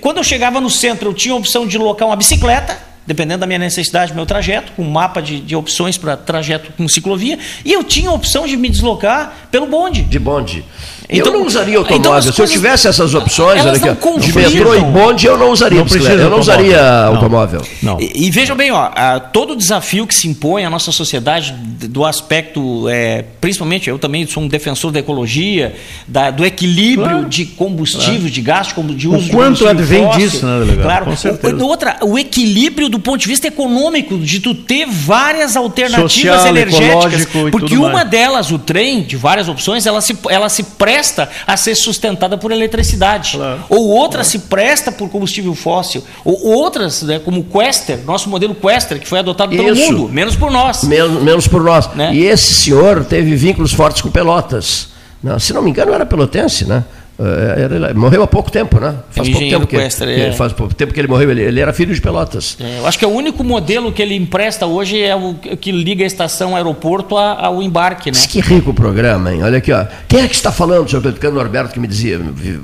Quando 0.00 0.18
eu 0.18 0.24
chegava 0.24 0.60
no 0.60 0.70
centro, 0.70 1.10
eu 1.10 1.14
tinha 1.14 1.34
a 1.34 1.36
opção 1.36 1.66
de 1.66 1.76
locar 1.76 2.06
uma 2.06 2.16
bicicleta. 2.16 2.78
Dependendo 3.08 3.40
da 3.40 3.46
minha 3.46 3.58
necessidade, 3.58 4.12
do 4.12 4.16
meu 4.16 4.26
trajeto, 4.26 4.70
com 4.76 4.82
um 4.82 4.90
mapa 4.90 5.22
de, 5.22 5.40
de 5.40 5.56
opções 5.56 5.96
para 5.96 6.14
trajeto 6.14 6.70
com 6.76 6.86
ciclovia, 6.86 7.38
e 7.64 7.72
eu 7.72 7.82
tinha 7.82 8.10
a 8.10 8.12
opção 8.12 8.46
de 8.46 8.54
me 8.54 8.68
deslocar 8.68 9.32
pelo 9.50 9.66
bonde. 9.66 10.02
De 10.02 10.18
bonde. 10.18 10.62
Então- 11.08 11.32
eu 11.32 11.38
não 11.40 11.46
usaria 11.46 11.78
automóvel. 11.78 12.18
então 12.18 12.20
Se 12.34 12.42
eu 12.42 12.46
tivesse 12.46 12.86
essas 12.86 13.14
opções, 13.14 13.60
elas 13.64 13.82
olha 13.82 13.92
aqui, 13.92 14.20
de 14.20 14.32
metrô 14.36 14.74
e 14.74 14.80
bonde, 14.82 15.26
eu 15.26 15.38
não 15.38 15.50
usaria 15.52 15.78
Não 15.78 15.86
precisa 15.86 16.12
Eu 16.12 16.28
não 16.28 16.40
de 16.40 16.50
automóvel. 16.50 16.66
usaria 16.66 16.82
Não. 17.06 17.14
automóvel. 17.14 17.62
Não. 17.82 17.98
E, 17.98 18.26
e 18.26 18.30
vejam 18.30 18.54
bem, 18.54 18.70
ó, 18.72 18.90
a- 18.94 19.18
todo 19.18 19.54
o 19.54 19.56
desafio 19.56 20.06
que 20.06 20.14
se 20.14 20.28
impõe 20.28 20.66
à 20.66 20.70
nossa 20.70 20.92
sociedade, 20.92 21.54
do 21.88 22.04
aspecto, 22.04 22.86
é, 22.90 23.24
principalmente 23.40 23.88
eu 23.88 23.98
também 23.98 24.26
sou 24.26 24.42
um 24.42 24.48
defensor 24.48 24.92
da 24.92 24.98
ecologia, 24.98 25.74
da- 26.06 26.30
do 26.30 26.44
equilíbrio 26.44 27.08
Claro. 27.08 27.24
de 27.28 27.46
combustível, 27.46 28.28
de 28.28 28.40
gasto, 28.42 28.74
como- 28.74 28.94
de 28.94 29.08
O 29.08 29.14
uso 29.16 29.24
de 29.24 29.30
quanto 29.30 29.66
advém 29.66 30.06
disso, 30.10 30.44
né, 30.44 30.58
delegado? 30.58 30.82
Claro. 30.84 31.04
Com 31.06 31.16
certeza. 31.16 31.56
O, 31.56 31.66
outra, 31.66 31.96
o 32.02 32.18
equilíbrio 32.18 32.90
do 32.90 32.97
ponto 33.00 33.18
de 33.18 33.28
vista 33.28 33.46
econômico, 33.46 34.18
de 34.18 34.40
tu 34.40 34.54
ter 34.54 34.86
várias 34.86 35.56
alternativas 35.56 36.12
Social, 36.12 36.46
energéticas, 36.46 37.26
porque 37.50 37.76
uma 37.76 37.90
mais. 37.90 38.10
delas, 38.10 38.50
o 38.50 38.58
trem, 38.58 39.02
de 39.02 39.16
várias 39.16 39.48
opções, 39.48 39.86
ela 39.86 40.00
se, 40.00 40.16
ela 40.28 40.48
se 40.48 40.62
presta 40.62 41.28
a 41.46 41.56
ser 41.56 41.74
sustentada 41.74 42.36
por 42.36 42.52
eletricidade. 42.52 43.36
Claro. 43.36 43.64
Ou 43.68 43.88
outra 43.88 44.24
se 44.24 44.40
presta 44.40 44.90
por 44.92 45.08
combustível 45.08 45.54
fóssil. 45.54 46.02
Ou 46.24 46.46
outras, 46.46 47.02
né, 47.02 47.18
como 47.18 47.40
o 47.40 47.44
Quester, 47.44 48.00
nosso 48.04 48.28
modelo 48.28 48.54
Quester, 48.54 48.98
que 48.98 49.08
foi 49.08 49.18
adotado 49.18 49.54
pelo 49.54 49.72
Isso. 49.72 49.92
mundo, 49.92 50.08
menos 50.12 50.36
por 50.36 50.50
nós. 50.50 50.84
Menos, 50.84 51.22
menos 51.22 51.48
por 51.48 51.62
nós. 51.62 51.88
Né? 51.94 52.14
E 52.14 52.24
esse 52.24 52.54
senhor 52.54 53.04
teve 53.04 53.34
vínculos 53.36 53.72
fortes 53.72 54.02
com 54.02 54.10
Pelotas. 54.10 54.88
Não, 55.22 55.38
se 55.38 55.52
não 55.52 55.62
me 55.62 55.70
engano, 55.70 55.92
era 55.92 56.06
pelotense, 56.06 56.64
né? 56.64 56.84
Eh, 57.20 57.62
era- 57.64 57.92
morreu 57.94 58.22
há 58.22 58.28
pouco 58.28 58.48
tempo, 58.48 58.78
né? 58.78 58.94
Faz 59.10 59.28
pouco 59.28 59.48
tempo 59.48 59.66
que, 59.66 59.76
Quester, 59.76 60.06
que- 60.06 60.20
é. 60.20 60.32
faz 60.32 60.52
pouco 60.52 60.72
tempo 60.72 60.94
que 60.94 61.00
ele 61.00 61.08
morreu. 61.08 61.28
Ele, 61.32 61.42
ele 61.42 61.58
era 61.60 61.72
filho 61.72 61.92
de 61.92 62.00
Pelotas. 62.00 62.56
É, 62.60 62.78
eu 62.78 62.86
acho 62.86 62.96
que 62.96 63.04
o 63.04 63.08
único 63.10 63.42
modelo 63.42 63.90
que 63.90 64.00
ele 64.00 64.14
empresta 64.14 64.66
hoje 64.66 65.02
é 65.02 65.16
o 65.16 65.34
que 65.34 65.72
liga 65.72 66.04
a 66.04 66.06
estação 66.06 66.54
aeroporto 66.54 67.16
a- 67.16 67.46
ao 67.46 67.60
embarque, 67.60 68.12
né? 68.12 68.18
Que 68.28 68.40
rico 68.40 68.70
o 68.70 68.74
programa, 68.74 69.34
hein? 69.34 69.42
Olha 69.42 69.58
aqui, 69.58 69.72
ó. 69.72 69.84
Quem 70.06 70.20
é 70.20 70.28
que 70.28 70.34
está 70.36 70.52
falando, 70.52 70.88
senhor 70.88 71.02
Cleiton 71.02 71.30
Norberto, 71.32 71.72
que 71.74 71.80
me 71.80 71.88
dizia, 71.88 72.20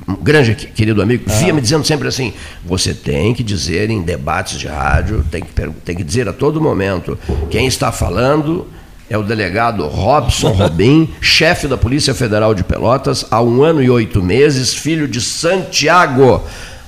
um 0.08 0.14
grande 0.22 0.54
que- 0.54 0.66
querido 0.68 1.02
amigo, 1.02 1.24
via 1.26 1.52
me 1.52 1.60
dizendo 1.60 1.84
sempre 1.84 2.06
assim: 2.06 2.32
você 2.64 2.94
tem 2.94 3.34
que 3.34 3.42
dizer 3.42 3.90
em 3.90 4.02
debates 4.02 4.56
de 4.60 4.68
rádio, 4.68 5.24
tem 5.32 5.42
que, 5.42 5.48
tem 5.84 5.96
que 5.96 6.04
dizer 6.04 6.28
a 6.28 6.32
todo 6.32 6.60
momento, 6.60 7.18
quem 7.50 7.66
está 7.66 7.90
falando 7.90 8.68
é 9.08 9.18
o 9.18 9.22
delegado 9.22 9.86
Robson 9.86 10.50
Robin, 10.50 11.08
chefe 11.20 11.66
da 11.68 11.76
Polícia 11.76 12.14
Federal 12.14 12.54
de 12.54 12.64
Pelotas, 12.64 13.24
há 13.30 13.40
um 13.42 13.62
ano 13.62 13.82
e 13.82 13.90
oito 13.90 14.22
meses, 14.22 14.74
filho 14.74 15.06
de 15.06 15.20
Santiago. 15.20 16.42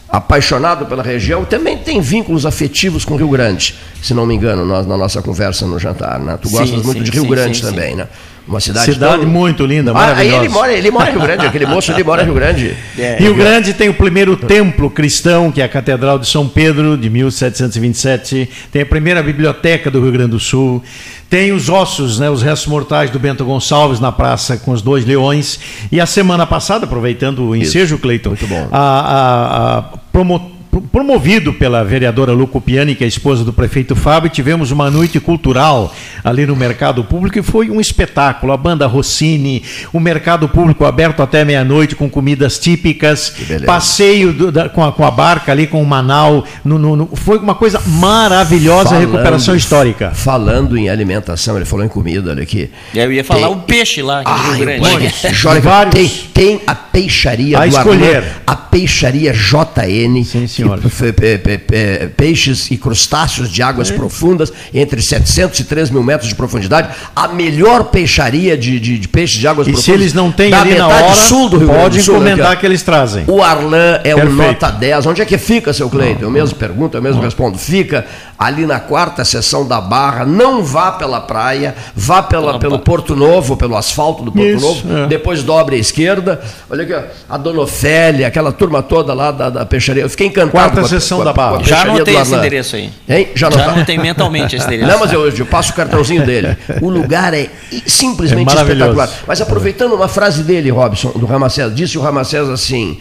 Apaixonado 0.09 0.87
pela 0.87 1.03
região, 1.03 1.45
também 1.45 1.77
tem 1.79 2.01
vínculos 2.01 2.47
afetivos 2.47 3.05
com 3.05 3.17
Rio 3.17 3.29
Grande, 3.29 3.75
se 4.01 4.15
não 4.15 4.25
me 4.25 4.37
engano, 4.37 4.65
nós, 4.65 4.87
na 4.87 4.97
nossa 4.97 5.21
conversa 5.21 5.67
no 5.67 5.81
jantar. 5.81 6.21
Né? 6.21 6.39
Tu 6.41 6.49
Sim, 6.49 6.57
gostas 6.59 6.83
muito 6.85 6.99
sim, 6.99 7.03
de 7.05 7.11
Rio 7.11 7.23
sim, 7.25 7.29
Grande 7.29 7.57
sim, 7.57 7.63
também, 7.65 7.97
né? 7.97 8.07
Uma 8.47 8.61
cidade, 8.61 8.93
Cidade 8.95 9.23
tão- 9.23 9.29
muito 9.29 9.67
linda, 9.67 9.91
Ah, 9.91 9.95
aí 9.95 10.07
maravilhosa. 10.07 10.45
ele 10.45 10.49
mora, 10.49 10.73
ele 10.73 10.91
mora 10.93 11.09
em 11.11 11.13
Rio 11.13 11.21
Grande, 11.23 11.47
aquele 11.47 11.67
moço 11.67 11.91
ali 11.91 12.05
mora 12.05 12.23
em 12.23 12.27
Rio 12.27 12.35
Grande. 12.35 12.77
É. 12.97 13.17
Rio 13.19 13.35
Grande 13.35 13.75
tem 13.75 13.89
o 13.89 13.95
primeiro 13.95 14.37
templo 14.37 14.89
cristão, 14.89 15.51
que 15.51 15.61
é 15.61 15.65
a 15.65 15.69
Catedral 15.69 16.21
de 16.21 16.29
São 16.29 16.49
Pedro, 16.49 16.97
de 16.97 17.11
1727. 17.11 18.49
Tem 18.71 18.83
a 18.83 18.87
primeira 18.87 19.21
biblioteca 19.25 19.91
do 19.91 20.01
Rio 20.01 20.13
Grande 20.13 20.31
do 20.31 20.41
Sul. 20.41 20.81
Tem 21.29 21.51
os 21.53 21.69
ossos, 21.69 22.19
né, 22.21 22.31
os 22.31 22.41
restos 22.41 22.69
mortais 22.69 23.11
do 23.11 23.19
Bento 23.19 23.45
Gonçalves 23.45 23.99
na 23.99 24.13
praça 24.13 24.57
com 24.57 24.71
os 24.71 24.81
dois 24.81 25.05
leões. 25.05 25.59
E 25.91 26.01
a 26.01 26.07
semana 26.07 26.47
passada, 26.47 26.85
aproveitando 26.85 27.43
o 27.49 27.57
ensejo, 27.57 27.99
Cleiton, 27.99 28.35
a, 28.71 28.79
a- 28.81 29.79
a 29.79 29.83
promo- 30.13 30.53
promovido 30.81 31.53
pela 31.53 31.85
vereadora 31.85 32.33
Luco 32.33 32.61
Piani, 32.61 32.95
que 32.95 33.05
é 33.05 33.07
a 33.07 33.09
esposa 33.09 33.45
do 33.45 33.53
prefeito 33.53 33.95
Fábio, 33.97 34.31
tivemos 34.31 34.71
uma 34.71 34.91
noite 34.91 35.19
cultural 35.21 35.95
ali 36.25 36.47
no 36.47 36.57
Mercado 36.57 37.05
Público 37.05 37.39
e 37.39 37.43
foi 37.43 37.71
um 37.71 37.81
espetáculo. 37.81 38.53
A 38.53 38.57
banda 38.57 38.87
Rossini, 38.87 39.63
o 39.93 40.01
Mercado 40.01 40.49
Público 40.49 40.85
aberto 40.85 41.23
até 41.23 41.45
meia-noite 41.45 41.95
com 41.95 42.09
comidas 42.11 42.59
típicas, 42.59 43.35
passeio 43.65 44.33
do- 44.33 44.53
da- 44.53 44.69
com, 44.69 44.85
a, 44.85 44.93
com 44.93 45.05
a 45.05 45.11
barca 45.11 45.53
ali 45.53 45.67
com 45.67 45.83
o 45.83 45.87
Manau. 45.87 46.45
no- 46.65 46.79
no- 46.79 46.97
no- 46.97 47.09
foi 47.15 47.39
uma 47.39 47.55
coisa 47.55 47.81
maravilhosa, 47.87 48.97
a 48.97 48.99
recuperação 48.99 49.55
histórica. 49.55 50.11
Falando 50.15 50.77
em 50.77 50.89
alimentação, 50.89 51.57
ele 51.57 51.65
falou 51.65 51.85
em 51.85 51.89
comida, 51.89 52.31
olha 52.31 52.43
aqui. 52.43 52.71
Eu 52.95 53.13
ia 53.13 53.23
falar 53.25 53.49
Tem- 53.49 53.57
o 53.57 53.61
peixe 53.61 54.03
lá 54.03 54.23
Ai, 54.25 54.57
Rio 54.57 54.59
Grande. 54.59 54.81
Vários. 55.63 55.93
tem, 55.95 56.09
tem 56.35 56.61
a 56.67 56.75
peixaria 56.75 57.59
A 57.59 57.63
do 57.63 57.67
escolher. 57.69 58.17
Arlan, 58.19 58.27
a 58.47 58.57
peixaria 58.57 59.33
JN, 59.33 60.25
Sim, 60.25 60.47
peixes 62.17 62.71
e 62.71 62.77
crustáceos 62.77 63.51
de 63.51 63.63
águas 63.63 63.91
profundas, 63.91 64.53
entre 64.73 65.01
700 65.01 65.61
e 65.61 65.65
3 65.65 65.91
mil 65.91 66.03
metros 66.03 66.29
de 66.29 66.35
profundidade, 66.35 66.89
a 67.15 67.29
melhor 67.29 67.85
peixaria 67.85 68.57
de, 68.57 68.79
de, 68.79 68.99
de 68.99 69.09
peixes 69.09 69.39
de 69.39 69.47
águas 69.47 69.67
E 69.67 69.71
se 69.71 69.75
profundas. 69.77 70.01
eles 70.01 70.13
não 70.15 70.31
têm 70.33 70.53
ali 70.53 70.75
na 70.75 70.89
hora, 70.89 71.15
sul 71.15 71.49
do 71.49 71.59
Rio 71.59 71.69
Grande 71.69 71.81
do 71.81 71.83
podem 71.87 72.01
Sul, 72.03 72.15
aqui, 72.17 72.25
ó. 72.25 72.29
comentar 72.31 72.61
que 72.61 72.67
eles 72.67 72.83
trazem. 72.83 73.25
O 73.27 73.43
Arlan 73.43 74.01
é 74.05 74.15
um 74.15 74.21
Perfeito. 74.21 74.37
nota 74.63 74.71
10. 74.71 75.07
Onde 75.07 75.23
é 75.23 75.25
que 75.25 75.39
fica, 75.39 75.73
seu 75.73 75.89
Cleiton? 75.89 76.23
Eu 76.23 76.31
mesmo 76.31 76.57
pergunto, 76.57 76.97
eu 76.97 77.03
mesmo 77.03 77.21
respondo. 77.23 77.59
Fica 77.59 78.05
ali 78.39 78.67
na 78.67 78.79
quarta 78.81 79.25
seção 79.25 79.67
da 79.67 79.81
Barra. 79.81 80.25
Não 80.25 80.63
vá 80.63 80.93
pela 80.93 81.21
praia, 81.21 81.75
vá 81.95 82.23
pela, 82.23 82.59
pelo 82.59 82.79
Porto 82.79 83.15
Novo, 83.17 83.57
pelo 83.57 83.77
asfalto 83.77 84.23
do 84.23 84.33
Porto 84.33 84.47
Isso, 84.47 84.61
Novo. 84.67 84.97
é. 85.05 85.07
Depois 85.07 85.43
dobre 85.43 85.77
à 85.77 85.79
esquerda. 85.79 86.41
Olha 86.71 86.83
aqui, 86.83 86.93
ó, 86.95 87.03
a 87.29 87.37
Dona 87.39 87.61
Ofélia, 87.61 88.27
aquela 88.27 88.53
turma 88.53 88.83
toda 88.83 89.13
lá 89.15 89.31
da, 89.31 89.51
da 89.51 89.67
peixaria. 89.67 90.03
Eu 90.03 90.11
fiquei 90.11 90.27
encantado 90.27 90.56
Quarta 90.57 90.81
a- 90.81 91.25
da 91.25 91.33
Barra. 91.33 91.63
Já 91.63 91.83
anotei 91.83 92.17
esse 92.17 92.35
endereço 92.35 92.77
aí. 92.77 92.91
Hein? 93.09 93.29
Já 93.35 93.51
Já 93.51 93.71
anotei 93.71 93.99
mentalmente 93.99 94.57
esse 94.57 94.67
endereço. 94.67 94.91
Não, 94.91 94.99
mas 94.99 95.13
eu, 95.13 95.29
eu 95.29 95.47
passo 95.47 95.73
o 95.73 95.75
cartãozinho 95.75 96.25
dele. 96.25 96.57
O 96.81 96.91
lugar 96.91 97.35
é 97.35 97.49
simplesmente 97.87 98.57
É 98.57 98.61
espetacular. 98.63 99.11
Mas 99.27 99.41
aproveitando 99.41 99.95
uma 99.95 100.09
frase 100.09 100.43
dele, 100.43 100.71
Robson, 100.71 101.11
do 101.11 101.27
Ramacés, 101.27 101.75
disse 101.75 101.99
o 101.99 102.01
Ramacés 102.01 102.49
assim: 102.49 102.99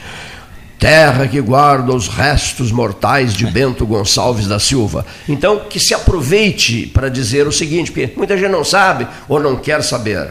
Terra 0.80 1.28
que 1.28 1.40
guarda 1.42 1.94
os 1.94 2.08
restos 2.08 2.72
mortais 2.72 3.34
de 3.34 3.46
Bento 3.48 3.86
Gonçalves 3.86 4.48
da 4.48 4.60
Silva. 4.60 5.06
Então, 5.28 5.62
que 5.70 5.80
se 5.80 5.94
aproveite 5.94 6.88
para 6.88 7.10
dizer 7.10 7.48
o 7.48 7.52
seguinte, 7.52 7.92
porque 7.92 8.12
muita 8.16 8.38
gente 8.38 8.52
não 8.52 8.64
sabe 8.64 9.08
ou 9.28 9.40
não 9.40 9.56
quer 9.56 9.82
saber. 9.82 10.30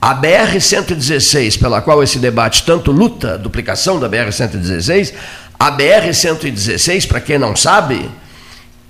A 0.00 0.14
BR-116, 0.16 1.60
pela 1.60 1.80
qual 1.80 2.02
esse 2.02 2.18
debate 2.18 2.64
tanto 2.64 2.90
luta, 2.90 3.38
duplicação 3.38 4.00
da 4.00 4.08
BR-116, 4.08 5.12
a 5.62 5.70
BR-116, 5.70 7.06
para 7.06 7.20
quem 7.20 7.38
não 7.38 7.54
sabe, 7.54 8.10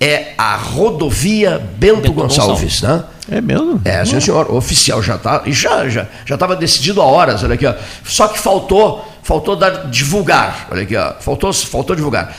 é 0.01 0.33
a 0.35 0.55
rodovia 0.55 1.59
Bento, 1.77 1.97
Bento 1.97 2.13
Gonçalves, 2.13 2.81
né? 2.81 3.03
É 3.29 3.39
mesmo? 3.39 3.79
É, 3.85 4.03
sim, 4.03 4.19
senhor. 4.19 4.49
O 4.49 4.55
oficial 4.55 4.99
já 5.03 5.19
tá, 5.19 5.43
e 5.45 5.53
já 5.53 5.87
já 5.87 6.07
já 6.25 6.33
estava 6.33 6.55
decidido 6.55 6.99
há 6.99 7.05
horas, 7.05 7.43
olha 7.43 7.53
aqui, 7.53 7.67
ó. 7.67 7.75
Só 8.03 8.27
que 8.27 8.39
faltou, 8.39 9.07
faltou 9.21 9.55
dar, 9.55 9.87
divulgar, 9.91 10.67
olha 10.71 10.81
aqui, 10.81 10.95
ó. 10.95 11.13
Faltou, 11.19 11.53
faltou 11.53 11.95
divulgar. 11.95 12.35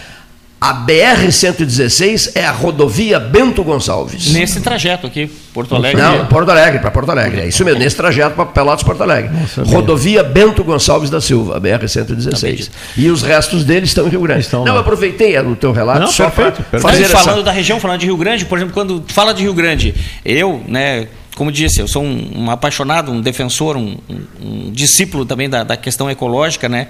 A 0.65 0.73
BR 0.73 1.31
116 1.31 2.33
é 2.35 2.47
a 2.47 2.51
rodovia 2.51 3.21
Bento 3.21 3.63
Gonçalves. 3.63 4.33
Nesse 4.33 4.63
trajeto 4.63 5.07
aqui, 5.07 5.27
Porto 5.53 5.75
Alegre. 5.75 6.01
Não, 6.01 6.25
Porto 6.25 6.49
Alegre, 6.51 6.79
para 6.79 6.91
Porto 6.91 7.11
Alegre. 7.11 7.43
É 7.43 7.49
isso 7.49 7.63
mesmo, 7.67 7.81
nesse 7.81 7.95
trajeto 7.95 8.35
para 8.35 8.47
Pelotas 8.47 8.83
Porto 8.83 9.03
Alegre. 9.03 9.31
Rodovia 9.67 10.23
Bento 10.25 10.65
Gonçalves 10.65 11.11
da 11.11 11.21
Silva, 11.21 11.59
a 11.59 11.61
BR 11.61 11.87
116. 11.87 12.71
E 12.97 13.11
os 13.11 13.21
restos 13.21 13.63
deles 13.63 13.91
estão 13.91 14.07
em 14.07 14.09
Rio 14.09 14.23
Grande. 14.23 14.41
Estão 14.41 14.61
não, 14.65 14.73
lá. 14.73 14.79
eu 14.79 14.81
aproveitei 14.81 15.39
o 15.39 15.55
teu 15.55 15.71
relato 15.71 16.01
Não, 16.01 16.07
só 16.07 16.31
para 16.31 16.53
fazer 16.81 17.03
essa 17.03 17.19
falando 17.19 17.45
da 17.45 17.53
região, 17.53 17.79
falando 17.79 18.01
de 18.01 18.07
Rio 18.07 18.17
Grande, 18.17 18.47
por 18.47 18.57
exemplo, 18.57 18.73
quando 18.73 19.05
fala 19.09 19.35
de 19.35 19.43
Rio 19.43 19.53
Grande, 19.53 19.95
eu, 20.25 20.65
né, 20.67 21.09
como 21.37 21.53
disse, 21.53 21.79
eu 21.79 21.87
sou 21.87 22.03
um, 22.03 22.31
um 22.45 22.51
apaixonado, 22.51 23.13
um 23.13 23.21
defensor, 23.21 23.77
um, 23.77 23.99
um- 24.09 24.69
um 24.69 24.71
discípulo 24.73 25.27
também 25.27 25.51
da, 25.51 25.63
da 25.63 25.77
questão 25.77 26.11
ecológica, 26.11 26.71
né? 26.71 26.89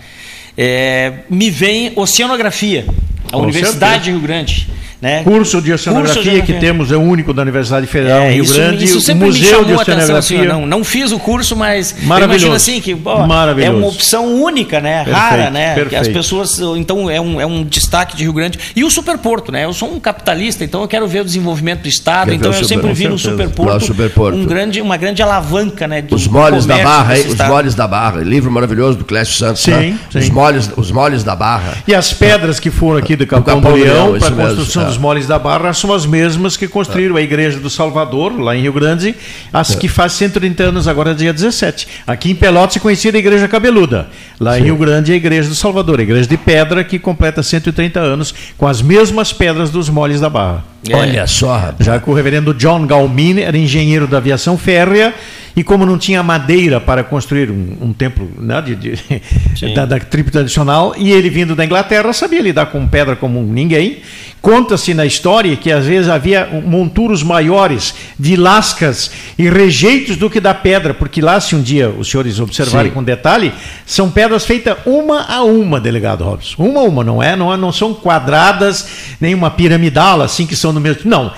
É, 0.56 1.12
me 1.28 1.50
vem 1.50 1.92
oceanografia, 1.96 2.86
a 3.28 3.32
Com 3.32 3.42
Universidade 3.42 3.78
certeza. 3.78 4.00
de 4.04 4.10
Rio 4.10 4.20
Grande. 4.20 4.68
Né? 5.04 5.22
Curso 5.22 5.60
de 5.60 5.70
oceanografia, 5.70 6.22
Curso 6.22 6.36
de 6.36 6.42
que 6.46 6.54
temos 6.54 6.90
é 6.90 6.96
o 6.96 7.00
único 7.02 7.34
da 7.34 7.42
Universidade 7.42 7.86
Federal 7.86 8.22
é, 8.22 8.30
Rio 8.30 8.44
isso, 8.44 8.54
Grande. 8.54 8.84
Isso 8.86 9.02
sempre 9.02 9.24
o 9.24 9.26
Museu 9.26 9.42
me 9.42 9.48
chamou 9.50 9.64
de 9.66 9.72
Oceanografia. 9.74 10.14
Atenção, 10.14 10.16
assim, 10.16 10.48
não, 10.48 10.66
não 10.66 10.82
fiz 10.82 11.12
o 11.12 11.18
curso, 11.18 11.54
mas 11.54 11.94
Maravilhoso. 12.04 12.54
assim 12.54 12.80
que 12.80 12.92
é 12.92 13.70
uma 13.70 13.86
opção 13.86 14.42
única, 14.42 14.80
né? 14.80 15.04
Perfeito, 15.04 15.18
rara, 15.18 15.50
né? 15.50 15.74
Perfeito. 15.74 15.88
Que 15.90 15.96
as 15.96 16.08
pessoas, 16.08 16.58
então 16.78 17.10
é 17.10 17.20
um, 17.20 17.38
é 17.38 17.44
um 17.44 17.64
destaque 17.64 18.16
de 18.16 18.22
Rio 18.22 18.32
Grande. 18.32 18.58
E 18.74 18.82
o 18.82 18.90
superporto, 18.90 19.52
né? 19.52 19.66
Eu 19.66 19.74
sou 19.74 19.92
um 19.92 20.00
capitalista, 20.00 20.64
então 20.64 20.80
eu 20.80 20.88
quero 20.88 21.06
ver 21.06 21.20
o 21.20 21.24
desenvolvimento 21.26 21.82
do 21.82 21.88
estado, 21.88 22.28
Quer 22.30 22.36
então 22.36 22.50
eu 22.50 22.54
super, 22.54 22.68
sempre 22.68 22.94
vi 22.94 23.06
no 23.06 23.18
superporto, 23.18 23.84
superporto, 23.84 24.38
um 24.38 24.46
grande, 24.46 24.80
uma 24.80 24.96
grande 24.96 25.22
alavanca, 25.22 25.86
né? 25.86 26.00
Do, 26.00 26.14
os 26.14 26.26
moles 26.26 26.64
da 26.64 26.78
Barra, 26.78 27.14
os 27.16 27.36
moles 27.46 27.74
da 27.74 27.86
Barra, 27.86 28.22
livro 28.22 28.50
maravilhoso 28.50 28.96
do 28.96 29.04
Clécio 29.04 29.34
Santos. 29.34 29.60
Sim, 29.60 29.70
né? 29.72 29.98
sim. 30.10 30.18
Os 30.18 30.30
moles, 30.44 30.70
os 30.76 30.90
moles 30.90 31.24
da 31.24 31.34
Barra. 31.34 31.76
E 31.86 31.94
as 31.94 32.12
pedras 32.12 32.60
que 32.60 32.70
foram 32.70 32.98
aqui 32.98 33.16
do 33.16 33.26
Capão, 33.26 33.60
do 33.60 33.70
Leão 33.70 34.18
para 34.18 34.28
a 34.28 34.48
construção 34.48 34.84
dos 34.84 34.98
moles 34.98 35.26
da 35.26 35.38
Barra 35.38 35.72
são 35.72 35.92
as 35.92 36.04
mesmas 36.04 36.56
que 36.56 36.68
construíram 36.68 37.16
a 37.16 37.22
Igreja 37.22 37.58
do 37.58 37.70
Salvador, 37.70 38.38
lá 38.38 38.54
em 38.56 38.62
Rio 38.62 38.72
Grande, 38.72 39.14
as 39.52 39.74
que 39.74 39.88
faz 39.88 40.12
130 40.12 40.62
anos, 40.62 40.88
agora 40.88 41.14
dia 41.14 41.32
17. 41.32 41.88
Aqui 42.06 42.30
em 42.30 42.34
Pelotas 42.34 42.76
é 42.76 42.80
conhecida 42.80 43.16
a 43.16 43.20
Igreja 43.20 43.48
Cabeluda. 43.48 44.08
Lá 44.38 44.54
Sim. 44.54 44.60
em 44.60 44.64
Rio 44.64 44.76
Grande 44.76 45.12
é 45.12 45.14
a 45.14 45.16
Igreja 45.16 45.48
do 45.48 45.54
Salvador, 45.54 46.00
a 46.00 46.02
Igreja 46.02 46.28
de 46.28 46.36
Pedra, 46.36 46.84
que 46.84 46.98
completa 46.98 47.42
130 47.42 48.00
anos, 48.00 48.34
com 48.58 48.66
as 48.66 48.82
mesmas 48.82 49.32
pedras 49.32 49.70
dos 49.70 49.88
moles 49.88 50.20
da 50.20 50.28
Barra. 50.28 50.64
É. 50.88 50.94
Olha 50.94 51.26
só, 51.26 51.56
rapaz. 51.56 51.76
Já 51.80 51.98
que 51.98 52.10
o 52.10 52.12
reverendo 52.12 52.52
John 52.52 52.86
Galmini 52.86 53.42
era 53.42 53.56
engenheiro 53.56 54.06
da 54.06 54.18
aviação 54.18 54.58
férrea 54.58 55.14
e 55.56 55.62
como 55.62 55.86
não 55.86 55.96
tinha 55.96 56.22
madeira 56.22 56.80
para 56.80 57.04
construir 57.04 57.50
um, 57.50 57.76
um 57.80 57.92
templo 57.92 58.28
né, 58.38 58.60
de, 58.60 58.74
de 58.74 58.94
da, 59.74 59.86
da 59.86 60.00
tribo 60.00 60.30
tradicional, 60.30 60.94
e 60.96 61.12
ele 61.12 61.30
vindo 61.30 61.54
da 61.54 61.64
Inglaterra 61.64 62.12
sabia 62.12 62.40
lidar 62.40 62.66
com 62.66 62.86
pedra 62.86 63.16
como 63.16 63.42
ninguém. 63.42 63.98
Conta-se 64.42 64.92
na 64.92 65.06
história 65.06 65.56
que 65.56 65.72
às 65.72 65.86
vezes 65.86 66.10
havia 66.10 66.46
monturos 66.66 67.22
maiores 67.22 67.94
de 68.18 68.36
lascas 68.36 69.10
e 69.38 69.48
rejeitos 69.48 70.18
do 70.18 70.28
que 70.28 70.38
da 70.38 70.52
pedra, 70.52 70.92
porque 70.92 71.22
lá, 71.22 71.40
se 71.40 71.56
um 71.56 71.62
dia 71.62 71.88
os 71.88 72.10
senhores 72.10 72.38
observarem 72.38 72.90
Sim. 72.90 72.94
com 72.94 73.02
detalhe, 73.02 73.54
são 73.86 74.10
pedras 74.10 74.44
feitas 74.44 74.76
uma 74.84 75.22
a 75.22 75.42
uma, 75.42 75.80
delegado 75.80 76.24
Robson. 76.24 76.62
Uma 76.62 76.80
a 76.80 76.82
uma, 76.82 77.02
não 77.02 77.22
é? 77.22 77.34
Não, 77.34 77.56
não 77.56 77.72
são 77.72 77.94
quadradas, 77.94 78.86
nem 79.18 79.34
uma 79.34 79.50
piramidal 79.50 80.20
assim 80.20 80.46
que 80.46 80.54
são 80.54 80.74
no 80.74 80.80
mesmo. 80.80 81.08
Não 81.08 81.32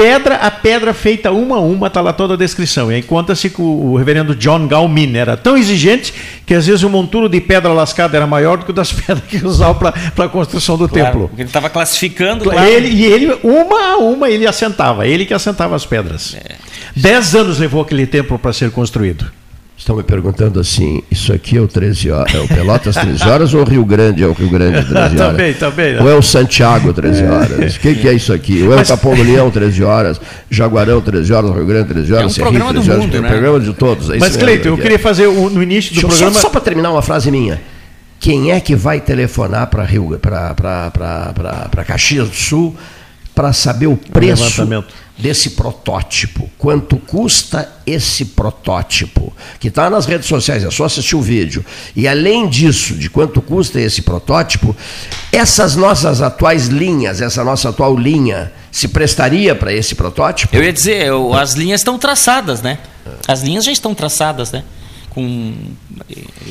pedra 0.00 0.36
a 0.36 0.50
pedra 0.50 0.94
feita 0.94 1.30
uma 1.30 1.56
a 1.56 1.60
uma, 1.60 1.88
está 1.88 2.00
lá 2.00 2.12
toda 2.12 2.32
a 2.32 2.36
descrição. 2.36 2.90
E 2.90 2.94
aí 2.94 3.02
conta-se 3.02 3.50
que 3.50 3.60
o, 3.60 3.94
reverendo 3.96 4.34
John 4.34 4.66
Galmin 4.66 5.14
era 5.16 5.36
tão 5.36 5.58
exigente 5.58 6.14
que 6.46 6.54
às 6.54 6.66
vezes 6.66 6.82
o 6.82 6.88
monturo 6.88 7.28
de 7.28 7.38
pedra 7.40 7.70
lascada 7.72 8.16
era 8.16 8.26
maior 8.26 8.56
do 8.56 8.64
que 8.64 8.70
o 8.70 8.74
das 8.74 8.90
pedras 8.94 9.22
que 9.28 9.44
usava 9.44 9.74
para 9.74 10.24
a 10.24 10.28
construção 10.28 10.78
do 10.78 10.88
claro, 10.88 11.04
templo. 11.04 11.28
Porque 11.28 11.42
ele 11.42 11.48
estava 11.48 11.68
classificando. 11.68 12.44
Claro. 12.44 12.66
Ele, 12.66 12.88
e 12.88 13.04
ele, 13.04 13.38
uma 13.42 13.92
a 13.92 13.96
uma, 13.98 14.30
ele 14.30 14.46
assentava, 14.46 15.06
ele 15.06 15.26
que 15.26 15.34
assentava 15.34 15.76
as 15.76 15.84
pedras. 15.84 16.34
É. 16.34 16.56
Dez 16.96 17.34
anos 17.34 17.58
levou 17.58 17.82
aquele 17.82 18.06
templo 18.06 18.38
para 18.38 18.52
ser 18.52 18.70
construído. 18.70 19.30
Estão 19.80 19.96
me 19.96 20.02
perguntando 20.02 20.60
assim, 20.60 21.02
isso 21.10 21.32
aqui 21.32 21.56
é 21.56 21.60
o 21.60 21.66
13 21.66 22.10
horas, 22.10 22.34
é 22.34 22.38
o 22.38 22.46
Pelotas 22.46 22.94
13 22.94 23.22
horas 23.26 23.54
ou 23.54 23.62
o 23.62 23.64
Rio 23.64 23.82
Grande 23.82 24.22
é 24.22 24.26
o 24.26 24.34
Rio 24.34 24.50
Grande 24.50 24.86
13 24.86 24.92
horas? 24.94 25.16
também, 25.16 25.54
também. 25.54 25.98
Ou 25.98 26.10
é 26.10 26.14
o 26.14 26.20
Santiago 26.20 26.92
13 26.92 27.24
horas? 27.24 27.76
O 27.76 27.80
que, 27.80 27.94
que, 27.94 28.06
é 28.06 28.12
isso 28.12 28.30
aqui? 28.30 28.62
Ou 28.62 28.76
é 28.78 28.82
o 28.82 28.86
Capão 28.86 29.14
do 29.14 29.22
Leão 29.22 29.50
13 29.50 29.82
horas, 29.82 30.20
Jaguarão 30.50 31.00
13 31.00 31.32
horas, 31.32 31.50
Rio 31.50 31.64
Grande 31.64 31.88
13 31.94 32.12
horas, 32.12 32.38
é 32.38 32.42
um 32.42 32.44
programa 32.44 32.74
do 32.74 32.84
mundo, 32.84 33.16
é 33.16 33.20
um 33.20 33.24
programa 33.24 33.58
de 33.60 33.72
todos. 33.72 34.10
É 34.10 34.18
Mas, 34.18 34.36
Cleiton, 34.36 34.68
eu 34.68 34.76
queria 34.76 34.98
fazer 34.98 35.26
no 35.28 35.62
início 35.62 35.94
do 35.94 36.00
programa... 36.02 36.34
Só, 36.34 36.40
só 36.40 36.50
para 36.50 36.60
terminar 36.60 36.90
uma 36.90 37.00
frase 37.00 37.30
minha. 37.30 37.58
Quem 38.20 38.52
é 38.52 38.60
que 38.60 38.76
vai 38.76 39.00
telefonar 39.00 39.68
para 39.70 39.86
Caxias 41.86 42.28
do 42.28 42.36
Sul 42.36 42.76
para 43.34 43.54
saber 43.54 43.86
o 43.86 43.96
preço 43.96 44.68
desse 45.20 45.50
protótipo. 45.50 46.50
Quanto 46.58 46.96
custa 46.96 47.70
esse 47.86 48.24
protótipo? 48.24 49.32
Que 49.58 49.68
está 49.68 49.88
nas 49.90 50.06
redes 50.06 50.26
sociais, 50.26 50.64
é 50.64 50.70
só 50.70 50.84
assistir 50.84 51.16
o 51.16 51.22
vídeo. 51.22 51.64
E 51.94 52.08
além 52.08 52.48
disso, 52.48 52.94
de 52.94 53.08
quanto 53.08 53.40
custa 53.40 53.80
esse 53.80 54.02
protótipo, 54.02 54.74
essas 55.32 55.76
nossas 55.76 56.22
atuais 56.22 56.66
linhas, 56.66 57.20
essa 57.20 57.44
nossa 57.44 57.68
atual 57.68 57.96
linha, 57.96 58.52
se 58.72 58.88
prestaria 58.88 59.54
para 59.54 59.72
esse 59.72 59.94
protótipo? 59.94 60.56
Eu 60.56 60.62
ia 60.62 60.72
dizer, 60.72 61.06
eu, 61.06 61.34
as 61.34 61.54
linhas 61.54 61.80
estão 61.80 61.98
traçadas, 61.98 62.62
né? 62.62 62.78
As 63.26 63.42
linhas 63.42 63.64
já 63.64 63.72
estão 63.72 63.94
traçadas, 63.94 64.52
né? 64.52 64.64
Com, 65.10 65.54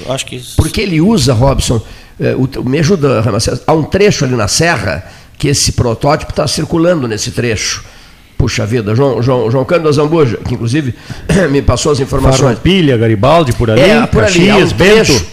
eu 0.06 0.12
acho 0.12 0.26
que 0.26 0.42
porque 0.58 0.82
ele 0.82 1.00
usa 1.00 1.34
Robson, 1.34 1.82
eh, 2.20 2.36
me 2.66 2.78
ajuda, 2.80 3.24
há 3.66 3.74
um 3.74 3.84
trecho 3.84 4.26
ali 4.26 4.36
na 4.36 4.50
serra 4.50 5.10
que 5.38 5.48
esse 5.48 5.72
protótipo 5.72 6.34
está 6.34 6.46
circulando 6.46 7.08
nesse 7.08 7.32
trecho. 7.32 7.86
Puxa 8.40 8.66
vida, 8.66 8.96
João, 8.96 9.22
João, 9.22 9.52
João 9.52 9.66
Cândido 9.66 9.92
Zambuja, 9.92 10.38
que 10.38 10.54
inclusive 10.54 10.96
me 11.52 11.62
passou 11.62 11.92
as 11.92 12.00
informações. 12.00 12.40
Farroupilha, 12.40 12.98
Garibaldi, 12.98 13.52
por 13.52 13.70
ali, 13.70 13.82
é, 13.82 14.08
por 14.08 14.24
Caxias, 14.24 14.56
ali, 14.56 14.64
um 14.64 14.78
Bento. 14.78 15.06
Trecho, 15.06 15.26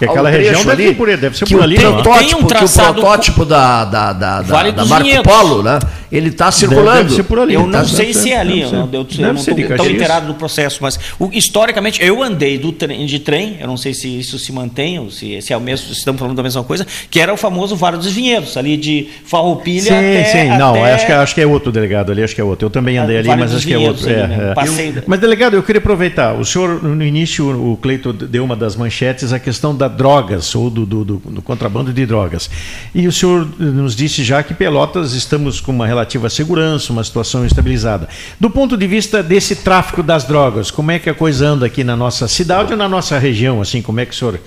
que 0.00 0.04
aquela 0.06 0.30
região 0.30 0.64
deve, 0.64 0.86
ali, 0.86 0.94
por, 0.94 1.14
deve 1.14 1.36
ser 1.36 1.44
que 1.44 1.54
por 1.54 1.62
ali. 1.62 1.76
O 1.76 1.80
protótipo, 1.80 2.42
um 2.42 2.46
que 2.46 2.64
o 2.64 2.68
protótipo 2.68 3.44
da, 3.44 3.84
da, 3.84 4.12
da, 4.14 4.40
vale 4.40 4.72
da, 4.72 4.82
da 4.82 4.88
Marco 4.88 5.22
Polo, 5.22 5.62
né? 5.62 5.78
ele 6.10 6.28
está 6.28 6.50
circulando. 6.50 7.04
Deve, 7.04 7.14
ser 7.14 7.22
por 7.22 7.38
ali. 7.38 7.54
Eu 7.54 7.62
não 7.62 7.70
tá, 7.70 7.84
sei 7.84 8.12
se 8.12 8.32
é 8.32 8.38
ali, 8.38 8.62
eu 8.62 8.72
não, 8.72 8.88
eu, 8.92 9.06
eu 9.18 9.26
não 9.26 9.34
estou 9.34 9.54
tão 9.76 9.90
inteirado 9.90 10.26
do 10.26 10.34
processo, 10.34 10.78
mas 10.80 10.98
o, 11.18 11.30
historicamente 11.32 12.02
eu 12.02 12.22
andei 12.22 12.58
do 12.58 12.72
trem, 12.72 13.06
de 13.06 13.18
trem, 13.18 13.58
eu 13.60 13.66
não 13.66 13.76
sei 13.76 13.94
se 13.94 14.18
isso 14.18 14.38
se 14.38 14.52
mantém, 14.52 14.98
ou 14.98 15.10
se, 15.10 15.40
se 15.40 15.52
é 15.52 15.56
o 15.56 15.60
mesmo, 15.60 15.86
se 15.88 15.98
estamos 15.98 16.18
falando 16.18 16.36
da 16.36 16.42
mesma 16.42 16.64
coisa, 16.64 16.86
que 17.10 17.20
era 17.20 17.32
o 17.32 17.36
famoso 17.36 17.76
Vale 17.76 17.96
dos 17.96 18.10
Vinhedos, 18.10 18.56
ali 18.56 18.76
de 18.76 19.08
Farroupilha 19.24 19.82
sim, 19.82 19.94
até... 19.94 20.24
Sim, 20.24 20.50
sim, 20.50 20.58
não, 20.58 20.84
acho 20.84 21.06
que, 21.06 21.12
acho 21.12 21.34
que 21.34 21.40
é 21.40 21.46
outro 21.46 21.70
delegado 21.70 22.10
ali, 22.10 22.22
acho 22.22 22.34
que 22.34 22.40
é 22.40 22.44
outro. 22.44 22.66
Eu 22.66 22.70
também 22.70 22.98
andei 22.98 23.18
ali, 23.18 23.28
mas 23.28 23.54
acho 23.54 23.66
que 23.66 23.74
é 23.74 23.78
outro. 23.78 24.06
Ali, 24.06 24.14
é, 24.14 24.26
né? 24.26 24.54
é. 24.56 25.02
Mas, 25.06 25.20
delegado, 25.20 25.54
eu 25.54 25.62
queria 25.62 25.78
aproveitar, 25.78 26.34
o 26.34 26.44
senhor, 26.44 26.82
no 26.82 27.04
início, 27.04 27.48
o 27.48 27.76
Cleito 27.76 28.12
deu 28.12 28.44
uma 28.44 28.56
das 28.56 28.74
manchetes, 28.74 29.32
a 29.32 29.38
questão 29.38 29.74
da 29.74 29.88
drogas, 29.90 30.54
ou 30.54 30.70
do, 30.70 30.86
do, 30.86 31.04
do, 31.04 31.16
do 31.18 31.42
contrabando 31.42 31.92
de 31.92 32.06
drogas. 32.06 32.48
E 32.94 33.06
o 33.06 33.12
senhor 33.12 33.46
nos 33.58 33.94
disse 33.94 34.24
já 34.24 34.42
que 34.42 34.54
Pelotas 34.54 35.12
estamos 35.12 35.60
com 35.60 35.72
uma 35.72 35.86
relativa 35.86 36.30
segurança, 36.30 36.92
uma 36.92 37.04
situação 37.04 37.44
estabilizada. 37.44 38.08
Do 38.38 38.48
ponto 38.48 38.76
de 38.76 38.86
vista 38.86 39.22
desse 39.22 39.56
tráfico 39.56 40.02
das 40.02 40.24
drogas, 40.24 40.70
como 40.70 40.90
é 40.90 40.98
que 40.98 41.10
a 41.10 41.14
coisa 41.14 41.46
anda 41.46 41.66
aqui 41.66 41.84
na 41.84 41.96
nossa 41.96 42.26
cidade 42.28 42.72
ou 42.72 42.78
na 42.78 42.88
nossa 42.88 43.18
região? 43.18 43.60
Assim, 43.60 43.82
como 43.82 44.00
é 44.00 44.06
que 44.06 44.14
o 44.14 44.16
senhor 44.16 44.40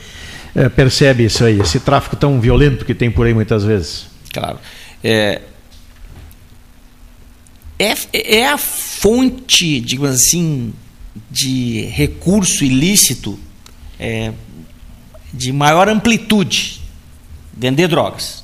é, 0.55 0.69
percebe 0.69 1.25
isso 1.25 1.43
aí, 1.43 1.59
esse 1.59 1.79
tráfico 1.79 2.15
tão 2.15 2.39
violento 2.39 2.85
que 2.85 2.93
tem 2.93 3.11
por 3.11 3.25
aí 3.25 3.33
muitas 3.33 3.63
vezes? 3.63 4.07
Claro. 4.31 4.57
É, 5.03 5.41
é, 7.77 7.93
é 8.13 8.47
a 8.47 8.57
fonte, 8.57 9.79
digamos 9.79 10.15
assim, 10.15 10.73
de 11.29 11.81
recurso 11.85 12.63
ilícito 12.63 13.39
é, 13.99 14.31
de 15.33 15.51
maior 15.51 15.89
amplitude 15.89 16.81
vender 17.57 17.87
drogas. 17.87 18.43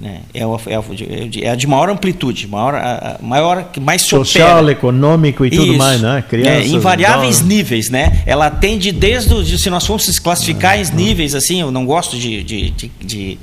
Né? 0.00 0.22
É, 0.32 0.46
o, 0.46 0.58
é, 0.66 1.42
é, 1.42 1.50
a 1.50 1.54
de 1.54 1.66
maior 1.66 1.90
amplitude, 1.90 2.46
maior, 2.46 2.74
a, 2.74 3.18
maior 3.20 3.64
que 3.64 3.78
mais 3.78 4.02
social, 4.02 4.58
opera. 4.58 4.72
econômico 4.72 5.44
e 5.44 5.50
tudo 5.50 5.66
Isso. 5.66 5.78
mais, 5.78 6.00
né? 6.00 6.24
Crianças, 6.26 6.64
é, 6.64 6.66
em 6.66 6.78
variáveis 6.78 7.42
níveis, 7.42 7.90
né? 7.90 8.22
Ela 8.24 8.46
atende 8.46 8.90
desde 8.90 9.58
se 9.58 9.68
nós 9.68 9.86
formos 9.86 10.18
classificar 10.18 10.80
em 10.80 10.84
níveis 10.94 11.34
assim, 11.34 11.60
eu 11.60 11.70
não 11.70 11.84
gosto 11.84 12.16
de, 12.16 12.42
de, 12.42 12.70
de, 12.70 12.90
de 13.02 13.38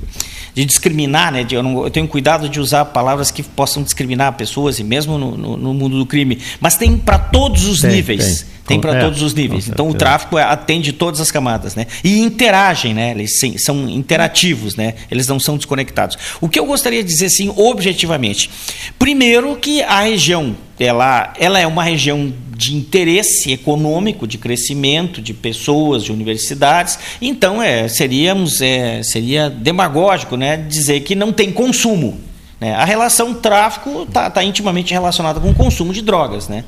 de 0.54 0.64
discriminar, 0.64 1.32
né? 1.32 1.44
De, 1.44 1.54
eu, 1.54 1.62
não, 1.62 1.84
eu, 1.84 1.90
tenho 1.90 2.06
cuidado 2.06 2.48
de 2.48 2.60
usar 2.60 2.84
palavras 2.86 3.30
que 3.30 3.42
possam 3.42 3.82
discriminar 3.82 4.32
pessoas 4.34 4.78
e 4.78 4.84
mesmo 4.84 5.18
no, 5.18 5.36
no, 5.36 5.56
no 5.56 5.74
mundo 5.74 5.98
do 5.98 6.06
crime, 6.06 6.38
mas 6.60 6.76
tem 6.76 6.96
para 6.96 7.18
todos 7.18 7.66
os 7.66 7.80
tem, 7.80 7.90
níveis. 7.90 8.40
Tem, 8.66 8.76
tem 8.76 8.80
para 8.80 8.98
é, 8.98 9.00
todos 9.00 9.22
os 9.22 9.34
níveis. 9.34 9.68
Então 9.68 9.88
o 9.88 9.94
tráfico 9.94 10.38
é, 10.38 10.42
atende 10.42 10.92
todas 10.92 11.20
as 11.20 11.30
camadas, 11.30 11.74
né? 11.74 11.86
E 12.04 12.20
interagem, 12.20 12.94
né? 12.94 13.10
Eles 13.10 13.32
são 13.58 13.88
interativos, 13.88 14.76
né? 14.76 14.94
Eles 15.10 15.26
não 15.26 15.40
são 15.40 15.56
desconectados. 15.56 16.16
O 16.40 16.48
que 16.48 16.58
eu 16.58 16.66
gostaria 16.66 17.02
de 17.02 17.08
dizer, 17.08 17.26
assim, 17.26 17.52
objetivamente, 17.56 18.50
primeiro 18.98 19.56
que 19.56 19.82
a 19.82 20.02
região 20.02 20.56
ela, 20.78 21.32
ela 21.38 21.60
é 21.60 21.66
uma 21.66 21.84
região 21.84 22.32
de 22.60 22.76
interesse 22.76 23.50
econômico, 23.50 24.26
de 24.26 24.36
crescimento 24.36 25.22
de 25.22 25.32
pessoas, 25.32 26.04
de 26.04 26.12
universidades. 26.12 26.98
Então, 27.18 27.62
é, 27.62 27.88
seríamos, 27.88 28.60
é, 28.60 29.02
seria 29.02 29.48
demagógico 29.48 30.36
né, 30.36 30.58
dizer 30.58 31.00
que 31.00 31.14
não 31.14 31.32
tem 31.32 31.50
consumo. 31.50 32.20
Né? 32.60 32.74
A 32.74 32.84
relação 32.84 33.32
tráfico 33.32 34.02
está 34.02 34.28
tá 34.28 34.44
intimamente 34.44 34.92
relacionada 34.92 35.40
com 35.40 35.48
o 35.48 35.54
consumo 35.54 35.94
de 35.94 36.02
drogas. 36.02 36.48
Né? 36.48 36.64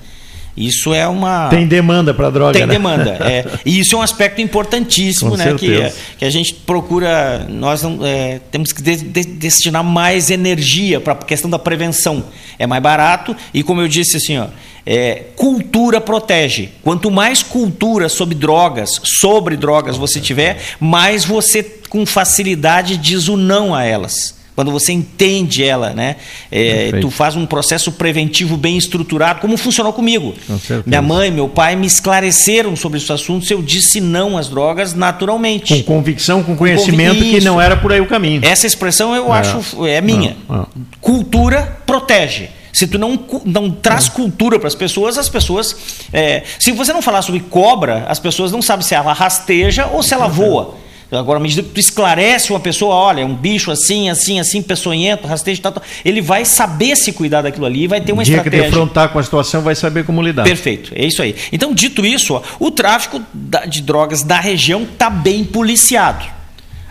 Isso 0.57 0.93
é 0.93 1.09
uma. 1.09 1.49
Tem 1.49 1.67
demanda 1.67 2.13
para 2.13 2.29
droga. 2.29 2.53
Tem 2.53 2.67
né? 2.67 2.73
demanda. 2.73 3.13
É. 3.23 3.45
E 3.65 3.79
isso 3.79 3.95
é 3.95 3.99
um 3.99 4.03
aspecto 4.03 4.41
importantíssimo, 4.41 5.37
né? 5.37 5.55
Que, 5.55 5.91
que 6.19 6.25
a 6.25 6.31
gente 6.31 6.55
procura. 6.55 7.47
Nós 7.49 7.83
não, 7.83 8.05
é, 8.05 8.41
temos 8.51 8.73
que 8.73 8.83
de, 8.83 8.97
de, 8.97 9.25
destinar 9.25 9.83
mais 9.83 10.31
energia 10.31 11.01
para 11.01 11.13
a 11.13 11.17
questão 11.17 11.49
da 11.49 11.59
prevenção. 11.59 12.25
É 12.59 12.67
mais 12.67 12.83
barato 12.83 13.35
e, 13.55 13.63
como 13.63 13.81
eu 13.81 13.89
disse 13.89 14.17
assim, 14.17 14.39
ó, 14.39 14.49
é, 14.85 15.25
cultura 15.37 16.01
protege. 16.01 16.71
Quanto 16.83 17.11
mais 17.11 17.43
cultura 17.43 18.09
sobre 18.09 18.35
drogas, 18.35 19.01
sobre 19.05 19.57
drogas 19.57 19.97
você 19.97 20.21
tiver, 20.21 20.61
mais 20.81 21.25
você 21.25 21.63
com 21.89 22.05
facilidade 22.05 22.97
diz 22.97 23.29
o 23.29 23.37
não 23.37 23.75
a 23.75 23.85
elas. 23.85 24.42
Quando 24.55 24.71
você 24.71 24.93
entende 24.93 25.65
ela, 25.65 25.91
né? 25.91 26.17
É, 26.51 26.93
tu 27.01 27.11
faz 27.11 27.37
um 27.37 27.47
processo 27.47 27.93
preventivo 27.93 28.57
bem 28.57 28.77
estruturado, 28.77 29.41
como 29.41 29.57
funcionou 29.57 29.93
comigo. 29.93 30.35
Com 30.47 30.59
Minha 30.87 31.01
mãe, 31.01 31.31
meu 31.31 31.49
pai 31.49 31.75
me 31.75 31.87
esclareceram 31.87 32.77
sobre 32.77 32.99
esse 32.99 33.11
assunto. 33.13 33.51
Eu 33.51 33.63
disse 33.63 34.01
não 34.01 34.37
às 34.37 34.49
drogas 34.49 34.95
naturalmente. 34.95 35.83
Com 35.83 35.95
convicção, 35.97 36.43
com 36.43 36.57
conhecimento 36.57 37.19
que 37.19 37.41
não 37.41 37.61
era 37.61 37.77
por 37.77 37.93
aí 37.93 38.01
o 38.01 38.07
caminho. 38.07 38.43
Essa 38.45 38.67
expressão 38.67 39.15
eu 39.15 39.33
é. 39.33 39.39
acho 39.39 39.87
é 39.87 40.01
minha. 40.01 40.37
É. 40.51 40.67
Cultura 41.01 41.79
protege. 41.87 42.49
Se 42.73 42.87
tu 42.87 42.99
não, 42.99 43.19
não 43.45 43.71
traz 43.71 44.09
cultura 44.09 44.59
para 44.59 44.69
as 44.69 44.75
pessoas, 44.75 45.19
as 45.19 45.29
pessoas. 45.29 45.77
É, 46.13 46.43
se 46.59 46.73
você 46.73 46.93
não 46.93 47.03
falar 47.03 47.21
sobre 47.23 47.41
cobra, 47.41 48.07
as 48.09 48.19
pessoas 48.19 48.51
não 48.51 48.63
sabem 48.63 48.85
se 48.85 48.95
ela 48.95 49.13
rasteja 49.13 49.87
ou 49.87 50.03
se 50.03 50.15
ela 50.15 50.27
voa. 50.27 50.77
Agora, 51.19 51.39
à 51.39 51.43
medida 51.43 51.63
que 51.63 51.69
tu 51.69 51.81
esclarece 51.81 52.51
uma 52.51 52.61
pessoa, 52.61 52.95
olha, 52.95 53.21
é 53.21 53.25
um 53.25 53.35
bicho 53.35 53.71
assim, 53.71 54.09
assim, 54.09 54.41
assim, 54.41 54.63
peçonhento, 54.63 55.27
rastejo, 55.27 55.61
tal, 55.61 55.73
tal, 55.73 55.83
ele 56.05 56.21
vai 56.21 56.45
saber 56.45 56.97
se 56.97 57.13
cuidar 57.13 57.43
daquilo 57.43 57.67
ali 57.67 57.87
vai 57.87 58.01
ter 58.01 58.13
uma 58.13 58.25
Dia 58.25 58.37
estratégia. 58.37 58.65
que 58.65 58.71
defrontar 58.71 59.11
com 59.11 59.19
a 59.19 59.23
situação, 59.23 59.61
vai 59.61 59.75
saber 59.75 60.05
como 60.05 60.23
lidar. 60.23 60.45
Perfeito, 60.45 60.93
é 60.95 61.05
isso 61.05 61.21
aí. 61.23 61.37
Então, 61.53 61.75
dito 61.75 62.05
isso, 62.05 62.35
ó, 62.35 62.43
o 62.59 62.71
tráfico 62.71 63.21
de 63.69 63.83
drogas 63.83 64.23
da 64.23 64.41
região 64.41 64.83
está 64.85 65.11
bem 65.11 65.45
policiado. 65.45 66.25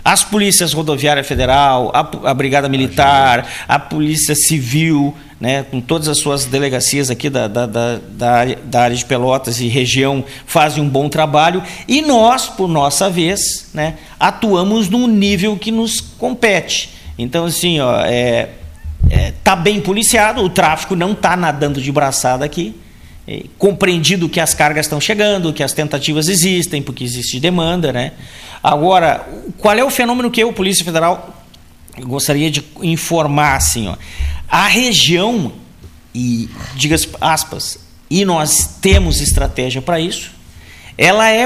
As 0.03 0.23
polícias 0.23 0.73
rodoviária 0.73 1.23
federal, 1.23 1.91
a, 1.93 2.30
a 2.30 2.34
Brigada 2.34 2.68
Militar, 2.68 3.48
a 3.68 3.77
Polícia 3.77 4.34
Civil, 4.35 5.15
né, 5.42 5.64
com 5.64 5.82
todas 5.82 6.08
as 6.08 6.20
suas 6.20 6.46
delegacias 6.46 7.10
aqui 7.10 7.28
da, 7.28 7.48
da, 7.48 7.66
da, 7.66 7.96
da, 7.98 8.82
área 8.82 8.96
de 8.96 9.04
Pelotas 9.04 9.60
e 9.60 9.68
região, 9.68 10.24
fazem 10.46 10.84
um 10.84 10.88
bom 10.88 11.10
trabalho 11.10 11.64
e 11.88 12.04
nós, 12.04 12.48
por 12.48 12.70
nossa 12.70 13.10
vez, 13.10 13.72
né, 13.74 13.96
atuamos 14.20 14.88
num 14.88 15.08
nível 15.08 15.58
que 15.58 15.72
nos 15.72 16.00
compete. 16.00 16.92
Então, 17.18 17.46
assim, 17.46 17.80
ó, 17.80 18.02
é, 18.02 18.50
é, 19.10 19.34
tá 19.44 19.56
bem 19.56 19.82
policiado, 19.82 20.44
o 20.44 20.50
tráfico 20.50 20.96
não 20.96 21.14
está 21.14 21.36
nadando 21.36 21.82
de 21.82 21.92
braçada 21.92 22.46
aqui, 22.46 22.76
é, 23.28 23.46
compreendido 23.58 24.30
que 24.30 24.40
as 24.40 24.54
cargas 24.54 24.86
estão 24.86 25.02
chegando, 25.02 25.52
que 25.52 25.64
as 25.64 25.74
tentativas 25.74 26.30
existem, 26.30 26.84
porque 26.84 27.04
existe 27.04 27.40
demanda. 27.40 27.92
Né? 27.92 28.12
Agora, 28.62 29.28
qual 29.58 29.76
é 29.76 29.84
o 29.84 29.90
fenômeno 29.90 30.30
que 30.30 30.42
eu, 30.42 30.54
Polícia 30.54 30.86
Federal, 30.86 31.36
gostaria 32.00 32.50
de 32.52 32.64
informar 32.82 33.56
assim, 33.56 33.88
ó. 33.88 33.96
A 34.52 34.68
região 34.68 35.53
e 36.14 36.49
diga 36.76 36.98
aspas, 37.22 37.80
e 38.10 38.26
nós 38.26 38.78
temos 38.82 39.22
estratégia 39.22 39.82
para 39.82 39.99
isso. 39.99 40.32
Ela 40.98 41.32
é 41.32 41.45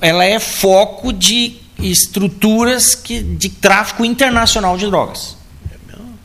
ela 0.00 0.24
é 0.24 0.38
foco 0.38 1.12
de 1.12 1.56
estruturas 1.82 2.94
que, 2.94 3.20
de 3.20 3.48
tráfico 3.48 4.04
internacional 4.04 4.76
de 4.78 4.86
drogas. 4.86 5.36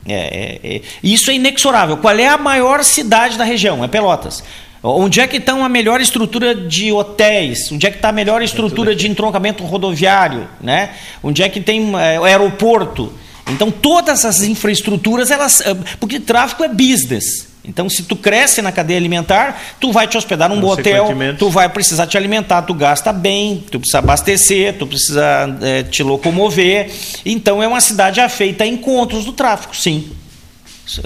É, 0.06 0.14
é, 0.14 0.76
é, 0.76 0.82
isso 1.04 1.30
é 1.32 1.36
inexorável. 1.36 1.98
Qual 1.98 2.16
é 2.16 2.28
a 2.28 2.38
maior 2.38 2.84
cidade 2.84 3.38
da 3.38 3.44
região? 3.44 3.84
É 3.84 3.88
Pelotas. 3.88 4.44
Onde 4.84 5.20
é 5.20 5.28
que 5.28 5.38
está 5.38 5.54
uma 5.54 5.70
melhor 5.70 6.02
estrutura 6.02 6.56
de 6.56 6.92
hotéis? 6.92 7.72
Onde 7.72 7.86
é 7.86 7.92
que 7.92 7.98
está 7.98 8.10
a 8.10 8.12
melhor 8.12 8.42
estrutura 8.42 8.96
de 8.96 9.08
entroncamento 9.08 9.64
rodoviário? 9.64 10.48
Né? 10.60 10.96
Onde 11.22 11.44
é 11.44 11.50
que 11.50 11.62
tem 11.62 11.94
é, 11.96 12.18
aeroporto? 12.18 13.14
Então 13.52 13.70
todas 13.70 14.26
as 14.26 14.42
infraestruturas, 14.42 15.32
elas, 15.32 15.62
eh, 15.62 15.76
porque 16.00 16.20
tráfico 16.20 16.64
é 16.64 16.68
business. 16.68 17.52
Então, 17.64 17.88
se 17.88 18.04
tu 18.04 18.16
cresce 18.16 18.60
na 18.62 18.72
cadeia 18.72 18.98
alimentar, 18.98 19.62
tu 19.80 19.92
vai 19.92 20.08
te 20.08 20.18
hospedar 20.18 20.50
num 20.50 20.60
bom 20.60 20.70
hotel, 20.70 21.10
tu 21.38 21.48
vai 21.48 21.70
precisar 21.70 22.08
te 22.08 22.18
alimentar, 22.18 22.64
tu 22.64 22.74
gasta 22.74 23.14
bem, 23.14 23.64
tu 23.70 23.80
precisa 23.80 24.00
abastecer, 24.00 24.80
tu 24.80 24.88
precisa 24.88 25.58
é, 25.62 25.84
te 25.84 26.02
locomover. 26.02 26.90
Então, 27.24 27.62
é 27.62 27.68
uma 27.68 27.80
cidade 27.80 28.20
afeita 28.20 28.64
a 28.64 28.68
encontros 28.68 29.26
do 29.26 29.34
tráfico, 29.34 29.76
sim. 29.76 30.10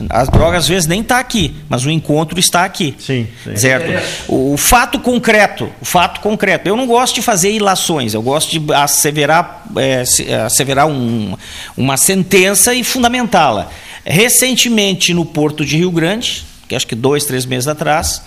As 0.10 0.30
drogas 0.30 0.64
às 0.64 0.68
vezes 0.68 0.88
nem 0.88 1.02
está 1.02 1.20
aqui, 1.20 1.54
mas 1.70 1.86
o 1.86 1.92
encontro 1.92 2.40
está 2.40 2.64
aqui. 2.66 2.96
Sim. 2.98 3.28
sim. 3.44 3.56
Certo? 3.56 4.04
O, 4.28 4.54
o, 4.54 4.58
fato 4.58 5.00
concreto, 5.00 5.70
o 5.82 5.86
fato 5.86 6.22
concreto. 6.22 6.68
Eu 6.68 6.76
não 6.76 6.88
gosto 6.88 7.16
de 7.16 7.22
fazer 7.22 7.52
ilações, 7.52 8.14
eu 8.14 8.22
gosto 8.22 8.60
de 8.60 8.74
asseverar, 8.74 9.64
é, 9.76 10.04
asseverar 10.46 10.88
um, 10.88 11.36
uma 11.78 11.98
sentença 11.98 12.74
e 12.74 12.84
fundamentá-la. 12.84 13.70
Recentemente, 14.04 15.14
no 15.14 15.26
Porto 15.26 15.66
de 15.66 15.78
Rio 15.78 15.92
Grande, 15.92 16.46
que 16.68 16.76
acho 16.76 16.88
que 16.88 16.96
dois, 16.96 17.26
três 17.26 17.46
meses 17.46 17.68
atrás, 17.68 18.22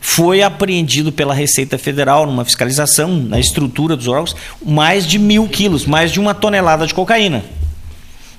foi 0.00 0.42
apreendido 0.42 1.12
pela 1.12 1.34
Receita 1.34 1.78
Federal, 1.78 2.26
numa 2.26 2.44
fiscalização, 2.44 3.16
na 3.16 3.38
estrutura 3.38 3.96
dos 3.96 4.08
órgãos, 4.08 4.36
mais 4.64 5.06
de 5.06 5.18
mil 5.18 5.48
quilos, 5.48 5.86
mais 5.86 6.10
de 6.12 6.20
uma 6.20 6.34
tonelada 6.34 6.86
de 6.86 6.94
cocaína. 6.94 7.42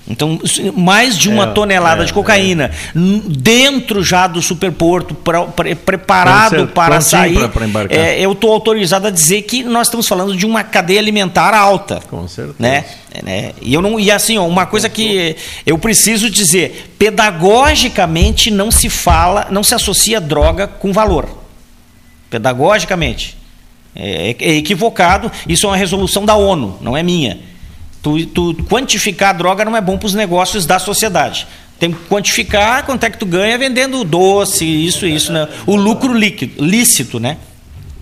Então, 0.10 0.40
mais 0.76 1.16
de 1.16 1.30
uma 1.30 1.44
é, 1.44 1.48
tonelada 1.52 2.02
é, 2.02 2.06
de 2.06 2.12
cocaína 2.12 2.66
é. 2.66 3.00
dentro 3.28 4.04
já 4.04 4.26
do 4.26 4.42
superporto, 4.42 5.14
pra, 5.14 5.44
pra, 5.44 5.76
preparado 5.76 6.68
para 6.70 7.00
sair. 7.00 7.48
Pra, 7.50 7.66
é, 7.90 8.20
eu 8.20 8.32
estou 8.32 8.52
autorizado 8.52 9.06
a 9.06 9.12
dizer 9.12 9.44
que 9.44 9.64
nós 9.64 9.86
estamos 9.88 10.08
falando 10.08 10.36
de 10.36 10.48
uma 10.48 10.64
cadeia 10.64 11.00
alimentar 11.00 11.54
alta. 11.54 12.02
Com 12.10 12.28
certeza. 12.28 12.56
Né? 12.58 12.86
né? 13.24 13.52
E, 13.62 13.72
eu 13.72 13.84
não, 13.84 14.00
e 14.00 14.10
assim, 14.10 14.38
ó, 14.40 14.48
uma 14.48 14.66
coisa 14.66 14.90
que 14.90 15.36
eu 15.64 15.78
preciso 15.78 16.28
dizer: 16.28 16.96
pedagogicamente 16.98 18.50
não 18.50 18.72
se 18.72 18.90
fala, 18.90 19.48
não 19.52 19.64
se 19.64 19.76
associa 19.76 20.20
droga 20.20 20.66
com 20.66 20.92
valor. 20.92 21.30
Pedagogicamente. 22.32 23.38
É, 23.96 24.36
é 24.40 24.52
equivocado, 24.56 25.32
isso 25.48 25.66
é 25.66 25.70
uma 25.70 25.78
resolução 25.78 26.26
da 26.26 26.36
ONU, 26.36 26.78
não 26.82 26.96
é 26.96 27.04
minha. 27.04 27.40
Tu, 28.02 28.26
tu 28.28 28.56
quantificar 28.70 29.32
a 29.32 29.34
droga 29.34 29.66
não 29.66 29.76
é 29.76 29.82
bom 29.82 29.98
para 29.98 30.08
os 30.08 30.14
negócios 30.14 30.66
da 30.66 30.80
sociedade. 30.80 31.48
Tem 31.80 31.92
que 31.92 31.98
quantificar 32.10 32.86
quanto 32.86 33.04
é 33.06 33.10
que 33.10 33.18
tu 33.18 33.26
ganha 33.26 33.58
vendendo 33.58 34.04
doce, 34.04 34.66
isso 34.66 35.06
e 35.06 35.16
isso, 35.16 35.32
né? 35.32 35.48
O 35.66 35.76
lucro 35.76 36.14
líquido, 36.14 36.64
lícito, 36.64 37.20
né? 37.20 37.38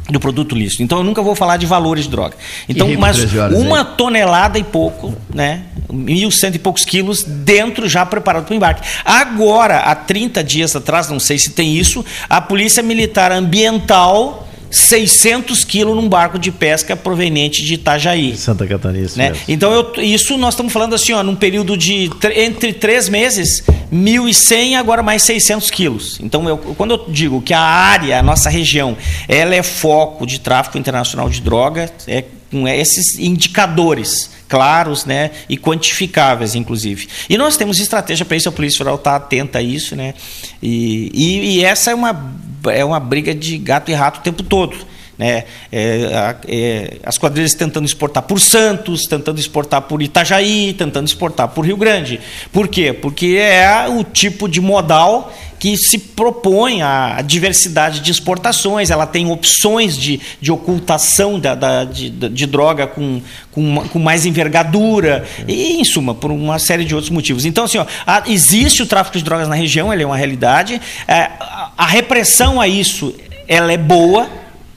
Do 0.09 0.19
produto 0.19 0.55
lícito. 0.55 0.81
Então 0.81 0.99
eu 0.99 1.03
nunca 1.03 1.21
vou 1.21 1.35
falar 1.35 1.57
de 1.57 1.65
valores 1.65 2.05
de 2.05 2.09
droga. 2.09 2.35
Então, 2.67 2.89
mas 2.97 3.17
uma 3.53 3.83
tonelada 3.83 4.57
e 4.57 4.63
pouco, 4.63 5.13
né? 5.33 5.63
Mil 5.91 6.31
cento 6.31 6.55
e 6.55 6.59
poucos 6.59 6.85
quilos 6.85 7.23
dentro 7.23 7.87
já 7.87 8.05
preparado 8.05 8.45
para 8.45 8.53
o 8.53 8.55
embarque. 8.55 8.87
Agora, 9.05 9.79
há 9.79 9.93
30 9.93 10.43
dias 10.43 10.75
atrás, 10.75 11.09
não 11.09 11.19
sei 11.19 11.37
se 11.37 11.51
tem 11.51 11.75
isso, 11.75 12.03
a 12.29 12.41
Polícia 12.41 12.81
Militar 12.81 13.31
Ambiental 13.31 14.46
600 14.69 15.63
quilos 15.63 15.95
num 15.95 16.07
barco 16.07 16.37
de 16.37 16.51
pesca 16.51 16.95
proveniente 16.95 17.63
de 17.63 17.75
Itajaí. 17.75 18.35
Santa 18.35 18.65
Catarina. 18.67 19.09
Né? 19.15 19.33
Então, 19.47 19.71
eu, 19.71 19.93
isso 20.03 20.37
nós 20.37 20.53
estamos 20.53 20.73
falando 20.73 20.95
assim, 20.95 21.13
ó, 21.13 21.23
num 21.23 21.35
período 21.35 21.77
de 21.77 22.09
entre 22.35 22.73
três 22.73 23.09
meses, 23.09 23.63
1.100 23.91 24.75
agora 24.77 25.01
mais 25.01 25.23
600 25.23 25.71
quilos. 25.71 26.19
Então, 26.21 26.47
eu, 26.47 26.57
quando 26.57 26.91
eu 26.91 27.05
digo 27.09 27.41
que 27.41 27.53
a 27.53 27.61
área, 27.61 28.19
a 28.19 28.23
nossa 28.23 28.49
região, 28.49 28.97
ela 29.27 29.55
é 29.55 29.63
foco 29.63 30.25
de 30.25 30.39
tráfico 30.39 30.77
internacional 30.77 31.29
de 31.29 31.41
droga, 31.41 31.91
é 32.07 32.23
com 32.49 32.67
esses 32.67 33.19
indicadores 33.19 34.36
claros 34.47 35.05
né, 35.05 35.31
e 35.49 35.57
quantificáveis, 35.57 36.55
inclusive. 36.55 37.07
E 37.29 37.37
nós 37.37 37.57
temos 37.57 37.79
estratégia 37.79 38.25
para 38.25 38.37
isso, 38.37 38.49
a 38.49 38.51
Polícia 38.51 38.77
Federal 38.77 38.95
está 38.95 39.15
atenta 39.15 39.59
a 39.59 39.61
isso. 39.61 39.95
Né? 39.95 40.13
E, 40.61 41.11
e, 41.13 41.57
e, 41.57 41.65
essa 41.65 41.91
é 41.91 41.95
uma, 41.95 42.33
é 42.67 42.83
uma 42.83 42.99
briga 42.99 43.33
de 43.33 43.57
gato 43.57 43.91
e 43.91 43.93
rato 43.93 44.19
o 44.19 44.23
tempo 44.23 44.43
todo. 44.43 44.77
Né? 45.17 45.45
É, 45.71 46.35
é, 46.47 46.97
as 47.03 47.17
quadrilhas 47.17 47.55
tentando 47.55 47.85
exportar 47.85 48.23
por 48.23 48.39
Santos, 48.39 49.03
tentando 49.03 49.39
exportar 49.39 49.81
por 49.81 50.01
Itajaí, 50.01 50.73
tentando 50.73 51.07
exportar 51.07 51.47
por 51.47 51.65
Rio 51.65 51.77
Grande. 51.77 52.19
Por 52.51 52.67
quê? 52.67 52.93
Porque 52.93 53.37
é 53.39 53.87
o 53.89 54.03
tipo 54.03 54.47
de 54.47 54.61
modal 54.61 55.33
que 55.59 55.75
se 55.77 55.97
propõe 55.97 56.81
a, 56.81 57.21
diversidade 57.21 57.99
de 57.99 58.11
exportações, 58.11 58.89
ela 58.89 59.05
tem 59.05 59.29
opções 59.31 59.97
de, 59.97 60.19
de 60.39 60.51
ocultação 60.51 61.39
da, 61.39 61.55
da 61.55 61.83
de, 61.83 62.09
de, 62.09 62.45
droga 62.45 62.87
com, 62.87 63.21
com, 63.51 63.87
com, 63.87 63.99
mais 63.99 64.25
envergadura, 64.25 65.25
e, 65.47 65.79
em 65.79 65.83
suma, 65.83 66.13
por 66.13 66.31
uma 66.31 66.59
série 66.59 66.85
de 66.85 66.93
outros 66.93 67.11
motivos. 67.11 67.45
Então, 67.45 67.65
assim, 67.65 67.77
ó, 67.77 67.85
existe 68.27 68.83
o 68.83 68.85
tráfico 68.85 69.17
de 69.17 69.23
drogas 69.23 69.47
na 69.47 69.55
região, 69.55 69.91
ele 69.91 70.03
é 70.03 70.05
uma 70.05 70.17
realidade, 70.17 70.79
é, 71.07 71.31
a, 71.39 71.71
a 71.77 71.85
repressão 71.85 72.61
a 72.61 72.67
isso 72.67 73.13
ela 73.47 73.71
é 73.71 73.77
boa, 73.77 74.29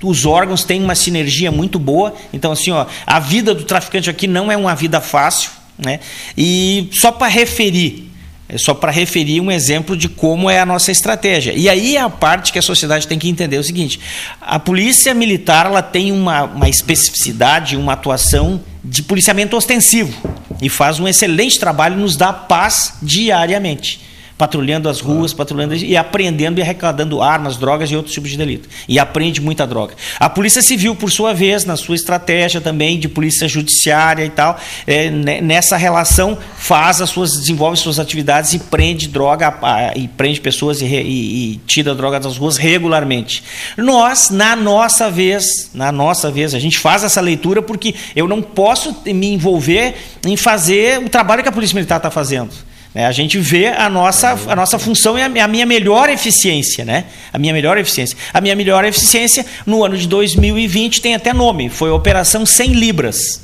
os 0.03 0.25
órgãos 0.25 0.65
têm 0.65 0.83
uma 0.83 0.95
sinergia 0.95 1.51
muito 1.51 1.79
boa. 1.79 2.15
Então, 2.33 2.53
assim, 2.53 2.71
ó, 2.71 2.87
a 3.07 3.19
vida 3.19 3.55
do 3.55 3.65
traficante 3.65 4.09
aqui 4.09 4.27
não 4.27 4.51
é 4.51 4.57
uma 4.57 4.75
vida 4.75 5.01
fácil. 5.01 5.51
Né? 5.77 6.01
E 6.37 6.89
só 6.93 7.11
para 7.11 7.27
referir 7.27 8.10
é 8.53 8.59
só 8.59 8.75
para 8.75 8.91
referir 8.91 9.41
um 9.41 9.49
exemplo 9.49 9.97
de 9.97 10.09
como 10.09 10.51
é 10.51 10.59
a 10.59 10.67
nossa 10.67 10.91
estratégia. 10.91 11.53
E 11.53 11.69
aí 11.69 11.97
é 11.97 12.01
a 12.01 12.11
parte 12.11 12.53
que 12.53 12.59
a 12.59 12.63
sociedade 12.63 13.07
tem 13.07 13.17
que 13.17 13.29
entender 13.29 13.57
o 13.57 13.63
seguinte: 13.63 14.01
a 14.41 14.59
polícia 14.59 15.15
militar 15.15 15.67
ela 15.67 15.83
tem 15.83 16.11
uma, 16.11 16.43
uma 16.43 16.69
especificidade, 16.69 17.77
uma 17.77 17.93
atuação 17.93 18.61
de 18.83 19.05
policiamento 19.05 19.57
ostensivo 19.57 20.13
e 20.61 20.69
faz 20.69 20.99
um 20.99 21.07
excelente 21.07 21.61
trabalho, 21.61 21.97
nos 21.97 22.17
dá 22.17 22.33
paz 22.33 22.95
diariamente. 23.01 24.10
Patrulhando 24.41 24.89
as 24.89 25.01
ruas, 25.01 25.35
patrulhando 25.35 25.75
e 25.75 25.95
apreendendo 25.99 26.61
e 26.61 26.63
arrecadando 26.63 27.21
armas, 27.21 27.59
drogas 27.59 27.91
e 27.91 27.97
outros 27.97 28.15
tipos 28.15 28.31
de 28.31 28.39
delito. 28.39 28.71
E 28.89 28.99
aprende 28.99 29.39
muita 29.39 29.67
droga. 29.67 29.93
A 30.19 30.31
Polícia 30.31 30.63
Civil, 30.63 30.97
por 30.97 31.11
sua 31.11 31.35
vez, 31.35 31.67
na 31.67 31.77
sua 31.77 31.95
estratégia 31.95 32.59
também 32.59 32.99
de 32.99 33.07
polícia 33.07 33.47
judiciária 33.47 34.25
e 34.25 34.31
tal, 34.31 34.59
é, 34.87 35.11
nessa 35.11 35.77
relação 35.77 36.39
faz 36.57 37.03
as 37.03 37.11
suas 37.11 37.33
desenvolve 37.33 37.77
suas 37.77 37.99
atividades 37.99 38.55
e 38.55 38.59
prende 38.59 39.09
droga 39.09 39.59
e 39.95 40.09
prende 40.09 40.41
pessoas 40.41 40.81
e, 40.81 40.87
e, 40.87 41.53
e 41.53 41.61
tira 41.67 41.95
droga 41.95 42.19
das 42.19 42.39
ruas 42.39 42.57
regularmente. 42.57 43.45
Nós, 43.77 44.31
na 44.31 44.57
nossa 44.57 45.11
vez, 45.11 45.69
na 45.75 45.93
nossa 45.93 46.31
vez, 46.31 46.55
a 46.55 46.59
gente 46.59 46.79
faz 46.79 47.05
essa 47.05 47.21
leitura 47.21 47.61
porque 47.61 47.95
eu 48.17 48.27
não 48.27 48.41
posso 48.41 48.97
me 49.05 49.35
envolver 49.35 49.97
em 50.25 50.35
fazer 50.35 50.99
o 50.99 51.11
trabalho 51.11 51.43
que 51.43 51.49
a 51.51 51.53
Polícia 51.53 51.75
Militar 51.75 51.99
está 51.99 52.11
fazendo. 52.11 52.70
É, 52.95 53.07
a 53.07 53.13
gente 53.13 53.39
vê 53.39 53.69
a 53.69 53.89
nossa, 53.89 54.37
a 54.49 54.57
nossa 54.57 54.79
função 54.79 55.17
e 55.17 55.23
a, 55.23 55.45
a, 55.45 55.49
minha 55.49 55.65
melhor 55.65 56.09
eficiência, 56.09 56.85
né? 56.85 57.05
A 57.33 57.39
minha 57.39 57.53
melhor 57.53 57.79
eficiência. 57.79 58.17
A 58.35 58.41
minha 58.41 58.57
melhor 58.57 58.85
eficiência 58.85 59.47
no 59.65 59.85
ano 59.85 59.97
de 59.97 60.09
2020 60.09 61.01
tem 61.01 61.15
até 61.15 61.33
nome, 61.33 61.69
foi 61.69 61.91
a 61.91 61.95
Operação 61.95 62.45
100 62.45 62.73
Libras. 62.73 63.43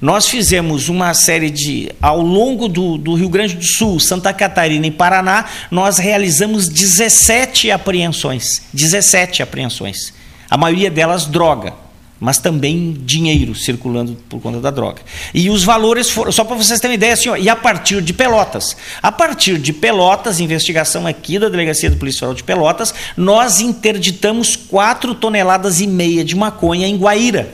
Nós 0.00 0.28
fizemos 0.28 0.88
uma 0.88 1.12
série 1.14 1.50
de. 1.50 1.90
Ao 2.00 2.20
longo 2.20 2.68
do, 2.68 2.98
do 2.98 3.14
Rio 3.14 3.28
Grande 3.28 3.56
do 3.56 3.64
Sul, 3.64 3.98
Santa 3.98 4.32
Catarina 4.32 4.86
e 4.86 4.92
Paraná, 4.92 5.46
nós 5.70 5.98
realizamos 5.98 6.68
17 6.68 7.70
apreensões. 7.70 8.62
17 8.72 9.42
apreensões. 9.42 10.14
A 10.48 10.56
maioria 10.56 10.90
delas 10.90 11.26
droga 11.26 11.87
mas 12.20 12.38
também 12.38 12.96
dinheiro 13.04 13.54
circulando 13.54 14.16
por 14.28 14.40
conta 14.40 14.60
da 14.60 14.70
droga. 14.70 15.00
E 15.32 15.50
os 15.50 15.64
valores 15.64 16.10
foram, 16.10 16.32
só 16.32 16.44
para 16.44 16.56
vocês 16.56 16.80
terem 16.80 16.94
uma 16.94 16.98
ideia, 16.98 17.12
assim, 17.12 17.28
ó, 17.28 17.36
e 17.36 17.48
a 17.48 17.56
partir 17.56 18.02
de 18.02 18.12
Pelotas. 18.12 18.76
A 19.02 19.12
partir 19.12 19.58
de 19.58 19.72
Pelotas, 19.72 20.40
investigação 20.40 21.06
aqui 21.06 21.38
da 21.38 21.48
Delegacia 21.48 21.90
do 21.90 21.96
Polícia 21.96 22.20
Federal 22.20 22.34
de 22.34 22.44
Pelotas, 22.44 22.94
nós 23.16 23.60
interditamos 23.60 24.56
4 24.56 25.14
toneladas 25.14 25.80
e 25.80 25.86
meia 25.86 26.24
de 26.24 26.34
maconha 26.36 26.86
em 26.86 26.96
Guaíra, 26.96 27.48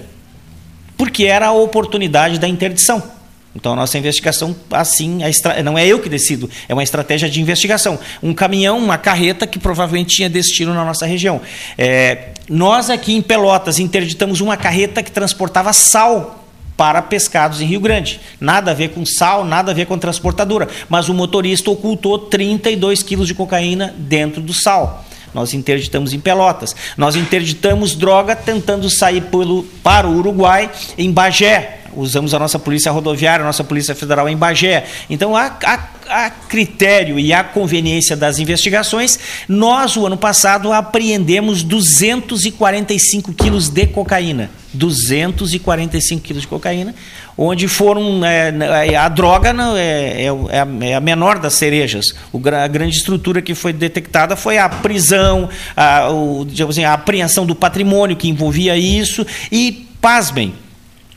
porque 0.97 1.25
era 1.25 1.49
a 1.49 1.53
oportunidade 1.53 2.39
da 2.39 2.49
interdição. 2.49 3.14
Então 3.55 3.73
a 3.73 3.77
nossa 3.77 3.97
investigação, 3.97 4.55
assim, 4.71 5.23
estra... 5.23 5.63
não 5.63 5.79
é 5.79 5.87
eu 5.87 6.01
que 6.01 6.09
decido, 6.09 6.51
é 6.69 6.75
uma 6.75 6.83
estratégia 6.83 7.29
de 7.31 7.41
investigação. 7.41 7.99
Um 8.23 8.35
caminhão, 8.35 8.79
uma 8.79 8.99
carreta 8.99 9.47
que 9.47 9.59
provavelmente 9.59 10.17
tinha 10.17 10.29
destino 10.29 10.75
na 10.75 10.85
nossa 10.85 11.07
região. 11.07 11.41
É... 11.79 12.31
nós 12.49 12.91
aqui 12.91 13.15
em 13.15 13.23
Pelotas 13.23 13.79
interditamos 13.79 14.41
uma 14.41 14.57
carreta 14.57 15.03
que 15.03 15.11
transportava 15.11 15.73
sal 15.73 16.45
para 16.77 17.01
pescados 17.01 17.61
em 17.61 17.67
Rio 17.67 17.79
Grande. 17.79 18.21
Nada 18.41 18.73
a 18.73 18.75
ver 18.75 18.89
com 18.89 19.07
sal, 19.07 19.45
nada 19.45 19.71
a 19.71 19.75
ver 19.75 19.87
com 19.87 19.97
transportadora. 19.97 20.69
Mas 20.89 21.09
o 21.09 21.15
motorista 21.15 21.71
ocultou 21.71 22.19
32 22.19 23.03
quilos 23.03 23.29
de 23.29 23.35
cocaína 23.35 23.95
dentro 23.97 24.41
do 24.43 24.53
sal. 24.53 25.05
Nós 25.33 25.55
interditamos 25.55 26.13
em 26.13 26.19
Pelotas. 26.19 26.75
Nós 26.97 27.15
interditamos 27.15 27.95
droga 27.95 28.35
tentando 28.35 28.91
sair 28.91 29.21
pelo, 29.23 29.63
para 29.83 30.09
o 30.09 30.17
Uruguai, 30.17 30.71
em 30.99 31.11
Bagé 31.13 31.84
usamos 31.97 32.35
a 32.35 32.39
nossa 32.39 32.59
polícia 32.59 32.91
rodoviária, 32.91 33.43
a 33.43 33.47
nossa 33.47 33.65
polícia 33.65 33.95
federal 33.95 34.29
em 34.29 34.37
Bagé. 34.37 34.85
Então, 35.09 35.37
a, 35.37 35.57
a, 35.65 35.89
a, 36.09 36.31
critério 36.31 37.19
e 37.19 37.33
a 37.33 37.43
conveniência 37.43 38.17
das 38.17 38.39
investigações, 38.39 39.19
nós, 39.49 39.97
o 39.97 40.07
ano 40.07 40.17
passado, 40.17 40.73
apreendemos 40.73 41.63
245 41.63 43.33
quilos 43.33 43.69
de 43.69 43.87
cocaína. 43.87 44.51
245 44.75 46.23
quilos 46.23 46.43
de 46.43 46.49
cocaína, 46.49 46.95
onde 47.39 47.69
foram. 47.69 48.25
É, 48.25 48.53
é 48.93 48.97
a 48.97 49.09
droga 49.09 49.53
não, 49.53 49.77
é, 49.77 50.23
é, 50.23 50.27
é, 50.27 50.89
é, 50.89 50.95
a, 50.95 51.01
menor 51.01 51.39
das 51.39 51.55
cerejas. 51.55 52.07
O, 52.33 52.41
a 52.49 52.67
grande 52.67 52.97
estrutura 52.97 53.41
que 53.41 53.55
foi 53.55 53.73
detectada 53.73 54.37
foi 54.37 54.59
a 54.59 54.69
prisão, 54.69 55.49
a, 55.77 56.11
o, 56.11 56.47
assim, 56.69 56.85
a 56.85 56.93
apreensão 56.93 57.47
do 57.47 57.55
patrimônio 57.55 58.17
que 58.17 58.29
envolvia 58.29 58.77
isso, 58.77 59.25
e, 59.51 59.87
pasmem, 60.01 60.55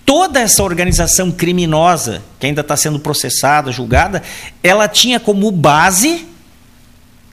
toda 0.08 0.40
essa 0.40 0.64
organização 0.64 1.30
criminosa 1.30 2.24
que 2.40 2.48
ainda 2.48 2.62
está 2.62 2.78
sendo 2.78 2.98
processada, 2.98 3.74
julgada, 3.74 4.24
ela 4.64 4.88
tinha 4.88 5.20
como 5.20 5.52
base 5.52 6.26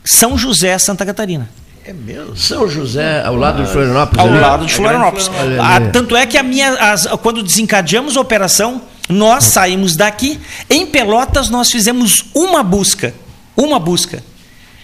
São 0.04 0.36
José, 0.36 0.76
Santa 0.76 1.06
Catarina. 1.06 1.48
É 1.84 1.92
mesmo? 1.92 2.36
São 2.36 2.68
José, 2.68 3.22
ao 3.24 3.36
lado 3.36 3.62
de 3.62 3.70
Florianópolis? 3.70 4.18
Ao 4.18 4.28
ali? 4.28 4.40
lado 4.40 4.66
de 4.66 4.74
Florianópolis. 4.74 5.30
Ah, 5.60 5.80
tanto 5.92 6.16
é 6.16 6.26
que 6.26 6.36
a 6.36 6.42
minha, 6.42 6.72
as, 6.72 7.06
quando 7.22 7.44
desencadeamos 7.44 8.16
a 8.16 8.20
operação, 8.20 8.82
nós 9.08 9.44
saímos 9.44 9.94
daqui. 9.94 10.40
Em 10.68 10.84
Pelotas, 10.84 11.48
nós 11.48 11.70
fizemos 11.70 12.24
uma 12.34 12.64
busca. 12.64 13.14
Uma 13.56 13.78
busca. 13.78 14.20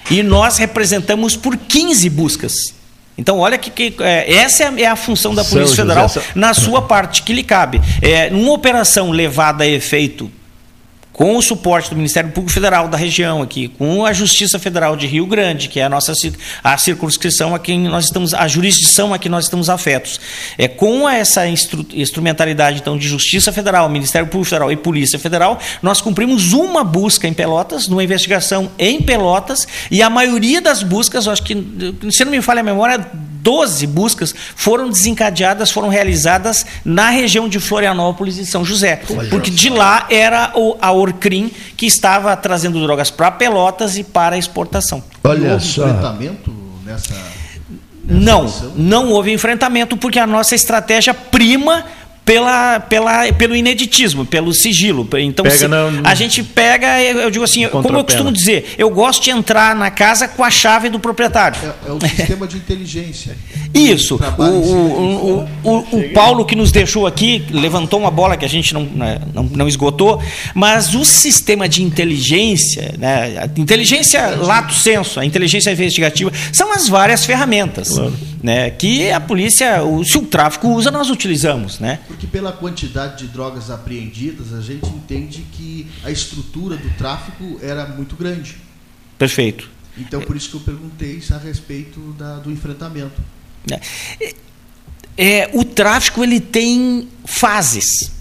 E 0.09 0.23
nós 0.23 0.59
representamos 0.59 1.35
por 1.35 1.57
15 1.57 2.09
buscas. 2.11 2.53
Então, 3.19 3.39
olha 3.39 3.59
que, 3.59 3.71
que 3.71 4.03
é, 4.03 4.33
essa 4.33 4.65
é 4.65 4.87
a, 4.87 4.93
é 4.93 4.97
função 4.97 5.35
da 5.35 5.45
Polícia 5.45 5.77
São 5.77 5.87
Federal 5.87 6.09
José. 6.09 6.23
na 6.35 6.55
sua 6.55 6.83
parte 6.83 7.23
que 7.23 7.33
lhe 7.33 7.43
cabe. 7.43 7.81
É, 8.01 8.31
numa 8.31 8.53
operação 8.53 9.11
levada 9.11 9.65
a 9.65 9.67
efeito 9.67 10.31
com 11.21 11.37
o 11.37 11.43
suporte 11.43 11.91
do 11.91 11.97
Ministério 11.97 12.31
Público 12.31 12.51
Federal 12.51 12.89
da 12.89 12.97
região 12.97 13.43
aqui, 13.43 13.69
com 13.69 14.07
a 14.07 14.13
Justiça 14.15 14.59
Federal 14.59 14.97
de 14.97 15.07
Rio 15.07 15.27
Grande, 15.27 15.69
que 15.69 15.79
é 15.79 15.85
a 15.85 15.89
nossa 15.91 16.15
a 16.65 16.79
circunscrição 16.79 17.55
a 17.55 17.59
quem 17.59 17.79
nós 17.79 18.07
estamos, 18.07 18.33
a 18.33 18.49
jurisdição 18.49 19.13
a 19.13 19.19
que 19.19 19.29
nós 19.29 19.45
estamos 19.45 19.69
afetos. 19.69 20.19
É 20.57 20.67
com 20.67 21.07
essa 21.07 21.47
instru, 21.47 21.85
instrumentalidade 21.93 22.79
então 22.79 22.97
de 22.97 23.07
Justiça 23.07 23.53
Federal, 23.53 23.87
Ministério 23.91 24.29
Público 24.29 24.49
Federal 24.49 24.73
e 24.73 24.77
Polícia 24.77 25.19
Federal, 25.19 25.61
nós 25.83 26.01
cumprimos 26.01 26.55
uma 26.55 26.83
busca 26.83 27.29
em 27.29 27.35
Pelotas, 27.35 27.87
numa 27.87 28.03
investigação 28.03 28.71
em 28.79 29.03
Pelotas, 29.03 29.69
e 29.91 30.03
a 30.03 30.09
maioria 30.09 30.63
das 30.63 30.83
buscas, 30.83 31.29
acho 31.29 31.43
que 31.43 31.55
se 32.11 32.25
não 32.25 32.33
me 32.33 32.41
falha 32.41 32.61
a 32.61 32.65
memória, 32.65 32.99
12 33.43 33.87
buscas 33.87 34.35
foram 34.55 34.89
desencadeadas, 34.89 35.71
foram 35.71 35.89
realizadas 35.89 36.65
na 36.85 37.11
região 37.11 37.49
de 37.49 37.59
Florianópolis 37.59 38.37
e 38.39 38.47
São 38.47 38.65
José, 38.65 39.03
porque 39.31 39.51
de 39.51 39.69
lá 39.69 40.07
era 40.11 40.53
a 40.81 40.93
Orcrim 41.11 41.51
que 41.77 41.87
estava 41.87 42.37
trazendo 42.37 42.81
drogas 42.83 43.11
para 43.11 43.31
Pelotas 43.31 43.97
e 43.97 44.05
para 44.05 44.39
exportação. 44.39 45.03
Olha 45.25 45.53
houve 45.53 45.65
só. 45.65 45.87
enfrentamento 45.89 46.51
nessa, 46.85 47.15
nessa 47.15 47.25
não, 48.05 48.73
não 48.77 49.11
houve 49.11 49.33
enfrentamento 49.33 49.97
porque 49.97 50.19
a 50.19 50.27
nossa 50.27 50.55
estratégia 50.55 51.15
prima 51.15 51.85
pela, 52.31 52.79
pela, 52.79 53.33
pelo 53.33 53.57
ineditismo, 53.57 54.25
pelo 54.25 54.53
sigilo. 54.53 55.09
Então, 55.19 55.45
se, 55.51 55.65
a 56.05 56.15
gente 56.15 56.45
pega, 56.45 57.03
eu 57.03 57.29
digo 57.29 57.45
assim, 57.45 57.67
como 57.67 57.99
eu 57.99 58.05
costumo 58.05 58.31
dizer, 58.31 58.77
eu 58.79 58.89
gosto 58.89 59.25
de 59.25 59.31
entrar 59.31 59.75
na 59.75 59.91
casa 59.91 60.29
com 60.29 60.45
a 60.45 60.51
chave 60.51 60.89
do 60.89 61.01
proprietário. 61.01 61.59
É, 61.61 61.89
é 61.89 61.93
o 61.93 62.01
sistema 62.01 62.47
de 62.47 62.57
inteligência. 62.57 63.37
Isso. 63.75 64.21
O, 64.39 64.43
o, 64.45 65.49
o, 65.65 65.99
o, 65.99 66.13
Paulo 66.13 66.45
que 66.45 66.55
nos 66.55 66.71
deixou 66.71 67.05
aqui 67.05 67.45
levantou 67.51 67.99
uma 67.99 68.13
bola 68.13 68.37
que 68.37 68.45
a 68.45 68.49
gente 68.49 68.75
não, 68.75 68.85
né, 68.85 69.19
não, 69.35 69.43
não 69.43 69.67
esgotou, 69.67 70.23
mas 70.55 70.95
o 70.95 71.05
sistema 71.05 71.69
de 71.69 71.83
inteligência, 71.83 72.95
né, 72.97 73.39
a 73.43 73.61
inteligência 73.61 74.37
lato 74.37 74.73
senso, 74.73 75.19
a 75.19 75.25
inteligência 75.25 75.73
investigativa, 75.73 76.33
são 76.53 76.73
as 76.73 76.89
várias 76.89 77.25
ferramentas 77.25 77.89
claro. 77.89 78.13
né, 78.41 78.71
que 78.71 79.11
a 79.11 79.19
polícia, 79.19 79.81
se 80.05 80.17
o 80.17 80.23
tráfico 80.23 80.69
usa, 80.69 80.93
nós 80.93 81.11
utilizamos. 81.11 81.81
Né? 81.81 81.99
Porque 82.21 82.27
pela 82.27 82.53
quantidade 82.53 83.25
de 83.25 83.33
drogas 83.33 83.71
apreendidas, 83.71 84.53
a 84.53 84.61
gente 84.61 84.87
entende 84.91 85.43
que 85.53 85.87
a 86.05 86.11
estrutura 86.11 86.77
do 86.77 86.91
tráfico 86.99 87.59
era 87.63 87.87
muito 87.87 88.15
grande. 88.15 88.59
Perfeito. 89.17 89.71
Então, 89.97 90.21
por 90.21 90.37
isso 90.37 90.51
que 90.51 90.57
eu 90.57 90.61
perguntei 90.61 91.23
a 91.33 91.39
respeito 91.39 91.99
da, 92.19 92.37
do 92.37 92.53
enfrentamento. 92.53 93.23
É, 93.71 94.35
é, 95.17 95.51
o 95.55 95.65
tráfico 95.65 96.23
ele 96.23 96.41
tem 96.41 97.09
fases. 97.25 98.13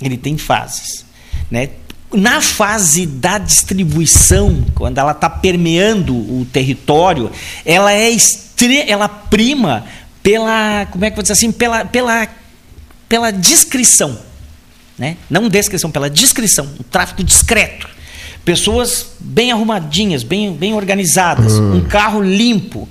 Ele 0.00 0.16
tem 0.16 0.38
fases. 0.38 1.04
Né? 1.50 1.70
Na 2.12 2.40
fase 2.40 3.04
da 3.04 3.36
distribuição, 3.36 4.64
quando 4.76 4.98
ela 4.98 5.10
está 5.10 5.28
permeando 5.28 6.14
o 6.14 6.46
território, 6.52 7.32
ela 7.64 7.92
é 7.92 8.16
ela 8.86 9.08
prima 9.08 9.84
pela, 10.22 10.86
como 10.86 11.04
é 11.04 11.10
que 11.10 11.16
vou 11.16 11.22
dizer 11.22 11.32
assim, 11.32 11.50
pela, 11.50 11.84
pela 11.84 12.28
pela 13.10 13.32
descrição, 13.32 14.16
né? 14.96 15.16
não 15.28 15.48
descrição, 15.48 15.90
pela 15.90 16.08
descrição, 16.08 16.64
um 16.78 16.84
tráfico 16.84 17.24
discreto. 17.24 17.88
Pessoas 18.44 19.14
bem 19.18 19.52
arrumadinhas, 19.52 20.22
bem, 20.22 20.52
bem 20.52 20.72
organizadas, 20.72 21.54
uhum. 21.54 21.76
um 21.76 21.80
carro 21.84 22.22
limpo. 22.22 22.88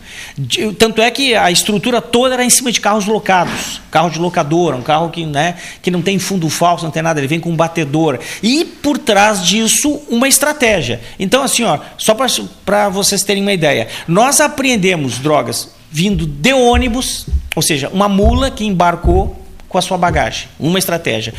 Tanto 0.77 1.01
é 1.01 1.09
que 1.09 1.33
a 1.33 1.49
estrutura 1.49 2.01
toda 2.01 2.35
era 2.35 2.43
em 2.43 2.49
cima 2.49 2.71
de 2.71 2.79
carros 2.79 3.05
locados. 3.05 3.81
Carro 3.89 4.11
de 4.11 4.19
locadora, 4.19 4.75
um 4.75 4.81
carro 4.81 5.09
que, 5.09 5.25
né, 5.25 5.55
que 5.81 5.89
não 5.89 6.01
tem 6.03 6.19
fundo 6.19 6.49
falso, 6.49 6.83
não 6.83 6.91
tem 6.91 7.01
nada, 7.01 7.19
ele 7.19 7.27
vem 7.27 7.39
com 7.39 7.49
um 7.49 7.55
batedor. 7.55 8.19
E 8.43 8.63
por 8.63 8.97
trás 8.97 9.43
disso, 9.43 10.01
uma 10.09 10.27
estratégia. 10.27 11.01
Então, 11.17 11.41
assim, 11.41 11.63
ó, 11.63 11.79
só 11.97 12.15
para 12.63 12.89
vocês 12.89 13.23
terem 13.23 13.41
uma 13.41 13.53
ideia, 13.53 13.87
nós 14.07 14.39
apreendemos 14.39 15.17
drogas 15.17 15.69
vindo 15.89 16.27
de 16.27 16.53
ônibus, 16.53 17.25
ou 17.55 17.63
seja, 17.63 17.89
uma 17.89 18.07
mula 18.07 18.51
que 18.51 18.65
embarcou 18.65 19.39
com 19.69 19.77
a 19.77 19.81
sua 19.81 19.97
bagagem. 19.97 20.49
Uma 20.59 20.79
estratégia. 20.79 21.33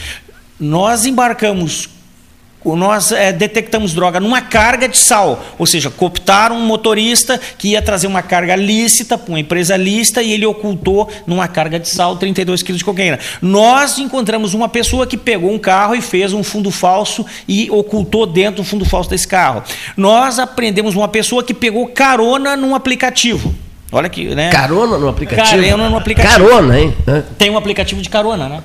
Nós 0.59 1.05
embarcamos 1.05 1.89
nós 2.65 3.11
é, 3.11 3.33
detectamos 3.33 3.95
droga 3.95 4.21
numa 4.21 4.43
carga 4.43 4.87
de 4.89 4.99
sal, 4.99 5.43
ou 5.59 5.67
seja, 5.67 5.91
cooptaram 5.91 6.57
um 6.57 6.67
motorista 6.67 7.41
que 7.59 7.69
ia 7.69 7.81
trazer 7.81 8.07
uma 8.07 8.23
carga 8.23 8.55
lícita 8.55 9.17
para 9.17 9.33
uma 9.33 9.41
empresa 9.41 9.77
lícita 9.77 10.23
e 10.23 10.33
ele 10.33 10.45
ocultou 10.45 11.09
numa 11.27 11.49
carga 11.49 11.79
de 11.79 11.89
sal 11.89 12.17
32 12.17 12.63
quilos 12.63 12.81
de 12.81 12.85
cocaína. 12.85 13.19
Nós 13.41 13.99
encontramos 13.99 14.53
uma 14.53 14.69
pessoa 14.69 15.07
que 15.07 15.17
pegou 15.17 15.51
um 15.51 15.59
carro 15.59 15.95
e 15.95 16.03
fez 16.03 16.33
um 16.33 16.43
fundo 16.43 16.71
falso 16.71 17.25
e 17.49 17.71
ocultou 17.71 18.27
dentro 18.27 18.63
do 18.63 18.65
fundo 18.65 18.85
falso 18.85 19.09
desse 19.09 19.27
carro. 19.27 19.63
Nós 19.97 20.39
aprendemos 20.39 20.95
uma 20.95 21.09
pessoa 21.09 21.43
que 21.43 21.55
pegou 21.55 21.87
carona 21.89 22.57
num 22.57 22.75
aplicativo. 22.75 23.55
Olha 23.93 24.07
aqui, 24.07 24.35
né? 24.37 24.51
Carona 24.51 24.99
no 24.99 25.09
aplicativo? 25.09 25.63
Carona 25.63 25.91
no 25.91 25.97
aplicativo. 25.97 26.33
Carona, 26.33 26.79
hein? 26.79 26.95
Tem 27.37 27.51
um 27.51 27.57
aplicativo 27.57 28.01
de 28.01 28.09
carona, 28.09 28.49
né? 28.49 28.63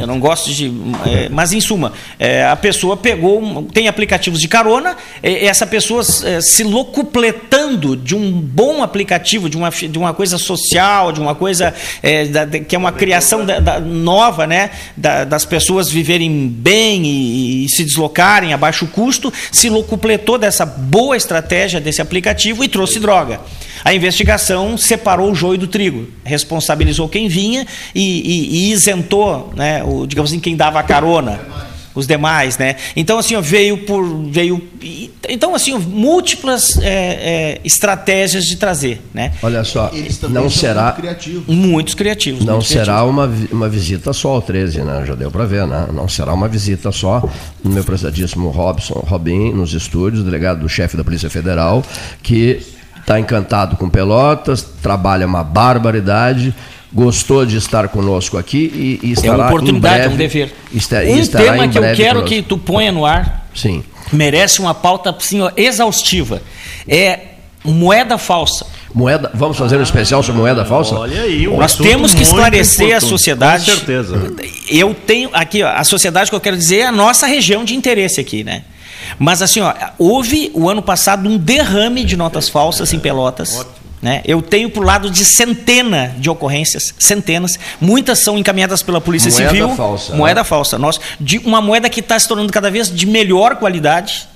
Eu 0.00 0.06
não 0.06 0.18
gosto 0.18 0.50
de. 0.52 0.72
É, 1.06 1.28
mas, 1.28 1.52
em 1.52 1.60
suma, 1.60 1.92
é, 2.18 2.44
a 2.44 2.56
pessoa 2.56 2.96
pegou. 2.96 3.68
Tem 3.72 3.86
aplicativos 3.86 4.40
de 4.40 4.48
carona, 4.48 4.96
é, 5.22 5.46
essa 5.46 5.64
pessoa 5.64 6.02
é, 6.24 6.40
se 6.40 6.64
locupletando 6.64 7.96
de 7.96 8.16
um 8.16 8.32
bom 8.32 8.82
aplicativo, 8.82 9.48
de 9.48 9.56
uma, 9.56 9.70
de 9.70 9.96
uma 9.96 10.12
coisa 10.12 10.36
social, 10.38 11.12
de 11.12 11.20
uma 11.20 11.36
coisa 11.36 11.72
é, 12.02 12.24
da, 12.24 12.46
que 12.46 12.74
é 12.74 12.78
uma 12.78 12.90
criação 12.90 13.46
da, 13.46 13.60
da, 13.60 13.78
nova, 13.78 14.44
né? 14.44 14.70
Da, 14.96 15.22
das 15.22 15.44
pessoas 15.44 15.88
viverem 15.88 16.48
bem 16.48 17.06
e, 17.06 17.64
e 17.64 17.68
se 17.68 17.84
deslocarem 17.84 18.52
a 18.52 18.56
baixo 18.56 18.88
custo, 18.88 19.32
se 19.52 19.70
locupletou 19.70 20.36
dessa 20.36 20.66
boa 20.66 21.16
estratégia 21.16 21.80
desse 21.80 22.02
aplicativo 22.02 22.64
e 22.64 22.68
trouxe 22.68 22.98
droga. 22.98 23.40
A 23.84 23.94
investigação 23.94 24.76
separou 24.76 25.30
o 25.30 25.34
joio 25.34 25.58
do 25.58 25.66
trigo, 25.66 26.08
responsabilizou 26.24 27.08
quem 27.08 27.28
vinha 27.28 27.66
e, 27.94 28.02
e, 28.02 28.56
e 28.56 28.72
isentou, 28.72 29.52
né, 29.56 29.82
o, 29.84 30.06
digamos 30.06 30.30
assim, 30.30 30.40
quem 30.40 30.56
dava 30.56 30.78
a 30.78 30.82
carona 30.82 31.40
os 31.98 32.06
demais, 32.06 32.56
né? 32.56 32.76
Então 32.94 33.18
assim 33.18 33.38
veio 33.40 33.78
por 33.78 34.04
veio 34.30 34.62
então 35.28 35.54
assim 35.54 35.76
múltiplas 35.76 36.78
é, 36.78 36.86
é, 36.86 37.60
estratégias 37.64 38.44
de 38.44 38.56
trazer, 38.56 39.02
né? 39.12 39.32
Olha 39.42 39.64
só, 39.64 39.90
não 40.30 40.48
será 40.48 40.84
muito 40.84 41.00
criativos. 41.00 41.44
muitos 41.48 41.94
criativos. 41.94 42.44
Não 42.44 42.54
muito 42.54 42.68
será 42.68 43.02
criativos. 43.02 43.50
uma 43.50 43.58
uma 43.58 43.68
visita 43.68 44.12
só 44.12 44.28
ao 44.28 44.42
13, 44.42 44.82
né? 44.82 45.04
Já 45.06 45.14
deu 45.14 45.30
para 45.30 45.44
ver, 45.44 45.66
né? 45.66 45.88
Não 45.92 46.08
será 46.08 46.32
uma 46.32 46.48
visita 46.48 46.92
só 46.92 47.28
no 47.64 47.70
meu 47.70 47.82
prezadíssimo 47.82 48.48
Robson 48.50 49.04
Robin 49.06 49.52
nos 49.52 49.74
estúdios, 49.74 50.24
delegado 50.24 50.60
do 50.60 50.68
chefe 50.68 50.96
da 50.96 51.02
Polícia 51.02 51.28
Federal, 51.28 51.84
que 52.22 52.77
está 53.08 53.18
encantado 53.18 53.74
com 53.76 53.88
Pelotas, 53.88 54.62
trabalha 54.82 55.26
uma 55.26 55.42
barbaridade, 55.42 56.54
gostou 56.92 57.46
de 57.46 57.56
estar 57.56 57.88
conosco 57.88 58.36
aqui 58.36 58.98
e, 59.02 59.08
e 59.08 59.12
estará 59.12 59.32
É 59.32 59.36
uma 59.36 59.46
oportunidade, 59.46 59.96
breve, 59.96 60.10
é 60.10 60.14
um 60.14 60.16
dever. 60.16 60.54
Está, 60.74 60.98
um 60.98 61.26
tema 61.26 61.68
que 61.68 61.78
eu 61.78 61.82
quero 61.82 62.14
conosco. 62.16 62.28
que 62.28 62.42
tu 62.42 62.58
ponha 62.58 62.92
no 62.92 63.06
ar. 63.06 63.48
Sim. 63.54 63.82
Merece 64.12 64.60
uma 64.60 64.74
pauta 64.74 65.08
assim, 65.10 65.40
ó, 65.40 65.50
exaustiva. 65.56 66.42
É 66.86 67.20
moeda 67.64 68.18
falsa. 68.18 68.66
Moeda, 68.94 69.30
vamos 69.34 69.56
fazer 69.56 69.78
um 69.78 69.82
especial 69.82 70.22
sobre 70.22 70.40
moeda 70.40 70.64
falsa? 70.66 70.94
Olha 70.94 71.22
aí, 71.22 71.48
um 71.48 71.56
Nós 71.56 71.76
temos 71.76 72.14
que 72.14 72.22
esclarecer 72.22 72.94
a 72.94 73.00
sociedade. 73.00 73.64
Com 73.64 73.76
certeza. 73.76 74.34
Eu 74.68 74.94
tenho 74.94 75.30
aqui, 75.32 75.62
ó, 75.62 75.68
a 75.68 75.84
sociedade 75.84 76.28
que 76.28 76.36
eu 76.36 76.40
quero 76.40 76.56
dizer 76.56 76.80
é 76.80 76.86
a 76.86 76.92
nossa 76.92 77.26
região 77.26 77.64
de 77.64 77.74
interesse 77.74 78.20
aqui, 78.20 78.44
né? 78.44 78.64
Mas 79.18 79.42
assim, 79.42 79.60
ó, 79.60 79.74
houve 79.98 80.50
o 80.54 80.68
ano 80.68 80.82
passado 80.82 81.28
um 81.28 81.36
derrame 81.36 82.04
de 82.04 82.16
notas 82.16 82.48
falsas 82.48 82.92
em 82.92 82.98
Pelotas. 82.98 83.66
Né? 84.00 84.22
Eu 84.24 84.40
tenho 84.40 84.70
para 84.70 84.80
o 84.80 84.84
lado 84.84 85.10
de 85.10 85.24
centena 85.24 86.14
de 86.18 86.30
ocorrências, 86.30 86.94
centenas. 86.98 87.58
Muitas 87.80 88.20
são 88.20 88.38
encaminhadas 88.38 88.82
pela 88.82 89.00
Polícia 89.00 89.30
Moeda 89.30 89.48
Civil. 89.48 89.76
falsa, 89.76 90.14
moeda 90.14 90.40
né? 90.40 90.44
falsa. 90.44 90.78
Nós, 90.78 91.00
de 91.18 91.38
uma 91.38 91.60
moeda 91.60 91.90
que 91.90 92.00
está 92.00 92.18
se 92.18 92.28
tornando 92.28 92.52
cada 92.52 92.70
vez 92.70 92.94
de 92.94 93.06
melhor 93.06 93.56
qualidade. 93.56 94.28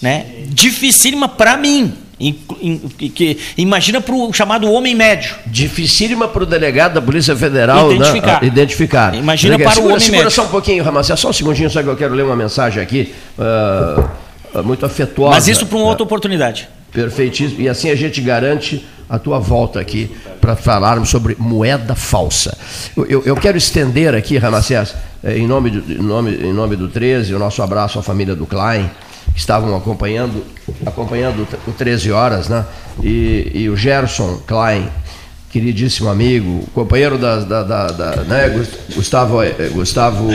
Né? 0.00 0.26
Dificílima 0.48 1.28
para 1.28 1.56
mim. 1.56 1.94
Em- 2.28 2.38
em- 2.60 2.78
que, 3.08 3.36
imagina 3.56 4.00
para 4.00 4.14
o 4.14 4.32
chamado 4.32 4.70
homem 4.70 4.94
médio. 4.94 5.34
Dificílima 5.46 6.28
para 6.28 6.42
o 6.44 6.46
delegado 6.46 6.94
da 6.94 7.02
Polícia 7.02 7.34
Federal 7.36 7.88
né, 7.88 7.94
Identificar. 7.96 8.38
ah, 8.42 8.46
identificar. 8.46 9.14
Imagina 9.14 9.56
Delegado, 9.56 9.64
para 9.64 9.72
o 9.72 9.74
segura, 9.74 9.94
homem 9.94 10.04
segura 10.04 10.22
médio. 10.24 10.34
só 10.36 10.44
um 10.44 10.48
pouquinho, 10.48 10.84
Ramacé, 10.84 11.16
só 11.16 11.30
um 11.30 11.32
segundinho, 11.32 11.68
só 11.70 11.82
que 11.82 11.88
eu 11.88 11.96
quero 11.96 12.14
ler 12.14 12.22
uma 12.24 12.36
mensagem 12.36 12.82
aqui, 12.82 13.12
ah, 13.38 14.04
muito 14.62 14.84
afetuosa. 14.86 15.34
Mas 15.34 15.48
isso 15.48 15.66
para 15.66 15.76
uma 15.78 15.86
outra 15.86 16.04
oportunidade. 16.04 16.68
Perfeitíssimo. 16.92 17.60
E 17.60 17.68
assim 17.68 17.90
a 17.90 17.94
gente 17.96 18.20
garante 18.20 18.84
a 19.08 19.18
tua 19.18 19.38
volta 19.38 19.80
aqui 19.80 20.10
para 20.40 20.54
falarmos 20.56 21.08
sobre 21.08 21.34
moeda 21.38 21.94
falsa. 21.94 22.56
Eu, 22.96 23.06
eu- 23.06 23.22
eu 23.26 23.36
quero 23.36 23.56
estender 23.58 24.14
aqui, 24.14 24.36
Ramacés, 24.38 24.94
eh, 25.24 25.38
em 25.38 25.46
nome, 25.46 25.70
do, 25.70 25.92
em, 25.92 25.96
nome, 26.02 26.34
em 26.34 26.52
nome 26.52 26.76
do 26.76 26.88
13, 26.88 27.34
o 27.34 27.38
nosso 27.38 27.62
abraço 27.62 27.98
à 27.98 28.02
família 28.02 28.34
do 28.34 28.46
Klein, 28.46 28.90
estavam 29.34 29.76
acompanhando, 29.76 30.44
acompanhando 30.86 31.46
o 31.66 31.72
13 31.72 32.12
Horas, 32.12 32.48
né? 32.48 32.64
E, 33.02 33.50
e 33.54 33.68
o 33.68 33.76
Gerson 33.76 34.40
Klein, 34.46 34.88
queridíssimo 35.50 36.08
amigo, 36.08 36.64
companheiro 36.74 37.18
da, 37.18 37.36
da, 37.40 37.62
da- 37.62 37.86
da, 37.88 38.16
né, 38.24 38.48
Gus- 38.50 38.94
Gustavo, 38.96 39.42
eh, 39.42 39.52
Gustavo 39.72 40.28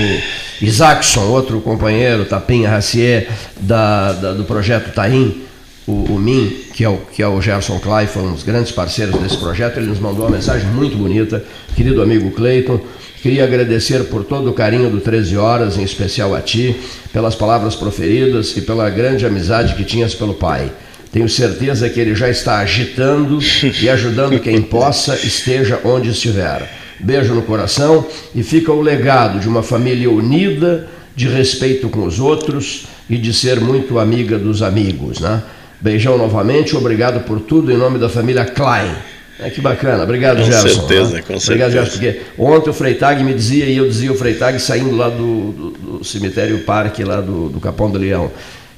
Isaacson, 0.61 1.21
outro 1.27 1.59
companheiro, 1.61 2.25
Tapinha 2.25 2.69
Racier, 2.69 3.27
da, 3.59 4.13
da- 4.13 4.33
do 4.33 4.43
projeto 4.43 4.93
Taim, 4.93 5.43
o, 5.87 6.13
o 6.13 6.19
Min, 6.19 6.49
que 6.73 6.83
é 6.83 6.89
o, 6.89 6.97
que 6.97 7.21
é 7.23 7.27
o 7.27 7.41
Gerson 7.41 7.79
Clay, 7.79 8.07
foram 8.07 8.33
os 8.33 8.43
grandes 8.43 8.71
parceiros 8.71 9.15
desse 9.19 9.37
projeto, 9.37 9.77
ele 9.77 9.87
nos 9.87 9.99
mandou 9.99 10.25
uma 10.25 10.35
mensagem 10.35 10.67
muito 10.69 10.97
bonita, 10.97 11.43
querido 11.75 12.01
amigo 12.01 12.29
Cleiton, 12.31 12.79
queria 13.21 13.43
agradecer 13.43 14.05
por 14.05 14.23
todo 14.23 14.49
o 14.49 14.53
carinho 14.53 14.89
do 14.89 14.99
13 14.99 15.37
Horas, 15.37 15.77
em 15.77 15.83
especial 15.83 16.33
a 16.35 16.41
ti, 16.41 16.75
pelas 17.11 17.35
palavras 17.35 17.75
proferidas 17.75 18.55
e 18.55 18.61
pela 18.61 18.89
grande 18.89 19.25
amizade 19.25 19.75
que 19.75 19.83
tinhas 19.83 20.13
pelo 20.13 20.33
pai. 20.33 20.71
Tenho 21.11 21.27
certeza 21.29 21.89
que 21.89 21.99
ele 21.99 22.13
já 22.15 22.29
está 22.29 22.59
agitando 22.59 23.39
e 23.81 23.89
ajudando 23.89 24.39
quem 24.39 24.61
possa, 24.61 25.15
esteja 25.15 25.79
onde 25.83 26.09
estiver. 26.09 26.69
Beijo 26.99 27.33
no 27.33 27.43
coração 27.43 28.05
e 28.33 28.43
fica 28.43 28.71
o 28.71 28.81
legado 28.81 29.39
de 29.39 29.47
uma 29.47 29.63
família 29.63 30.09
unida, 30.09 30.87
de 31.15 31.27
respeito 31.27 31.89
com 31.89 32.05
os 32.05 32.19
outros 32.19 32.87
e 33.09 33.17
de 33.17 33.33
ser 33.33 33.59
muito 33.59 33.99
amiga 33.99 34.37
dos 34.37 34.61
amigos. 34.61 35.19
Né? 35.19 35.41
Beijão 35.79 36.17
novamente, 36.17 36.75
obrigado 36.75 37.23
por 37.25 37.39
tudo 37.39 37.71
em 37.71 37.77
nome 37.77 37.97
da 37.97 38.09
família 38.09 38.45
Klein. 38.45 38.91
É, 39.39 39.49
que 39.51 39.61
bacana, 39.61 40.03
obrigado, 40.03 40.37
Com 40.37 40.45
Gerson. 40.45 40.67
certeza, 40.67 41.11
né? 41.13 41.21
com 41.21 41.33
Obrigado, 41.35 41.41
certeza. 41.41 41.71
Gerson, 41.71 41.91
porque 41.91 42.19
ontem 42.37 42.69
o 42.69 42.73
Freitag 42.73 43.23
me 43.23 43.33
dizia 43.33 43.65
e 43.65 43.77
eu 43.77 43.87
dizia 43.87 44.11
o 44.11 44.15
Freitag 44.15 44.59
saindo 44.59 44.95
lá 44.95 45.09
do, 45.09 45.51
do- 45.51 45.71
do 45.99 46.03
cemitério 46.03 46.57
Parque, 46.59 47.03
lá 47.03 47.21
do, 47.21 47.49
do 47.49 47.59
Capão 47.59 47.89
do 47.91 47.99
Leão. 47.99 48.31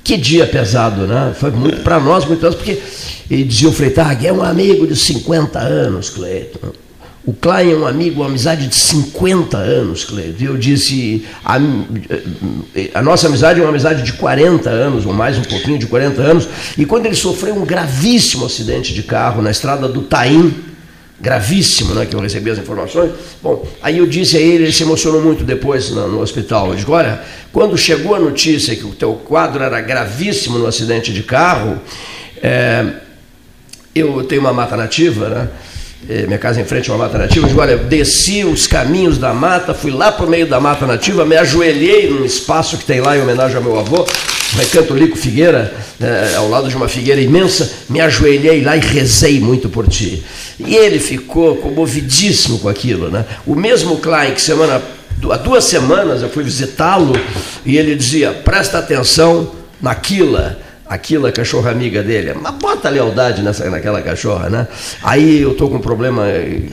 Que 0.03 0.17
dia 0.17 0.45
pesado, 0.47 1.07
né? 1.07 1.33
Foi 1.39 1.51
muito 1.51 1.81
para 1.81 1.99
nós, 1.99 2.25
muito 2.25 2.41
porque 2.57 2.77
ele 3.31 3.43
dizia 3.43 3.69
o 3.69 3.71
Freitag, 3.71 4.25
é 4.27 4.33
um 4.33 4.43
amigo 4.43 4.85
de 4.87 4.95
50 4.95 5.59
anos, 5.59 6.09
Cleiton. 6.09 6.71
O 7.29 7.33
Klein 7.33 7.73
é 7.73 7.75
um 7.75 7.85
amigo, 7.85 8.21
uma 8.21 8.27
amizade 8.27 8.65
de 8.65 8.73
50 8.73 9.55
anos, 9.55 10.03
Cleiton. 10.03 10.43
E 10.43 10.45
eu 10.45 10.57
disse, 10.57 11.27
a, 11.45 11.59
a 12.95 13.01
nossa 13.03 13.27
amizade 13.27 13.59
é 13.59 13.63
uma 13.63 13.69
amizade 13.69 14.01
de 14.01 14.13
40 14.13 14.67
anos, 14.67 15.05
ou 15.05 15.13
mais 15.13 15.37
um 15.37 15.43
pouquinho 15.43 15.77
de 15.77 15.85
40 15.85 16.19
anos. 16.23 16.49
E 16.75 16.87
quando 16.87 17.05
ele 17.05 17.13
sofreu 17.13 17.53
um 17.53 17.63
gravíssimo 17.63 18.47
acidente 18.47 18.95
de 18.95 19.03
carro 19.03 19.43
na 19.43 19.51
estrada 19.51 19.87
do 19.87 20.01
Taim, 20.01 20.55
gravíssimo, 21.21 21.93
né, 21.93 22.07
que 22.07 22.15
eu 22.15 22.19
recebi 22.19 22.49
as 22.49 22.57
informações. 22.57 23.11
Bom, 23.43 23.63
aí 23.79 23.99
eu 23.99 24.07
disse 24.07 24.35
a 24.35 24.39
ele, 24.39 24.63
ele 24.63 24.73
se 24.73 24.81
emocionou 24.81 25.21
muito 25.21 25.43
depois 25.43 25.91
no, 25.91 26.07
no 26.07 26.21
hospital. 26.21 26.69
Eu 26.69 26.77
digo, 26.77 26.93
olha, 26.93 27.21
quando 27.53 27.77
chegou 27.77 28.15
a 28.15 28.19
notícia 28.19 28.75
que 28.75 28.87
o 28.87 28.95
teu 28.95 29.13
quadro 29.13 29.61
era 29.61 29.79
gravíssimo 29.81 30.57
no 30.57 30.65
acidente 30.65 31.13
de 31.13 31.21
carro, 31.21 31.79
é, 32.41 32.87
eu 33.93 34.23
tenho 34.23 34.41
uma 34.41 34.51
mata 34.51 34.75
nativa, 34.75 35.29
né? 35.29 35.49
Eh, 36.07 36.25
Minha 36.27 36.37
casa 36.39 36.61
em 36.61 36.65
frente 36.65 36.89
a 36.89 36.93
uma 36.93 37.05
mata 37.05 37.17
nativa. 37.17 37.45
Eu 37.45 37.49
digo, 37.49 37.61
olha, 37.61 37.75
desci 37.75 38.45
os 38.45 38.67
caminhos 38.67 39.17
da 39.17 39.33
mata, 39.33 39.73
fui 39.73 39.91
lá 39.91 40.11
para 40.11 40.25
o 40.25 40.29
meio 40.29 40.47
da 40.47 40.59
mata 40.59 40.85
nativa, 40.87 41.25
me 41.25 41.35
ajoelhei 41.35 42.09
num 42.09 42.23
espaço 42.23 42.77
que 42.77 42.85
tem 42.85 43.01
lá 43.01 43.17
em 43.17 43.21
homenagem 43.21 43.57
ao 43.57 43.63
meu 43.63 43.77
avô, 43.77 44.07
Recanto 44.57 44.93
Lico 44.95 45.17
Figueira, 45.17 45.73
eh, 45.99 46.33
ao 46.37 46.49
lado 46.49 46.69
de 46.69 46.75
uma 46.75 46.87
figueira 46.87 47.19
imensa, 47.19 47.69
me 47.89 47.99
ajoelhei 47.99 48.61
lá 48.61 48.77
e 48.77 48.79
rezei 48.79 49.39
muito 49.39 49.67
por 49.69 49.87
ti. 49.87 50.23
E 50.57 50.75
ele 50.75 50.99
ficou 50.99 51.57
comovidíssimo 51.57 52.59
com 52.59 52.69
aquilo. 52.69 53.09
Né? 53.09 53.25
O 53.45 53.53
mesmo 53.55 53.97
Klein, 53.97 54.33
que 54.33 54.41
semana, 54.41 54.81
há 55.31 55.37
duas 55.37 55.65
semanas 55.65 56.21
eu 56.21 56.29
fui 56.29 56.43
visitá-lo, 56.43 57.13
e 57.65 57.77
ele 57.77 57.93
dizia, 57.95 58.31
presta 58.31 58.79
atenção 58.79 59.51
naquila 59.81 60.57
aquela 60.89 61.31
cachorra 61.31 61.69
amiga 61.71 62.01
dele. 62.01 62.33
Mas 62.41 62.55
bota 62.55 62.89
lealdade 62.89 63.41
nessa, 63.43 63.69
naquela 63.69 64.01
cachorra, 64.01 64.49
né? 64.49 64.67
Aí 65.03 65.39
eu 65.41 65.53
tô 65.53 65.69
com 65.69 65.75
um 65.75 65.81
problema 65.81 66.27
eh, 66.27 66.63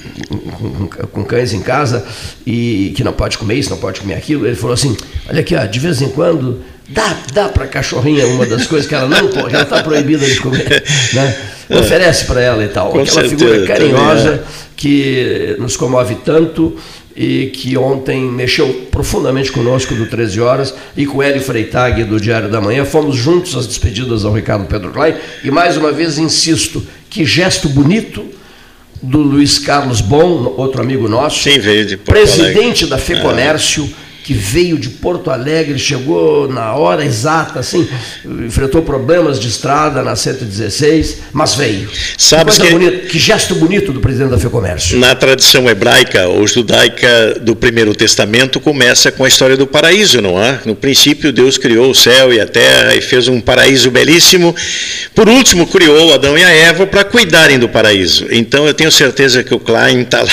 com, 0.58 0.88
com- 0.88 1.24
cães 1.24 1.52
em 1.52 1.60
casa 1.60 2.04
e 2.46 2.92
que 2.96 3.04
não 3.04 3.12
pode 3.12 3.36
comer 3.36 3.56
isso, 3.56 3.68
não 3.70 3.76
pode 3.78 4.00
comer 4.00 4.14
aquilo. 4.14 4.46
Ele 4.46 4.56
falou 4.56 4.72
assim: 4.74 4.96
olha 5.28 5.40
aqui, 5.40 5.54
ó, 5.54 5.64
de 5.66 5.78
vez 5.78 6.00
em 6.00 6.08
quando 6.08 6.62
dá, 6.88 7.16
dá 7.34 7.48
para 7.50 7.66
cachorrinha 7.66 8.26
uma 8.26 8.46
das 8.46 8.66
coisas 8.66 8.88
que 8.88 8.94
ela 8.94 9.06
não 9.08 9.28
pode, 9.28 9.54
ela 9.54 9.64
está 9.64 9.82
proibida 9.82 10.24
de 10.26 10.40
comer, 10.40 10.82
né? 11.12 11.36
Oferece 11.78 12.24
para 12.24 12.40
ela 12.40 12.64
e 12.64 12.68
tal. 12.68 12.90
Com 12.92 13.00
Aquela 13.00 13.22
certeza, 13.28 13.44
figura 13.44 13.66
carinhosa 13.66 14.30
é. 14.34 14.42
que 14.76 15.56
nos 15.58 15.76
comove 15.76 16.14
tanto 16.24 16.76
e 17.16 17.46
que 17.46 17.76
ontem 17.78 18.22
mexeu 18.30 18.86
profundamente 18.90 19.50
conosco 19.50 19.94
do 19.94 20.06
13 20.06 20.40
horas 20.40 20.74
e 20.96 21.06
com 21.06 21.22
Hélio 21.22 21.40
Freitag 21.40 22.04
do 22.04 22.20
Diário 22.20 22.50
da 22.50 22.60
Manhã. 22.60 22.84
Fomos 22.84 23.16
juntos 23.16 23.56
às 23.56 23.66
despedidas 23.66 24.24
ao 24.24 24.32
Ricardo 24.34 24.66
Pedro 24.66 24.90
Klein 24.90 25.14
e 25.42 25.50
mais 25.50 25.76
uma 25.76 25.90
vez 25.90 26.18
insisto, 26.18 26.86
que 27.08 27.24
gesto 27.24 27.68
bonito 27.68 28.24
do 29.02 29.18
Luiz 29.18 29.58
Carlos 29.58 30.00
Bom, 30.00 30.54
outro 30.56 30.82
amigo 30.82 31.08
nosso, 31.08 31.42
Sim, 31.42 31.58
veio 31.58 31.86
de 31.86 31.96
Porto 31.96 32.18
presidente 32.18 32.84
Alegre. 32.84 32.86
da 32.86 32.98
FEComércio, 32.98 33.88
que 34.26 34.34
veio 34.34 34.76
de 34.76 34.88
Porto 34.88 35.30
Alegre, 35.30 35.78
chegou 35.78 36.48
na 36.52 36.74
hora 36.74 37.04
exata, 37.04 37.60
assim, 37.60 37.88
enfrentou 38.44 38.82
problemas 38.82 39.38
de 39.38 39.46
estrada 39.46 40.02
na 40.02 40.16
116, 40.16 41.18
mas 41.32 41.54
veio. 41.54 41.88
Sabes 42.18 42.58
coisa 42.58 42.72
que- 42.72 42.76
bonita, 42.76 43.06
que 43.06 43.20
gesto 43.20 43.54
bonito 43.54 43.92
do 43.92 44.00
presidente 44.00 44.30
da 44.30 44.38
FEComércio. 44.38 44.98
Na 44.98 45.14
tradição 45.14 45.70
hebraica 45.70 46.26
ou 46.26 46.44
judaica 46.44 47.38
do 47.40 47.54
Primeiro 47.54 47.94
Testamento 47.94 48.58
começa 48.58 49.12
com 49.12 49.22
a 49.24 49.28
história 49.28 49.56
do 49.56 49.64
paraíso, 49.64 50.20
não 50.20 50.42
é? 50.42 50.58
No 50.64 50.74
princípio 50.74 51.32
Deus 51.32 51.56
criou 51.56 51.88
o 51.88 51.94
céu 51.94 52.32
e 52.34 52.40
a 52.40 52.48
terra 52.48 52.96
e 52.96 53.00
fez 53.00 53.28
um 53.28 53.40
paraíso 53.40 53.92
belíssimo. 53.92 54.52
Por 55.14 55.28
último 55.28 55.68
criou 55.68 56.12
Adão 56.12 56.36
e 56.36 56.42
a 56.42 56.50
Eva 56.50 56.84
para 56.84 57.04
cuidarem 57.04 57.60
do 57.60 57.68
paraíso. 57.68 58.26
Então 58.32 58.66
eu 58.66 58.74
tenho 58.74 58.90
certeza 58.90 59.44
que 59.44 59.54
o 59.54 59.60
Klein 59.60 60.00
está 60.00 60.20
lá. 60.20 60.30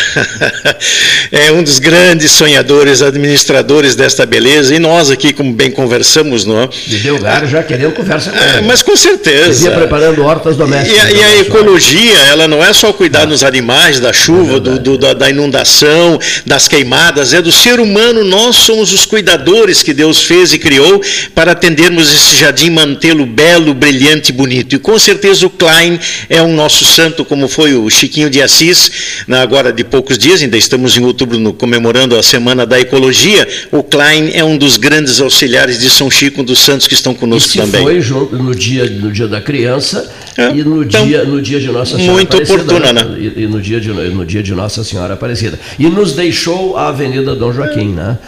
é 1.32 1.52
um 1.52 1.62
dos 1.62 1.78
grandes 1.78 2.32
sonhadores, 2.32 3.04
administradores 3.04 3.83
desta 3.96 4.26
beleza 4.26 4.74
e 4.74 4.80
nós 4.80 5.12
aqui, 5.12 5.34
como 5.34 5.52
bem 5.54 5.70
conversamos, 5.70 6.46
não 6.46 6.62
é? 6.64 6.70
Me 6.88 6.98
deu 7.00 7.20
galho 7.20 7.48
já 7.48 7.62
querendo 7.62 7.92
conversa 7.94 8.32
com 8.32 8.38
ele. 8.38 8.62
mas 8.66 8.82
com 8.82 8.96
certeza. 8.96 9.70
Preparando 9.72 10.24
hortas 10.24 10.56
E 10.56 10.58
domésticas. 10.58 11.04
a, 11.06 11.12
e 11.12 11.24
a 11.24 11.28
né, 11.28 11.40
ecologia, 11.42 12.18
ela 12.30 12.48
não 12.48 12.64
é 12.64 12.72
só 12.72 12.94
cuidar 12.94 13.26
dos 13.26 13.44
animais, 13.44 14.00
da 14.00 14.14
chuva, 14.14 14.60
do- 14.60 14.80
do- 14.80 14.98
da, 14.98 15.14
da 15.14 15.30
inundação, 15.30 16.20
das 16.46 16.68
queimadas, 16.68 17.34
é 17.34 17.42
do 17.42 17.52
ser 17.52 17.80
humano. 17.80 18.24
Nós 18.24 18.56
somos 18.56 18.94
os 18.94 19.06
cuidadores 19.06 19.84
que 19.84 19.94
Deus 19.94 20.22
fez 20.24 20.54
e 20.54 20.60
criou 20.60 21.02
para 21.36 21.52
atendermos 21.52 22.14
esse 22.14 22.36
jardim, 22.40 22.70
mantê-lo 22.70 23.26
belo, 23.26 23.74
brilhante 23.74 24.30
e 24.32 24.34
bonito. 24.34 24.76
E 24.76 24.80
com 24.80 24.98
certeza 24.98 25.46
o 25.46 25.50
Klein 25.50 26.00
é 26.30 26.42
um 26.42 26.54
nosso 26.56 26.86
santo, 26.86 27.26
como 27.26 27.48
foi 27.48 27.74
o 27.74 27.90
Chiquinho 27.90 28.30
de 28.30 28.42
Assis, 28.42 28.92
na- 29.28 29.42
agora 29.42 29.72
de 29.74 29.84
poucos 29.84 30.18
dias, 30.18 30.42
ainda 30.42 30.58
estamos 30.58 30.96
em 30.98 31.04
outubro 31.04 31.38
no- 31.40 31.54
comemorando 31.54 32.16
a 32.18 32.24
Semana 32.24 32.66
da 32.66 32.80
Ecologia. 32.80 33.48
O 33.76 33.82
Klein 33.82 34.30
é 34.36 34.44
um 34.44 34.56
dos 34.56 34.78
grandes 34.78 35.20
auxiliares 35.20 35.80
de 35.80 35.90
São 35.90 36.10
Chico, 36.12 36.42
um 36.42 36.44
dos 36.44 36.60
santos 36.60 36.86
que 36.86 36.94
estão 36.94 37.14
E 37.14 37.16
conosco 37.16 37.50
se 37.50 37.58
também. 37.58 37.82
foi 37.82 38.00
junto 38.02 38.38
no 38.38 38.54
dia, 38.54 38.86
no 38.88 39.12
dia 39.12 39.28
da 39.28 39.42
criança 39.42 40.12
É, 40.38 40.52
e 40.52 40.64
no, 40.64 40.84
então, 40.84 41.04
dia, 41.08 41.24
no 41.24 41.42
dia 41.42 41.60
de 41.60 41.68
Nossa 41.72 41.96
Senhora 41.98 42.14
muito 42.14 42.38
Aparecida. 42.38 42.62
oportuna, 42.64 42.94
né? 42.94 43.16
E, 43.18 43.42
e 43.44 43.48
no, 43.48 43.60
dia 43.60 43.82
de, 43.82 43.90
no 43.90 44.24
dia 44.24 44.44
de 44.44 44.54
Nossa 44.54 44.84
Senhora 44.84 45.16
Aparecida. 45.16 45.60
E 45.80 45.88
nos 45.88 46.14
deixou 46.14 46.78
a 46.78 46.90
Avenida 46.90 47.36
Dom 47.36 47.52
Joaquim, 47.52 47.90
né? 47.94 48.20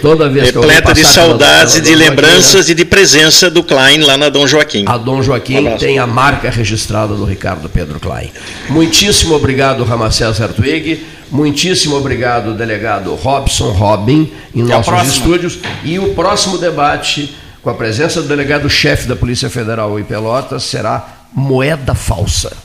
Toda 0.00 0.28
vez 0.28 0.52
que 0.52 0.58
eu 0.58 0.62
Repleta 0.62 0.94
de 0.94 1.04
saudades 1.04 1.74
de 1.74 1.80
Dom 1.80 1.86
Joaquim, 1.88 2.04
lembranças 2.04 2.68
e 2.70 2.74
de 2.74 2.84
presença 2.84 3.50
do 3.50 3.64
Klein 3.64 3.98
lá 4.02 4.16
na 4.16 4.28
Dom 4.28 4.46
Joaquim. 4.46 4.84
né? 4.84 4.92
A 4.92 4.96
Dom 4.96 5.20
Joaquim 5.22 5.76
tem 5.76 5.98
a 5.98 6.06
marca 6.06 6.48
registrada 6.50 7.14
do 7.14 7.24
Ricardo 7.24 7.68
Pedro 7.68 7.98
Klein. 7.98 8.30
Muitíssimo 8.68 9.34
obrigado, 9.34 9.82
Ramacés 9.82 10.40
Hartwig. 10.40 11.04
Muitíssimo 11.34 11.96
obrigado, 11.96 12.54
delegado 12.54 13.12
Robson 13.16 13.72
Robin, 13.72 14.32
em 14.54 14.62
Até 14.62 14.88
nossos 14.88 15.16
estúdios. 15.16 15.58
E 15.82 15.98
o 15.98 16.14
próximo 16.14 16.58
debate, 16.58 17.36
com 17.60 17.68
a 17.70 17.74
presença 17.74 18.22
do 18.22 18.28
delegado-chefe 18.28 19.08
da 19.08 19.16
Polícia 19.16 19.50
Federal 19.50 19.98
em 19.98 20.04
Pelotas, 20.04 20.62
será 20.62 21.26
moeda 21.32 21.92
falsa. 21.92 22.56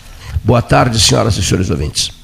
Boa 0.44 0.62
tarde, 0.62 1.00
senhoras 1.00 1.36
e 1.36 1.42
senhores 1.42 1.72
ouvintes. 1.72 2.19